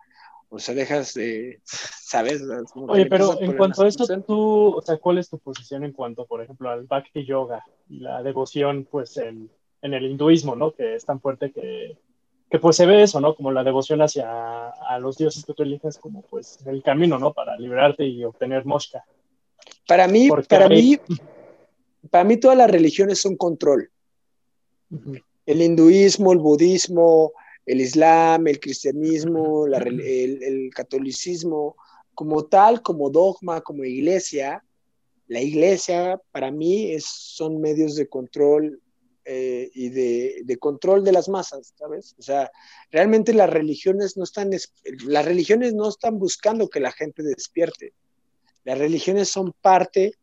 o 0.49 0.59
sea, 0.59 0.75
dejas 0.75 1.13
de, 1.13 1.59
¿sabes? 1.63 2.41
Oye, 2.75 3.05
pero 3.07 3.39
en 3.41 3.55
cuanto 3.57 3.83
a 3.83 3.87
esto, 3.87 4.05
tú, 4.21 4.77
o 4.77 4.81
sea, 4.81 4.97
¿cuál 4.97 5.17
es 5.17 5.29
tu 5.29 5.39
posición 5.39 5.83
en 5.83 5.91
cuanto, 5.91 6.25
por 6.25 6.41
ejemplo, 6.41 6.69
al 6.69 6.85
Bhakti 6.85 7.25
Yoga 7.25 7.63
y 7.89 7.99
la 7.99 8.23
devoción, 8.23 8.87
pues, 8.89 9.17
en, 9.17 9.49
en 9.81 9.93
el 9.93 10.05
hinduismo, 10.05 10.55
¿no? 10.55 10.71
Que 10.71 10.95
es 10.95 11.05
tan 11.05 11.19
fuerte 11.19 11.51
que, 11.51 11.97
que, 12.49 12.59
pues, 12.59 12.77
se 12.77 12.85
ve 12.85 13.03
eso, 13.03 13.19
¿no? 13.19 13.35
Como 13.35 13.51
la 13.51 13.63
devoción 13.63 14.01
hacia 14.01 14.69
a 14.69 14.99
los 14.99 15.17
dioses 15.17 15.43
que 15.45 15.53
tú 15.53 15.63
eliges 15.63 15.97
como, 15.97 16.21
pues, 16.23 16.59
el 16.65 16.81
camino, 16.81 17.19
¿no? 17.19 17.33
Para 17.33 17.57
liberarte 17.57 18.05
y 18.05 18.23
obtener 18.23 18.65
moshka. 18.65 19.03
Para 19.87 20.07
mí, 20.07 20.27
Porque 20.29 20.47
para 20.47 20.69
mí, 20.69 20.97
para 22.09 22.23
mí 22.23 22.37
todas 22.37 22.57
las 22.57 22.69
religiones 22.69 23.21
son 23.21 23.35
control. 23.35 23.89
El 25.45 25.61
hinduismo, 25.61 26.31
el 26.31 26.39
budismo, 26.39 27.33
el 27.67 27.81
islam, 27.81 28.47
el 28.47 28.59
cristianismo, 28.59 29.67
la, 29.67 29.79
el, 29.79 30.41
el, 30.41 30.69
catolicismo, 30.73 31.75
como 32.15 32.45
tal, 32.45 32.81
como 32.81 33.09
dogma, 33.09 33.61
como 33.61 33.83
iglesia, 33.83 34.63
La 35.27 35.41
iglesia 35.41 36.19
para 36.31 36.49
mí 36.49 36.93
es, 36.93 37.05
son 37.05 37.59
medios 37.59 37.95
de 37.95 38.07
control 38.07 38.81
eh, 39.25 39.69
y 39.73 39.89
de, 39.89 40.41
de, 40.45 40.57
control 40.57 41.03
de 41.03 41.11
las 41.11 41.27
masas, 41.27 41.73
¿sabes? 41.77 42.15
O 42.17 42.21
sea, 42.21 42.49
realmente 42.89 43.33
las 43.33 43.49
religiones 43.49 44.15
no 44.15 44.23
están, 44.23 44.49
las 45.05 45.25
religiones 45.25 45.73
no 45.73 45.89
están 45.89 46.17
buscando 46.17 46.69
que 46.69 46.79
la 46.79 46.93
gente 46.93 47.21
despierte. 47.21 47.91
Las 48.63 48.77
religiones 48.77 49.27
son 49.27 49.53
parte 49.61 50.13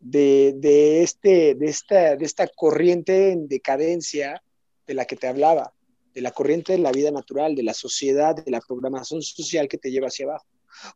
de, 0.00 0.54
de, 0.56 1.02
este, 1.02 1.54
de, 1.54 1.66
esta, 1.66 2.16
de 2.16 2.24
esta 2.24 2.48
corriente 2.48 3.32
en 3.32 3.46
decadencia 3.46 4.42
de 4.86 4.94
la 4.94 5.04
que 5.04 5.16
te 5.16 5.26
hablaba, 5.26 5.74
de 6.16 6.22
la 6.22 6.30
corriente 6.30 6.72
de 6.72 6.78
la 6.78 6.92
vida 6.92 7.10
natural, 7.10 7.54
de 7.54 7.62
la 7.62 7.74
sociedad, 7.74 8.34
de 8.34 8.50
la 8.50 8.62
programación 8.62 9.20
social 9.20 9.68
que 9.68 9.76
te 9.76 9.90
lleva 9.90 10.06
hacia 10.06 10.24
abajo. 10.24 10.46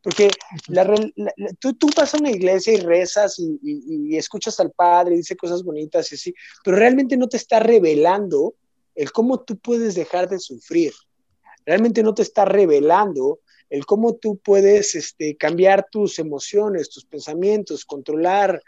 Porque 0.01 0.31
la, 0.67 0.83
la, 0.83 1.31
tú, 1.59 1.75
tú, 1.75 1.91
vas 1.95 2.15
a 2.15 2.17
una 2.17 2.31
iglesia 2.31 2.73
y 2.73 2.77
rezas 2.77 3.37
y, 3.37 3.59
y, 3.61 4.15
y, 4.15 4.17
escuchas 4.17 4.59
al 4.59 4.71
Padre 4.71 5.13
y 5.13 5.17
dice 5.17 5.35
cosas 5.35 5.61
bonitas 5.61 6.11
y 6.11 6.15
así, 6.15 6.33
pero 6.63 6.75
realmente 6.75 7.17
no 7.17 7.29
te 7.29 7.37
está 7.37 7.59
revelando 7.59 8.55
el 8.95 9.11
cómo 9.11 9.41
tú 9.41 9.59
puedes 9.59 9.93
dejar 9.93 10.27
de 10.27 10.39
sufrir. 10.39 10.91
Realmente 11.67 12.01
no 12.01 12.15
te 12.15 12.23
está 12.23 12.45
revelando 12.45 13.41
el 13.69 13.85
cómo 13.85 14.15
tú 14.15 14.39
puedes 14.43 14.95
este, 14.95 15.37
cambiar 15.37 15.85
tus 15.91 16.17
emociones, 16.17 16.89
tus 16.89 17.05
pensamientos, 17.05 17.85
controlar 17.85 18.59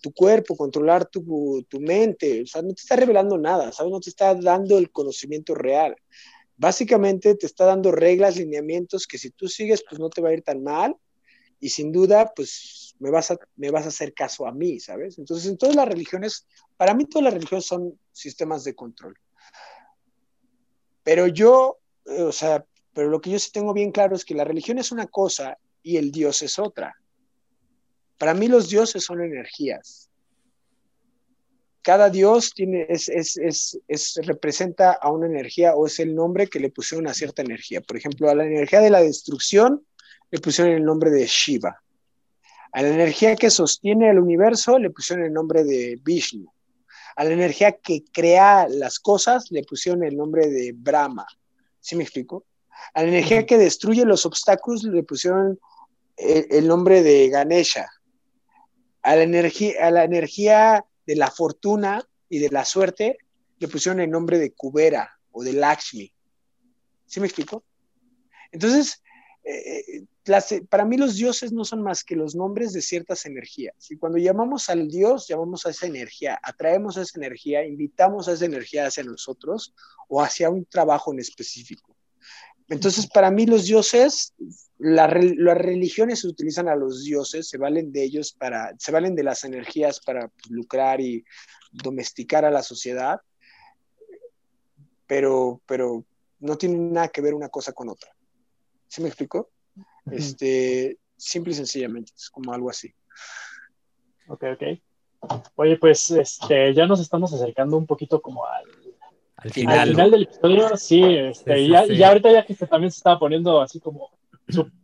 tu 0.00 0.12
cuerpo, 0.12 0.56
controlar 0.56 1.06
tu, 1.06 1.64
tu, 1.68 1.80
mente. 1.80 2.42
O 2.42 2.46
sea, 2.46 2.62
no 2.62 2.68
te 2.68 2.82
está 2.82 2.96
revelando 2.96 3.36
nada, 3.38 3.72
¿sabes? 3.72 3.92
No 3.92 4.00
te 4.00 4.10
está 4.10 4.34
dando 4.34 4.78
el 4.78 4.90
conocimiento 4.90 5.54
real. 5.54 5.96
Básicamente 6.56 7.34
te 7.34 7.46
está 7.46 7.66
dando 7.66 7.92
reglas, 7.92 8.36
lineamientos 8.36 9.06
que 9.06 9.18
si 9.18 9.30
tú 9.30 9.48
sigues, 9.48 9.84
pues 9.88 10.00
no 10.00 10.08
te 10.08 10.20
va 10.20 10.30
a 10.30 10.34
ir 10.34 10.42
tan 10.42 10.62
mal 10.62 10.96
y 11.60 11.68
sin 11.68 11.92
duda, 11.92 12.32
pues 12.34 12.94
me 12.98 13.10
vas 13.10 13.30
a, 13.30 13.38
me 13.56 13.70
vas 13.70 13.84
a 13.84 13.88
hacer 13.88 14.14
caso 14.14 14.46
a 14.46 14.52
mí, 14.52 14.80
¿sabes? 14.80 15.18
Entonces, 15.18 15.48
en 15.48 15.56
todas 15.56 15.76
las 15.76 15.88
religiones, 15.88 16.46
para 16.76 16.94
mí 16.94 17.04
todas 17.04 17.24
las 17.24 17.34
religiones 17.34 17.66
son 17.66 17.98
sistemas 18.12 18.64
de 18.64 18.74
control. 18.74 19.16
Pero 21.04 21.26
yo, 21.26 21.78
eh, 22.06 22.22
o 22.22 22.32
sea, 22.32 22.64
pero 22.92 23.08
lo 23.08 23.20
que 23.20 23.30
yo 23.30 23.38
sí 23.38 23.50
tengo 23.52 23.72
bien 23.72 23.92
claro 23.92 24.14
es 24.14 24.24
que 24.24 24.34
la 24.34 24.44
religión 24.44 24.78
es 24.78 24.92
una 24.92 25.06
cosa 25.06 25.58
y 25.82 25.96
el 25.96 26.12
Dios 26.12 26.42
es 26.42 26.58
otra. 26.58 26.96
Para 28.22 28.34
mí 28.34 28.46
los 28.46 28.68
dioses 28.68 29.02
son 29.02 29.20
energías 29.20 30.12
cada 31.82 32.10
dios 32.10 32.52
es, 32.56 33.08
es, 33.08 33.36
es, 33.36 33.78
es, 33.88 34.14
representa 34.22 34.92
a 34.92 35.10
una 35.10 35.26
energía 35.26 35.74
o 35.74 35.86
es 35.86 35.98
el 35.98 36.14
nombre 36.14 36.46
que 36.46 36.60
le 36.60 36.70
pusieron 36.70 37.08
a 37.08 37.14
cierta 37.14 37.42
energía. 37.42 37.80
Por 37.80 37.96
ejemplo, 37.96 38.30
a 38.30 38.34
la 38.34 38.44
energía 38.44 38.80
de 38.80 38.90
la 38.90 39.02
destrucción 39.02 39.84
le 40.30 40.38
pusieron 40.38 40.72
el 40.72 40.84
nombre 40.84 41.10
de 41.10 41.26
Shiva. 41.26 41.82
A 42.72 42.82
la 42.82 42.88
energía 42.88 43.34
que 43.34 43.50
sostiene 43.50 44.08
el 44.08 44.18
universo 44.18 44.78
le 44.78 44.90
pusieron 44.90 45.24
el 45.24 45.32
nombre 45.32 45.64
de 45.64 45.98
Vishnu. 46.02 46.50
A 47.16 47.24
la 47.24 47.32
energía 47.32 47.72
que 47.72 48.04
crea 48.12 48.68
las 48.68 48.98
cosas 48.98 49.50
le 49.50 49.64
pusieron 49.64 50.04
el 50.04 50.16
nombre 50.16 50.48
de 50.48 50.72
Brahma. 50.72 51.26
¿Sí 51.80 51.96
me 51.96 52.04
explico? 52.04 52.46
A 52.94 53.02
la 53.02 53.08
energía 53.08 53.44
que 53.44 53.58
destruye 53.58 54.04
los 54.04 54.24
obstáculos 54.24 54.84
le 54.84 55.02
pusieron 55.02 55.58
el 56.16 56.68
nombre 56.68 57.02
de 57.02 57.28
Ganesha. 57.28 57.90
A 59.02 59.16
la 59.16 59.22
energía, 59.22 59.86
a 59.86 59.90
la 59.90 60.04
energía 60.04 60.84
de 61.06 61.16
la 61.16 61.30
fortuna 61.30 62.06
y 62.28 62.38
de 62.38 62.50
la 62.50 62.64
suerte, 62.64 63.18
le 63.58 63.68
pusieron 63.68 64.00
el 64.00 64.10
nombre 64.10 64.38
de 64.38 64.52
Kubera 64.52 65.18
o 65.30 65.42
de 65.42 65.52
Lakshmi. 65.52 66.12
¿Sí 67.06 67.20
me 67.20 67.26
explico? 67.26 67.64
Entonces, 68.50 69.02
eh, 69.44 70.04
las, 70.24 70.54
para 70.68 70.84
mí 70.84 70.96
los 70.96 71.16
dioses 71.16 71.52
no 71.52 71.64
son 71.64 71.82
más 71.82 72.04
que 72.04 72.14
los 72.14 72.34
nombres 72.34 72.72
de 72.72 72.80
ciertas 72.80 73.26
energías. 73.26 73.90
Y 73.90 73.96
cuando 73.96 74.18
llamamos 74.18 74.68
al 74.68 74.88
dios, 74.88 75.26
llamamos 75.26 75.66
a 75.66 75.70
esa 75.70 75.86
energía, 75.86 76.38
atraemos 76.42 76.96
a 76.96 77.02
esa 77.02 77.18
energía, 77.18 77.64
invitamos 77.64 78.28
a 78.28 78.32
esa 78.32 78.44
energía 78.44 78.86
hacia 78.86 79.02
nosotros 79.02 79.74
o 80.08 80.22
hacia 80.22 80.48
un 80.48 80.64
trabajo 80.64 81.12
en 81.12 81.18
específico. 81.18 81.91
Entonces, 82.72 83.06
para 83.06 83.30
mí 83.30 83.44
los 83.44 83.66
dioses, 83.66 84.32
la, 84.78 85.06
las 85.06 85.58
religiones 85.58 86.24
utilizan 86.24 86.68
a 86.68 86.74
los 86.74 87.04
dioses, 87.04 87.46
se 87.46 87.58
valen 87.58 87.92
de 87.92 88.02
ellos 88.02 88.32
para, 88.32 88.72
se 88.78 88.90
valen 88.90 89.14
de 89.14 89.22
las 89.22 89.44
energías 89.44 90.00
para 90.00 90.28
pues, 90.28 90.46
lucrar 90.48 90.98
y 90.98 91.22
domesticar 91.70 92.46
a 92.46 92.50
la 92.50 92.62
sociedad, 92.62 93.20
pero, 95.06 95.60
pero 95.66 96.06
no 96.40 96.56
tiene 96.56 96.78
nada 96.78 97.08
que 97.08 97.20
ver 97.20 97.34
una 97.34 97.50
cosa 97.50 97.74
con 97.74 97.90
otra. 97.90 98.10
¿Sí 98.88 99.02
me 99.02 99.08
explico? 99.08 99.50
Este, 100.10 100.98
simple 101.14 101.52
y 101.52 101.56
sencillamente, 101.56 102.12
es 102.16 102.30
como 102.30 102.54
algo 102.54 102.70
así. 102.70 102.90
Ok, 104.28 104.44
ok. 104.54 105.42
Oye, 105.56 105.76
pues 105.76 106.10
este, 106.10 106.72
ya 106.72 106.86
nos 106.86 107.00
estamos 107.00 107.34
acercando 107.34 107.76
un 107.76 107.86
poquito 107.86 108.22
como 108.22 108.46
al 108.46 108.64
al 109.42 109.50
final. 109.50 109.78
Al 109.78 109.88
final 109.88 110.10
del 110.10 110.22
episodio, 110.22 110.76
sí, 110.76 111.02
este, 111.02 111.56
sí, 111.56 111.68
ya, 111.68 111.84
sí. 111.86 112.02
ahorita 112.02 112.32
ya 112.32 112.44
que 112.44 112.54
también 112.54 112.90
se 112.90 112.98
estaba 112.98 113.18
poniendo 113.18 113.60
así 113.60 113.80
como 113.80 114.10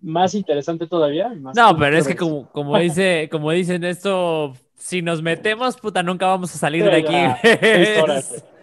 más 0.01 0.35
interesante 0.35 0.87
todavía. 0.87 1.29
Más 1.29 1.57
no, 1.57 1.77
pero 1.77 1.99
es 1.99 2.07
que 2.07 2.17
como, 2.17 2.49
como, 2.51 2.79
dice, 2.79 3.29
como 3.31 3.51
dicen 3.51 3.85
esto, 3.85 4.55
si 4.77 5.03
nos 5.03 5.23
metemos, 5.23 5.77
puta, 5.77 6.03
nunca 6.03 6.27
vamos 6.27 6.55
a 6.55 6.59
salir 6.59 6.85
sí, 6.85 6.91
de 6.91 6.97
aquí. 6.97 8.49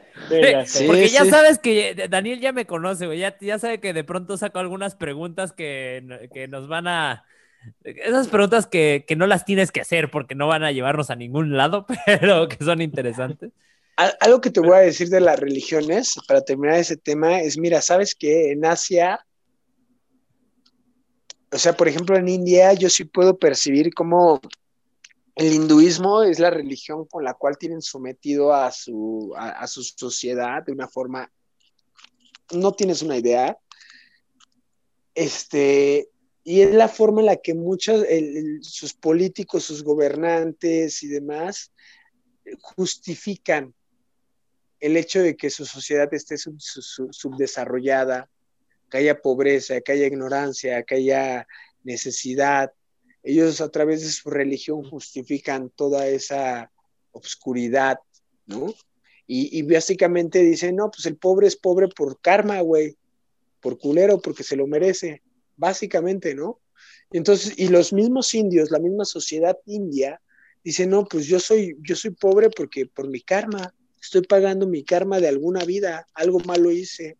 Sí, 0.65 0.87
Porque 0.87 1.09
ya 1.09 1.25
sabes 1.25 1.59
que 1.59 2.07
Daniel 2.09 2.39
ya 2.39 2.51
me 2.53 2.65
conoce, 2.65 3.05
güey. 3.05 3.19
Ya, 3.19 3.37
ya 3.39 3.59
sabe 3.59 3.79
que 3.79 3.93
de 3.93 4.03
pronto 4.03 4.37
saco 4.37 4.59
algunas 4.59 4.95
preguntas 4.95 5.51
que, 5.51 6.29
que 6.33 6.47
nos 6.47 6.67
van 6.67 6.87
a. 6.87 7.25
Esas 7.83 8.29
preguntas 8.29 8.65
que, 8.65 9.03
que, 9.07 9.15
no 9.15 9.27
las 9.27 9.43
tienes 9.43 9.71
que 9.71 9.81
hacer 9.81 10.09
porque 10.09 10.33
no 10.33 10.47
van 10.47 10.63
a 10.63 10.71
llevarnos 10.71 11.09
a 11.09 11.15
ningún 11.15 11.57
lado, 11.57 11.85
pero 12.05 12.47
que 12.47 12.63
son 12.63 12.81
interesantes. 12.81 13.51
Algo 13.95 14.41
que 14.41 14.49
te 14.49 14.59
voy 14.59 14.75
a 14.75 14.79
decir 14.79 15.09
de 15.09 15.21
las 15.21 15.39
religiones, 15.39 16.15
para 16.27 16.41
terminar 16.41 16.77
ese 16.77 16.97
tema, 16.97 17.39
es, 17.39 17.57
mira, 17.57 17.81
¿sabes 17.81 18.13
que 18.13 18.51
En 18.51 18.65
Asia, 18.65 19.25
o 21.49 21.57
sea, 21.57 21.77
por 21.77 21.87
ejemplo, 21.87 22.17
en 22.17 22.27
India, 22.27 22.73
yo 22.73 22.89
sí 22.89 23.05
puedo 23.05 23.39
percibir 23.39 23.93
cómo 23.93 24.41
el 25.35 25.53
hinduismo 25.53 26.23
es 26.23 26.39
la 26.39 26.49
religión 26.49 27.05
con 27.05 27.23
la 27.23 27.33
cual 27.33 27.57
tienen 27.57 27.81
sometido 27.81 28.53
a 28.53 28.71
su, 28.71 29.33
a, 29.37 29.65
su 29.67 29.81
sociedad 29.83 30.63
de 30.65 30.73
una 30.73 30.89
forma, 30.89 31.31
no 32.53 32.73
tienes 32.73 33.01
una 33.01 33.17
idea, 33.17 33.57
este, 35.13 36.09
y 36.43 36.61
es 36.61 36.73
la 36.73 36.89
forma 36.89 37.21
en 37.21 37.27
la 37.27 37.37
que 37.37 37.53
muchos, 37.53 38.05
el, 38.09 38.59
sus 38.61 38.93
políticos, 38.93 39.63
sus 39.63 39.83
gobernantes 39.83 41.01
y 41.03 41.07
demás 41.07 41.71
justifican 42.59 43.73
el 44.85 44.97
hecho 44.97 45.19
de 45.21 45.35
que 45.35 45.49
su 45.49 45.65
sociedad 45.65 46.13
esté 46.13 46.37
sub, 46.37 46.59
sub, 46.59 47.11
subdesarrollada, 47.11 48.29
que 48.91 48.99
haya 48.99 49.19
pobreza, 49.19 49.81
que 49.81 49.93
haya 49.93 50.05
ignorancia, 50.05 50.83
que 50.83 50.95
haya 50.95 51.47
necesidad. 51.83 52.71
Ellos 53.23 53.61
a 53.61 53.69
través 53.69 54.01
de 54.01 54.09
su 54.09 54.29
religión 54.29 54.83
justifican 54.83 55.71
toda 55.71 56.07
esa 56.07 56.71
obscuridad, 57.11 57.97
¿no? 58.45 58.75
Y, 59.25 59.57
y 59.57 59.63
básicamente 59.63 60.43
dicen, 60.43 60.75
no, 60.75 60.91
pues 60.91 61.07
el 61.07 61.17
pobre 61.17 61.47
es 61.47 61.55
pobre 61.55 61.87
por 61.87 62.21
karma, 62.21 62.61
güey, 62.61 62.95
por 63.61 63.79
culero, 63.79 64.21
porque 64.21 64.43
se 64.43 64.55
lo 64.55 64.67
merece, 64.67 65.23
básicamente, 65.55 66.35
¿no? 66.35 66.59
Entonces, 67.09 67.55
y 67.57 67.69
los 67.69 67.91
mismos 67.91 68.35
indios, 68.35 68.69
la 68.69 68.77
misma 68.77 69.05
sociedad 69.05 69.57
india, 69.65 70.21
dicen, 70.63 70.91
no, 70.91 71.05
pues 71.05 71.25
yo 71.25 71.39
soy, 71.39 71.75
yo 71.81 71.95
soy 71.95 72.11
pobre 72.11 72.51
porque 72.51 72.85
por 72.85 73.07
mi 73.07 73.21
karma, 73.21 73.73
estoy 74.05 74.21
pagando 74.21 74.67
mi 74.67 74.83
karma 74.83 75.19
de 75.19 75.27
alguna 75.27 75.63
vida, 75.65 76.07
algo 76.13 76.39
malo 76.39 76.71
hice, 76.71 77.17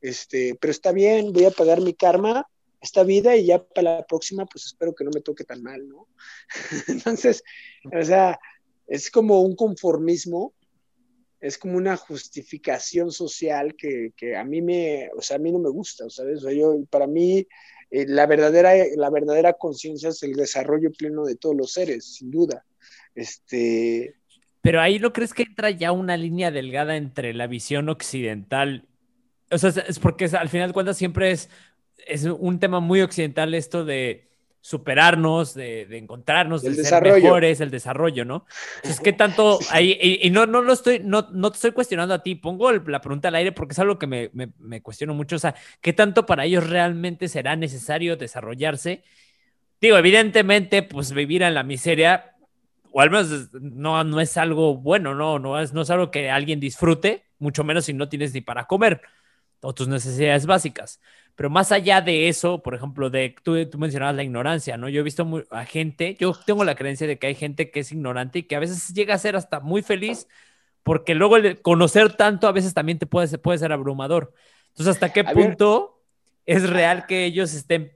este, 0.00 0.56
pero 0.60 0.70
está 0.70 0.92
bien, 0.92 1.32
voy 1.32 1.44
a 1.44 1.50
pagar 1.50 1.80
mi 1.80 1.94
karma 1.94 2.46
esta 2.80 3.02
vida 3.02 3.34
y 3.36 3.46
ya 3.46 3.64
para 3.64 3.96
la 3.96 4.06
próxima, 4.06 4.44
pues 4.44 4.66
espero 4.66 4.94
que 4.94 5.04
no 5.04 5.10
me 5.14 5.22
toque 5.22 5.44
tan 5.44 5.62
mal, 5.62 5.88
¿no? 5.88 6.06
Entonces, 6.88 7.42
o 7.84 8.04
sea, 8.04 8.38
es 8.86 9.10
como 9.10 9.40
un 9.40 9.56
conformismo, 9.56 10.52
es 11.40 11.56
como 11.56 11.76
una 11.76 11.96
justificación 11.96 13.10
social 13.10 13.74
que, 13.76 14.12
que 14.16 14.36
a 14.36 14.44
mí 14.44 14.60
me, 14.60 15.10
o 15.16 15.22
sea, 15.22 15.36
a 15.36 15.40
mí 15.40 15.50
no 15.50 15.58
me 15.58 15.70
gusta, 15.70 16.08
¿sabes? 16.10 16.38
O 16.38 16.48
sea, 16.48 16.52
yo, 16.52 16.84
para 16.90 17.06
mí, 17.06 17.46
eh, 17.90 18.06
la 18.06 18.26
verdadera, 18.26 18.72
la 18.96 19.10
verdadera 19.10 19.54
conciencia 19.54 20.10
es 20.10 20.22
el 20.22 20.34
desarrollo 20.34 20.90
pleno 20.92 21.24
de 21.24 21.36
todos 21.36 21.56
los 21.56 21.72
seres, 21.72 22.14
sin 22.14 22.30
duda. 22.30 22.64
Este, 23.14 24.16
pero 24.64 24.80
ahí 24.80 24.98
no 24.98 25.12
crees 25.12 25.34
que 25.34 25.42
entra 25.42 25.68
ya 25.68 25.92
una 25.92 26.16
línea 26.16 26.50
delgada 26.50 26.96
entre 26.96 27.34
la 27.34 27.46
visión 27.46 27.90
occidental. 27.90 28.86
O 29.50 29.58
sea, 29.58 29.68
es 29.68 29.98
porque 29.98 30.24
al 30.24 30.48
final 30.48 30.70
de 30.70 30.72
cuentas 30.72 30.96
siempre 30.96 31.32
es, 31.32 31.50
es 32.06 32.24
un 32.24 32.58
tema 32.58 32.80
muy 32.80 33.02
occidental 33.02 33.52
esto 33.52 33.84
de 33.84 34.26
superarnos, 34.62 35.52
de, 35.52 35.84
de 35.84 35.98
encontrarnos, 35.98 36.64
el 36.64 36.76
de 36.76 36.84
ser 36.84 37.02
mejores, 37.02 37.60
el 37.60 37.70
desarrollo, 37.70 38.24
¿no? 38.24 38.46
Entonces, 38.76 39.02
¿qué 39.02 39.12
tanto 39.12 39.58
ahí? 39.68 39.98
Y, 40.00 40.26
y, 40.26 40.30
no, 40.30 40.46
no 40.46 40.62
lo 40.62 40.72
estoy, 40.72 40.98
no, 41.00 41.28
no 41.30 41.50
te 41.50 41.56
estoy 41.56 41.72
cuestionando 41.72 42.14
a 42.14 42.22
ti, 42.22 42.34
pongo 42.34 42.70
el, 42.70 42.82
la 42.86 43.02
pregunta 43.02 43.28
al 43.28 43.34
aire 43.34 43.52
porque 43.52 43.72
es 43.72 43.78
algo 43.80 43.98
que 43.98 44.06
me, 44.06 44.30
me, 44.32 44.48
me 44.58 44.80
cuestiono 44.80 45.12
mucho. 45.12 45.36
O 45.36 45.40
sea, 45.40 45.54
¿qué 45.82 45.92
tanto 45.92 46.24
para 46.24 46.46
ellos 46.46 46.66
realmente 46.70 47.28
será 47.28 47.54
necesario 47.54 48.16
desarrollarse? 48.16 49.04
Digo, 49.78 49.98
evidentemente, 49.98 50.82
pues 50.82 51.12
vivir 51.12 51.42
en 51.42 51.52
la 51.52 51.64
miseria 51.64 52.33
o 52.96 53.00
al 53.00 53.10
menos 53.10 53.52
no, 53.52 54.04
no 54.04 54.20
es 54.20 54.36
algo 54.36 54.76
bueno, 54.76 55.16
no, 55.16 55.40
no 55.40 55.58
es, 55.58 55.72
no 55.72 55.82
es 55.82 55.90
algo 55.90 56.12
que 56.12 56.30
alguien 56.30 56.60
disfrute, 56.60 57.24
mucho 57.40 57.64
menos 57.64 57.86
si 57.86 57.92
no 57.92 58.08
tienes 58.08 58.32
ni 58.32 58.40
para 58.40 58.68
comer 58.68 59.00
o 59.60 59.74
tus 59.74 59.88
necesidades 59.88 60.46
básicas. 60.46 61.00
Pero 61.34 61.50
más 61.50 61.72
allá 61.72 62.00
de 62.00 62.28
eso, 62.28 62.62
por 62.62 62.72
ejemplo, 62.76 63.10
de 63.10 63.34
tú, 63.42 63.68
tú 63.68 63.78
mencionabas 63.78 64.14
la 64.14 64.22
ignorancia, 64.22 64.76
¿no? 64.76 64.88
Yo 64.88 65.00
he 65.00 65.02
visto 65.02 65.26
a 65.50 65.64
gente, 65.64 66.16
yo 66.20 66.38
tengo 66.46 66.62
la 66.62 66.76
creencia 66.76 67.08
de 67.08 67.18
que 67.18 67.26
hay 67.26 67.34
gente 67.34 67.72
que 67.72 67.80
es 67.80 67.90
ignorante 67.90 68.38
y 68.38 68.42
que 68.44 68.54
a 68.54 68.60
veces 68.60 68.94
llega 68.94 69.14
a 69.14 69.18
ser 69.18 69.34
hasta 69.34 69.58
muy 69.58 69.82
feliz 69.82 70.28
porque 70.84 71.16
luego 71.16 71.36
el 71.36 71.60
conocer 71.62 72.12
tanto 72.12 72.46
a 72.46 72.52
veces 72.52 72.74
también 72.74 73.00
te 73.00 73.06
puede, 73.06 73.38
puede 73.38 73.58
ser 73.58 73.72
abrumador. 73.72 74.32
Entonces, 74.68 74.94
¿hasta 74.94 75.12
qué 75.12 75.24
punto 75.24 76.00
es 76.46 76.70
real 76.70 77.06
que 77.06 77.24
ellos 77.24 77.54
estén 77.54 77.90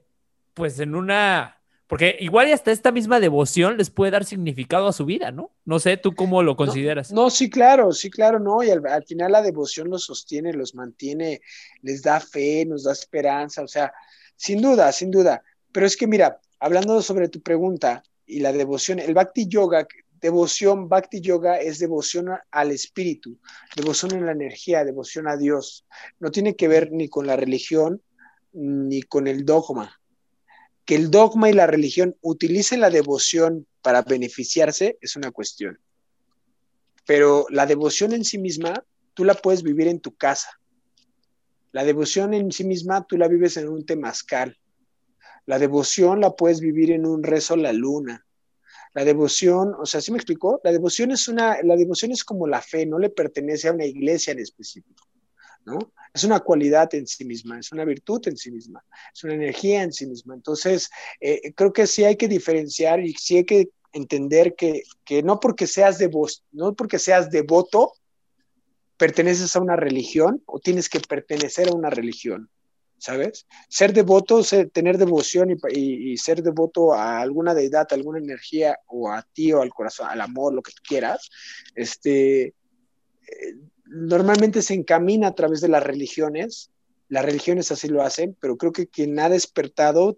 pues 0.53 0.77
en 0.81 0.93
una 0.93 1.58
porque 1.89 2.17
igual 2.19 2.47
y 2.47 2.51
hasta 2.51 2.71
esta 2.71 2.91
misma 2.91 3.19
devoción 3.19 3.75
les 3.75 3.89
puede 3.89 4.11
dar 4.11 4.23
significado 4.23 4.87
a 4.87 4.93
su 4.93 5.05
vida, 5.05 5.31
¿no? 5.31 5.55
No 5.65 5.79
sé, 5.79 5.97
¿tú 5.97 6.13
cómo 6.13 6.43
lo 6.43 6.55
consideras? 6.55 7.11
No, 7.11 7.31
sí, 7.31 7.49
claro, 7.49 7.93
sí, 7.93 8.11
claro, 8.11 8.37
no. 8.37 8.61
Y 8.61 8.69
al, 8.69 9.03
final 9.07 9.31
la 9.31 9.41
devoción 9.41 9.89
los 9.89 10.03
sostiene, 10.03 10.53
los 10.53 10.75
mantiene, 10.75 11.41
les 11.81 12.03
da 12.03 12.19
fe, 12.19 12.63
nos 12.67 12.83
da 12.83 12.91
esperanza, 12.91 13.63
o 13.63 13.67
sea, 13.67 13.91
sin 14.35 14.61
duda, 14.61 14.91
sin 14.91 15.09
duda. 15.09 15.41
Pero 15.71 15.87
es 15.87 15.97
que 15.97 16.05
mira, 16.05 16.39
hablando 16.59 17.01
sobre 17.01 17.27
tu 17.27 17.41
pregunta 17.41 18.03
y 18.27 18.39
la 18.39 18.53
devoción, 18.53 18.99
el 18.99 19.15
Bhakti 19.15 19.47
Yoga, 19.47 19.87
devoción, 20.21 20.89
Bhakti 20.89 21.21
Yoga 21.21 21.57
es 21.59 21.79
devoción 21.79 22.29
al 22.51 22.69
espíritu, 22.69 23.39
devoción 23.75 24.11
en 24.11 24.27
la 24.27 24.33
energía, 24.33 24.85
devoción 24.85 25.27
a 25.27 25.37
Dios. 25.37 25.87
No 26.19 26.29
tiene 26.29 26.55
que 26.55 26.67
ver 26.67 26.91
ni 26.91 27.09
con 27.09 27.25
la 27.25 27.35
religión 27.35 28.03
ni 28.53 29.01
con 29.01 29.25
el 29.25 29.43
dogma 29.43 29.98
que 30.89 30.95
el 30.95 31.11
dogma 31.11 31.51
y 31.51 31.53
la 31.53 31.67
religión 31.67 32.15
utilicen 32.19 32.81
la 32.81 32.89
devoción 32.89 33.67
para 33.83 34.01
beneficiarse 34.01 34.97
es 35.01 35.15
una 35.15 35.29
cuestión. 35.29 35.77
Pero 37.05 37.45
la 37.51 37.67
devoción 37.67 38.11
en 38.11 38.25
sí 38.25 38.39
misma, 38.39 38.83
tú 39.13 39.23
la 39.23 39.35
puedes 39.35 39.61
vivir 39.61 39.87
en 39.87 39.99
tu 39.99 40.15
casa. 40.15 40.59
La 41.73 41.83
devoción 41.83 42.33
en 42.33 42.51
sí 42.51 42.63
misma, 42.63 43.05
tú 43.05 43.17
la 43.17 43.27
vives 43.27 43.55
en 43.57 43.69
un 43.69 43.85
temazcal. 43.85 44.57
La 45.45 45.59
devoción 45.59 46.21
la 46.21 46.35
puedes 46.35 46.59
vivir 46.59 46.89
en 46.89 47.05
un 47.05 47.21
rezo 47.21 47.53
a 47.53 47.57
la 47.57 47.71
luna. 47.71 48.25
La 48.95 49.05
devoción, 49.05 49.75
o 49.79 49.85
sea, 49.85 50.01
¿sí 50.01 50.11
me 50.11 50.17
explicó? 50.17 50.59
La 50.63 50.71
devoción 50.71 51.11
es 51.11 51.27
una, 51.27 51.61
la 51.61 51.75
devoción 51.75 52.13
es 52.13 52.23
como 52.23 52.47
la 52.47 52.63
fe, 52.63 52.87
no 52.87 52.97
le 52.97 53.11
pertenece 53.11 53.67
a 53.67 53.73
una 53.73 53.85
iglesia 53.85 54.31
en 54.31 54.39
específico. 54.39 55.07
Es 56.13 56.23
una 56.23 56.39
cualidad 56.39 56.93
en 56.95 57.05
sí 57.05 57.25
misma, 57.25 57.59
es 57.59 57.71
una 57.71 57.85
virtud 57.85 58.21
en 58.27 58.37
sí 58.37 58.51
misma, 58.51 58.83
es 59.13 59.23
una 59.23 59.35
energía 59.35 59.83
en 59.83 59.93
sí 59.93 60.07
misma. 60.07 60.33
Entonces, 60.33 60.89
eh, 61.19 61.53
creo 61.53 61.71
que 61.71 61.85
sí 61.85 62.03
hay 62.03 62.15
que 62.15 62.27
diferenciar 62.27 62.99
y 62.99 63.13
sí 63.13 63.37
hay 63.37 63.45
que 63.45 63.69
entender 63.93 64.55
que, 64.55 64.83
no 65.23 65.39
porque 65.39 65.67
seas 65.67 65.99
no 66.51 66.75
porque 66.75 66.99
seas 66.99 67.29
devoto, 67.29 67.93
perteneces 68.97 69.55
a 69.55 69.61
una 69.61 69.75
religión 69.75 70.43
o 70.45 70.59
tienes 70.59 70.89
que 70.89 70.99
pertenecer 70.99 71.69
a 71.69 71.75
una 71.75 71.89
religión. 71.89 72.49
¿sabes? 72.99 73.47
Ser 73.69 73.93
devoto, 73.93 74.41
tener 74.71 74.97
devoción 74.97 75.57
y, 75.69 76.17
ser 76.17 76.43
devoto 76.43 76.93
a 76.93 77.21
alguna 77.21 77.53
deidad, 77.53 77.87
a 77.89 77.95
alguna 77.95 78.19
energía 78.19 78.77
o 78.87 79.09
a 79.09 79.21
ti 79.21 79.51
o 79.53 79.61
al 79.61 79.69
corazón, 79.69 80.07
al 80.09 80.21
amor, 80.21 80.53
lo 80.53 80.61
que 80.61 80.73
quieras, 80.85 81.29
este, 81.75 82.47
eh, 82.47 82.53
normalmente 83.89 84.61
se 84.61 84.75
encamina 84.75 85.27
a 85.27 85.35
través 85.35 85.61
de 85.61 85.67
las 85.67 85.83
religiones, 85.83 86.71
las 87.09 87.25
religiones 87.25 87.71
así 87.71 87.87
lo 87.87 88.03
hacen, 88.03 88.37
pero 88.39 88.55
creo 88.55 88.71
que 88.71 88.87
quien 88.87 89.19
ha 89.19 89.29
despertado 89.29 90.17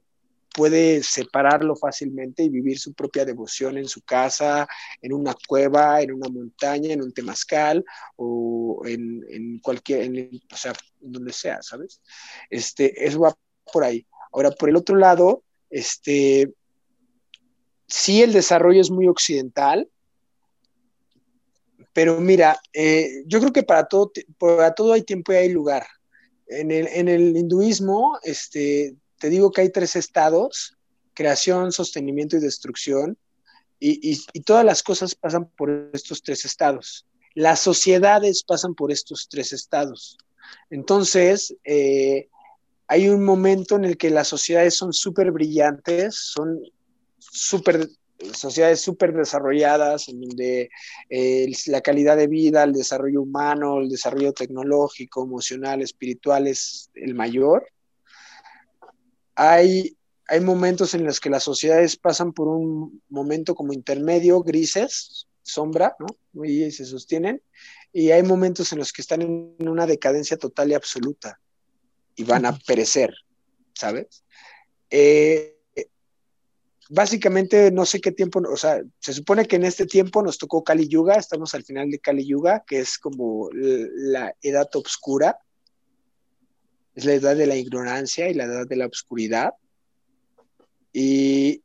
puede 0.54 1.02
separarlo 1.04 1.78
fácilmente 1.78 2.44
y 2.44 2.50
vivir 2.50 2.78
su 2.78 2.94
propia 2.94 3.24
devoción 3.24 3.78
en 3.78 3.88
su 3.88 4.02
casa, 4.02 4.68
en 5.02 5.14
una 5.14 5.34
cueva, 5.48 6.02
en 6.02 6.12
una 6.12 6.28
montaña, 6.28 6.92
en 6.92 7.02
un 7.02 7.14
temazcal 7.14 7.86
o 8.18 8.82
en, 8.86 9.60
cualquier, 9.60 10.30
o 10.52 10.58
sea, 10.58 10.74
donde 11.00 11.32
sea, 11.32 11.62
¿sabes? 11.62 12.02
Este, 12.50 13.06
eso 13.06 13.22
va 13.22 13.36
por 13.72 13.86
ahí. 13.86 14.06
Ahora, 14.34 14.52
por 14.52 14.68
el 14.68 14.76
otro 14.76 14.98
lado, 14.98 15.44
este, 15.70 16.52
sí 17.88 18.22
el 18.22 18.34
desarrollo 18.34 18.82
es 18.82 18.92
muy 18.92 19.08
occidental, 19.08 19.90
pero 21.94 22.20
mira, 22.20 22.60
eh, 22.74 23.24
yo 23.26 23.40
creo 23.40 23.52
que 23.52 23.64
para 23.64 23.86
todo, 23.86 24.12
para 24.38 24.74
todo 24.74 24.94
hay 24.94 25.04
tiempo 25.04 25.34
y 25.34 25.38
hay 25.38 25.50
lugar. 25.50 25.86
En 26.48 26.72
el, 26.72 27.38
hinduismo, 27.38 28.20
este, 28.24 28.96
te 29.20 29.30
digo 29.30 29.52
que 29.52 29.62
hay 29.62 29.70
tres 29.70 29.96
estados, 29.96 30.78
creación, 31.14 31.72
sostenimiento 31.72 32.36
y 32.36 32.42
destrucción, 32.42 33.18
y, 33.80 34.20
y, 34.34 34.42
todas 34.42 34.64
las 34.64 34.84
cosas 34.84 35.16
pasan 35.16 35.50
por 35.58 35.90
estos 35.94 36.22
tres 36.22 36.46
estados. 36.46 37.08
Las 37.34 37.62
sociedades 37.62 38.44
pasan 38.44 38.76
por 38.76 38.92
estos 38.92 39.28
tres 39.28 39.54
estados. 39.54 40.18
Entonces, 40.70 41.56
eh, 41.64 42.28
hay 42.88 43.08
un 43.10 43.24
momento 43.24 43.78
en 43.78 43.86
el 43.86 43.98
que 43.98 44.10
las 44.10 44.28
sociedades 44.28 44.76
son 44.76 44.94
súper 44.94 45.32
brillantes, 45.32 46.16
son 46.16 46.60
súper 47.18 47.90
sociedades 48.34 48.82
súper 48.82 49.14
desarrolladas, 49.14 50.10
en 50.10 50.22
donde 50.22 50.70
eh, 51.10 51.52
la 51.68 51.82
calidad 51.82 52.18
de 52.18 52.28
vida, 52.28 52.64
el 52.64 52.74
desarrollo 52.74 53.22
humano, 53.22 53.80
el 53.80 53.90
desarrollo 53.90 54.34
tecnológico, 54.34 55.24
emocional, 55.24 55.82
espiritual 55.82 56.48
es 56.48 56.90
el 56.96 57.16
mayor. 57.16 57.68
Hay, 59.36 59.98
hay 60.28 60.40
momentos 60.42 60.94
en 60.94 61.06
los 61.06 61.20
que 61.20 61.30
las 61.30 61.44
sociedades 61.44 61.98
pasan 61.98 62.34
por 62.34 62.48
un 62.48 63.02
momento 63.10 63.56
como 63.56 63.74
intermedio, 63.74 64.42
grises, 64.42 65.28
sombra, 65.42 65.96
¿no? 66.00 66.44
Y 66.44 66.72
se 66.72 66.86
sostienen. 66.86 67.42
Y 67.94 68.12
hay 68.12 68.24
momentos 68.24 68.72
en 68.72 68.80
los 68.80 68.94
que 68.94 69.02
están 69.02 69.22
en 69.22 69.68
una 69.68 69.86
decadencia 69.86 70.38
total 70.38 70.72
y 70.72 70.76
absoluta 70.76 71.40
y 72.16 72.24
van 72.24 72.46
a 72.46 72.58
perecer, 72.58 73.14
¿sabes? 73.74 74.24
Eh, 74.90 75.58
básicamente 76.92 77.72
no 77.72 77.86
sé 77.86 78.02
qué 78.02 78.12
tiempo, 78.12 78.42
o 78.48 78.58
sea, 78.58 78.82
se 79.00 79.14
supone 79.14 79.46
que 79.46 79.56
en 79.56 79.64
este 79.64 79.86
tiempo 79.86 80.22
nos 80.22 80.38
tocó 80.38 80.62
Kali 80.62 80.90
Yuga, 80.90 81.16
estamos 81.16 81.56
al 81.56 81.64
final 81.64 81.90
de 81.90 82.00
Kali 82.00 82.26
Yuga, 82.26 82.64
que 82.68 82.80
es 82.80 82.98
como 82.98 83.50
la 83.54 84.36
edad 84.42 84.70
oscura, 84.76 85.40
es 86.94 87.06
la 87.06 87.14
edad 87.14 87.38
de 87.38 87.48
la 87.48 87.56
ignorancia 87.56 88.30
y 88.30 88.34
la 88.34 88.44
edad 88.44 88.68
de 88.68 88.76
la 88.76 88.88
oscuridad. 88.88 89.52
Y, 90.94 91.62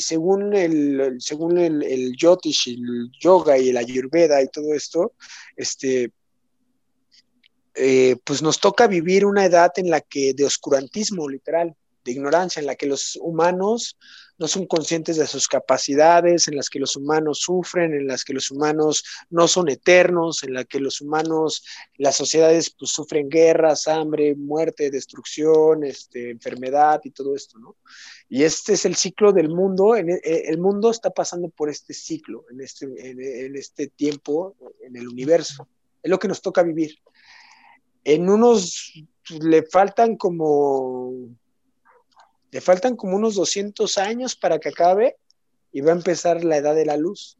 según 0.00 0.52
el, 0.54 1.18
según 1.20 1.58
el, 1.58 2.16
Yotish, 2.16 2.70
el 2.70 3.12
yoga 3.20 3.56
y 3.56 3.68
el 3.68 3.76
ayurveda 3.76 4.42
y 4.42 4.48
todo 4.48 4.74
esto, 4.74 5.12
este, 5.54 6.10
eh, 7.76 8.16
pues 8.24 8.42
nos 8.42 8.58
toca 8.58 8.88
vivir 8.88 9.24
una 9.24 9.44
edad 9.44 9.70
en 9.76 9.88
la 9.88 10.00
que 10.00 10.34
de 10.34 10.44
oscurantismo, 10.44 11.28
literal, 11.28 11.76
de 12.04 12.10
ignorancia, 12.10 12.58
en 12.58 12.66
la 12.66 12.74
que 12.74 12.86
los 12.86 13.16
humanos 13.22 13.96
no 14.42 14.48
son 14.48 14.66
conscientes 14.66 15.16
de 15.16 15.26
sus 15.28 15.46
capacidades, 15.46 16.48
en 16.48 16.56
las 16.56 16.68
que 16.68 16.80
los 16.80 16.96
humanos 16.96 17.38
sufren, 17.38 17.94
en 17.94 18.08
las 18.08 18.24
que 18.24 18.32
los 18.32 18.50
humanos 18.50 19.04
no 19.30 19.46
son 19.46 19.68
eternos, 19.68 20.42
en 20.42 20.54
las 20.54 20.66
que 20.66 20.80
los 20.80 21.00
humanos, 21.00 21.64
las 21.96 22.16
sociedades 22.16 22.74
pues, 22.76 22.90
sufren 22.90 23.28
guerras, 23.28 23.86
hambre, 23.86 24.34
muerte, 24.34 24.90
destrucción, 24.90 25.84
este, 25.84 26.30
enfermedad 26.30 27.00
y 27.04 27.12
todo 27.12 27.36
esto, 27.36 27.60
¿no? 27.60 27.76
Y 28.28 28.42
este 28.42 28.72
es 28.72 28.84
el 28.84 28.96
ciclo 28.96 29.32
del 29.32 29.48
mundo, 29.48 29.94
e, 29.94 30.00
eh, 30.00 30.42
el 30.46 30.58
mundo 30.58 30.90
está 30.90 31.10
pasando 31.10 31.48
por 31.48 31.70
este 31.70 31.94
ciclo, 31.94 32.44
en 32.50 32.62
este, 32.62 32.86
en 32.86 33.56
este 33.56 33.86
tiempo, 33.86 34.56
en 34.82 34.96
el 34.96 35.06
universo. 35.06 35.68
Es 36.02 36.10
lo 36.10 36.18
que 36.18 36.26
nos 36.26 36.42
toca 36.42 36.64
vivir. 36.64 36.96
En 38.02 38.28
unos 38.28 38.92
le 39.40 39.62
faltan 39.62 40.16
como 40.16 41.30
le 42.52 42.60
faltan 42.60 42.96
como 42.96 43.16
unos 43.16 43.34
200 43.34 43.98
años 43.98 44.36
para 44.36 44.58
que 44.58 44.68
acabe 44.68 45.16
y 45.72 45.80
va 45.80 45.92
a 45.92 45.96
empezar 45.96 46.44
la 46.44 46.58
edad 46.58 46.74
de 46.74 46.84
la 46.84 46.98
luz. 46.98 47.38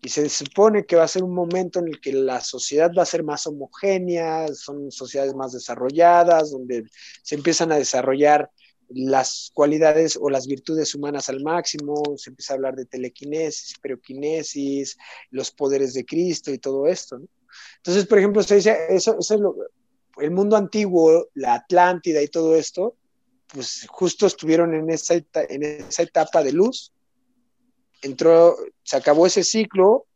Y 0.00 0.10
se 0.10 0.28
supone 0.28 0.86
que 0.86 0.94
va 0.94 1.02
a 1.02 1.08
ser 1.08 1.24
un 1.24 1.34
momento 1.34 1.80
en 1.80 1.88
el 1.88 2.00
que 2.00 2.12
la 2.12 2.40
sociedad 2.40 2.92
va 2.96 3.02
a 3.02 3.06
ser 3.06 3.24
más 3.24 3.48
homogénea, 3.48 4.46
son 4.54 4.92
sociedades 4.92 5.34
más 5.34 5.52
desarrolladas, 5.52 6.52
donde 6.52 6.84
se 7.22 7.34
empiezan 7.34 7.72
a 7.72 7.78
desarrollar 7.78 8.48
las 8.90 9.50
cualidades 9.52 10.16
o 10.20 10.30
las 10.30 10.46
virtudes 10.46 10.94
humanas 10.94 11.28
al 11.28 11.42
máximo, 11.42 12.00
se 12.16 12.30
empieza 12.30 12.52
a 12.52 12.56
hablar 12.56 12.76
de 12.76 12.86
telequinesis, 12.86 13.76
peroquinesis, 13.82 14.96
los 15.30 15.50
poderes 15.50 15.94
de 15.94 16.06
Cristo 16.06 16.52
y 16.52 16.58
todo 16.58 16.86
esto. 16.86 17.20
Entonces, 17.78 18.06
por 18.06 18.18
ejemplo, 18.18 18.42
se 18.44 18.54
dice, 18.54 18.76
eso, 18.88 19.16
es 19.18 19.30
el 19.30 20.30
mundo 20.30 20.56
antiguo, 20.56 21.26
la 21.34 21.54
Atlántida 21.54 22.22
y 22.22 22.28
todo 22.28 22.54
esto, 22.54 22.94
pues 23.52 23.86
justo 23.88 24.26
estuvieron 24.26 24.74
en 24.74 24.90
esa, 24.90 25.14
en 25.14 25.62
esa 25.62 26.02
etapa 26.02 26.42
de 26.42 26.52
luz. 26.52 26.92
Entró, 28.02 28.56
se 28.82 28.96
acabó 28.96 29.26
ese 29.26 29.42
ciclo, 29.42 30.06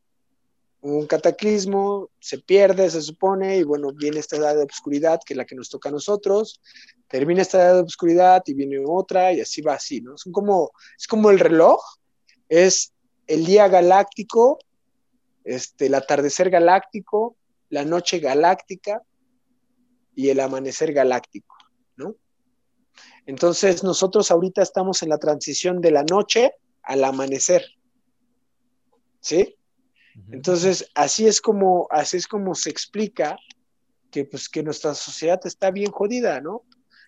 un 0.82 1.06
cataclismo, 1.06 2.10
se 2.18 2.38
pierde, 2.38 2.90
se 2.90 3.00
supone, 3.02 3.58
y 3.58 3.62
bueno, 3.62 3.92
viene 3.92 4.18
esta 4.18 4.36
edad 4.36 4.56
de 4.56 4.64
oscuridad, 4.64 5.20
que 5.24 5.34
es 5.34 5.36
la 5.36 5.44
que 5.44 5.54
nos 5.54 5.70
toca 5.70 5.88
a 5.88 5.92
nosotros, 5.92 6.60
termina 7.08 7.42
esta 7.42 7.58
edad 7.58 7.74
de 7.76 7.82
oscuridad 7.82 8.42
y 8.46 8.54
viene 8.54 8.82
otra, 8.84 9.32
y 9.32 9.40
así 9.40 9.62
va 9.62 9.74
así, 9.74 10.00
¿no? 10.00 10.18
Son 10.18 10.32
como, 10.32 10.72
es 10.98 11.06
como 11.06 11.30
el 11.30 11.38
reloj, 11.38 11.80
es 12.48 12.92
el 13.28 13.46
día 13.46 13.68
galáctico, 13.68 14.58
este, 15.44 15.86
el 15.86 15.94
atardecer 15.94 16.50
galáctico, 16.50 17.36
la 17.68 17.84
noche 17.84 18.18
galáctica 18.18 19.02
y 20.16 20.30
el 20.30 20.40
amanecer 20.40 20.92
galáctico. 20.92 21.56
Entonces 23.26 23.84
nosotros 23.84 24.30
ahorita 24.30 24.62
estamos 24.62 25.02
en 25.02 25.08
la 25.08 25.18
transición 25.18 25.80
de 25.80 25.90
la 25.90 26.02
noche 26.04 26.54
al 26.82 27.04
amanecer, 27.04 27.64
¿sí? 29.20 29.56
Entonces 30.30 30.90
así 30.94 31.26
es 31.26 31.40
como 31.40 31.86
así 31.90 32.18
es 32.18 32.26
como 32.26 32.54
se 32.54 32.70
explica 32.70 33.36
que 34.10 34.24
pues 34.24 34.48
que 34.48 34.62
nuestra 34.62 34.94
sociedad 34.94 35.40
está 35.44 35.70
bien 35.70 35.90
jodida, 35.90 36.40
¿no? 36.40 36.64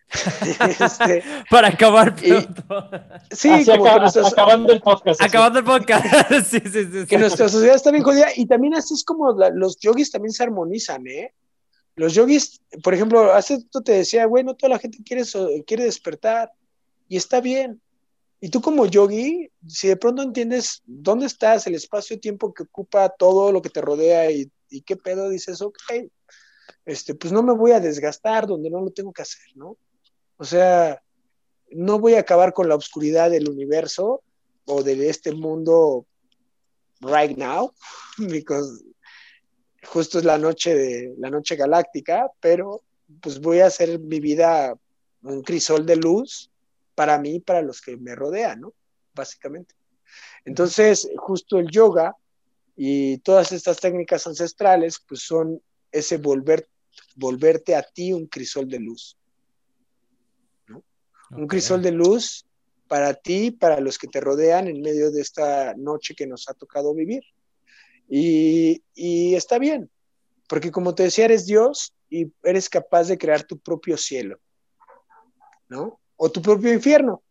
Este, 0.80 1.22
Para 1.50 1.68
acabar 1.68 2.14
pronto. 2.14 2.90
sí, 3.30 3.64
como 3.64 3.86
acabando 3.86 4.72
el 4.72 4.80
podcast. 4.80 5.22
Acabando 5.22 5.58
el 5.58 5.64
podcast. 5.64 6.04
sí, 6.44 6.60
sí, 6.60 6.84
sí, 6.84 7.06
que 7.06 7.18
nuestra 7.18 7.48
sociedad 7.48 7.76
está 7.76 7.90
bien 7.90 8.04
jodida 8.04 8.28
y 8.36 8.46
también 8.46 8.74
así 8.74 8.94
es 8.94 9.04
como 9.04 9.32
los 9.32 9.78
yogis 9.78 10.10
también 10.10 10.32
se 10.32 10.42
armonizan, 10.42 11.06
¿eh? 11.06 11.32
Los 11.96 12.14
yogis, 12.14 12.60
por 12.82 12.94
ejemplo, 12.94 13.32
hace 13.32 13.64
tú 13.70 13.82
te 13.82 13.92
decía, 13.92 14.26
güey, 14.26 14.42
no 14.42 14.54
toda 14.54 14.70
la 14.70 14.78
gente 14.78 14.98
quiere, 15.04 15.22
quiere 15.66 15.84
despertar 15.84 16.52
y 17.08 17.16
está 17.16 17.40
bien. 17.40 17.80
Y 18.40 18.48
tú 18.50 18.60
como 18.60 18.86
yogi, 18.86 19.50
si 19.66 19.88
de 19.88 19.96
pronto 19.96 20.22
entiendes 20.22 20.82
dónde 20.84 21.26
estás, 21.26 21.66
el 21.66 21.74
espacio-tiempo 21.74 22.52
que 22.52 22.64
ocupa 22.64 23.08
todo 23.08 23.52
lo 23.52 23.62
que 23.62 23.70
te 23.70 23.80
rodea 23.80 24.30
y, 24.30 24.50
y 24.68 24.82
qué 24.82 24.96
pedo 24.96 25.28
dices, 25.28 25.62
ok, 25.62 25.78
este, 26.84 27.14
pues 27.14 27.32
no 27.32 27.42
me 27.42 27.54
voy 27.54 27.70
a 27.70 27.80
desgastar 27.80 28.46
donde 28.46 28.70
no 28.70 28.80
lo 28.80 28.90
tengo 28.90 29.12
que 29.12 29.22
hacer, 29.22 29.46
¿no? 29.54 29.76
O 30.36 30.44
sea, 30.44 31.02
no 31.70 31.98
voy 31.98 32.14
a 32.14 32.20
acabar 32.20 32.52
con 32.52 32.68
la 32.68 32.74
oscuridad 32.74 33.30
del 33.30 33.48
universo 33.48 34.22
o 34.66 34.82
de 34.82 35.08
este 35.08 35.32
mundo 35.32 36.06
right 37.00 37.36
now, 37.36 37.72
because 38.18 38.82
justo 39.86 40.18
es 40.18 40.24
la 40.24 40.38
noche 40.38 40.74
de 40.74 41.14
la 41.18 41.30
noche 41.30 41.56
galáctica, 41.56 42.30
pero 42.40 42.82
pues 43.20 43.40
voy 43.40 43.60
a 43.60 43.66
hacer 43.66 43.98
mi 43.98 44.20
vida 44.20 44.74
un 45.22 45.42
crisol 45.42 45.86
de 45.86 45.96
luz 45.96 46.50
para 46.94 47.18
mí 47.18 47.40
para 47.40 47.62
los 47.62 47.80
que 47.80 47.96
me 47.96 48.14
rodean, 48.14 48.60
¿no? 48.60 48.74
Básicamente. 49.14 49.74
Entonces, 50.44 51.08
justo 51.16 51.58
el 51.58 51.70
yoga 51.70 52.16
y 52.76 53.18
todas 53.18 53.52
estas 53.52 53.78
técnicas 53.78 54.26
ancestrales, 54.26 55.00
pues 55.06 55.22
son 55.22 55.60
ese 55.90 56.18
volver, 56.18 56.68
volverte 57.16 57.74
a 57.74 57.82
ti 57.82 58.12
un 58.12 58.26
crisol 58.26 58.68
de 58.68 58.80
luz. 58.80 59.16
Un 61.30 61.46
crisol 61.48 61.82
de 61.82 61.92
luz 61.92 62.46
para 62.86 63.14
ti, 63.14 63.50
para 63.50 63.80
los 63.80 63.98
que 63.98 64.06
te 64.06 64.20
rodean 64.20 64.68
en 64.68 64.80
medio 64.80 65.10
de 65.10 65.20
esta 65.20 65.74
noche 65.74 66.14
que 66.14 66.26
nos 66.26 66.48
ha 66.48 66.54
tocado 66.54 66.94
vivir. 66.94 67.22
Y, 68.08 68.82
está 69.34 69.58
bien, 69.58 69.90
porque 70.48 70.70
como 70.70 70.94
te 70.94 71.04
decía, 71.04 71.24
eres 71.24 71.46
Dios 71.46 71.94
y 72.10 72.32
eres 72.42 72.68
capaz 72.68 73.08
de 73.08 73.18
crear 73.18 73.42
tu 73.42 73.58
propio 73.58 73.96
cielo, 73.96 74.38
¿no? 75.68 76.00
O 76.16 76.30
tu 76.30 76.40
propio 76.40 76.72
infierno. 76.72 77.22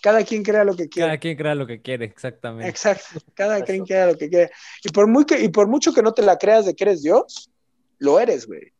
Cada 0.00 0.24
quien 0.24 0.42
crea 0.42 0.64
lo 0.64 0.74
que 0.74 0.88
quiere. 0.88 1.10
Cada 1.10 1.20
quien 1.20 1.36
crea 1.36 1.54
lo 1.54 1.66
que 1.66 1.80
quiere, 1.80 2.04
exactamente. 2.06 2.68
Exacto, 2.68 3.20
cada 3.34 3.62
quien 3.62 3.84
crea 3.84 4.08
lo 4.08 4.18
que 4.18 4.28
quiere. 4.28 4.50
Y 4.82 4.88
por, 4.88 5.06
muy 5.06 5.24
que, 5.24 5.40
y 5.40 5.48
por 5.48 5.68
mucho 5.68 5.92
que 5.92 6.02
no 6.02 6.12
te 6.12 6.22
la 6.22 6.38
creas 6.38 6.66
de 6.66 6.74
que 6.74 6.84
eres 6.84 7.02
Dios, 7.02 7.50
lo 7.98 8.18
eres, 8.18 8.46
güey. 8.46 8.72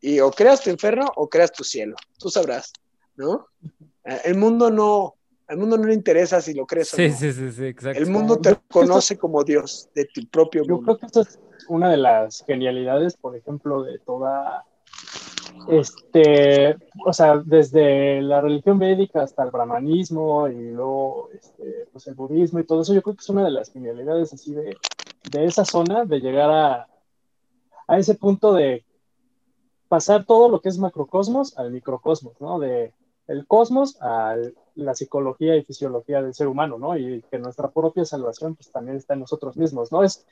Y 0.00 0.20
o 0.20 0.30
creas 0.30 0.62
tu 0.62 0.70
infierno 0.70 1.12
o 1.16 1.28
creas 1.28 1.52
tu 1.52 1.64
cielo, 1.64 1.96
tú 2.18 2.30
sabrás, 2.30 2.72
¿no? 3.16 3.48
El 4.04 4.36
mundo 4.36 4.70
no, 4.70 5.15
al 5.48 5.58
mundo 5.58 5.76
no 5.76 5.84
le 5.84 5.94
interesa 5.94 6.40
si 6.40 6.54
lo 6.54 6.66
crees 6.66 6.92
o 6.94 6.96
no. 6.96 7.08
Sí, 7.14 7.32
sí, 7.32 7.52
sí, 7.52 7.64
exacto. 7.66 8.00
El 8.02 8.10
mundo 8.10 8.38
te 8.38 8.56
conoce 8.68 9.16
como 9.16 9.44
Dios 9.44 9.88
de 9.94 10.06
tu 10.06 10.26
propio 10.28 10.62
mundo. 10.62 10.78
Yo 10.78 10.84
creo 10.84 10.98
que 10.98 11.06
esto 11.06 11.20
es 11.20 11.38
una 11.68 11.90
de 11.90 11.96
las 11.96 12.44
genialidades, 12.44 13.16
por 13.16 13.36
ejemplo, 13.36 13.82
de 13.82 13.98
toda, 14.00 14.64
este, 15.68 16.76
o 17.04 17.12
sea, 17.12 17.38
desde 17.44 18.20
la 18.22 18.40
religión 18.40 18.78
védica 18.78 19.22
hasta 19.22 19.44
el 19.44 19.50
brahmanismo 19.50 20.48
y 20.48 20.70
luego, 20.70 21.28
este, 21.32 21.88
pues 21.92 22.06
el 22.06 22.14
budismo 22.14 22.58
y 22.58 22.64
todo 22.64 22.82
eso, 22.82 22.94
yo 22.94 23.02
creo 23.02 23.14
que 23.14 23.22
es 23.22 23.28
una 23.28 23.44
de 23.44 23.50
las 23.50 23.72
genialidades 23.72 24.32
así 24.32 24.52
de, 24.52 24.76
de 25.30 25.44
esa 25.44 25.64
zona, 25.64 26.04
de 26.04 26.20
llegar 26.20 26.50
a, 26.50 26.88
a 27.86 27.98
ese 27.98 28.14
punto 28.14 28.52
de 28.52 28.84
pasar 29.88 30.24
todo 30.24 30.48
lo 30.48 30.60
que 30.60 30.68
es 30.68 30.78
macrocosmos 30.78 31.56
al 31.56 31.70
microcosmos, 31.70 32.40
¿no? 32.40 32.58
De 32.58 32.92
el 33.28 33.46
cosmos 33.46 33.96
a 34.00 34.36
la 34.76 34.94
psicología 34.94 35.56
y 35.56 35.64
fisiología 35.64 36.22
del 36.22 36.34
ser 36.34 36.48
humano, 36.48 36.78
¿no? 36.78 36.96
Y 36.96 37.22
que 37.30 37.38
nuestra 37.38 37.70
propia 37.70 38.04
salvación 38.04 38.54
pues 38.54 38.70
también 38.70 38.96
está 38.96 39.14
en 39.14 39.20
nosotros 39.20 39.56
mismos, 39.56 39.90
¿no? 39.90 40.02
Es, 40.02 40.26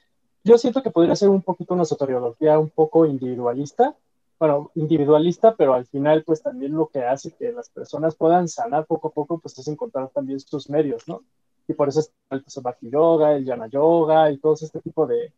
yo 0.45 0.59
siento 0.59 0.83
que 0.83 0.91
podría 0.91 1.17
ser 1.17 1.31
un 1.31 1.43
poquito 1.43 1.75
una 1.75 1.85
soteriología 1.85 2.59
un 2.59 2.71
poco 2.71 3.07
individualista, 3.07 3.97
bueno, 4.39 4.71
individualista, 4.75 5.55
pero 5.57 5.75
al 5.75 5.87
final 5.87 6.23
pues 6.25 6.43
también 6.43 6.73
lo 6.73 6.89
que 6.89 7.05
hace 7.05 7.33
que 7.33 7.53
las 7.53 7.71
personas 7.71 8.15
puedan 8.15 8.49
sanar 8.49 8.87
poco 8.87 9.09
a 9.09 9.13
poco 9.13 9.39
pues 9.39 9.59
es 9.59 9.67
encontrar 9.69 10.11
también 10.11 10.39
sus 10.41 10.69
medios, 10.69 11.09
¿no? 11.09 11.23
Y 11.67 11.73
por 11.73 11.89
eso 11.89 12.01
está 12.01 12.13
el 12.31 12.45
Bhakti 12.63 12.91
Yoga, 12.91 13.33
el 13.35 13.45
Yana 13.45 13.69
Yoga 13.69 14.31
y 14.31 14.39
todo 14.39 14.55
este 14.55 14.81
tipo 14.81 15.07
de, 15.07 15.33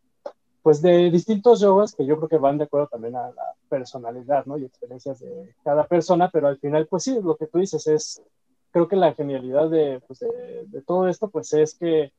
pues 0.67 0.81
de 0.81 1.09
distintos 1.09 1.61
yogas 1.61 1.95
que 1.95 2.05
yo 2.05 2.17
creo 2.17 2.27
que 2.27 2.37
van 2.37 2.57
de 2.57 2.65
acuerdo 2.65 2.87
también 2.87 3.15
a 3.15 3.29
la 3.29 3.55
personalidad, 3.69 4.45
¿no? 4.45 4.57
Y 4.57 4.65
experiencias 4.65 5.19
de 5.19 5.55
cada 5.63 5.87
persona, 5.87 6.29
pero 6.29 6.49
al 6.49 6.57
final, 6.57 6.87
pues 6.87 7.03
sí, 7.03 7.17
lo 7.23 7.37
que 7.37 7.47
tú 7.47 7.59
dices 7.59 7.87
es, 7.87 8.21
creo 8.77 8.87
que 8.87 8.95
la 8.95 9.15
genialidad 9.15 9.71
de, 9.71 9.99
pues 10.05 10.19
de, 10.19 10.81
todo 10.83 11.07
esto, 11.07 11.29
pues 11.29 11.51
es 11.53 11.73
que, 11.73 12.11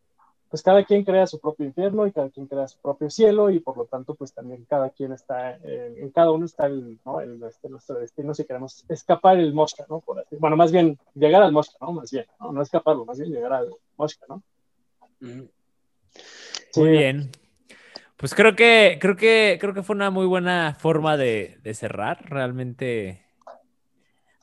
pues 0.50 0.60
cada 0.60 0.84
quien 0.84 1.04
crea 1.04 1.24
su 1.28 1.38
propio 1.38 1.66
infierno 1.66 2.04
y 2.04 2.10
cada 2.10 2.30
quien 2.30 2.48
crea 2.48 2.66
su 2.66 2.78
propio 2.78 3.08
cielo 3.10 3.50
y 3.50 3.60
por 3.60 3.76
lo 3.76 3.84
tanto, 3.84 4.16
pues 4.16 4.32
también 4.32 4.64
cada 4.64 4.90
quien 4.90 5.12
está, 5.12 5.56
en 5.56 6.10
cada 6.10 6.32
uno 6.32 6.46
está 6.46 6.66
el, 6.66 6.98
¿no? 7.04 7.20
el, 7.20 7.40
este, 7.44 7.68
nuestro 7.68 8.00
destino 8.00 8.34
si 8.34 8.44
queremos 8.44 8.84
escapar 8.88 9.38
el 9.38 9.54
mosca, 9.54 9.86
¿no? 9.88 10.00
Por 10.00 10.18
así. 10.18 10.34
Bueno, 10.40 10.56
más 10.56 10.72
bien 10.72 10.98
llegar 11.14 11.42
al 11.42 11.52
mosca, 11.52 11.76
¿no? 11.80 11.92
Más 11.92 12.10
bien, 12.10 12.26
¿no? 12.40 12.50
No 12.50 12.62
escaparlo, 12.62 13.04
más 13.04 13.20
bien 13.20 13.30
llegar 13.30 13.52
al 13.52 13.70
mosca, 13.96 14.26
¿no? 14.28 14.42
Muy 15.20 16.90
bien. 16.90 17.30
Pues 18.16 18.34
creo 18.34 18.56
que, 18.56 18.98
creo 19.00 19.14
que, 19.14 19.58
creo 19.60 19.74
que 19.74 19.84
fue 19.84 19.94
una 19.94 20.10
muy 20.10 20.26
buena 20.26 20.74
forma 20.76 21.16
de, 21.16 21.60
cerrar. 21.74 22.28
Realmente 22.28 23.27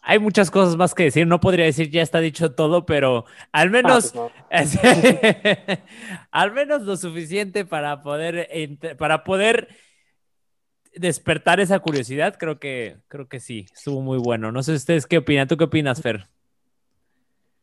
hay 0.06 0.20
muchas 0.20 0.52
cosas 0.52 0.78
más 0.78 0.94
que 0.94 1.04
decir. 1.04 1.26
No 1.26 1.40
podría 1.40 1.66
decir 1.66 1.90
ya 1.90 2.04
está 2.04 2.20
dicho 2.20 2.54
todo, 2.54 2.86
pero 2.86 3.26
al 3.52 3.72
menos, 3.72 4.14
ah, 4.16 4.30
pues 4.50 4.78
al 6.32 6.54
menos 6.54 6.84
lo 6.84 6.96
suficiente 6.96 7.66
para 7.66 8.02
poder, 8.04 8.48
para 9.00 9.24
poder 9.24 9.68
despertar 10.94 11.60
esa 11.60 11.80
curiosidad. 11.80 12.36
Creo 12.40 12.60
que, 12.60 12.98
creo 13.08 13.28
que 13.28 13.40
sí, 13.40 13.66
estuvo 13.74 14.02
muy 14.02 14.20
bueno. 14.20 14.52
No 14.52 14.62
sé 14.62 14.74
ustedes 14.74 15.08
qué 15.08 15.18
opinan. 15.18 15.48
¿Tú 15.48 15.58
qué 15.58 15.64
opinas, 15.64 16.02
Fer? 16.02 16.28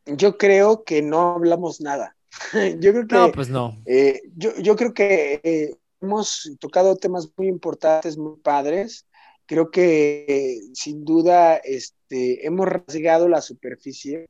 Yo 0.05 0.37
creo 0.37 0.83
que 0.83 1.01
no 1.01 1.35
hablamos 1.35 1.79
nada. 1.79 2.17
yo 2.79 2.91
creo 2.91 3.07
que. 3.07 3.15
No, 3.15 3.31
pues 3.31 3.47
no. 3.47 3.81
Eh, 3.85 4.21
yo, 4.35 4.51
yo, 4.57 4.75
creo 4.75 4.93
que 4.93 5.39
eh, 5.43 5.75
hemos 6.01 6.51
tocado 6.59 6.97
temas 6.97 7.29
muy 7.37 7.47
importantes, 7.47 8.17
muy 8.17 8.37
padres. 8.41 9.07
Creo 9.45 9.71
que 9.71 10.59
sin 10.73 11.05
duda 11.05 11.55
este, 11.57 12.02
hemos 12.13 12.67
rasgado 12.67 13.27
la 13.27 13.41
superficie, 13.41 14.29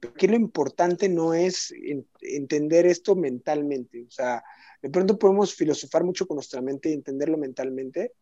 pero 0.00 0.14
que 0.14 0.28
lo 0.28 0.36
importante 0.36 1.08
no 1.08 1.34
es 1.34 1.74
entender 2.20 2.86
esto 2.86 3.16
mentalmente. 3.16 4.04
O 4.06 4.10
sea, 4.10 4.42
de 4.82 4.90
pronto 4.90 5.18
podemos 5.18 5.54
filosofar 5.54 6.04
mucho 6.04 6.26
con 6.26 6.36
nuestra 6.36 6.60
mente 6.60 6.90
y 6.90 6.94
entenderlo 6.94 7.36
mentalmente, 7.36 8.12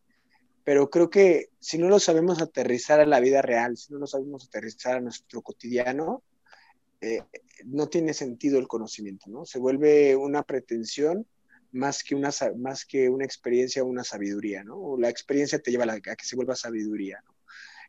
pero 0.63 0.89
creo 0.89 1.09
que 1.09 1.49
si 1.59 1.77
no 1.77 1.87
lo 1.87 1.99
sabemos 1.99 2.41
aterrizar 2.41 2.99
a 2.99 3.05
la 3.05 3.19
vida 3.19 3.41
real, 3.41 3.77
si 3.77 3.93
no 3.93 3.99
lo 3.99 4.07
sabemos 4.07 4.45
aterrizar 4.47 4.97
a 4.97 5.01
nuestro 5.01 5.41
cotidiano, 5.41 6.23
eh, 6.99 7.21
no 7.65 7.87
tiene 7.87 8.13
sentido 8.13 8.59
el 8.59 8.67
conocimiento, 8.67 9.29
¿no? 9.29 9.45
Se 9.45 9.59
vuelve 9.59 10.15
una 10.15 10.43
pretensión 10.43 11.27
más 11.71 12.03
que 12.03 12.15
una, 12.15 12.31
más 12.57 12.85
que 12.85 13.07
una 13.09 13.23
experiencia 13.23 13.83
una 13.83 14.03
sabiduría, 14.03 14.63
¿no? 14.63 14.77
O 14.77 14.99
la 14.99 15.09
experiencia 15.09 15.59
te 15.59 15.71
lleva 15.71 15.85
a, 15.85 15.99
que 15.99 16.25
se 16.25 16.35
vuelva 16.35 16.55
sabiduría, 16.55 17.21
¿no? 17.25 17.35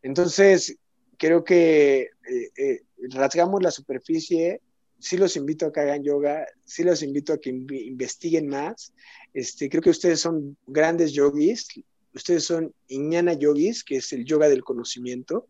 Entonces, 0.03 0.79
creo 1.19 1.45
que 1.45 2.01
eh, 2.01 2.51
eh, 2.57 2.83
rasgamos 3.11 3.63
la 3.63 3.71
superficie, 3.71 4.63
sí 4.99 5.17
los 5.17 5.37
invito 5.37 5.67
a 5.67 5.73
que 5.73 5.81
hagan 5.81 6.03
yoga, 6.03 6.47
sí 6.65 6.85
los 6.85 7.03
invito 7.03 7.33
a 7.33 7.39
que 7.39 7.51
investiguen 7.51 8.49
más. 8.49 8.93
Este, 9.35 9.69
creo 9.69 9.83
que 9.83 9.91
ustedes 9.91 10.21
son 10.21 10.57
grandes 10.67 11.13
yogis, 11.13 11.69
ustedes 12.15 12.45
son 12.45 12.75
Iñana 12.89 13.35
yogis, 13.35 13.85
que 13.85 13.97
es 13.97 14.13
el 14.13 14.25
yoga 14.25 14.49
del 14.49 14.65
conocimiento. 14.65 15.49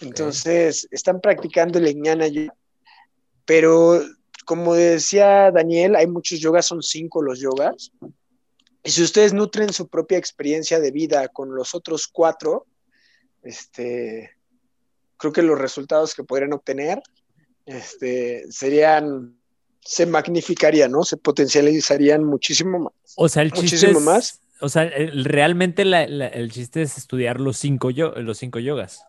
Entonces, 0.00 0.88
están 0.90 1.20
practicando 1.20 1.78
el 1.78 1.88
Iñana 1.88 2.26
yoga, 2.26 2.54
pero 3.44 4.02
como 4.44 4.74
decía 4.74 5.50
Daniel, 5.50 5.96
hay 5.96 6.06
muchos 6.06 6.40
yogas, 6.40 6.66
son 6.66 6.82
cinco 6.82 7.22
los 7.22 7.40
yogas. 7.40 7.92
Y 8.82 8.90
si 8.90 9.02
ustedes 9.02 9.32
nutren 9.34 9.72
su 9.72 9.88
propia 9.88 10.18
experiencia 10.18 10.80
de 10.80 10.90
vida 10.90 11.28
con 11.28 11.54
los 11.54 11.74
otros 11.74 12.08
cuatro, 12.08 12.66
este, 13.42 14.30
creo 15.20 15.32
que 15.32 15.42
los 15.42 15.58
resultados 15.58 16.14
que 16.14 16.24
podrían 16.24 16.54
obtener 16.54 17.02
este, 17.66 18.50
serían 18.50 19.36
se 19.82 20.06
magnificaría, 20.06 20.88
¿no? 20.88 21.04
Se 21.04 21.16
potencializarían 21.16 22.24
muchísimo 22.24 22.78
más. 22.78 22.92
O 23.16 23.28
sea, 23.28 23.42
el 23.42 23.52
chiste 23.52 23.86
muchísimo 23.86 24.00
más. 24.00 24.40
O 24.60 24.68
sea, 24.68 24.90
realmente 25.24 25.82
el 25.82 26.52
chiste 26.52 26.82
es 26.82 26.98
estudiar 26.98 27.40
los 27.40 27.56
cinco, 27.56 27.90
yo, 27.90 28.10
los 28.16 28.38
cinco 28.38 28.58
yogas 28.58 29.04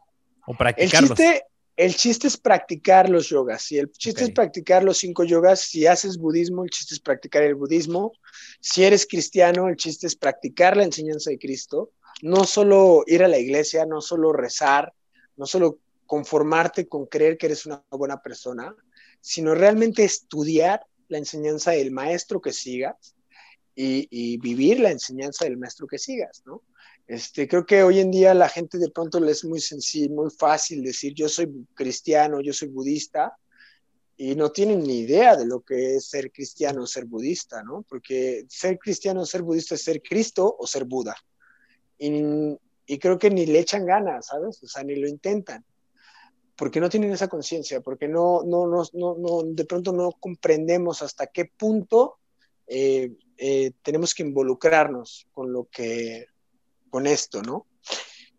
o 0.47 0.55
practicarlos. 0.55 1.11
El 1.11 1.17
chiste, 1.17 1.45
el 1.75 1.95
chiste 1.95 2.27
es 2.27 2.37
practicar 2.37 3.09
los 3.09 3.27
yogas. 3.29 3.63
Si 3.63 3.77
el 3.77 3.91
chiste 3.91 4.23
es 4.23 4.31
practicar 4.31 4.83
los 4.83 4.97
cinco 4.97 5.23
yogas, 5.23 5.61
si 5.61 5.87
haces 5.87 6.17
budismo, 6.17 6.63
el 6.63 6.69
chiste 6.69 6.93
es 6.93 7.01
practicar 7.01 7.43
el 7.43 7.55
budismo. 7.55 8.13
Si 8.61 8.83
eres 8.83 9.05
cristiano, 9.05 9.67
el 9.67 9.75
chiste 9.75 10.07
es 10.07 10.15
practicar 10.15 10.77
la 10.77 10.83
enseñanza 10.83 11.31
de 11.31 11.37
Cristo. 11.37 11.91
No 12.21 12.45
solo 12.45 13.03
ir 13.07 13.23
a 13.23 13.27
la 13.27 13.37
iglesia, 13.37 13.85
no 13.85 13.99
solo 13.99 14.31
rezar, 14.31 14.93
no 15.35 15.45
solo 15.45 15.79
conformarte 16.11 16.89
con 16.89 17.05
creer 17.05 17.37
que 17.37 17.45
eres 17.45 17.65
una 17.65 17.85
buena 17.89 18.21
persona, 18.21 18.75
sino 19.21 19.55
realmente 19.55 20.03
estudiar 20.03 20.85
la 21.07 21.19
enseñanza 21.19 21.71
del 21.71 21.91
maestro 21.91 22.41
que 22.41 22.51
sigas 22.51 23.15
y, 23.73 24.37
vivir 24.39 24.81
la 24.81 24.91
enseñanza 24.91 25.45
del 25.45 25.55
maestro 25.55 25.87
que 25.87 25.97
sigas, 25.97 26.43
¿no? 26.45 26.63
Este, 27.07 27.47
creo 27.47 27.65
que 27.65 27.81
hoy 27.83 28.01
en 28.01 28.11
día 28.11 28.33
la 28.33 28.49
gente 28.49 28.77
de 28.77 28.91
pronto 28.91 29.21
le 29.21 29.31
es 29.31 29.45
muy 29.45 29.61
sencillo, 29.61 30.13
muy 30.13 30.29
fácil 30.29 30.83
decir 30.83 31.13
yo 31.13 31.29
soy 31.29 31.49
cristiano, 31.73 32.41
yo 32.41 32.51
soy 32.51 32.67
budista, 32.67 33.33
y 34.17 34.35
no 34.35 34.51
tienen 34.51 34.83
ni 34.83 34.99
idea 34.99 35.37
de 35.37 35.45
lo 35.45 35.61
que 35.61 35.95
es 35.95 36.09
ser 36.09 36.29
cristiano 36.29 36.83
o 36.83 36.87
ser 36.87 37.05
budista, 37.05 37.63
¿no? 37.63 37.85
Porque 37.87 38.43
ser 38.49 38.77
cristiano 38.77 39.21
o 39.21 39.25
ser 39.25 39.43
budista 39.43 39.75
es 39.75 39.83
ser 39.83 40.01
Cristo 40.01 40.57
o 40.59 40.67
ser 40.67 40.83
Buda. 40.83 41.15
Y, 41.97 42.11
y 42.85 42.99
creo 42.99 43.17
que 43.17 43.29
ni 43.29 43.45
le 43.45 43.59
echan 43.59 43.85
ganas, 43.85 44.25
¿sabes? 44.25 44.61
O 44.61 44.67
sea, 44.67 44.83
ni 44.83 44.97
lo 44.97 45.07
intentan 45.07 45.63
porque 46.55 46.79
no 46.79 46.89
tienen 46.89 47.11
esa 47.11 47.27
conciencia, 47.27 47.81
porque 47.81 48.07
no, 48.07 48.43
no, 48.43 48.67
no, 48.67 48.85
no, 48.93 49.43
de 49.43 49.65
pronto 49.65 49.91
no 49.93 50.11
comprendemos 50.19 51.01
hasta 51.01 51.27
qué 51.27 51.45
punto 51.45 52.17
eh, 52.67 53.11
eh, 53.37 53.71
tenemos 53.81 54.13
que 54.13 54.23
involucrarnos 54.23 55.27
con 55.33 55.51
lo 55.51 55.67
que, 55.71 56.27
con 56.89 57.07
esto, 57.07 57.41
¿no? 57.41 57.67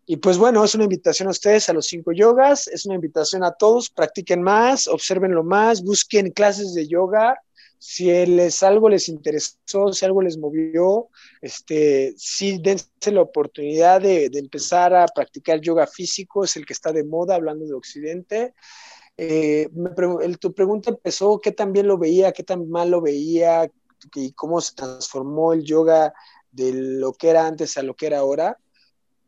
Y 0.05 0.17
pues 0.17 0.37
bueno, 0.37 0.63
es 0.63 0.75
una 0.75 0.83
invitación 0.83 1.27
a 1.27 1.31
ustedes 1.31 1.69
a 1.69 1.73
los 1.73 1.87
cinco 1.87 2.11
yogas, 2.11 2.67
es 2.67 2.85
una 2.85 2.95
invitación 2.95 3.43
a 3.43 3.51
todos, 3.51 3.89
practiquen 3.89 4.41
más, 4.41 4.87
observenlo 4.87 5.43
más, 5.43 5.81
busquen 5.81 6.31
clases 6.31 6.73
de 6.73 6.87
yoga, 6.87 7.39
si 7.85 8.05
les, 8.25 8.63
algo 8.63 8.87
les 8.87 9.09
interesó, 9.09 9.91
si 9.91 10.05
algo 10.05 10.21
les 10.21 10.37
movió, 10.37 11.09
este, 11.41 12.13
sí 12.15 12.57
dense 12.63 12.87
la 13.11 13.19
oportunidad 13.19 13.99
de, 13.99 14.27
empezar 14.35 14.95
a 14.95 15.05
practicar 15.05 15.59
yoga 15.59 15.85
físico, 15.85 16.45
es 16.45 16.55
el 16.55 16.65
que 16.65 16.71
está 16.71 16.93
de 16.93 17.03
moda 17.03 17.35
hablando 17.35 17.65
de 17.65 17.73
Occidente. 17.73 18.53
Eh, 19.17 19.69
tu 20.39 20.53
pregunta 20.53 20.91
empezó, 20.91 21.41
¿qué 21.41 21.51
tan 21.51 21.73
bien 21.73 21.87
lo 21.87 21.97
veía, 21.97 22.31
qué 22.31 22.43
tan 22.43 22.69
mal 22.69 22.89
lo 22.89 23.01
veía 23.01 23.69
y 24.15 24.31
cómo 24.31 24.61
se 24.61 24.75
transformó 24.75 25.51
el 25.51 25.65
yoga 25.65 26.13
de 26.51 26.71
lo 26.71 27.11
que 27.11 27.31
era 27.31 27.45
antes 27.45 27.77
a 27.77 27.83
lo 27.83 27.95
que 27.97 28.07
era 28.07 28.19
ahora? 28.19 28.57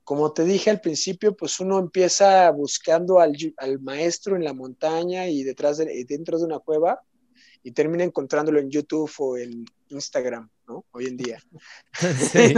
Como 0.05 0.31
te 0.31 0.45
dije 0.45 0.69
al 0.69 0.79
principio, 0.79 1.35
pues 1.35 1.59
uno 1.59 1.77
empieza 1.77 2.49
buscando 2.51 3.19
al, 3.19 3.35
al 3.57 3.81
maestro 3.81 4.37
en 4.37 4.45
la 4.45 4.53
montaña 4.53 5.27
y 5.27 5.43
detrás 5.43 5.77
de, 5.77 6.05
dentro 6.07 6.39
de 6.39 6.45
una 6.45 6.59
cueva 6.59 7.01
y 7.65 7.71
termina 7.71 8.03
encontrándolo 8.03 8.59
en 8.59 8.69
YouTube 8.69 9.11
o 9.17 9.37
en 9.37 9.65
Instagram, 9.89 10.47
¿no? 10.67 10.85
Hoy 10.91 11.07
en 11.07 11.17
día. 11.17 11.39
Sí. 11.95 12.53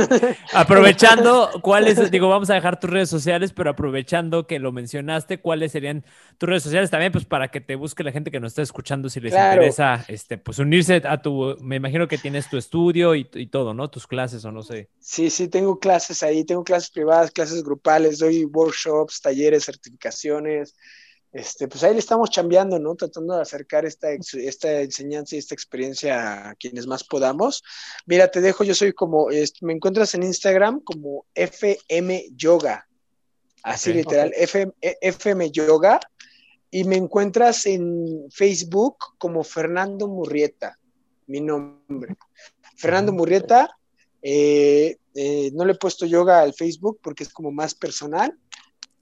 Aprovechando, 0.52 1.50
¿cuáles? 1.62 2.12
Digo, 2.12 2.28
vamos 2.28 2.50
a 2.50 2.56
dejar 2.56 2.80
tus 2.80 2.90
redes 2.90 3.10
sociales, 3.10 3.54
pero 3.54 3.70
aprovechando 3.70 4.48
que 4.48 4.60
lo 4.60 4.72
mencionaste, 4.74 5.40
¿cuáles 5.40 5.72
serían 5.72 6.04
tus 6.38 6.50
redes 6.50 6.64
sociales 6.64 6.90
también? 6.90 7.14
Pues 7.14 7.24
para 7.24 7.48
que 7.50 7.62
te 7.62 7.76
busque 7.76 8.04
la 8.04 8.12
gente 8.12 8.32
que 8.32 8.42
nos 8.42 8.52
está 8.52 8.64
escuchando 8.64 9.10
si 9.10 9.22
les 9.22 9.32
interesa, 9.32 10.04
este, 10.10 10.38
pues 10.38 10.60
unirse 10.60 11.02
a 11.06 11.22
tu, 11.22 11.56
me 11.62 11.78
imagino 11.78 12.10
que 12.10 12.18
tienes 12.18 12.50
tu 12.50 12.58
estudio 12.58 13.16
y, 13.16 13.30
y, 13.34 13.48
todo, 13.48 13.74
¿no? 13.74 13.90
Tus 13.90 14.08
clases 14.08 14.44
o 14.44 14.52
no 14.52 14.64
sé. 14.64 14.90
Sí, 15.00 15.30
sí, 15.30 15.48
tengo 15.48 15.80
clases 15.80 16.24
ahí, 16.24 16.44
tengo 16.44 16.66
clases 16.66 16.90
privadas, 16.90 17.32
clases 17.32 17.64
grupales, 17.64 18.20
doy 18.20 18.44
workshops, 18.44 19.22
talleres, 19.22 19.64
certificaciones 19.64 20.76
este, 21.38 21.68
pues 21.68 21.84
ahí 21.84 21.94
le 21.94 22.00
estamos 22.00 22.32
chambeando, 22.32 22.80
¿no? 22.80 22.96
Tratando 22.96 23.36
de 23.36 23.44
acercar 23.44 23.86
esta, 23.86 24.10
esta 24.12 24.82
enseñanza 24.82 25.36
y 25.36 25.40
esta 25.40 25.54
experiencia 25.54 26.50
a 26.50 26.56
quienes 26.56 26.88
más 26.88 27.04
podamos. 27.04 27.64
Mira, 28.08 28.32
te 28.32 28.42
dejo, 28.42 28.64
yo 28.64 28.74
soy 28.74 28.92
como, 28.94 29.28
me 29.62 29.74
encuentras 29.74 30.16
en 30.16 30.24
Instagram 30.24 30.80
como 30.80 31.28
FM 31.36 32.30
Yoga, 32.36 32.88
así 33.62 33.94
literal, 33.94 34.34
FM, 34.36 35.52
Yoga, 35.52 36.00
y 36.72 36.86
me 36.86 36.96
encuentras 36.96 37.68
en 37.68 38.26
Facebook 38.32 38.98
como 39.20 39.44
Fernando 39.44 40.08
Murrieta, 40.08 40.80
mi 41.28 41.40
nombre. 41.40 42.16
Fernando 42.78 43.14
Murrieta, 43.14 43.78
eh, 44.24 44.98
eh, 45.14 45.52
no 45.54 45.66
le 45.66 45.74
he 45.74 45.78
puesto 45.78 46.08
yoga 46.08 46.42
al 46.42 46.56
Facebook 46.56 47.00
porque 47.04 47.24
es 47.24 47.30
como 47.30 47.52
más 47.52 47.76
personal, 47.76 48.36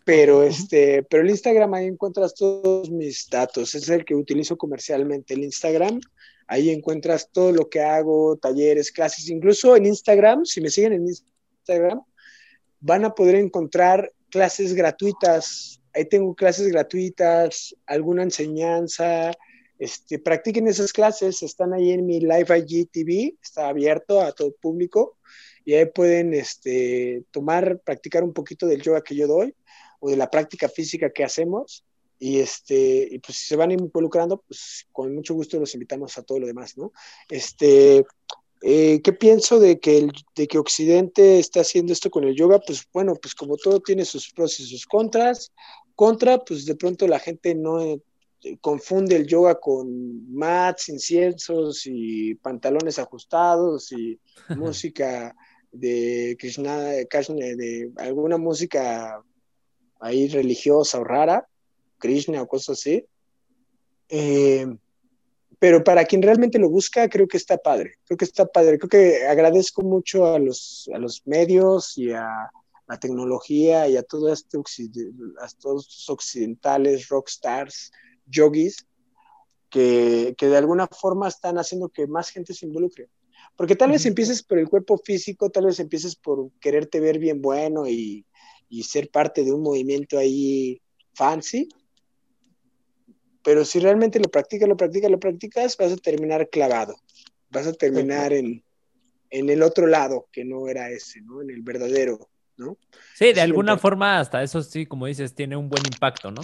pero 0.06 0.44
este, 0.44 1.02
pero 1.04 1.24
el 1.24 1.32
Instagram 1.32 1.74
ahí 1.74 1.88
encuentras 1.88 2.36
todos 2.36 2.92
mis 2.92 3.28
datos, 3.28 3.74
es 3.74 3.90
el 3.90 4.06
que 4.06 4.14
utilizo 4.14 4.56
comercialmente, 4.56 5.34
el 5.34 5.44
Instagram, 5.44 6.00
ahí 6.48 6.70
encuentras 6.70 7.32
todo 7.32 7.52
lo 7.52 7.70
que 7.70 7.82
hago, 7.82 8.38
talleres, 8.38 8.92
clases, 8.92 9.28
incluso 9.30 9.76
en 9.76 9.88
Instagram, 9.88 10.46
si 10.46 10.62
me 10.62 10.70
siguen 10.70 10.94
en 10.94 11.08
Instagram, 11.08 12.02
van 12.80 13.04
a 13.04 13.16
poder 13.16 13.34
encontrar 13.34 14.14
clases 14.30 14.76
gratuitas, 14.76 15.82
ahí 15.92 16.06
tengo 16.06 16.36
clases 16.36 16.68
gratuitas, 16.68 17.76
alguna 17.88 18.22
enseñanza, 18.22 19.32
este, 19.80 20.20
practiquen 20.20 20.68
esas 20.68 20.94
clases, 20.94 21.42
están 21.42 21.74
ahí 21.74 21.92
en 21.92 22.06
mi 22.06 22.20
Live 22.20 22.56
IG 22.60 22.92
TV, 22.92 23.36
está 23.42 23.70
abierto 23.70 24.22
a 24.22 24.34
todo 24.34 24.54
público 24.62 25.18
y 25.66 25.74
ahí 25.74 25.88
pueden 25.88 26.36
este, 26.36 27.24
tomar, 27.32 27.82
practicar 27.84 28.24
un 28.24 28.34
poquito 28.34 28.68
del 28.68 28.84
yoga 28.84 29.02
que 29.02 29.16
yo 29.16 29.26
doy 29.26 29.56
o 30.00 30.10
de 30.10 30.18
la 30.18 30.30
práctica 30.30 30.70
física 30.70 31.12
que 31.12 31.24
hacemos. 31.24 31.84
Y, 32.18 32.40
este, 32.40 33.08
y 33.12 33.20
pues 33.20 33.38
si 33.38 33.46
se 33.46 33.56
van 33.56 33.72
involucrando, 33.72 34.42
pues 34.48 34.88
con 34.92 35.14
mucho 35.14 35.34
gusto 35.34 35.60
los 35.60 35.74
invitamos 35.74 36.18
a 36.18 36.24
todo 36.24 36.40
lo 36.40 36.48
demás, 36.48 36.78
¿no? 36.78 36.94
Este, 37.30 38.06
eh, 38.62 39.02
¿Qué 39.04 39.14
pienso 39.14 39.60
de 39.60 39.80
que, 39.80 39.98
el, 39.98 40.12
de 40.36 40.48
que 40.48 40.58
Occidente 40.58 41.40
está 41.40 41.62
haciendo 41.62 41.94
esto 41.94 42.10
con 42.10 42.24
el 42.24 42.36
yoga? 42.36 42.60
Pues 42.60 42.84
bueno, 42.92 43.14
pues 43.16 43.36
como 43.36 43.58
todo 43.58 43.80
tiene 43.80 44.06
sus 44.06 44.32
pros 44.32 44.60
y 44.60 44.66
sus 44.66 44.86
contras. 44.86 45.52
Contra, 45.94 46.44
pues 46.44 46.66
de 46.66 46.76
pronto 46.76 47.08
la 47.08 47.20
gente 47.20 47.54
no 47.54 47.82
eh, 47.82 48.02
confunde 48.62 49.18
el 49.18 49.28
yoga 49.28 49.60
con 49.60 50.34
mats, 50.34 50.90
inciensos 50.90 51.84
y 51.86 52.36
pantalones 52.36 52.98
ajustados 52.98 53.92
y 53.92 54.20
música 54.58 55.36
de 55.72 56.36
Krishna, 56.40 56.80
de 56.80 57.92
alguna 57.98 58.38
música 58.38 59.24
ahí 60.00 60.28
religiosa 60.28 61.00
o 61.00 61.04
rara, 61.04 61.48
Krishna 61.98 62.42
o 62.42 62.48
cosas 62.48 62.80
así. 62.80 63.06
Eh, 64.10 64.68
pero 65.60 65.84
para 65.84 66.06
quien 66.06 66.22
realmente 66.22 66.60
lo 66.60 66.70
busca, 66.70 67.10
creo 67.10 67.28
que 67.28 67.38
está 67.38 67.58
padre, 67.58 67.96
creo 68.06 68.18
que 68.18 68.26
está 68.26 68.46
padre, 68.46 68.78
creo 68.78 68.90
que 68.90 69.26
agradezco 69.26 69.82
mucho 69.82 70.26
a 70.26 70.38
los, 70.38 70.90
a 70.94 71.00
los 71.00 71.26
medios 71.26 71.98
y 71.98 72.12
a 72.12 72.52
la 72.88 73.00
tecnología 73.00 73.88
y 73.88 73.98
a, 73.98 74.04
todo 74.04 74.32
este 74.32 74.58
a 74.58 75.48
todos 75.60 75.88
estos 75.88 76.10
occidentales, 76.10 77.08
rockstars, 77.08 77.92
yogis, 78.28 78.86
que, 79.70 80.36
que, 80.38 80.48
de 80.48 80.58
alguna 80.58 80.88
forma 80.88 81.28
están 81.28 81.58
haciendo 81.58 81.90
que 81.90 82.06
más 82.06 82.30
gente 82.30 82.54
se 82.54 82.66
involucre. 82.66 83.10
Porque 83.56 83.76
tal 83.76 83.92
vez 83.92 84.06
empieces 84.06 84.44
por 84.44 84.60
el 84.60 84.70
cuerpo 84.70 84.98
físico, 84.98 85.50
tal 85.50 85.66
vez 85.66 85.80
empieces 85.80 86.16
por 86.16 86.52
quererte 86.60 87.00
ver 87.00 87.18
bien 87.18 87.42
bueno 87.42 87.88
y, 87.88 88.26
y 88.70 88.84
ser 88.84 89.10
parte 89.10 89.44
de 89.44 89.52
un 89.52 89.62
movimiento 89.62 90.18
ahí 90.18 90.82
fancy. 91.14 91.70
Pero 93.44 93.64
si 93.64 93.80
realmente 93.80 94.20
lo 94.20 94.30
practicas, 94.30 94.68
lo 94.68 94.76
practicas, 94.76 95.12
lo 95.12 95.20
practicas, 95.20 95.78
vas 95.78 95.92
a 95.92 95.98
terminar 95.98 96.50
clavado. 96.50 96.96
Vas 97.50 97.68
a 97.68 97.74
terminar 97.74 98.34
en, 98.34 98.64
en 99.30 99.50
el 99.50 99.62
otro 99.62 99.88
lado, 99.88 100.28
que 100.32 100.44
no 100.44 100.68
era 100.68 100.90
ese, 100.90 101.22
¿no? 101.22 101.42
En 101.42 101.52
el 101.52 101.62
verdadero, 101.62 102.30
¿no? 102.58 102.78
Sí, 103.14 103.34
de 103.34 103.42
alguna 103.42 103.78
forma, 103.78 104.20
hasta 104.20 104.42
eso 104.42 104.62
sí, 104.62 104.86
como 104.86 105.06
dices, 105.06 105.36
tiene 105.36 105.56
un 105.56 105.70
buen 105.70 105.84
impacto, 105.86 106.32
¿no? 106.32 106.42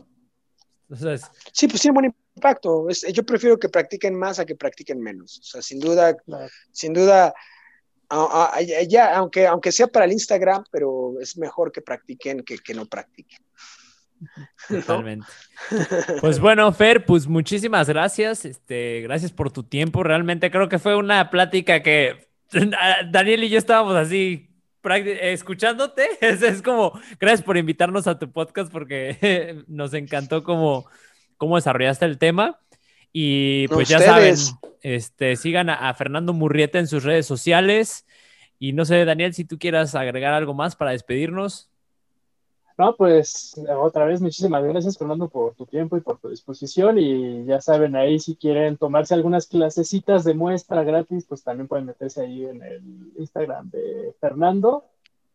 Sí, 1.54 1.68
pues 1.68 1.82
tiene 1.82 1.94
buen 1.94 2.14
impacto. 2.36 2.88
yo 2.90 3.24
prefiero 3.24 3.58
que 3.58 3.70
practiquen 3.70 4.14
más 4.14 4.40
a 4.40 4.46
que 4.46 4.56
practiquen 4.56 5.02
menos. 5.02 5.40
O 5.40 5.44
sea, 5.44 5.62
sin 5.62 5.80
duda, 5.80 6.18
sin 6.72 6.94
duda, 6.94 7.34
ya, 8.88 9.16
aunque, 9.16 9.48
aunque 9.48 9.72
sea 9.72 9.88
para 9.88 10.06
el 10.06 10.12
Instagram, 10.12 10.64
pero 10.72 11.14
es 11.20 11.38
mejor 11.38 11.72
que 11.72 11.82
practiquen 11.82 12.44
que, 12.44 12.58
que 12.58 12.74
no 12.74 12.86
practiquen. 12.86 13.40
Totalmente. 14.68 15.26
Pues 16.20 16.40
bueno, 16.40 16.72
Fer, 16.74 17.06
pues 17.06 17.28
muchísimas 17.28 17.88
gracias. 17.90 18.46
Este, 18.46 19.02
gracias 19.02 19.32
por 19.32 19.52
tu 19.52 19.64
tiempo. 19.64 20.04
Realmente 20.04 20.52
creo 20.52 20.70
que 20.70 20.80
fue 20.80 20.96
una 20.96 21.30
plática 21.30 21.82
que 21.82 22.28
Daniel 23.12 23.44
y 23.44 23.50
yo 23.50 23.58
estábamos 23.58 23.96
así 23.96 24.50
escuchándote. 24.84 26.08
Es, 26.22 26.42
es 26.42 26.62
como, 26.62 27.00
gracias 27.20 27.44
por 27.44 27.58
invitarnos 27.58 28.08
a 28.08 28.20
tu 28.20 28.32
podcast 28.32 28.72
porque 28.72 29.64
nos 29.68 29.94
encantó 29.94 30.44
cómo, 30.44 30.86
cómo 31.38 31.56
desarrollaste 31.56 32.06
el 32.06 32.18
tema. 32.18 32.60
Y 33.14 33.68
pues 33.68 33.90
ya 33.90 34.00
saben, 34.00 34.36
este, 34.82 35.36
sigan 35.36 35.70
a, 35.70 35.94
Fernando 35.94 36.34
Murrieta 36.34 36.80
en 36.80 36.88
sus 36.88 37.04
redes 37.04 37.26
sociales. 37.26 38.06
Y 38.60 38.74
no 38.74 38.86
sé, 38.86 39.04
Daniel, 39.06 39.34
si 39.34 39.46
tú 39.46 39.58
quieras 39.58 39.96
agregar 39.96 40.34
algo 40.34 40.54
más 40.54 40.76
para 40.76 40.92
despedirnos. 40.92 41.70
No, 42.78 42.96
pues 42.96 43.54
otra 43.80 44.06
vez 44.06 44.22
muchísimas 44.22 44.64
gracias 44.64 44.98
Fernando 44.98 45.30
por 45.30 45.54
tu 45.54 45.68
tiempo 45.68 45.98
y 45.98 46.02
por 46.02 46.18
tu 46.20 46.30
disposición 46.30 46.98
y 46.98 47.46
ya 47.46 47.62
saben 47.62 47.96
ahí 47.96 48.18
si 48.18 48.36
quieren 48.36 48.78
tomarse 48.78 49.14
algunas 49.14 49.46
clasecitas 49.46 50.24
de 50.24 50.34
muestra 50.34 50.84
gratis, 50.84 51.26
pues 51.28 51.44
también 51.44 51.68
pueden 51.68 51.86
meterse 51.86 52.22
ahí 52.22 52.46
en 52.46 52.64
el 52.64 52.82
Instagram 53.18 53.70
de 53.70 54.16
Fernando 54.20 54.86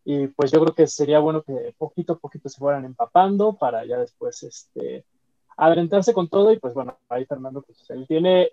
y 0.04 0.28
pues 0.28 0.50
yo 0.50 0.60
creo 0.60 0.74
que 0.74 0.86
sería 0.86 1.18
bueno 1.18 1.42
que 1.42 1.74
poquito 1.78 2.14
a 2.14 2.18
poquito 2.18 2.48
se 2.48 2.58
fueran 2.58 2.84
empapando 2.84 3.52
para 3.56 3.84
ya 3.84 3.98
después 3.98 4.42
este 4.42 5.04
adelantarse 5.56 6.12
con 6.12 6.28
todo 6.28 6.52
y 6.52 6.58
pues 6.58 6.74
bueno, 6.74 6.98
ahí 7.08 7.24
Fernando 7.24 7.62
pues 7.62 7.78
él 7.90 8.06
tiene 8.06 8.50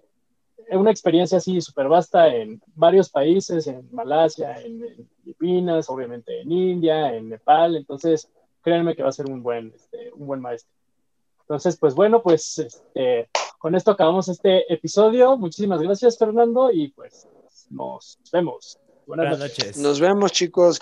una 0.70 0.92
experiencia 0.92 1.38
así 1.38 1.60
súper 1.62 1.88
vasta 1.88 2.34
en 2.34 2.62
varios 2.76 3.10
países, 3.10 3.68
en 3.68 3.88
Malasia, 3.92 4.62
en, 4.62 5.08
Filipinas, 5.24 5.90
obviamente 5.90 6.42
en 6.42 6.52
India, 6.52 7.16
en 7.16 7.30
Nepal, 7.30 7.76
entonces 7.76 8.30
créanme 8.62 8.96
que 8.96 9.04
va 9.04 9.10
a 9.10 9.14
ser 9.14 9.30
un 9.30 9.44
buen, 9.44 9.74
este, 9.76 10.12
un 10.14 10.28
buen 10.28 10.42
maestro. 10.42 10.72
Entonces, 11.42 11.78
pues 11.78 11.94
bueno, 11.94 12.22
pues 12.22 12.60
este, 12.60 13.30
con 13.60 13.76
esto 13.76 13.92
acabamos 13.92 14.30
este 14.30 14.72
episodio. 14.74 15.38
Muchísimas 15.38 15.82
gracias, 15.82 16.18
Fernando, 16.18 16.72
y 16.72 16.90
pues 16.90 17.28
nos 17.70 18.18
vemos. 18.32 18.80
Buenas, 19.06 19.38
noches. 19.38 19.78
Nos 19.78 20.00
vemos, 20.00 20.32
chicos. 20.32 20.80